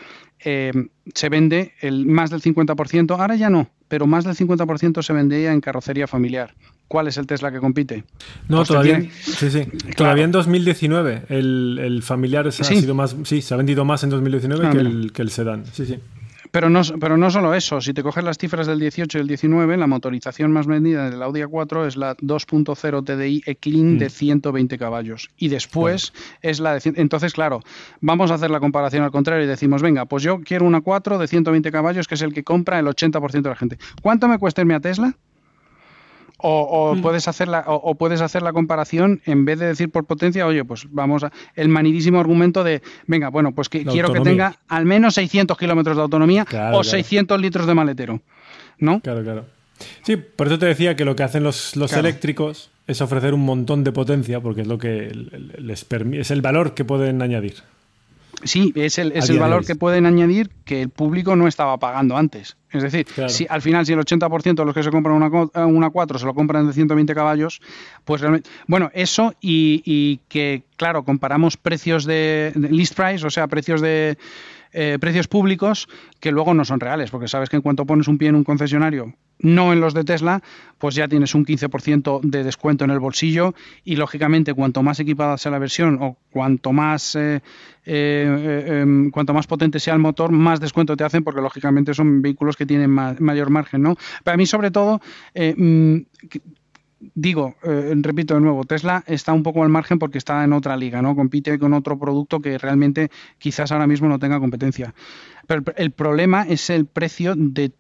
eh, 0.46 0.72
se 1.16 1.30
vende 1.30 1.74
el 1.82 2.06
más 2.06 2.30
del 2.30 2.42
50%, 2.44 3.18
ahora 3.20 3.36
ya 3.36 3.50
no, 3.50 3.72
pero 3.88 4.06
más 4.06 4.26
del 4.26 4.36
50% 4.36 5.02
se 5.02 5.14
vendía 5.14 5.52
en 5.52 5.60
carrocería 5.62 6.06
familiar. 6.06 6.54
¿Cuál 6.92 7.08
es 7.08 7.16
el 7.18 7.26
Tesla 7.26 7.54
que 7.54 7.60
compite? 7.62 8.04
No, 8.50 8.66
todavía, 8.66 8.96
tiene- 9.00 9.12
sí, 9.22 9.50
sí. 9.50 9.66
todavía 9.96 10.26
en 10.26 10.32
2019 10.34 11.24
el, 11.30 11.80
el 11.82 12.04
familiar 12.04 12.46
ha 12.48 12.52
Sí. 12.52 12.64
sido 12.82 12.94
más, 12.94 13.16
sí, 13.24 13.42
se 13.42 13.54
ha 13.54 13.58
vendido 13.58 13.86
más 13.86 14.04
en 14.04 14.10
2019 14.10 14.68
Ah, 14.68 14.72
que, 14.72 14.78
el, 14.80 15.14
que 15.14 15.22
el 15.22 15.30
sedán. 15.30 15.64
Sí, 15.72 15.86
sí. 15.86 15.98
Pero 16.52 16.70
no, 16.70 16.82
pero 17.00 17.16
no 17.16 17.32
solo 17.32 17.54
eso, 17.54 17.80
si 17.80 17.94
te 17.94 18.04
coges 18.04 18.26
las 18.26 18.38
cifras 18.38 18.68
del 18.68 18.78
18 18.78 19.18
y 19.18 19.22
el 19.22 19.28
19, 19.30 19.78
la 19.78 19.88
motorización 19.88 20.52
más 20.52 20.68
vendida 20.68 21.10
del 21.10 21.22
Audi 21.24 21.40
A4 21.40 21.88
es 21.88 21.96
la 21.96 22.18
2.0 22.18 23.06
TDI 23.06 23.42
E-Clean 23.46 23.98
de 23.98 24.10
120 24.10 24.78
caballos. 24.78 25.30
Y 25.38 25.48
después 25.48 26.12
es 26.42 26.60
la 26.60 26.74
de... 26.74 26.82
Entonces, 26.98 27.32
claro, 27.32 27.62
vamos 28.02 28.32
a 28.32 28.34
hacer 28.34 28.50
la 28.52 28.60
comparación 28.60 29.06
al 29.06 29.12
contrario 29.12 29.46
y 29.46 29.48
decimos, 29.48 29.82
venga, 29.82 30.04
pues 30.08 30.24
yo 30.24 30.42
quiero 30.42 30.66
una 30.66 30.82
4 30.82 31.18
de 31.20 31.28
120 31.30 31.72
caballos, 31.72 32.06
que 32.10 32.16
es 32.16 32.22
el 32.22 32.34
que 32.34 32.44
compra 32.44 32.80
el 32.80 32.86
80% 32.88 33.42
de 33.44 33.50
la 33.50 33.56
gente. 33.56 33.78
¿Cuánto 34.02 34.28
me 34.28 34.38
cuesta 34.38 34.60
irme 34.60 34.74
a 34.76 34.82
Tesla? 34.82 35.16
O, 36.44 36.92
o 36.92 37.02
puedes 37.02 37.28
hacer 37.28 37.48
la, 37.48 37.60
o, 37.68 37.76
o 37.76 37.96
puedes 37.96 38.22
hacer 38.22 38.42
la 38.42 38.52
comparación 38.54 39.22
en 39.26 39.46
vez 39.46 39.60
de 39.60 39.68
decir 39.68 39.90
por 39.90 40.06
potencia, 40.06 40.46
oye, 40.48 40.64
pues 40.66 40.88
vamos 40.90 41.24
a 41.24 41.32
el 41.56 41.70
manidísimo 41.70 42.20
argumento 42.20 42.64
de, 42.64 42.82
venga, 43.08 43.30
bueno, 43.30 43.52
pues 43.54 43.70
que 43.70 43.86
quiero 43.86 44.12
que 44.14 44.20
tenga 44.22 44.56
al 44.68 44.86
menos 44.86 45.14
600 45.16 45.58
kilómetros 45.58 45.96
de 45.98 46.02
autonomía 46.04 46.46
Claro, 46.46 46.78
o 46.78 46.82
claro. 46.82 46.84
600 46.84 47.40
litros 47.42 47.68
de 47.68 47.74
maletero, 47.74 48.22
¿no? 48.80 49.00
Claro, 49.02 49.24
claro. 49.24 49.46
Sí, 50.04 50.16
por 50.16 50.48
eso 50.48 50.60
te 50.60 50.68
decía 50.68 50.96
que 50.96 51.06
lo 51.06 51.16
que 51.16 51.24
hacen 51.24 51.44
los, 51.44 51.76
los 51.76 51.92
Claro. 51.92 52.08
eléctricos 52.08 52.70
es 52.88 53.02
ofrecer 53.02 53.34
un 53.34 53.42
montón 53.46 53.84
de 53.84 53.92
potencia, 53.92 54.40
porque 54.40 54.62
es 54.62 54.68
lo 54.68 54.78
que 54.78 55.12
les 55.58 55.88
permi- 55.90 56.20
es 56.20 56.30
el 56.32 56.42
valor 56.42 56.74
que 56.74 56.86
pueden 56.86 57.22
añadir. 57.22 57.56
Sí, 58.44 58.72
es 58.76 58.98
el, 58.98 59.12
es 59.14 59.30
el 59.30 59.40
valor 59.40 59.66
que 59.66 59.76
pueden 59.76 60.06
añadir 60.06 60.50
que 60.66 60.82
el 60.82 60.90
público 60.90 61.36
no 61.36 61.48
estaba 61.48 61.78
pagando 61.78 62.18
antes. 62.18 62.58
Es 62.72 62.84
decir, 62.84 63.06
Claro. 63.06 63.30
si 63.30 63.46
al 63.50 63.62
final 63.62 63.86
si 63.86 63.94
el 63.94 64.00
80% 64.00 64.56
de 64.56 64.66
los 64.66 64.74
que 64.74 64.82
se 64.84 64.90
compran 64.92 65.16
una, 65.16 65.30
co- 65.30 65.52
una 65.66 65.90
4 65.90 66.18
se 66.20 66.26
lo 66.26 66.34
compran 66.34 66.66
de 66.68 66.74
120 66.74 67.14
caballos, 67.14 67.62
pues 68.06 68.22
realmente... 68.22 68.50
Bueno, 68.68 68.90
eso 68.94 69.34
y, 69.42 69.82
y 69.86 70.20
que, 70.30 70.64
claro, 70.78 71.04
comparamos 71.04 71.58
precios 71.58 72.06
de, 72.06 72.54
de 72.56 72.70
list 72.70 72.96
price, 72.96 73.26
o 73.26 73.30
sea, 73.30 73.48
precios 73.48 73.82
de... 73.82 74.18
eh, 74.74 74.98
precios 75.00 75.28
públicos 75.28 75.88
que 76.20 76.32
luego 76.32 76.54
no 76.54 76.66
son 76.66 76.80
reales, 76.80 77.12
porque 77.12 77.28
sabes 77.28 77.50
que 77.50 77.56
en 77.58 77.62
cuanto 77.62 77.86
pones 77.86 78.08
un 78.08 78.18
pie 78.18 78.30
en 78.30 78.36
un 78.36 78.44
concesionario, 78.44 79.14
no 79.40 79.74
en 79.74 79.80
los 79.82 79.94
de 79.94 80.04
Tesla, 80.04 80.42
pues 80.78 80.94
ya 80.96 81.08
tienes 81.08 81.34
un 81.34 81.46
15% 81.46 82.20
de 82.22 82.44
descuento 82.44 82.86
en 82.86 82.92
el 82.92 83.00
bolsillo 83.00 83.56
y 83.84 83.96
lógicamente 83.96 84.54
cuanto 84.54 84.84
más 84.84 85.00
equipada 85.00 85.38
sea 85.38 85.52
la 85.52 85.58
versión 85.60 85.98
o 86.00 86.18
cuanto 86.30 86.72
más 86.74 87.16
eh, 87.16 87.42
eh, 87.86 88.62
eh, 88.68 88.80
em, 88.82 89.10
cuanto 89.10 89.34
más 89.34 89.48
potente 89.48 89.80
sea 89.80 89.94
el 89.96 90.00
motor, 90.00 90.32
más 90.32 90.60
descuento 90.60 90.96
te 90.96 91.04
hacen 91.04 91.24
porque 91.24 91.42
lógicamente 91.42 91.94
son 91.96 92.22
vehículos 92.22 92.56
que 92.56 92.68
tienen 92.68 92.92
ma- 92.92 93.16
mayor 93.20 93.50
margen, 93.50 93.82
¿no? 93.82 93.96
Para 94.24 94.38
mí 94.38 94.46
sobre 94.46 94.70
todo 94.70 95.02
mm, 95.36 95.96
que- 96.30 96.42
digo, 97.16 97.56
eh, 97.64 97.94
repito 97.98 98.36
de 98.36 98.42
nuevo, 98.42 98.64
Tesla 98.64 99.04
está 99.08 99.34
un 99.34 99.44
poco 99.44 99.64
al 99.64 99.70
margen 99.70 100.00
porque 100.00 100.18
está 100.18 100.44
en 100.44 100.54
otra 100.54 100.78
liga, 100.78 101.02
¿no? 101.02 101.16
Compite 101.16 101.58
con 101.60 101.74
otro 101.74 101.98
producto 101.98 102.40
que 102.40 102.58
realmente 102.58 103.10
quizás 103.38 103.72
ahora 103.72 103.88
mismo 103.88 104.08
no 104.08 104.20
tenga 104.20 104.40
competencia. 104.40 104.94
Pero 105.48 105.64
el- 105.78 105.92
problema 105.92 106.44
es 106.44 106.70
el 106.70 106.86
precio 106.86 107.34
de 107.36 107.72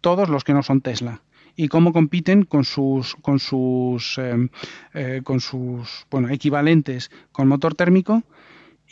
todos 0.00 0.28
los 0.28 0.44
que 0.44 0.54
no 0.54 0.62
son 0.62 0.80
Tesla 0.80 1.22
y 1.56 1.68
cómo 1.68 1.92
compiten 1.92 2.44
con 2.44 2.64
sus 2.64 3.16
con 3.16 3.38
sus 3.40 4.16
eh, 4.18 4.48
eh, 4.94 5.20
con 5.24 5.40
sus 5.40 6.06
bueno 6.10 6.28
equivalentes 6.28 7.10
con 7.32 7.48
motor 7.48 7.74
térmico 7.74 8.22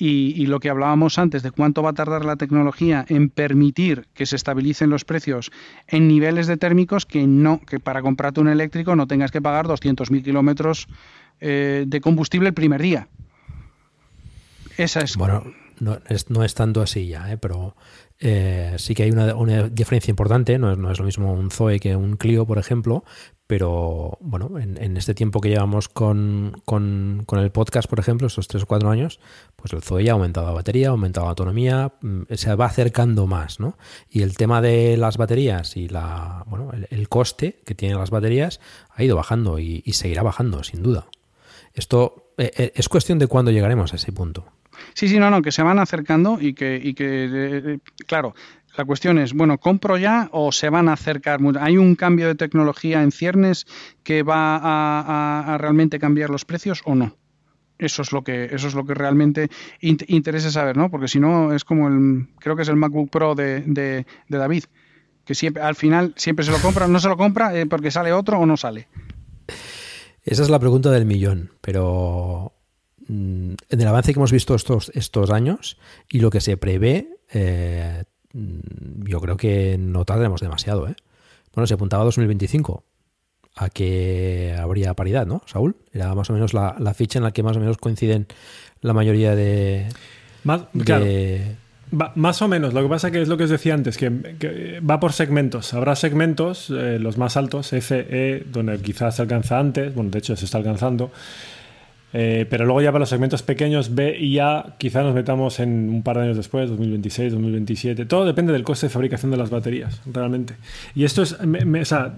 y, 0.00 0.46
lo 0.46 0.60
que 0.60 0.70
hablábamos 0.70 1.18
antes 1.18 1.42
de 1.42 1.50
cuánto 1.50 1.82
va 1.82 1.90
a 1.90 1.94
tardar 1.94 2.24
la 2.24 2.36
tecnología 2.36 3.04
en 3.08 3.30
permitir 3.30 4.06
que 4.14 4.26
se 4.26 4.36
estabilicen 4.36 4.90
los 4.90 5.04
precios 5.04 5.50
en 5.88 6.06
niveles 6.06 6.46
de 6.46 6.56
térmicos 6.56 7.04
que 7.04 7.26
no 7.26 7.60
que 7.60 7.80
para 7.80 8.00
comprarte 8.00 8.40
un 8.40 8.48
eléctrico 8.48 8.94
no 8.94 9.08
tengas 9.08 9.32
que 9.32 9.42
pagar 9.42 9.66
200.000 9.66 10.22
kilómetros 10.22 10.86
eh, 11.40 11.84
de 11.86 12.00
combustible 12.00 12.48
el 12.48 12.54
primer 12.54 12.80
día 12.80 13.08
esa 14.76 15.00
es 15.00 15.16
Bueno, 15.16 15.42
no 15.80 15.98
es, 16.08 16.30
no 16.30 16.44
es 16.44 16.54
tanto 16.54 16.82
así 16.82 17.08
ya, 17.08 17.32
¿eh? 17.32 17.36
pero 17.36 17.74
eh, 18.20 18.74
sí 18.78 18.94
que 18.94 19.04
hay 19.04 19.10
una, 19.10 19.68
diferencia 19.68 20.10
importante. 20.10 20.58
No 20.58 20.90
es, 20.90 20.98
lo 20.98 21.04
mismo 21.04 21.32
un 21.32 21.50
Zoe 21.50 21.80
que 21.80 21.96
un 21.96 22.16
Clio, 22.16 22.46
por 22.46 22.58
ejemplo, 22.58 23.04
pero 23.46 24.18
bueno, 24.20 24.58
en, 24.58 24.96
este 24.96 25.14
tiempo 25.14 25.40
que 25.40 25.48
llevamos 25.48 25.88
con, 25.88 26.54
el 26.66 27.50
podcast, 27.50 27.88
por 27.88 28.00
ejemplo, 28.00 28.26
estos 28.26 28.48
tres 28.48 28.64
o 28.64 28.66
cuatro 28.66 28.90
años, 28.90 29.20
pues 29.56 29.72
el 29.72 29.82
Zoe 29.82 30.08
ha 30.10 30.12
aumentado 30.12 30.46
la 30.46 30.52
batería, 30.52 30.88
ha 30.88 30.90
aumentado 30.90 31.26
la 31.26 31.30
autonomía, 31.30 31.92
mm, 32.02 32.22
se 32.34 32.54
va 32.54 32.66
acercando 32.66 33.26
más, 33.26 33.60
¿no? 33.60 33.78
Y 34.10 34.22
el 34.22 34.36
tema 34.36 34.60
de 34.60 34.96
las 34.96 35.16
baterías 35.16 35.76
y 35.76 35.88
la, 35.88 36.44
bueno, 36.46 36.70
el, 36.90 37.08
coste 37.08 37.62
que 37.64 37.74
tienen 37.74 37.98
las 37.98 38.10
baterías 38.10 38.60
ha 38.90 39.02
ido 39.02 39.16
bajando 39.16 39.58
y, 39.58 39.82
y 39.84 39.94
seguirá 39.94 40.22
bajando, 40.22 40.62
sin 40.62 40.82
duda. 40.82 41.08
Esto 41.72 42.32
eh, 42.38 42.52
eh, 42.56 42.72
es 42.74 42.88
cuestión 42.88 43.18
de 43.18 43.26
cuándo 43.26 43.50
llegaremos 43.50 43.92
a 43.92 43.96
ese 43.96 44.12
punto. 44.12 44.46
Sí, 44.98 45.06
sí, 45.06 45.20
no, 45.20 45.30
no, 45.30 45.42
que 45.42 45.52
se 45.52 45.62
van 45.62 45.78
acercando 45.78 46.38
y 46.40 46.54
que, 46.54 46.80
y 46.82 46.92
que 46.92 47.04
eh, 47.26 47.62
eh, 47.64 47.78
claro, 48.08 48.34
la 48.76 48.84
cuestión 48.84 49.16
es, 49.20 49.32
bueno, 49.32 49.58
¿compro 49.58 49.96
ya 49.96 50.28
o 50.32 50.50
se 50.50 50.70
van 50.70 50.88
a 50.88 50.94
acercar? 50.94 51.38
¿Hay 51.60 51.76
un 51.76 51.94
cambio 51.94 52.26
de 52.26 52.34
tecnología 52.34 53.00
en 53.00 53.12
ciernes 53.12 53.64
que 54.02 54.24
va 54.24 54.56
a, 54.60 55.56
realmente 55.58 56.00
cambiar 56.00 56.30
los 56.30 56.44
precios 56.44 56.82
o 56.84 56.96
no? 56.96 57.16
Eso 57.78 58.02
es 58.02 58.10
lo 58.10 58.24
que, 58.24 58.46
eso 58.46 58.66
es 58.66 58.74
lo 58.74 58.84
que 58.84 58.94
realmente 58.94 59.50
int- 59.82 60.04
interesa 60.08 60.50
saber, 60.50 60.76
¿no? 60.76 60.90
Porque 60.90 61.06
si 61.06 61.20
no, 61.20 61.52
es 61.54 61.62
como 61.62 61.86
el, 61.86 62.26
creo 62.40 62.56
que 62.56 62.62
es 62.62 62.68
el 62.68 62.74
MacBook 62.74 63.08
Pro 63.08 63.36
de, 63.36 63.60
de- 63.60 64.04
David, 64.26 64.64
que 65.24 65.36
siempre, 65.36 65.62
al 65.62 65.76
final 65.76 66.12
siempre 66.16 66.44
se 66.44 66.50
lo 66.50 66.58
compra, 66.58 66.88
no 66.88 66.98
se 66.98 67.06
lo 67.08 67.16
compra 67.16 67.56
eh, 67.56 67.66
porque 67.66 67.92
sale 67.92 68.12
otro 68.12 68.40
o 68.40 68.46
no 68.46 68.56
sale. 68.56 68.88
Esa 70.24 70.42
es 70.42 70.50
la 70.50 70.58
pregunta 70.58 70.90
del 70.90 71.06
millón, 71.06 71.52
pero 71.60 72.52
en 73.08 73.56
el 73.68 73.86
avance 73.86 74.12
que 74.12 74.18
hemos 74.18 74.32
visto 74.32 74.54
estos, 74.54 74.90
estos 74.94 75.30
años 75.30 75.78
y 76.10 76.20
lo 76.20 76.30
que 76.30 76.40
se 76.40 76.56
prevé, 76.56 77.08
eh, 77.32 78.04
mm, 78.34 79.04
yo 79.08 79.20
creo 79.20 79.36
que 79.36 79.76
no 79.78 80.04
tardaremos 80.04 80.40
demasiado. 80.40 80.88
¿eh? 80.88 80.94
Bueno, 81.54 81.66
se 81.66 81.74
apuntaba 81.74 82.02
a 82.02 82.06
2025 82.06 82.84
a 83.56 83.70
que 83.70 84.54
habría 84.58 84.94
paridad, 84.94 85.26
¿no, 85.26 85.42
Saúl? 85.46 85.74
Era 85.92 86.14
más 86.14 86.30
o 86.30 86.32
menos 86.32 86.54
la, 86.54 86.76
la 86.78 86.94
fecha 86.94 87.18
en 87.18 87.24
la 87.24 87.32
que 87.32 87.42
más 87.42 87.56
o 87.56 87.60
menos 87.60 87.76
coinciden 87.78 88.26
la 88.82 88.92
mayoría 88.92 89.34
de... 89.34 89.86
Más, 90.44 90.62
de- 90.72 90.84
claro, 90.84 91.04
va- 92.00 92.12
más 92.14 92.40
o 92.42 92.46
menos. 92.46 92.72
Lo 92.74 92.82
que 92.82 92.88
pasa 92.88 93.10
que 93.10 93.20
es 93.20 93.26
lo 93.26 93.36
que 93.36 93.44
os 93.44 93.50
decía 93.50 93.74
antes, 93.74 93.96
que, 93.98 94.36
que 94.38 94.78
va 94.80 95.00
por 95.00 95.12
segmentos. 95.12 95.74
Habrá 95.74 95.96
segmentos, 95.96 96.70
eh, 96.70 96.98
los 97.00 97.18
más 97.18 97.36
altos, 97.36 97.72
F, 97.72 98.06
E, 98.08 98.44
donde 98.46 98.78
quizás 98.80 99.16
se 99.16 99.22
alcanza 99.22 99.58
antes, 99.58 99.92
bueno, 99.92 100.10
de 100.10 100.18
hecho 100.20 100.36
se 100.36 100.44
está 100.44 100.58
alcanzando. 100.58 101.10
Eh, 102.14 102.46
pero 102.48 102.64
luego 102.64 102.80
ya 102.80 102.90
para 102.90 103.00
los 103.00 103.08
segmentos 103.10 103.42
pequeños 103.42 103.94
B 103.94 104.18
y 104.18 104.38
A, 104.38 104.76
quizá 104.78 105.02
nos 105.02 105.14
metamos 105.14 105.60
en 105.60 105.90
un 105.90 106.02
par 106.02 106.16
de 106.16 106.24
años 106.24 106.36
después, 106.36 106.70
2026, 106.70 107.32
2027. 107.32 108.06
Todo 108.06 108.24
depende 108.24 108.52
del 108.52 108.64
coste 108.64 108.86
de 108.86 108.90
fabricación 108.90 109.30
de 109.30 109.36
las 109.36 109.50
baterías, 109.50 110.00
realmente. 110.06 110.54
Y 110.94 111.04
esto 111.04 111.22
es, 111.22 111.34
o 111.34 111.84
sea, 111.84 112.14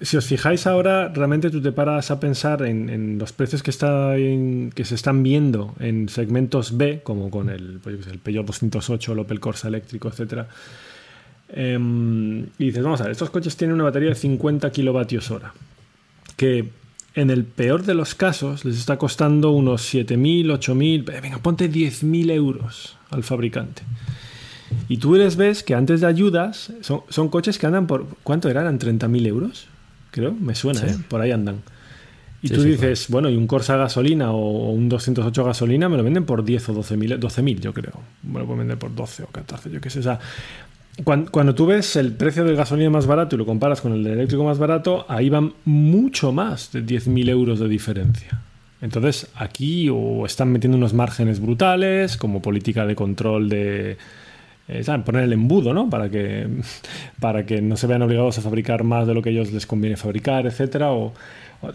si 0.00 0.16
os 0.16 0.26
fijáis 0.26 0.66
ahora, 0.66 1.08
realmente 1.08 1.50
tú 1.50 1.60
te 1.60 1.72
paras 1.72 2.10
a 2.12 2.20
pensar 2.20 2.62
en, 2.62 3.18
los 3.18 3.32
precios 3.32 3.62
que, 3.62 3.70
está 3.70 4.14
que 4.16 4.84
se 4.84 4.94
están 4.94 5.22
viendo 5.24 5.74
en 5.80 6.08
segmentos 6.08 6.76
B, 6.76 7.00
como 7.02 7.30
con 7.30 7.50
el, 7.50 7.80
pues, 7.82 8.06
el 8.06 8.18
Peugeot 8.20 8.46
208, 8.46 9.12
el 9.12 9.18
Opel 9.18 9.40
Corsa 9.40 9.66
eléctrico, 9.66 10.08
etcétera. 10.08 10.46
Em, 11.48 12.44
y 12.58 12.66
dices, 12.66 12.82
vamos 12.82 13.00
a 13.00 13.04
ver, 13.04 13.12
estos 13.12 13.30
coches 13.30 13.56
tienen 13.56 13.74
una 13.74 13.84
batería 13.84 14.10
de 14.10 14.14
50 14.14 14.70
kilovatios 14.70 15.30
hora, 15.30 15.52
que 16.36 16.70
en 17.14 17.30
el 17.30 17.44
peor 17.44 17.82
de 17.84 17.94
los 17.94 18.14
casos 18.14 18.64
les 18.64 18.78
está 18.78 18.96
costando 18.96 19.50
unos 19.50 19.92
7.000, 19.94 20.46
8.000, 20.46 21.12
eh, 21.12 21.20
venga, 21.20 21.38
ponte 21.38 21.70
10.000 21.70 22.30
euros 22.30 22.96
al 23.10 23.22
fabricante. 23.22 23.82
Y 24.88 24.96
tú 24.96 25.14
les 25.14 25.36
ves 25.36 25.62
que 25.62 25.74
antes 25.74 26.00
de 26.00 26.06
ayudas 26.06 26.72
son, 26.80 27.02
son 27.10 27.28
coches 27.28 27.58
que 27.58 27.66
andan 27.66 27.86
por, 27.86 28.06
¿cuánto 28.22 28.48
eran? 28.48 28.64
¿Eran 28.64 28.78
30.000 28.78 29.26
euros? 29.26 29.66
Creo, 30.10 30.32
me 30.32 30.54
suena, 30.54 30.80
Sí. 30.80 30.86
¿eh? 30.86 30.96
Por 31.08 31.20
ahí 31.20 31.30
andan. 31.30 31.56
Y 32.42 32.48
Sí, 32.48 32.54
tú 32.54 32.62
sí, 32.62 32.70
dices, 32.70 33.06
bueno, 33.08 33.28
y 33.30 33.36
un 33.36 33.46
Corsa 33.46 33.76
gasolina 33.76 34.32
o 34.32 34.70
un 34.72 34.88
208 34.88 35.44
gasolina 35.44 35.88
me 35.88 35.96
lo 35.96 36.02
venden 36.02 36.24
por 36.24 36.42
10 36.44 36.70
o 36.70 36.74
12.000, 36.74 37.18
12.000 37.20 37.60
yo 37.60 37.72
creo. 37.72 38.00
Me 38.22 38.40
lo 38.40 38.46
pueden 38.46 38.60
vender 38.60 38.78
por 38.78 38.94
12 38.94 39.22
o 39.24 39.26
14, 39.26 39.70
yo 39.70 39.80
qué 39.80 39.90
sé. 39.90 40.00
O 40.00 40.02
sea, 40.02 40.18
cuando, 41.04 41.54
tú 41.54 41.66
ves 41.66 41.96
el 41.96 42.12
precio 42.12 42.44
del 42.44 42.54
gasolina 42.54 42.90
más 42.90 43.06
barato 43.06 43.34
y 43.34 43.38
lo 43.38 43.46
comparas 43.46 43.80
con 43.80 43.92
el 43.92 44.04
del 44.04 44.14
eléctrico 44.14 44.44
más 44.44 44.58
barato, 44.58 45.06
ahí 45.08 45.30
van 45.30 45.54
mucho 45.64 46.32
más 46.32 46.70
de 46.70 46.84
10.000 46.84 47.30
euros 47.30 47.58
de 47.60 47.68
diferencia. 47.68 48.42
Entonces, 48.82 49.28
aquí 49.34 49.88
o 49.88 50.26
están 50.26 50.52
metiendo 50.52 50.76
unos 50.76 50.92
márgenes 50.92 51.40
brutales, 51.40 52.16
como 52.16 52.42
política 52.42 52.84
de 52.84 52.94
control 52.94 53.48
de. 53.48 53.96
Eh. 54.68 54.82
Poner 55.04 55.24
el 55.24 55.32
embudo, 55.32 55.74
¿no? 55.74 55.90
Para 55.90 56.08
que, 56.08 56.48
para 57.20 57.44
que 57.44 57.60
no 57.60 57.76
se 57.76 57.86
vean 57.86 58.02
obligados 58.02 58.38
a 58.38 58.42
fabricar 58.42 58.84
más 58.84 59.06
de 59.06 59.14
lo 59.14 59.22
que 59.22 59.30
ellos 59.30 59.52
les 59.52 59.66
conviene 59.66 59.96
fabricar, 59.96 60.46
etcétera. 60.46 60.92
O, 60.92 61.12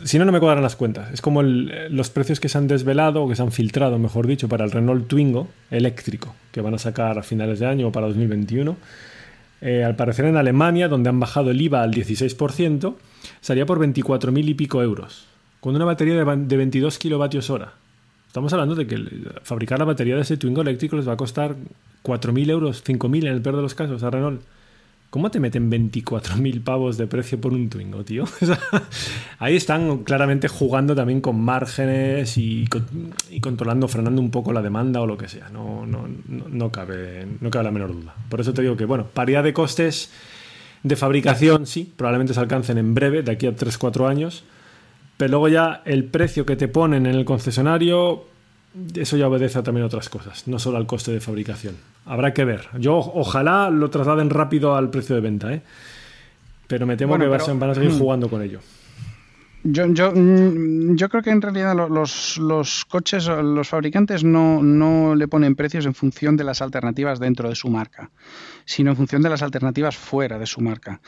si 0.03 0.19
no, 0.19 0.26
no 0.26 0.31
me 0.31 0.39
cuadran 0.39 0.64
las 0.64 0.76
cuentas. 0.76 1.14
Es 1.14 1.22
como 1.22 1.41
eh, 1.41 1.88
los 1.89 2.09
precios 2.09 2.39
que 2.39 2.49
se 2.49 2.57
han 2.57 2.68
desvelado 2.68 3.23
o 3.23 3.30
que 3.30 3.35
se 3.35 3.41
han 3.41 3.51
filtrado, 3.51 3.97
mejor 3.99 4.27
dicho, 4.27 4.49
para 4.49 4.65
el 4.65 4.72
Renault 4.72 5.07
Twingo 5.07 5.47
eléctrico, 5.72 6.35
que 6.51 6.61
van 6.61 6.73
a 6.73 6.77
sacar 6.77 7.18
a 7.18 7.23
finales 7.23 7.59
de 7.59 7.68
año 7.68 7.88
o 7.88 7.91
para 7.91 8.07
2021. 8.07 8.76
Eh, 9.59 9.84
al 9.84 9.95
parecer 9.95 10.26
en 10.26 10.38
Alemania, 10.38 10.88
donde 10.88 11.09
han 11.09 11.19
bajado 11.19 11.51
el 11.51 11.59
IVA 11.61 11.81
al 11.81 11.93
16%, 11.93 12.95
salía 13.41 13.65
por 13.65 13.80
24.000 13.80 14.49
y 14.49 14.53
pico 14.53 14.84
euros, 14.84 15.26
con 15.61 15.76
una 15.76 15.85
batería 15.85 16.23
de, 16.23 16.35
de 16.35 16.57
22 16.57 16.99
kilovatios 16.99 17.49
hora. 17.49 17.73
Estamos 18.38 18.53
hablando 18.53 18.76
de 18.76 18.85
que 18.85 18.95
fabricar 19.41 19.80
la 19.80 19.85
batería 19.85 20.15
de 20.15 20.22
ese 20.22 20.38
Twingo 20.38 20.61
eléctrico 20.61 20.95
les 20.95 21.07
va 21.07 21.14
a 21.14 21.18
costar 21.18 21.55
4.000 22.03 22.51
euros, 22.51 22.84
5.000 22.85 23.26
en 23.26 23.34
el 23.34 23.41
peor 23.41 23.55
de 23.55 23.64
los 23.64 23.73
casos 23.73 24.03
a 24.03 24.11
Renault. 24.11 24.43
¿Cómo 25.09 25.31
te 25.31 25.39
meten 25.39 25.72
24.000 25.72 26.64
pavos 26.64 26.97
de 26.99 27.07
precio 27.07 27.41
por 27.41 27.51
un 27.53 27.68
Twingo, 27.68 28.03
tío? 28.03 28.26
Ahí 29.39 29.55
están 29.55 30.03
claramente 30.03 30.49
jugando 30.49 30.93
también 30.93 31.19
con 31.19 31.41
márgenes 31.41 32.38
y, 32.38 32.68
con- 32.68 32.85
y 33.31 33.39
controlando, 33.39 33.88
frenando 33.88 34.22
un 34.22 34.30
poco 34.30 34.53
la 34.53 34.61
demanda 34.61 35.01
o 35.01 35.07
lo 35.07 35.18
que 35.18 35.27
sea. 35.30 35.49
No, 35.49 35.88
no, 35.88 36.07
no, 36.27 36.43
no 36.47 36.72
cabe, 36.72 37.26
no 37.41 37.49
cabe 37.49 37.64
la 37.65 37.72
menor 37.72 37.91
duda. 37.91 38.14
Por 38.30 38.39
eso 38.39 38.53
te 38.53 38.61
digo 38.61 38.77
que, 38.77 38.85
bueno, 38.85 39.07
paridad 39.11 39.43
de 39.43 39.53
costes 39.53 40.11
de 40.84 40.95
fabricación, 40.95 41.65
sí, 41.65 41.91
probablemente 41.97 42.35
se 42.35 42.39
alcancen 42.39 42.77
en 42.77 42.93
breve, 42.93 43.23
de 43.23 43.31
aquí 43.31 43.47
a 43.47 43.55
3-4 43.55 44.07
años. 44.07 44.43
Pero 45.18 45.31
luego 45.31 45.48
ya 45.49 45.81
el 45.85 46.06
precio 46.06 46.45
que 46.45 46.56
te 46.56 46.68
ponen 46.68 47.06
en 47.07 47.15
el 47.15 47.26
concesionario, 47.26 48.26
eso 48.95 49.18
ya 49.18 49.27
obedece 49.27 49.57
a 49.60 49.64
también 49.64 49.85
otras 49.85 50.10
cosas, 50.10 50.48
no 50.48 50.60
solo 50.60 50.77
al 50.77 50.85
coste 50.85 51.11
de 51.11 51.19
fabricación. 51.19 51.76
Habrá 52.06 52.34
que 52.34 52.45
ver. 52.45 52.68
Yo 52.80 52.98
ojalá 52.98 53.69
lo 53.72 53.89
trasladen 53.89 54.30
rápido 54.30 54.76
al 54.76 54.89
precio 54.89 55.15
de 55.15 55.22
venta, 55.22 55.52
¿eh? 55.53 55.61
Pero 56.68 56.85
me 56.85 56.98
temo 56.98 57.11
Bueno, 57.18 57.26
que 57.31 57.38
pero- 57.44 57.57
van 57.60 57.69
a 57.72 57.73
seguir 57.76 57.91
Mm. 57.91 57.98
jugando 57.98 58.30
con 58.30 58.41
ello. 58.41 58.60
Yo, 59.64 59.85
yo, 59.88 60.11
mm, 60.14 60.95
yo 60.95 61.10
creo 61.10 61.23
que 61.23 61.31
en 61.31 61.41
realidad 61.41 61.76
lo- 61.76 61.89
los, 61.89 62.38
los 62.38 62.85
coches, 62.85 63.27
los 63.27 63.68
fabricantes 63.68 64.23
no, 64.23 64.61
no 64.61 65.15
le 65.15 65.27
ponen 65.27 65.56
precios 65.56 65.85
en 65.85 65.94
función 65.95 66.38
de 66.38 66.44
las 66.44 66.61
alternativas 66.61 67.19
dentro 67.19 67.49
de 67.49 67.56
su 67.56 67.68
marca, 67.69 68.11
sino 68.65 68.91
en 68.91 68.98
función 68.98 69.22
de 69.23 69.30
las 69.30 69.41
alternativas 69.41 69.98
fuera 69.98 70.38
de 70.38 70.45
su 70.45 70.61
marca. 70.61 71.02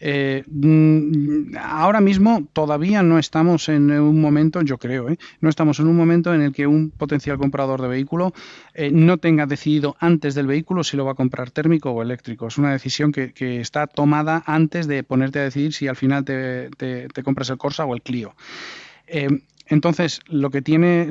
Eh, 0.00 0.44
mm, 0.46 1.56
ahora 1.58 2.00
mismo 2.00 2.48
todavía 2.54 3.02
no 3.02 3.18
estamos 3.18 3.68
en 3.68 3.90
un 3.90 4.20
momento, 4.20 4.62
yo 4.62 4.78
creo, 4.78 5.10
¿eh? 5.10 5.18
no 5.40 5.50
estamos 5.50 5.78
en 5.78 5.88
un 5.88 5.96
momento 5.96 6.34
en 6.34 6.40
el 6.40 6.52
que 6.52 6.66
un 6.66 6.90
potencial 6.90 7.36
comprador 7.36 7.82
de 7.82 7.88
vehículo 7.88 8.32
eh, 8.72 8.90
no 8.90 9.18
tenga 9.18 9.44
decidido 9.44 9.96
antes 10.00 10.34
del 10.34 10.46
vehículo 10.46 10.84
si 10.84 10.96
lo 10.96 11.04
va 11.04 11.12
a 11.12 11.14
comprar 11.14 11.50
térmico 11.50 11.90
o 11.90 12.02
eléctrico. 12.02 12.46
Es 12.46 12.56
una 12.56 12.72
decisión 12.72 13.12
que, 13.12 13.30
está 13.60 13.86
tomada 13.86 14.42
antes 14.46 14.86
de 14.86 15.02
ponerte 15.02 15.38
a 15.38 15.44
decidir 15.44 15.72
si 15.72 15.88
al 15.88 15.96
final 15.96 16.24
te, 16.24 17.08
compras 17.22 17.50
el 17.50 17.58
Corsa 17.58 17.84
o 17.84 17.94
el 17.94 18.02
Clio. 18.02 18.34
Entonces, 19.66 20.20
lo 20.26 20.50
que 20.50 20.62
tiene, 20.62 21.06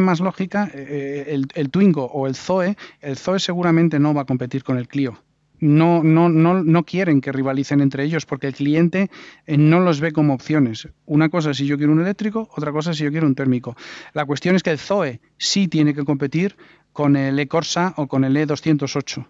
más 0.00 0.20
lógica, 0.20 0.70
el, 0.74 1.46
el 1.54 1.70
Twingo 1.70 2.06
o 2.06 2.26
el 2.26 2.34
Zoe, 2.34 2.76
el 3.00 3.16
Zoe 3.16 3.38
seguramente 3.38 3.98
no 3.98 4.12
va 4.12 4.22
a 4.22 4.26
competir 4.26 4.64
con 4.64 4.78
el 4.78 4.88
Clio. 4.88 5.23
No, 5.60 6.02
no, 6.02 6.28
no, 6.28 6.62
no 6.62 6.84
quieren 6.84 7.20
que 7.20 7.32
rivalicen 7.32 7.80
entre 7.80 8.04
ellos 8.04 8.26
porque 8.26 8.48
el 8.48 8.54
cliente 8.54 9.10
eh, 9.46 9.56
no 9.56 9.80
los 9.80 10.00
ve 10.00 10.12
como 10.12 10.34
opciones. 10.34 10.88
Una 11.06 11.28
cosa 11.28 11.52
es 11.52 11.56
si 11.56 11.66
yo 11.66 11.78
quiero 11.78 11.92
un 11.92 12.00
eléctrico, 12.00 12.48
otra 12.56 12.72
cosa 12.72 12.90
es 12.90 12.98
si 12.98 13.04
yo 13.04 13.10
quiero 13.10 13.26
un 13.26 13.34
térmico. 13.34 13.76
La 14.12 14.24
cuestión 14.26 14.56
es 14.56 14.62
que 14.62 14.70
el 14.70 14.78
Zoe 14.78 15.20
sí 15.38 15.68
tiene 15.68 15.94
que 15.94 16.04
competir 16.04 16.56
con 16.92 17.16
el 17.16 17.38
E-Corsa 17.38 17.94
o 17.96 18.06
con 18.08 18.24
el 18.24 18.36
E208. 18.36 19.26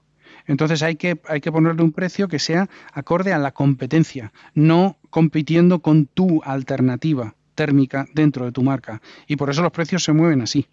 Entonces 0.46 0.82
hay 0.82 0.96
que, 0.96 1.20
hay 1.28 1.40
que 1.40 1.52
ponerle 1.52 1.82
un 1.82 1.92
precio 1.92 2.26
que 2.28 2.38
sea 2.38 2.68
acorde 2.92 3.32
a 3.32 3.38
la 3.38 3.52
competencia, 3.52 4.32
no 4.54 4.98
compitiendo 5.10 5.78
con 5.80 6.06
tu 6.06 6.42
alternativa 6.42 7.34
térmica 7.54 8.06
dentro 8.12 8.44
de 8.44 8.52
tu 8.52 8.62
marca. 8.62 9.00
Y 9.28 9.36
por 9.36 9.48
eso 9.50 9.62
los 9.62 9.72
precios 9.72 10.02
se 10.04 10.12
mueven 10.12 10.42
así. 10.42 10.66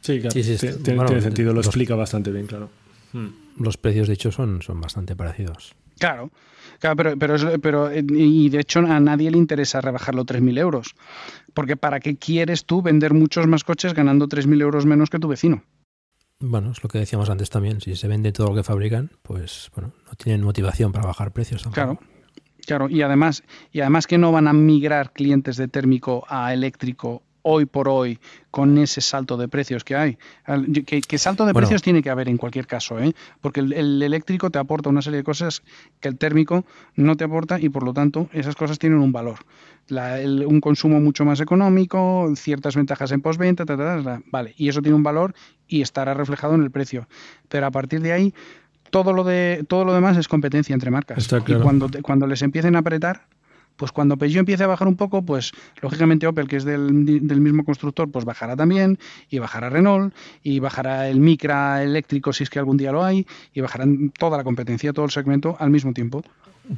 Sí, 0.00 0.20
claro. 0.20 0.30
Sí, 0.32 0.42
sí, 0.44 0.56
tiene, 0.58 0.94
bueno, 0.94 1.06
tiene 1.06 1.22
sentido, 1.22 1.48
lo 1.52 1.56
los- 1.56 1.66
explica 1.66 1.94
bastante 1.96 2.30
bien, 2.30 2.46
claro. 2.46 2.70
Los 3.58 3.76
precios, 3.76 4.08
de 4.08 4.14
hecho, 4.14 4.32
son, 4.32 4.62
son 4.62 4.80
bastante 4.80 5.16
parecidos. 5.16 5.74
Claro, 5.98 6.30
claro 6.78 6.96
pero, 6.96 7.16
pero, 7.18 7.60
pero, 7.60 7.90
eh, 7.90 8.04
y 8.08 8.48
de 8.50 8.60
hecho 8.60 8.80
a 8.80 9.00
nadie 9.00 9.30
le 9.30 9.38
interesa 9.38 9.80
rebajarlo 9.80 10.24
3.000 10.24 10.58
euros. 10.58 10.94
Porque 11.54 11.76
¿para 11.76 12.00
qué 12.00 12.16
quieres 12.16 12.66
tú 12.66 12.82
vender 12.82 13.14
muchos 13.14 13.46
más 13.46 13.64
coches 13.64 13.94
ganando 13.94 14.28
3.000 14.28 14.60
euros 14.60 14.84
menos 14.84 15.08
que 15.08 15.18
tu 15.18 15.28
vecino? 15.28 15.62
Bueno, 16.38 16.72
es 16.72 16.82
lo 16.82 16.90
que 16.90 16.98
decíamos 16.98 17.30
antes 17.30 17.48
también. 17.48 17.80
Si 17.80 17.96
se 17.96 18.08
vende 18.08 18.32
todo 18.32 18.48
lo 18.48 18.54
que 18.54 18.62
fabrican, 18.62 19.10
pues 19.22 19.70
bueno, 19.74 19.94
no 20.06 20.12
tienen 20.14 20.42
motivación 20.42 20.92
para 20.92 21.06
bajar 21.06 21.32
precios 21.32 21.62
tampoco. 21.62 21.96
Claro, 21.96 22.00
claro. 22.66 22.88
Y 22.90 23.00
además, 23.00 23.42
y 23.72 23.80
además 23.80 24.06
que 24.06 24.18
no 24.18 24.32
van 24.32 24.48
a 24.48 24.52
migrar 24.52 25.14
clientes 25.14 25.56
de 25.56 25.68
térmico 25.68 26.26
a 26.28 26.52
eléctrico 26.52 27.22
hoy 27.48 27.64
por 27.64 27.88
hoy 27.88 28.18
con 28.50 28.76
ese 28.78 29.00
salto 29.00 29.36
de 29.36 29.46
precios 29.46 29.84
que 29.84 29.94
hay. 29.94 30.18
Que, 30.84 31.00
que 31.00 31.18
salto 31.18 31.46
de 31.46 31.52
Bueno. 31.52 31.66
precios 31.68 31.80
tiene 31.82 32.02
que 32.02 32.10
haber 32.10 32.28
en 32.28 32.38
cualquier 32.38 32.66
caso, 32.66 32.98
¿eh? 32.98 33.14
porque 33.40 33.60
el, 33.60 33.72
el 33.72 34.02
eléctrico 34.02 34.50
te 34.50 34.58
aporta 34.58 34.88
una 34.88 35.00
serie 35.00 35.18
de 35.18 35.24
cosas 35.24 35.62
que 36.00 36.08
el 36.08 36.18
térmico 36.18 36.64
no 36.96 37.16
te 37.16 37.22
aporta 37.24 37.60
y 37.60 37.68
por 37.68 37.84
lo 37.84 37.92
tanto 37.94 38.28
esas 38.32 38.56
cosas 38.56 38.78
tienen 38.80 38.98
un 38.98 39.12
valor. 39.12 39.38
La- 39.88 40.20
el- 40.20 40.44
un 40.44 40.60
consumo 40.60 40.98
mucho 41.00 41.24
más 41.24 41.40
económico, 41.40 42.32
ciertas 42.34 42.74
ventajas 42.74 43.12
en 43.12 43.20
postventa, 43.20 43.64
ta, 43.64 43.76
ta, 43.76 43.96
ta, 43.98 44.02
ta. 44.02 44.22
vale, 44.32 44.52
y 44.56 44.68
eso 44.68 44.82
tiene 44.82 44.96
un 44.96 45.04
valor 45.04 45.32
y 45.68 45.82
estará 45.82 46.14
reflejado 46.14 46.54
en 46.56 46.62
el 46.64 46.70
precio. 46.72 47.06
Pero 47.48 47.66
a 47.66 47.70
partir 47.70 48.00
de 48.00 48.10
ahí 48.12 48.34
todo 48.90 49.12
lo 49.12 49.22
de 49.22 49.64
todo 49.68 49.84
lo 49.84 49.94
demás 49.94 50.16
es 50.16 50.26
competencia 50.26 50.74
entre 50.74 50.90
marcas. 50.90 51.18
Está 51.18 51.40
claro. 51.40 51.60
Y 51.60 51.62
cuando 51.62 51.88
te- 51.88 52.02
cuando 52.02 52.26
les 52.26 52.42
empiecen 52.42 52.74
a 52.74 52.80
apretar, 52.80 53.26
pues 53.76 53.92
cuando 53.92 54.16
Peugeot 54.16 54.40
empiece 54.40 54.64
a 54.64 54.66
bajar 54.66 54.88
un 54.88 54.96
poco, 54.96 55.22
pues 55.22 55.52
lógicamente 55.80 56.26
Opel, 56.26 56.48
que 56.48 56.56
es 56.56 56.64
del, 56.64 56.92
mismo 56.92 57.64
constructor, 57.64 58.10
pues 58.10 58.24
bajará 58.24 58.56
también, 58.56 58.98
y 59.28 59.38
bajará 59.38 59.70
Renault, 59.70 60.14
y 60.42 60.60
bajará 60.60 61.08
el 61.08 61.20
Micra 61.20 61.82
eléctrico 61.82 62.32
si 62.32 62.44
es 62.44 62.50
que 62.50 62.58
algún 62.58 62.76
día 62.76 62.92
lo 62.92 63.04
hay, 63.04 63.26
y 63.52 63.60
bajarán 63.60 64.10
toda 64.10 64.36
la 64.36 64.44
competencia, 64.44 64.92
todo 64.92 65.04
el 65.04 65.10
segmento 65.10 65.56
al 65.58 65.70
mismo 65.70 65.92
tiempo. 65.92 66.22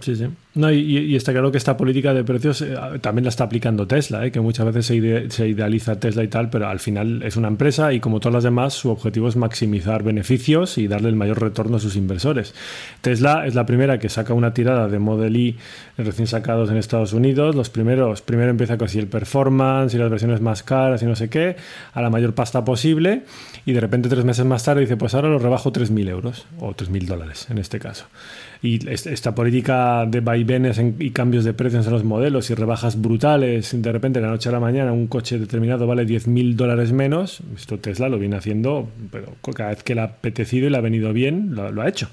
Sí, 0.00 0.16
sí. 0.16 0.26
No, 0.54 0.70
y, 0.70 1.16
está 1.16 1.32
claro 1.32 1.50
que 1.50 1.56
esta 1.56 1.76
política 1.76 2.12
de 2.12 2.22
precios 2.22 2.60
eh, 2.60 2.76
también 3.00 3.24
la 3.24 3.30
está 3.30 3.44
aplicando 3.44 3.86
Tesla, 3.86 4.26
eh, 4.26 4.30
que 4.30 4.40
muchas 4.40 4.66
veces 4.66 4.84
se, 4.84 4.96
ide- 4.96 5.30
se 5.30 5.48
idealiza 5.48 5.98
Tesla 5.98 6.22
y 6.24 6.28
tal, 6.28 6.50
pero 6.50 6.68
al 6.68 6.78
final 6.78 7.22
es 7.22 7.36
una 7.36 7.48
empresa 7.48 7.92
y 7.94 8.00
como 8.00 8.20
todas 8.20 8.34
las 8.34 8.44
demás, 8.44 8.74
su 8.74 8.90
objetivo 8.90 9.28
es 9.28 9.36
maximizar 9.36 10.02
beneficios 10.02 10.76
y 10.76 10.88
darle 10.88 11.08
el 11.08 11.14
mayor 11.16 11.40
retorno 11.40 11.78
a 11.78 11.80
sus 11.80 11.96
inversores. 11.96 12.54
Tesla 13.00 13.46
es 13.46 13.54
la 13.54 13.64
primera 13.64 13.98
que 13.98 14.10
saca 14.10 14.34
una 14.34 14.52
tirada 14.52 14.88
de 14.88 14.98
Model 14.98 15.36
Y 15.36 15.56
recién 15.96 16.26
sacados 16.26 16.70
en 16.70 16.76
Estados 16.76 17.14
Unidos. 17.14 17.54
Los 17.54 17.70
primeros, 17.70 18.20
primero 18.20 18.50
empieza 18.50 18.76
con 18.76 18.86
así 18.86 18.98
el 18.98 19.06
performance 19.06 19.94
y 19.94 19.98
las 19.98 20.10
versiones 20.10 20.42
más 20.42 20.62
caras 20.62 21.02
y 21.02 21.06
no 21.06 21.16
sé 21.16 21.30
qué, 21.30 21.56
a 21.94 22.02
la 22.02 22.10
mayor 22.10 22.34
pasta 22.34 22.62
posible, 22.64 23.22
y 23.64 23.72
de 23.72 23.80
repente 23.80 24.08
tres 24.10 24.24
meses 24.24 24.44
más 24.44 24.64
tarde 24.64 24.82
dice, 24.82 24.98
pues 24.98 25.14
ahora 25.14 25.28
lo 25.28 25.38
rebajo 25.38 25.72
3.000 25.72 26.08
euros, 26.10 26.46
o 26.60 26.74
3.000 26.74 27.06
dólares 27.06 27.46
en 27.48 27.56
este 27.58 27.78
caso. 27.78 28.04
Y 28.60 28.88
es- 28.90 29.06
esta 29.06 29.34
política 29.34 30.04
de 30.06 30.20
vaivenes 30.20 30.78
en- 30.78 30.96
y 30.98 31.10
cambios 31.10 31.44
de 31.44 31.52
precios 31.54 31.86
en 31.86 31.92
los 31.92 32.02
modelos 32.02 32.50
y 32.50 32.54
rebajas 32.54 33.00
brutales, 33.00 33.80
de 33.80 33.92
repente 33.92 34.18
de 34.18 34.26
la 34.26 34.32
noche 34.32 34.48
a 34.48 34.52
la 34.52 34.58
mañana 34.60 34.92
un 34.92 35.06
coche 35.06 35.38
determinado 35.38 35.86
vale 35.86 36.04
10.000 36.04 36.56
dólares 36.56 36.90
menos, 36.92 37.40
esto 37.56 37.78
Tesla 37.78 38.08
lo 38.08 38.18
viene 38.18 38.36
haciendo, 38.36 38.88
pero 39.12 39.34
cada 39.54 39.70
vez 39.70 39.82
que 39.84 39.94
le 39.94 40.00
ha 40.00 40.04
apetecido 40.04 40.66
y 40.66 40.70
le 40.70 40.76
ha 40.76 40.80
venido 40.80 41.12
bien, 41.12 41.54
lo, 41.54 41.82
ha 41.82 41.88
hecho. 41.88 42.08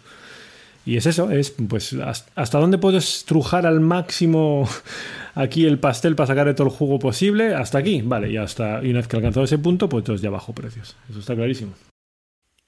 Y 0.86 0.98
es 0.98 1.08
eso, 1.08 1.32
es 1.32 1.56
pues 1.68 1.94
has- 1.94 2.28
hasta 2.36 2.60
dónde 2.60 2.78
puedes 2.78 3.18
estrujar 3.18 3.66
al 3.66 3.80
máximo 3.80 4.70
aquí 5.34 5.66
el 5.66 5.80
pastel 5.80 6.16
para 6.16 6.28
sacarle 6.28 6.54
todo 6.54 6.68
el 6.68 6.74
jugo 6.74 7.00
posible, 7.00 7.56
hasta 7.56 7.80
aquí, 7.80 8.04
vale, 8.06 8.30
y 8.30 8.38
hasta 8.38 8.84
y 8.84 8.92
una 8.92 9.00
vez 9.00 9.08
que 9.08 9.16
alcanzado 9.18 9.46
ese 9.46 9.58
punto, 9.58 9.90
pues 9.90 10.04
entonces 10.04 10.22
ya 10.22 10.30
bajo 10.30 10.54
precios. 10.54 10.96
Eso 11.10 11.20
está 11.22 11.34
clarísimo. 11.34 11.72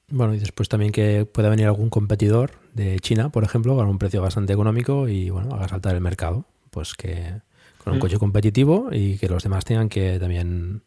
Bueno, 0.09 0.33
y 0.33 0.39
después 0.39 0.69
también 0.69 0.91
que 0.93 1.25
pueda 1.25 1.49
venir 1.49 1.65
algún 1.65 1.89
competidor 1.89 2.51
de 2.73 2.99
China, 2.99 3.29
por 3.29 3.43
ejemplo, 3.43 3.75
con 3.75 3.87
un 3.87 3.97
precio 3.99 4.21
bastante 4.21 4.53
económico 4.53 5.07
y 5.09 5.29
bueno, 5.29 5.53
haga 5.55 5.67
saltar 5.67 5.95
el 5.95 6.01
mercado. 6.01 6.45
Pues 6.69 6.93
que 6.93 7.41
con 7.83 7.93
un 7.93 7.99
Mm. 7.99 8.01
coche 8.01 8.17
competitivo 8.17 8.89
y 8.91 9.17
que 9.17 9.27
los 9.27 9.43
demás 9.43 9.65
tengan 9.65 9.89
que 9.89 10.19
también 10.19 10.81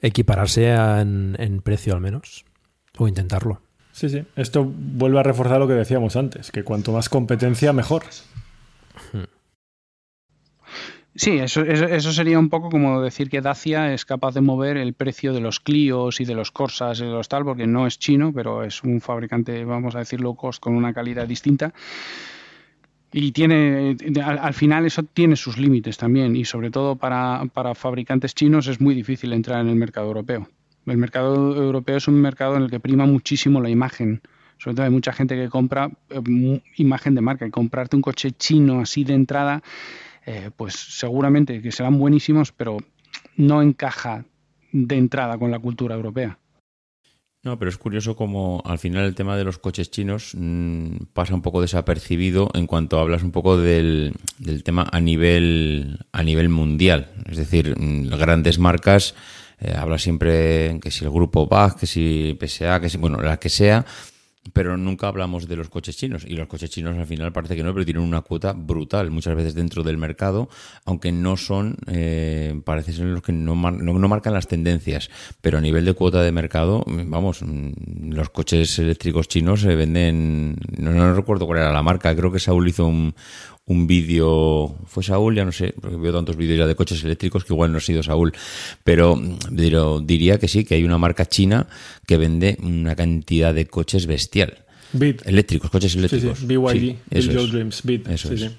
equipararse 0.00 0.72
a- 0.72 1.00
en, 1.00 1.36
en 1.38 1.62
precio 1.62 1.94
al 1.94 2.00
menos. 2.00 2.44
O 2.98 3.08
intentarlo. 3.08 3.60
Sí, 3.92 4.08
sí. 4.08 4.22
Esto 4.36 4.64
vuelve 4.64 5.18
a 5.18 5.22
reforzar 5.22 5.58
lo 5.58 5.66
que 5.66 5.74
decíamos 5.74 6.14
antes, 6.16 6.50
que 6.52 6.62
cuanto 6.64 6.92
más 6.92 7.08
competencia, 7.08 7.72
mejor. 7.72 8.02
Sí, 11.14 11.32
eso, 11.32 11.62
eso, 11.62 12.12
sería 12.12 12.38
un 12.38 12.48
poco 12.48 12.70
como 12.70 13.02
decir 13.02 13.28
que 13.28 13.42
Dacia 13.42 13.92
es 13.92 14.06
capaz 14.06 14.32
de 14.32 14.40
mover 14.40 14.78
el 14.78 14.94
precio 14.94 15.34
de 15.34 15.40
los 15.40 15.60
Clios 15.60 16.20
y 16.20 16.24
de 16.24 16.34
los 16.34 16.50
Corsas 16.50 17.00
y 17.00 17.04
de 17.04 17.10
los 17.10 17.28
tal, 17.28 17.44
porque 17.44 17.66
no 17.66 17.86
es 17.86 17.98
chino, 17.98 18.32
pero 18.32 18.64
es 18.64 18.82
un 18.82 19.00
fabricante, 19.02 19.62
vamos 19.66 19.94
a 19.94 19.98
decir, 19.98 20.22
low 20.22 20.34
cost 20.34 20.58
con 20.58 20.74
una 20.74 20.94
calidad 20.94 21.28
distinta. 21.28 21.74
Y 23.12 23.32
tiene, 23.32 23.94
al, 24.24 24.38
al 24.38 24.54
final 24.54 24.86
eso 24.86 25.02
tiene 25.02 25.36
sus 25.36 25.58
límites 25.58 25.98
también, 25.98 26.34
y 26.34 26.46
sobre 26.46 26.70
todo 26.70 26.96
para, 26.96 27.42
para 27.52 27.74
fabricantes 27.74 28.34
chinos 28.34 28.66
es 28.66 28.80
muy 28.80 28.94
difícil 28.94 29.34
entrar 29.34 29.60
en 29.60 29.68
el 29.68 29.76
mercado 29.76 30.06
europeo. 30.06 30.48
El 30.86 30.96
mercado 30.96 31.54
europeo 31.62 31.98
es 31.98 32.08
un 32.08 32.22
mercado 32.22 32.56
en 32.56 32.62
el 32.62 32.70
que 32.70 32.80
prima 32.80 33.04
muchísimo 33.04 33.60
la 33.60 33.68
imagen. 33.68 34.22
Sobre 34.56 34.76
todo 34.76 34.86
hay 34.86 34.92
mucha 34.92 35.12
gente 35.12 35.36
que 35.36 35.50
compra 35.50 35.90
eh, 36.08 36.60
imagen 36.76 37.14
de 37.14 37.20
marca 37.20 37.46
y 37.46 37.50
comprarte 37.50 37.96
un 37.96 38.02
coche 38.02 38.32
chino 38.32 38.80
así 38.80 39.04
de 39.04 39.12
entrada 39.12 39.62
eh, 40.26 40.50
pues 40.56 40.74
seguramente 40.74 41.60
que 41.60 41.72
serán 41.72 41.98
buenísimos, 41.98 42.52
pero 42.52 42.78
no 43.36 43.62
encaja 43.62 44.24
de 44.72 44.96
entrada 44.96 45.38
con 45.38 45.50
la 45.50 45.58
cultura 45.58 45.94
europea. 45.94 46.38
No, 47.44 47.58
pero 47.58 47.68
es 47.68 47.76
curioso 47.76 48.14
como 48.14 48.62
al 48.64 48.78
final 48.78 49.04
el 49.04 49.16
tema 49.16 49.36
de 49.36 49.42
los 49.42 49.58
coches 49.58 49.90
chinos 49.90 50.32
mm, 50.36 51.06
pasa 51.12 51.34
un 51.34 51.42
poco 51.42 51.60
desapercibido 51.60 52.48
en 52.54 52.68
cuanto 52.68 53.00
hablas 53.00 53.24
un 53.24 53.32
poco 53.32 53.56
del, 53.56 54.14
del 54.38 54.62
tema 54.62 54.88
a 54.92 55.00
nivel 55.00 55.98
a 56.12 56.22
nivel 56.22 56.50
mundial. 56.50 57.10
Es 57.28 57.38
decir, 57.38 57.74
mm, 57.76 58.10
grandes 58.10 58.60
marcas, 58.60 59.16
eh, 59.58 59.74
habla 59.76 59.98
siempre 59.98 60.78
que 60.80 60.92
si 60.92 61.04
el 61.04 61.10
grupo 61.10 61.48
BAG, 61.48 61.80
que 61.80 61.86
si 61.86 62.38
PSA, 62.40 62.80
que 62.80 62.88
si, 62.88 62.98
bueno, 62.98 63.20
la 63.20 63.38
que 63.38 63.48
sea, 63.48 63.84
pero 64.52 64.76
nunca 64.76 65.08
hablamos 65.08 65.46
de 65.48 65.56
los 65.56 65.68
coches 65.68 65.96
chinos. 65.96 66.24
Y 66.26 66.34
los 66.34 66.48
coches 66.48 66.70
chinos 66.70 66.98
al 66.98 67.06
final 67.06 67.32
parece 67.32 67.54
que 67.56 67.62
no, 67.62 67.72
pero 67.72 67.84
tienen 67.84 68.02
una 68.02 68.22
cuota 68.22 68.52
brutal 68.52 69.10
muchas 69.10 69.34
veces 69.36 69.54
dentro 69.54 69.82
del 69.82 69.98
mercado, 69.98 70.48
aunque 70.84 71.12
no 71.12 71.36
son, 71.36 71.76
eh, 71.86 72.60
parece 72.64 72.92
ser 72.92 73.06
los 73.06 73.22
que 73.22 73.32
no, 73.32 73.54
mar- 73.54 73.74
no, 73.74 73.92
no 73.98 74.08
marcan 74.08 74.32
las 74.34 74.48
tendencias. 74.48 75.10
Pero 75.40 75.58
a 75.58 75.60
nivel 75.60 75.84
de 75.84 75.94
cuota 75.94 76.22
de 76.22 76.32
mercado, 76.32 76.84
vamos, 76.86 77.42
mm, 77.42 78.12
los 78.12 78.30
coches 78.30 78.78
eléctricos 78.78 79.28
chinos 79.28 79.60
se 79.60 79.74
venden, 79.74 80.56
no, 80.76 80.90
no 80.92 81.14
recuerdo 81.14 81.46
cuál 81.46 81.60
era 81.60 81.72
la 81.72 81.82
marca, 81.82 82.14
creo 82.16 82.32
que 82.32 82.40
Saúl 82.40 82.68
hizo 82.68 82.86
un, 82.86 83.14
un 83.66 83.86
vídeo, 83.86 84.76
fue 84.86 85.02
Saúl, 85.02 85.36
ya 85.36 85.44
no 85.44 85.52
sé, 85.52 85.72
porque 85.80 85.96
veo 85.96 86.12
tantos 86.12 86.36
vídeos 86.36 86.58
ya 86.58 86.66
de 86.66 86.74
coches 86.74 87.02
eléctricos 87.04 87.44
que 87.44 87.52
igual 87.52 87.70
no 87.70 87.78
ha 87.78 87.80
sido 87.80 88.02
Saúl, 88.02 88.32
pero, 88.84 89.20
pero 89.56 90.00
diría 90.00 90.38
que 90.38 90.48
sí, 90.48 90.64
que 90.64 90.74
hay 90.74 90.84
una 90.84 90.98
marca 90.98 91.26
china 91.26 91.68
que 92.06 92.16
vende 92.16 92.58
una 92.62 92.96
cantidad 92.96 93.54
de 93.54 93.66
coches 93.66 94.06
bestial. 94.06 94.58
Bit. 94.92 95.22
Eléctricos, 95.26 95.70
coches 95.70 95.92
Sí, 95.92 95.98
eléctricos. 95.98 96.40
sí. 96.40 96.46
BYD, 96.46 96.72
Sí, 96.80 96.98
eso 97.12 97.32
Your 97.32 97.44
es. 97.44 97.52
Dreams, 97.52 97.82
Bit. 97.84 98.08
Eso 98.08 98.28
sí, 98.28 98.34
es. 98.34 98.40
sí. 98.42 98.50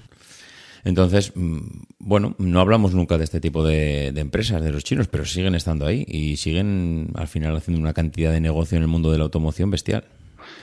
Entonces, 0.86 1.32
mm, 1.34 1.58
bueno, 1.98 2.34
no 2.38 2.60
hablamos 2.60 2.92
nunca 2.94 3.16
de 3.16 3.24
este 3.24 3.40
tipo 3.40 3.64
de, 3.64 4.10
de 4.12 4.20
empresas, 4.20 4.62
de 4.62 4.70
los 4.72 4.84
chinos, 4.84 5.08
pero 5.08 5.24
siguen 5.24 5.54
estando 5.54 5.86
ahí 5.86 6.04
y 6.08 6.36
siguen 6.36 7.10
al 7.14 7.28
final 7.28 7.56
haciendo 7.56 7.80
una 7.80 7.92
cantidad 7.94 8.32
de 8.32 8.40
negocio 8.40 8.76
en 8.76 8.82
el 8.82 8.88
mundo 8.88 9.10
de 9.12 9.18
la 9.18 9.24
automoción 9.24 9.70
bestial. 9.70 10.04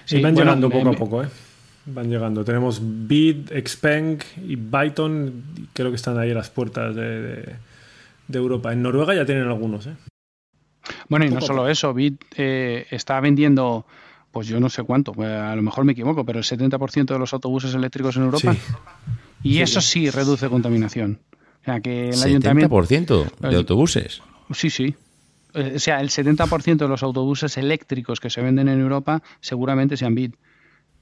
Sí, 0.05 0.18
Sí, 0.18 0.22
van 0.22 0.34
bueno, 0.34 0.51
llegando 0.51 0.69
poco 0.69 0.85
me- 0.89 0.95
a 0.95 0.97
poco, 0.99 1.23
¿eh? 1.23 1.27
Van 1.85 2.09
llegando. 2.09 2.43
Tenemos 2.45 2.79
Bid, 2.81 3.49
Xpeng 3.65 4.19
y 4.47 4.55
Byton. 4.55 5.43
y 5.57 5.61
Creo 5.73 5.89
que 5.89 5.95
están 5.95 6.17
ahí 6.19 6.31
a 6.31 6.35
las 6.35 6.49
puertas 6.49 6.95
de, 6.95 7.21
de- 7.21 7.55
de 8.27 8.37
Europa. 8.37 8.71
En 8.71 8.81
Noruega 8.81 9.13
ya 9.15 9.25
tienen 9.25 9.47
algunos, 9.47 9.87
¿eh? 9.87 9.95
Bueno, 11.09 11.25
y 11.25 11.29
no 11.29 11.41
solo 11.41 11.67
eso, 11.67 11.93
Bit 11.93 12.23
eh, 12.37 12.85
está 12.89 13.19
vendiendo, 13.19 13.85
pues 14.31 14.47
yo 14.47 14.59
no 14.59 14.69
sé 14.69 14.83
cuánto, 14.83 15.11
pues 15.11 15.29
a 15.29 15.53
lo 15.55 15.61
mejor 15.61 15.83
me 15.83 15.91
equivoco, 15.91 16.25
pero 16.25 16.39
el 16.39 16.45
70% 16.45 17.05
de 17.05 17.19
los 17.19 17.33
autobuses 17.33 17.73
eléctricos 17.75 18.15
en 18.15 18.23
Europa. 18.23 18.53
Sí. 18.53 18.59
Y 19.43 19.59
eso 19.59 19.81
sí 19.81 20.09
reduce 20.09 20.47
contaminación. 20.49 21.19
O 21.61 21.65
sea, 21.65 21.79
que 21.81 22.09
el 22.09 22.23
ayuntamiento... 22.23 22.73
70% 22.75 23.25
de 23.39 23.47
Ay. 23.49 23.55
autobuses. 23.55 24.21
Sí, 24.53 24.69
sí. 24.69 24.95
Eh, 25.53 25.73
O 25.75 25.79
sea, 25.79 25.99
el 25.99 26.09
70% 26.09 26.77
de 26.77 26.87
los 26.87 27.03
autobuses 27.03 27.57
eléctricos 27.57 28.19
que 28.19 28.29
se 28.29 28.41
venden 28.41 28.69
en 28.69 28.79
Europa 28.79 29.21
seguramente 29.41 29.97
sean 29.97 30.15
Bit. 30.15 30.35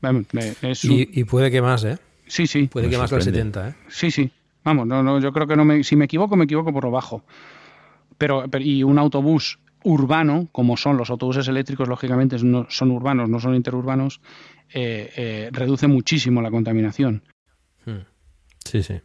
Vamos, 0.01 0.25
es 0.61 0.83
un- 0.85 0.91
Y, 0.91 1.19
y 1.19 1.23
puede 1.25 1.51
que 1.51 1.61
más, 1.61 1.83
¿eh? 1.83 1.97
Sí, 2.27 2.47
sí. 2.47 2.67
Puede 2.67 2.87
Me 2.87 2.91
que 2.91 2.97
más 2.97 3.09
del 3.09 3.21
sorprende. 3.21 3.39
70, 3.39 3.69
¿eh? 3.69 3.75
Sí, 3.89 4.11
sí. 4.11 4.31
Vamos, 4.63 4.85
no, 4.87 5.01
no, 5.03 5.19
yo 5.19 5.31
creo 5.33 5.47
que 5.47 5.55
no 5.55 5.65
me, 5.65 5.83
si 5.83 5.95
me 5.95 6.05
equivoco, 6.05 6.35
me 6.35 6.45
equivoco 6.45 6.71
por 6.73 6.83
lo 6.83 6.91
bajo. 6.91 7.23
Pero, 8.17 8.45
pero- 8.49 8.63
y 8.63 8.83
un 8.83 8.99
autobús 8.99 9.59
urbano, 9.83 10.47
como 10.51 10.75
son 10.77 10.97
los 10.97 11.09
autobuses 11.09 11.47
eléctricos, 11.47 11.87
lógicamente 11.87 12.37
no, 12.43 12.67
son 12.69 12.91
urbanos, 12.91 13.29
no 13.29 13.39
son 13.39 13.55
interurbanos, 13.55 14.19
eh, 14.73 15.09
eh, 15.15 15.49
reduce 15.51 15.87
muchísimo 15.87 16.41
la 16.41 16.51
contaminación. 16.51 17.23
Sí, 18.65 18.83
sí. 18.83 19.01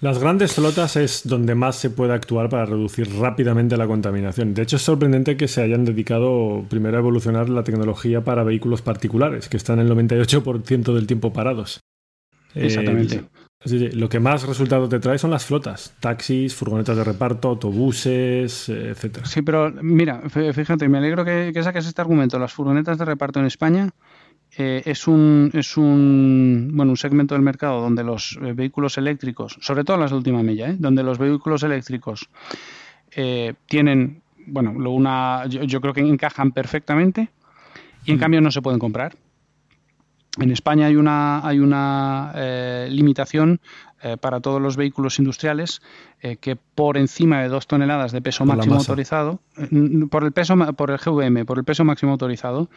Las 0.00 0.18
grandes 0.18 0.54
flotas 0.54 0.96
es 0.96 1.22
donde 1.28 1.54
más 1.54 1.76
se 1.76 1.90
puede 1.90 2.14
actuar 2.14 2.48
para 2.48 2.64
reducir 2.64 3.06
rápidamente 3.18 3.76
la 3.76 3.86
contaminación. 3.86 4.54
De 4.54 4.62
hecho, 4.62 4.76
es 4.76 4.82
sorprendente 4.82 5.36
que 5.36 5.46
se 5.46 5.60
hayan 5.62 5.84
dedicado 5.84 6.64
primero 6.70 6.96
a 6.96 7.00
evolucionar 7.00 7.50
la 7.50 7.64
tecnología 7.64 8.24
para 8.24 8.42
vehículos 8.42 8.80
particulares, 8.80 9.50
que 9.50 9.58
están 9.58 9.78
el 9.78 9.90
98% 9.90 10.94
del 10.94 11.06
tiempo 11.06 11.34
parados. 11.34 11.80
Eh, 12.54 12.64
Exactamente. 12.66 13.24
sí, 13.64 13.90
lo 13.90 14.08
que 14.08 14.20
más 14.20 14.42
resultados 14.44 14.88
te 14.88 14.98
trae 15.00 15.18
son 15.18 15.30
las 15.30 15.44
flotas, 15.44 15.94
taxis, 16.00 16.54
furgonetas 16.54 16.96
de 16.96 17.04
reparto, 17.04 17.48
autobuses, 17.48 18.70
eh, 18.70 18.88
etcétera. 18.90 19.26
Sí, 19.26 19.42
pero 19.42 19.70
mira, 19.82 20.22
fí- 20.24 20.52
fíjate, 20.54 20.88
me 20.88 20.96
alegro 20.98 21.26
que, 21.26 21.50
que 21.52 21.62
saques 21.62 21.86
este 21.86 22.00
argumento. 22.00 22.38
Las 22.38 22.52
furgonetas 22.54 22.96
de 22.98 23.04
reparto 23.04 23.38
en 23.38 23.46
España 23.46 23.90
eh, 24.62 24.82
es 24.84 25.06
un 25.08 25.50
es 25.54 25.76
un 25.78 26.68
bueno 26.74 26.90
un 26.92 26.96
segmento 26.96 27.34
del 27.34 27.42
mercado 27.42 27.80
donde 27.80 28.04
los 28.04 28.38
eh, 28.42 28.52
vehículos 28.52 28.98
eléctricos, 28.98 29.56
sobre 29.62 29.84
todo 29.84 29.96
las 29.96 30.10
de 30.10 30.16
última 30.18 30.42
milla, 30.42 30.68
¿eh? 30.70 30.76
donde 30.78 31.02
los 31.02 31.16
vehículos 31.18 31.62
eléctricos 31.62 32.28
tienen 33.66 34.22
bueno 34.46 34.72
lo- 34.78 34.92
una 34.92 35.46
yo, 35.46 35.64
yo 35.64 35.80
creo 35.80 35.94
que 35.94 36.00
encajan 36.00 36.52
perfectamente 36.52 37.30
y 38.04 38.12
en 38.12 38.18
cambio 38.18 38.40
no 38.40 38.50
se 38.50 38.60
pueden 38.62 38.78
comprar. 38.78 39.16
En 40.38 40.50
España 40.52 40.86
hay 40.86 40.96
una, 40.96 41.44
hay 41.46 41.58
una 41.58 42.32
limitación 42.88 43.60
para 44.20 44.40
todos 44.40 44.62
los 44.62 44.76
vehículos 44.76 45.18
industriales 45.18 45.82
eh, 46.22 46.36
que 46.36 46.56
por 46.56 46.96
encima 46.96 47.42
de 47.42 47.48
dos 47.48 47.66
toneladas 47.66 48.12
de 48.12 48.20
peso 48.20 48.44
Por 48.44 48.56
máximo 48.56 48.76
autorizado, 48.76 49.40
eh, 49.56 49.68
por 50.10 50.24
el 50.24 50.32
peso 50.32 50.56
por 50.74 50.90
el 50.90 50.98
GVM, 50.98 51.44
por 51.44 51.58
el 51.58 51.64
peso 51.64 51.84
máximo 51.84 52.12
autorizado, 52.12 52.68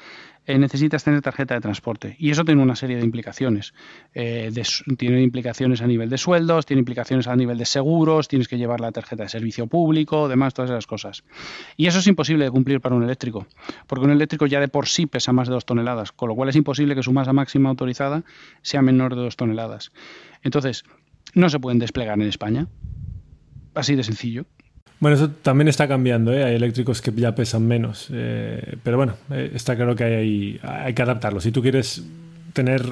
eh, 0.46 0.60
necesitas 0.60 1.06
tener 1.06 1.22
tarjeta 1.22 1.54
de 1.54 1.62
transporte. 1.62 2.18
Y 2.20 2.30
eso 2.32 2.44
tiene 2.44 2.62
una 2.62 2.76
serie 2.76 2.98
de 2.98 3.04
implicaciones. 3.04 3.74
Eh, 4.14 4.50
de 4.52 4.68
tiene 4.98 5.22
implicaciones 5.22 5.82
a 5.82 5.88
nivel 5.88 6.10
de 6.10 6.18
sueldos, 6.18 6.66
tiene 6.66 6.80
implicaciones 6.80 7.28
a 7.28 7.36
nivel 7.38 7.58
de 7.58 7.66
seguros, 7.66 8.28
tienes 8.28 8.50
que 8.50 8.58
llevar 8.58 8.82
la 8.82 8.92
tarjeta 8.92 9.24
de 9.24 9.30
servicio 9.30 9.68
público, 9.68 10.28
demás, 10.28 10.54
todas 10.54 10.72
esas 10.72 10.86
cosas. 10.86 11.24
Y 11.78 11.88
eso 11.88 12.00
es 12.00 12.08
imposible 12.08 12.44
de 12.44 12.52
cumplir 12.52 12.82
para 12.82 12.94
un 12.94 13.04
eléctrico, 13.04 13.48
porque 13.88 14.04
un 14.04 14.12
eléctrico 14.12 14.46
ya 14.46 14.60
de 14.60 14.68
por 14.68 14.88
sí 14.88 15.06
pesa 15.06 15.32
más 15.32 15.48
de 15.48 15.54
dos 15.54 15.66
toneladas, 15.66 16.12
con 16.12 16.28
lo 16.28 16.36
cual 16.36 16.50
es 16.50 16.58
imposible 16.58 16.94
que 16.94 17.04
su 17.04 17.14
masa 17.14 17.32
máxima 17.32 17.70
autorizada 17.70 18.24
sea 18.62 18.82
menor 18.82 19.16
de 19.16 19.22
dos 19.22 19.38
toneladas. 19.38 19.94
Entonces, 20.42 20.84
no 21.34 21.50
se 21.50 21.60
pueden 21.60 21.80
desplegar 21.80 22.20
en 22.20 22.28
España. 22.28 22.68
Así 23.76 23.96
de 23.96 24.04
sencillo. 24.04 24.46
Bueno, 25.00 25.18
eso 25.18 25.30
también 25.30 25.68
está 25.68 25.88
cambiando, 25.88 26.34
¿eh? 26.34 26.44
hay 26.46 26.56
eléctricos 26.56 27.02
que 27.02 27.12
ya 27.12 27.36
pesan 27.36 27.68
menos, 27.68 28.08
eh, 28.14 28.78
pero 28.84 28.96
bueno, 28.98 29.16
eh, 29.32 29.52
está 29.54 29.76
claro 29.76 29.96
que 29.96 30.04
hay, 30.06 30.60
hay 30.64 30.94
que 30.94 31.02
adaptarlo. 31.02 31.42
Si 31.42 31.52
tú 31.52 31.62
quieres 31.62 32.04
tener 32.54 32.84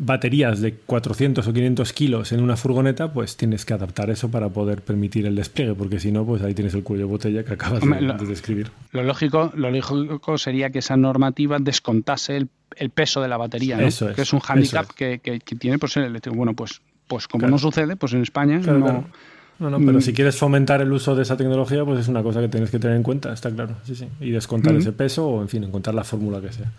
baterías 0.00 0.60
de 0.60 0.74
400 0.74 1.46
o 1.46 1.52
500 1.52 1.92
kilos 1.92 2.32
en 2.32 2.40
una 2.42 2.56
furgoneta, 2.56 3.12
pues 3.12 3.36
tienes 3.36 3.64
que 3.64 3.74
adaptar 3.74 4.10
eso 4.10 4.30
para 4.30 4.48
poder 4.48 4.82
permitir 4.82 5.26
el 5.26 5.34
despliegue, 5.34 5.74
porque 5.74 5.98
si 5.98 6.12
no, 6.12 6.24
pues 6.24 6.40
ahí 6.42 6.54
tienes 6.54 6.74
el 6.74 6.84
cuello 6.84 7.04
de 7.06 7.10
botella 7.10 7.44
que 7.44 7.52
acabas 7.54 7.82
Hombre, 7.82 8.00
de, 8.00 8.06
lo- 8.06 8.14
de 8.14 8.26
describir. 8.26 8.70
Lo 8.92 9.02
lógico, 9.02 9.52
lo 9.56 9.70
lógico 9.70 10.38
sería 10.38 10.70
que 10.70 10.78
esa 10.78 10.96
normativa 10.96 11.58
descontase 11.60 12.36
el, 12.36 12.48
el 12.76 12.90
peso 12.90 13.20
de 13.20 13.28
la 13.28 13.36
batería, 13.36 13.76
¿no? 13.76 13.86
Eso 13.86 14.08
es, 14.10 14.14
que 14.16 14.22
es 14.22 14.32
un 14.32 14.40
hándicap 14.40 14.86
es. 14.90 14.92
que, 14.92 15.18
que- 15.18 15.40
que 15.40 15.56
tiene 15.56 15.78
pues, 15.78 15.96
el 15.96 16.04
eléctrico. 16.04 16.36
Bueno, 16.36 16.54
pues, 16.54 16.80
pues 17.08 17.26
como 17.26 17.40
Claro. 17.42 17.52
no 17.52 17.58
sucede, 17.58 17.96
pues 17.96 18.12
en 18.12 18.22
España 18.22 18.60
Claro, 18.60 18.78
no... 18.78 18.84
claro. 18.86 19.06
No, 19.58 19.70
no, 19.70 19.78
pero 19.78 19.98
Mm. 19.98 20.02
si 20.02 20.12
quieres 20.12 20.36
fomentar 20.36 20.80
el 20.80 20.92
uso 20.92 21.16
de 21.16 21.22
esa 21.22 21.36
tecnología, 21.36 21.84
pues 21.84 22.00
es 22.00 22.08
una 22.08 22.22
cosa 22.22 22.40
que 22.40 22.48
tienes 22.48 22.70
que 22.70 22.78
tener 22.78 22.96
en 22.96 23.02
cuenta, 23.02 23.32
está 23.32 23.50
claro. 23.50 23.74
Sí, 23.84 23.94
sí. 23.96 24.08
Y 24.20 24.30
descontar 24.30 24.72
Mm. 24.74 24.78
ese 24.78 24.92
peso 24.92 25.26
o, 25.28 25.42
en 25.42 25.48
fin, 25.48 25.64
encontrar 25.64 25.94
la 25.94 26.04
fórmula 26.04 26.40
que 26.40 26.52
sea. 26.52 26.72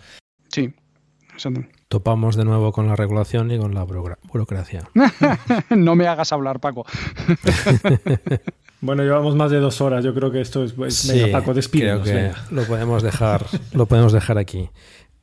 Sí, 0.48 0.74
exacto. 1.34 1.62
Topamos 1.90 2.36
de 2.38 2.46
nuevo 2.46 2.72
con 2.72 2.88
la 2.88 2.96
regulación 2.96 3.52
y 3.52 3.58
con 3.58 3.74
la 3.74 3.86
burocra- 3.86 4.18
burocracia. 4.32 4.84
no 5.76 5.96
me 5.96 6.08
hagas 6.08 6.32
hablar, 6.32 6.60
Paco. 6.60 6.86
Bueno, 8.82 9.04
llevamos 9.04 9.36
más 9.36 9.52
de 9.52 9.58
dos 9.60 9.82
horas. 9.82 10.06
Yo 10.06 10.14
creo 10.14 10.32
que 10.32 10.40
esto 10.40 10.64
es. 10.64 10.74
Sí, 10.96 11.20
venga, 11.20 11.40
Paco, 11.40 11.52
creo 11.54 12.02
que 12.02 12.14
venga. 12.14 12.46
lo 12.50 12.64
podemos 12.64 13.04
dejar, 13.04 13.46
lo 13.74 13.86
podemos 13.88 14.14
dejar 14.14 14.38
aquí. 14.38 14.70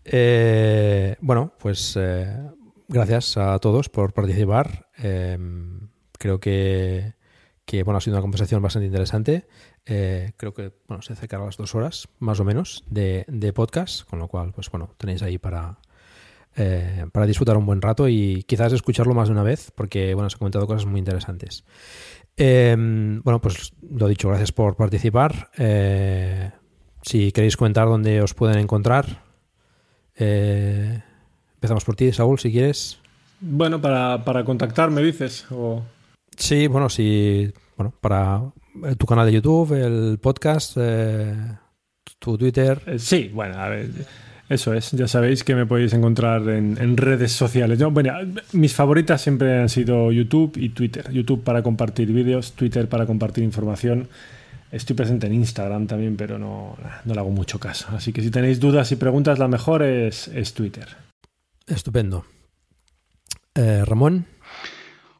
Eh, 0.04 1.16
bueno, 1.22 1.54
pues 1.58 1.94
eh, 1.98 2.36
gracias 2.86 3.38
a 3.38 3.58
todos 3.58 3.88
por 3.88 4.12
participar. 4.12 4.88
Eh, 4.98 5.38
creo 6.18 6.38
que, 6.38 7.14
que, 7.66 7.82
bueno, 7.82 7.98
ha 7.98 8.00
sido 8.00 8.14
una 8.16 8.22
conversación 8.22 8.62
bastante 8.62 8.86
interesante. 8.86 9.44
Eh, 9.84 10.32
creo 10.36 10.54
que 10.54 10.72
bueno, 10.86 11.02
se 11.02 11.12
acercará 11.12 11.42
a 11.42 11.46
las 11.46 11.56
dos 11.56 11.74
horas, 11.74 12.08
más 12.20 12.40
o 12.40 12.44
menos, 12.44 12.84
de, 12.88 13.52
podcast, 13.54 14.08
con 14.08 14.20
lo 14.20 14.28
cual, 14.28 14.52
pues 14.54 14.70
bueno, 14.70 14.94
tenéis 14.96 15.22
ahí 15.22 15.36
para, 15.36 15.78
eh, 16.54 17.06
para 17.12 17.26
disfrutar 17.26 17.56
un 17.56 17.66
buen 17.66 17.82
rato 17.82 18.08
y 18.08 18.44
quizás 18.44 18.72
escucharlo 18.72 19.14
más 19.14 19.28
de 19.28 19.32
una 19.32 19.42
vez, 19.42 19.72
porque 19.74 20.14
bueno, 20.14 20.30
se 20.30 20.36
han 20.36 20.38
comentado 20.38 20.66
cosas 20.68 20.86
muy 20.86 21.00
interesantes. 21.00 21.64
Eh, 22.36 22.74
bueno, 22.78 23.40
pues 23.40 23.72
lo 23.90 24.06
dicho, 24.06 24.28
gracias 24.28 24.52
por 24.52 24.76
participar. 24.76 25.50
Eh, 25.58 26.52
si 27.02 27.32
queréis 27.32 27.56
comentar 27.56 27.88
dónde 27.88 28.22
os 28.22 28.32
pueden 28.32 28.58
encontrar, 28.58 29.24
empezamos 30.14 31.84
por 31.84 31.96
ti, 31.96 32.12
Saúl, 32.12 32.38
si 32.38 32.52
quieres. 32.52 33.00
Bueno, 33.40 33.80
para, 33.80 34.24
para 34.24 34.44
contactarme, 34.44 35.02
dices. 35.02 35.46
O... 35.50 35.82
Sí, 36.36 36.66
bueno, 36.66 36.88
si 36.88 37.52
bueno, 37.76 37.94
para 38.00 38.42
eh, 38.84 38.96
tu 38.96 39.06
canal 39.06 39.26
de 39.26 39.32
YouTube, 39.32 39.72
el 39.72 40.18
podcast, 40.18 40.76
eh, 40.78 41.34
tu 42.18 42.36
Twitter. 42.38 42.80
Eh, 42.86 42.98
sí, 42.98 43.30
bueno, 43.32 43.58
a 43.58 43.68
ver. 43.68 43.90
Eso 44.48 44.72
es, 44.74 44.92
ya 44.92 45.08
sabéis 45.08 45.42
que 45.42 45.56
me 45.56 45.66
podéis 45.66 45.92
encontrar 45.92 46.48
en, 46.48 46.78
en 46.80 46.96
redes 46.96 47.32
sociales. 47.32 47.80
Yo, 47.80 47.90
bueno, 47.90 48.12
mis 48.52 48.74
favoritas 48.74 49.20
siempre 49.20 49.60
han 49.60 49.68
sido 49.68 50.12
YouTube 50.12 50.56
y 50.56 50.68
Twitter. 50.68 51.10
YouTube 51.10 51.42
para 51.42 51.64
compartir 51.64 52.12
vídeos, 52.12 52.52
Twitter 52.52 52.88
para 52.88 53.06
compartir 53.06 53.42
información. 53.42 54.08
Estoy 54.70 54.94
presente 54.94 55.26
en 55.26 55.34
Instagram 55.34 55.88
también, 55.88 56.16
pero 56.16 56.38
no, 56.38 56.76
no 57.04 57.14
le 57.14 57.18
hago 57.18 57.30
mucho 57.30 57.58
caso. 57.58 57.88
Así 57.90 58.12
que 58.12 58.22
si 58.22 58.30
tenéis 58.30 58.60
dudas 58.60 58.92
y 58.92 58.96
preguntas, 58.96 59.38
la 59.40 59.48
mejor 59.48 59.82
es, 59.82 60.28
es 60.28 60.54
Twitter. 60.54 60.96
Estupendo. 61.66 62.24
Eh, 63.54 63.84
Ramón. 63.84 64.26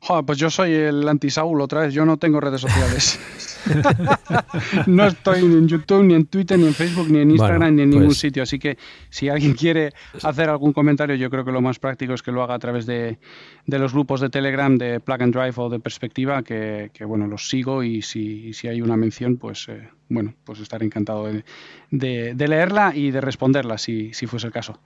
Joder, 0.07 0.25
pues 0.25 0.39
yo 0.39 0.51
soy 0.51 0.73
el 0.73 1.09
anti-Saúl 1.09 1.61
otra 1.61 1.81
vez. 1.81 1.93
Yo 1.93 2.07
no 2.07 2.17
tengo 2.17 2.39
redes 2.41 2.61
sociales. 2.61 3.19
no 4.87 5.05
estoy 5.05 5.43
ni 5.43 5.55
en 5.57 5.67
YouTube, 5.67 6.05
ni 6.05 6.15
en 6.15 6.27
Twitter, 6.27 6.57
ni 6.57 6.67
en 6.69 6.75
Facebook, 6.75 7.11
ni 7.11 7.19
en 7.19 7.31
Instagram, 7.33 7.59
Bueno, 7.59 7.77
ni 7.77 7.83
en 7.83 7.91
ningún 7.91 8.07
pues- 8.07 8.19
sitio. 8.19 8.45
Así 8.45 8.59
que 8.61 8.79
si 9.11 9.29
alguien 9.29 9.55
quiere 9.55 9.93
hacer 10.23 10.49
algún 10.49 10.73
comentario, 10.73 11.17
yo 11.17 11.29
creo 11.29 11.45
que 11.45 11.51
lo 11.51 11.61
más 11.61 11.81
práctico 11.81 12.15
es 12.15 12.23
que 12.23 12.31
lo 12.31 12.43
haga 12.45 12.55
a 12.55 12.59
través 12.61 12.87
de, 12.87 13.19
de 13.67 13.79
los 13.81 13.93
grupos 13.95 14.21
de 14.21 14.31
Telegram 14.31 14.79
de 14.79 15.01
Plug 15.01 15.23
and 15.23 15.35
Drive 15.35 15.55
o 15.57 15.69
de 15.69 15.81
Perspectiva, 15.81 16.43
que, 16.45 16.91
que, 16.95 17.05
bueno, 17.05 17.27
los 17.27 17.49
sigo 17.49 17.83
y 17.83 18.01
si, 18.03 18.53
si 18.53 18.69
hay 18.69 18.81
una 18.83 18.97
mención, 18.97 19.39
pues 19.39 19.67
eh, 19.69 19.89
bueno, 20.09 20.35
pues 20.45 20.61
estaré 20.61 20.87
encantado 20.87 21.27
de, 21.27 21.45
de- 21.91 22.35
de 22.35 22.49
leerla 22.49 22.93
y 22.95 23.11
de 23.11 23.21
responderla 23.21 23.77
si, 23.77 24.13
si 24.15 24.29
fuese 24.29 24.47
el 24.47 24.53
caso. 24.53 24.79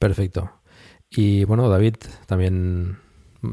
Perfecto. 0.00 0.50
Y 1.10 1.44
bueno, 1.44 1.68
David, 1.68 1.94
también 2.26 2.98
te 3.42 3.48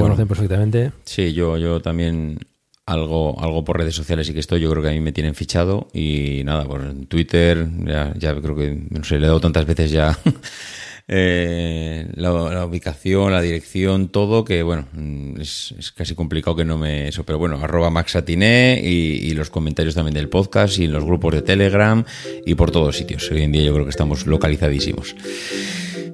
Bueno. 0.00 0.04
conocen 0.08 0.28
perfectamente. 0.28 0.92
Sí, 1.04 1.32
yo, 1.34 1.58
yo 1.58 1.80
también 1.80 2.38
algo, 2.86 3.38
algo 3.42 3.64
por 3.64 3.76
redes 3.78 3.94
sociales 3.96 4.28
y 4.28 4.32
que 4.32 4.40
estoy. 4.40 4.60
Yo 4.60 4.70
creo 4.70 4.82
que 4.82 4.90
a 4.90 4.92
mí 4.92 5.00
me 5.00 5.12
tienen 5.12 5.34
fichado 5.34 5.88
y 5.92 6.42
nada, 6.44 6.64
por 6.64 6.82
Twitter, 7.08 7.66
ya, 7.84 8.14
ya 8.16 8.34
creo 8.40 8.54
que, 8.54 8.80
no 8.90 9.02
sé, 9.04 9.18
le 9.18 9.24
he 9.24 9.28
dado 9.28 9.40
tantas 9.40 9.66
veces 9.66 9.90
ya 9.90 10.16
eh, 11.08 12.08
la, 12.14 12.30
la 12.30 12.64
ubicación, 12.64 13.32
la 13.32 13.40
dirección, 13.40 14.08
todo, 14.08 14.44
que 14.44 14.62
bueno, 14.62 14.86
mm, 14.92 15.40
es, 15.40 15.74
es 15.78 15.90
casi 15.92 16.14
complicado 16.14 16.56
que 16.56 16.64
no 16.64 16.78
me 16.78 17.08
eso, 17.08 17.24
pero 17.24 17.38
bueno, 17.38 17.58
arroba 17.60 17.90
maxatiné 17.90 18.80
y, 18.82 19.18
y 19.28 19.34
los 19.34 19.50
comentarios 19.50 19.94
también 19.96 20.14
del 20.14 20.28
podcast 20.28 20.78
y 20.78 20.84
en 20.84 20.92
los 20.92 21.04
grupos 21.04 21.34
de 21.34 21.42
Telegram 21.42 22.04
y 22.44 22.54
por 22.54 22.70
todos 22.70 22.96
sitios. 22.96 23.28
Hoy 23.32 23.42
en 23.42 23.50
día 23.52 23.62
yo 23.62 23.72
creo 23.72 23.84
que 23.84 23.90
estamos 23.90 24.26
localizadísimos. 24.26 25.14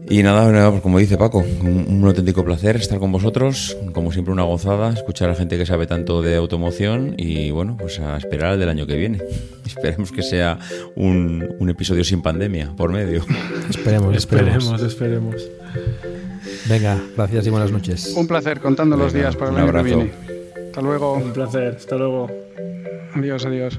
Y 0.08 0.22
nada, 0.22 0.50
nada, 0.52 0.70
pues 0.70 0.82
como 0.82 0.98
dice 0.98 1.16
Paco, 1.16 1.38
un, 1.38 1.86
un 1.88 2.04
auténtico 2.04 2.44
placer 2.44 2.76
estar 2.76 2.98
con 2.98 3.12
vosotros, 3.12 3.76
como 3.92 4.12
siempre 4.12 4.32
una 4.32 4.42
gozada, 4.42 4.92
escuchar 4.92 5.30
a 5.30 5.34
gente 5.34 5.56
que 5.56 5.64
sabe 5.64 5.86
tanto 5.86 6.22
de 6.22 6.36
automoción 6.36 7.14
y 7.16 7.50
bueno, 7.50 7.76
pues 7.78 7.98
a 8.00 8.16
esperar 8.16 8.52
al 8.52 8.58
del 8.58 8.68
año 8.68 8.86
que 8.86 8.96
viene. 8.96 9.18
Esperemos 9.66 10.12
que 10.12 10.22
sea 10.22 10.58
un, 10.96 11.48
un 11.58 11.70
episodio 11.70 12.04
sin 12.04 12.20
pandemia 12.20 12.74
por 12.76 12.92
medio. 12.92 13.24
Esperemos, 13.70 14.16
esperemos. 14.16 14.82
Esperemos, 14.82 14.82
esperemos. 14.82 15.36
Venga, 16.68 17.00
gracias 17.16 17.46
y 17.46 17.50
buenas 17.50 17.70
noches. 17.70 18.12
Un 18.16 18.26
placer 18.26 18.60
contando 18.60 18.96
los 18.96 19.12
días 19.12 19.36
para 19.36 19.50
el 19.50 19.56
año 19.56 19.72
que 19.72 19.82
viene. 19.82 20.12
Hasta 20.66 20.80
luego. 20.80 21.14
Un 21.14 21.32
placer. 21.32 21.76
Hasta 21.76 21.96
luego. 21.96 22.30
Adiós, 23.14 23.44
adiós. 23.46 23.78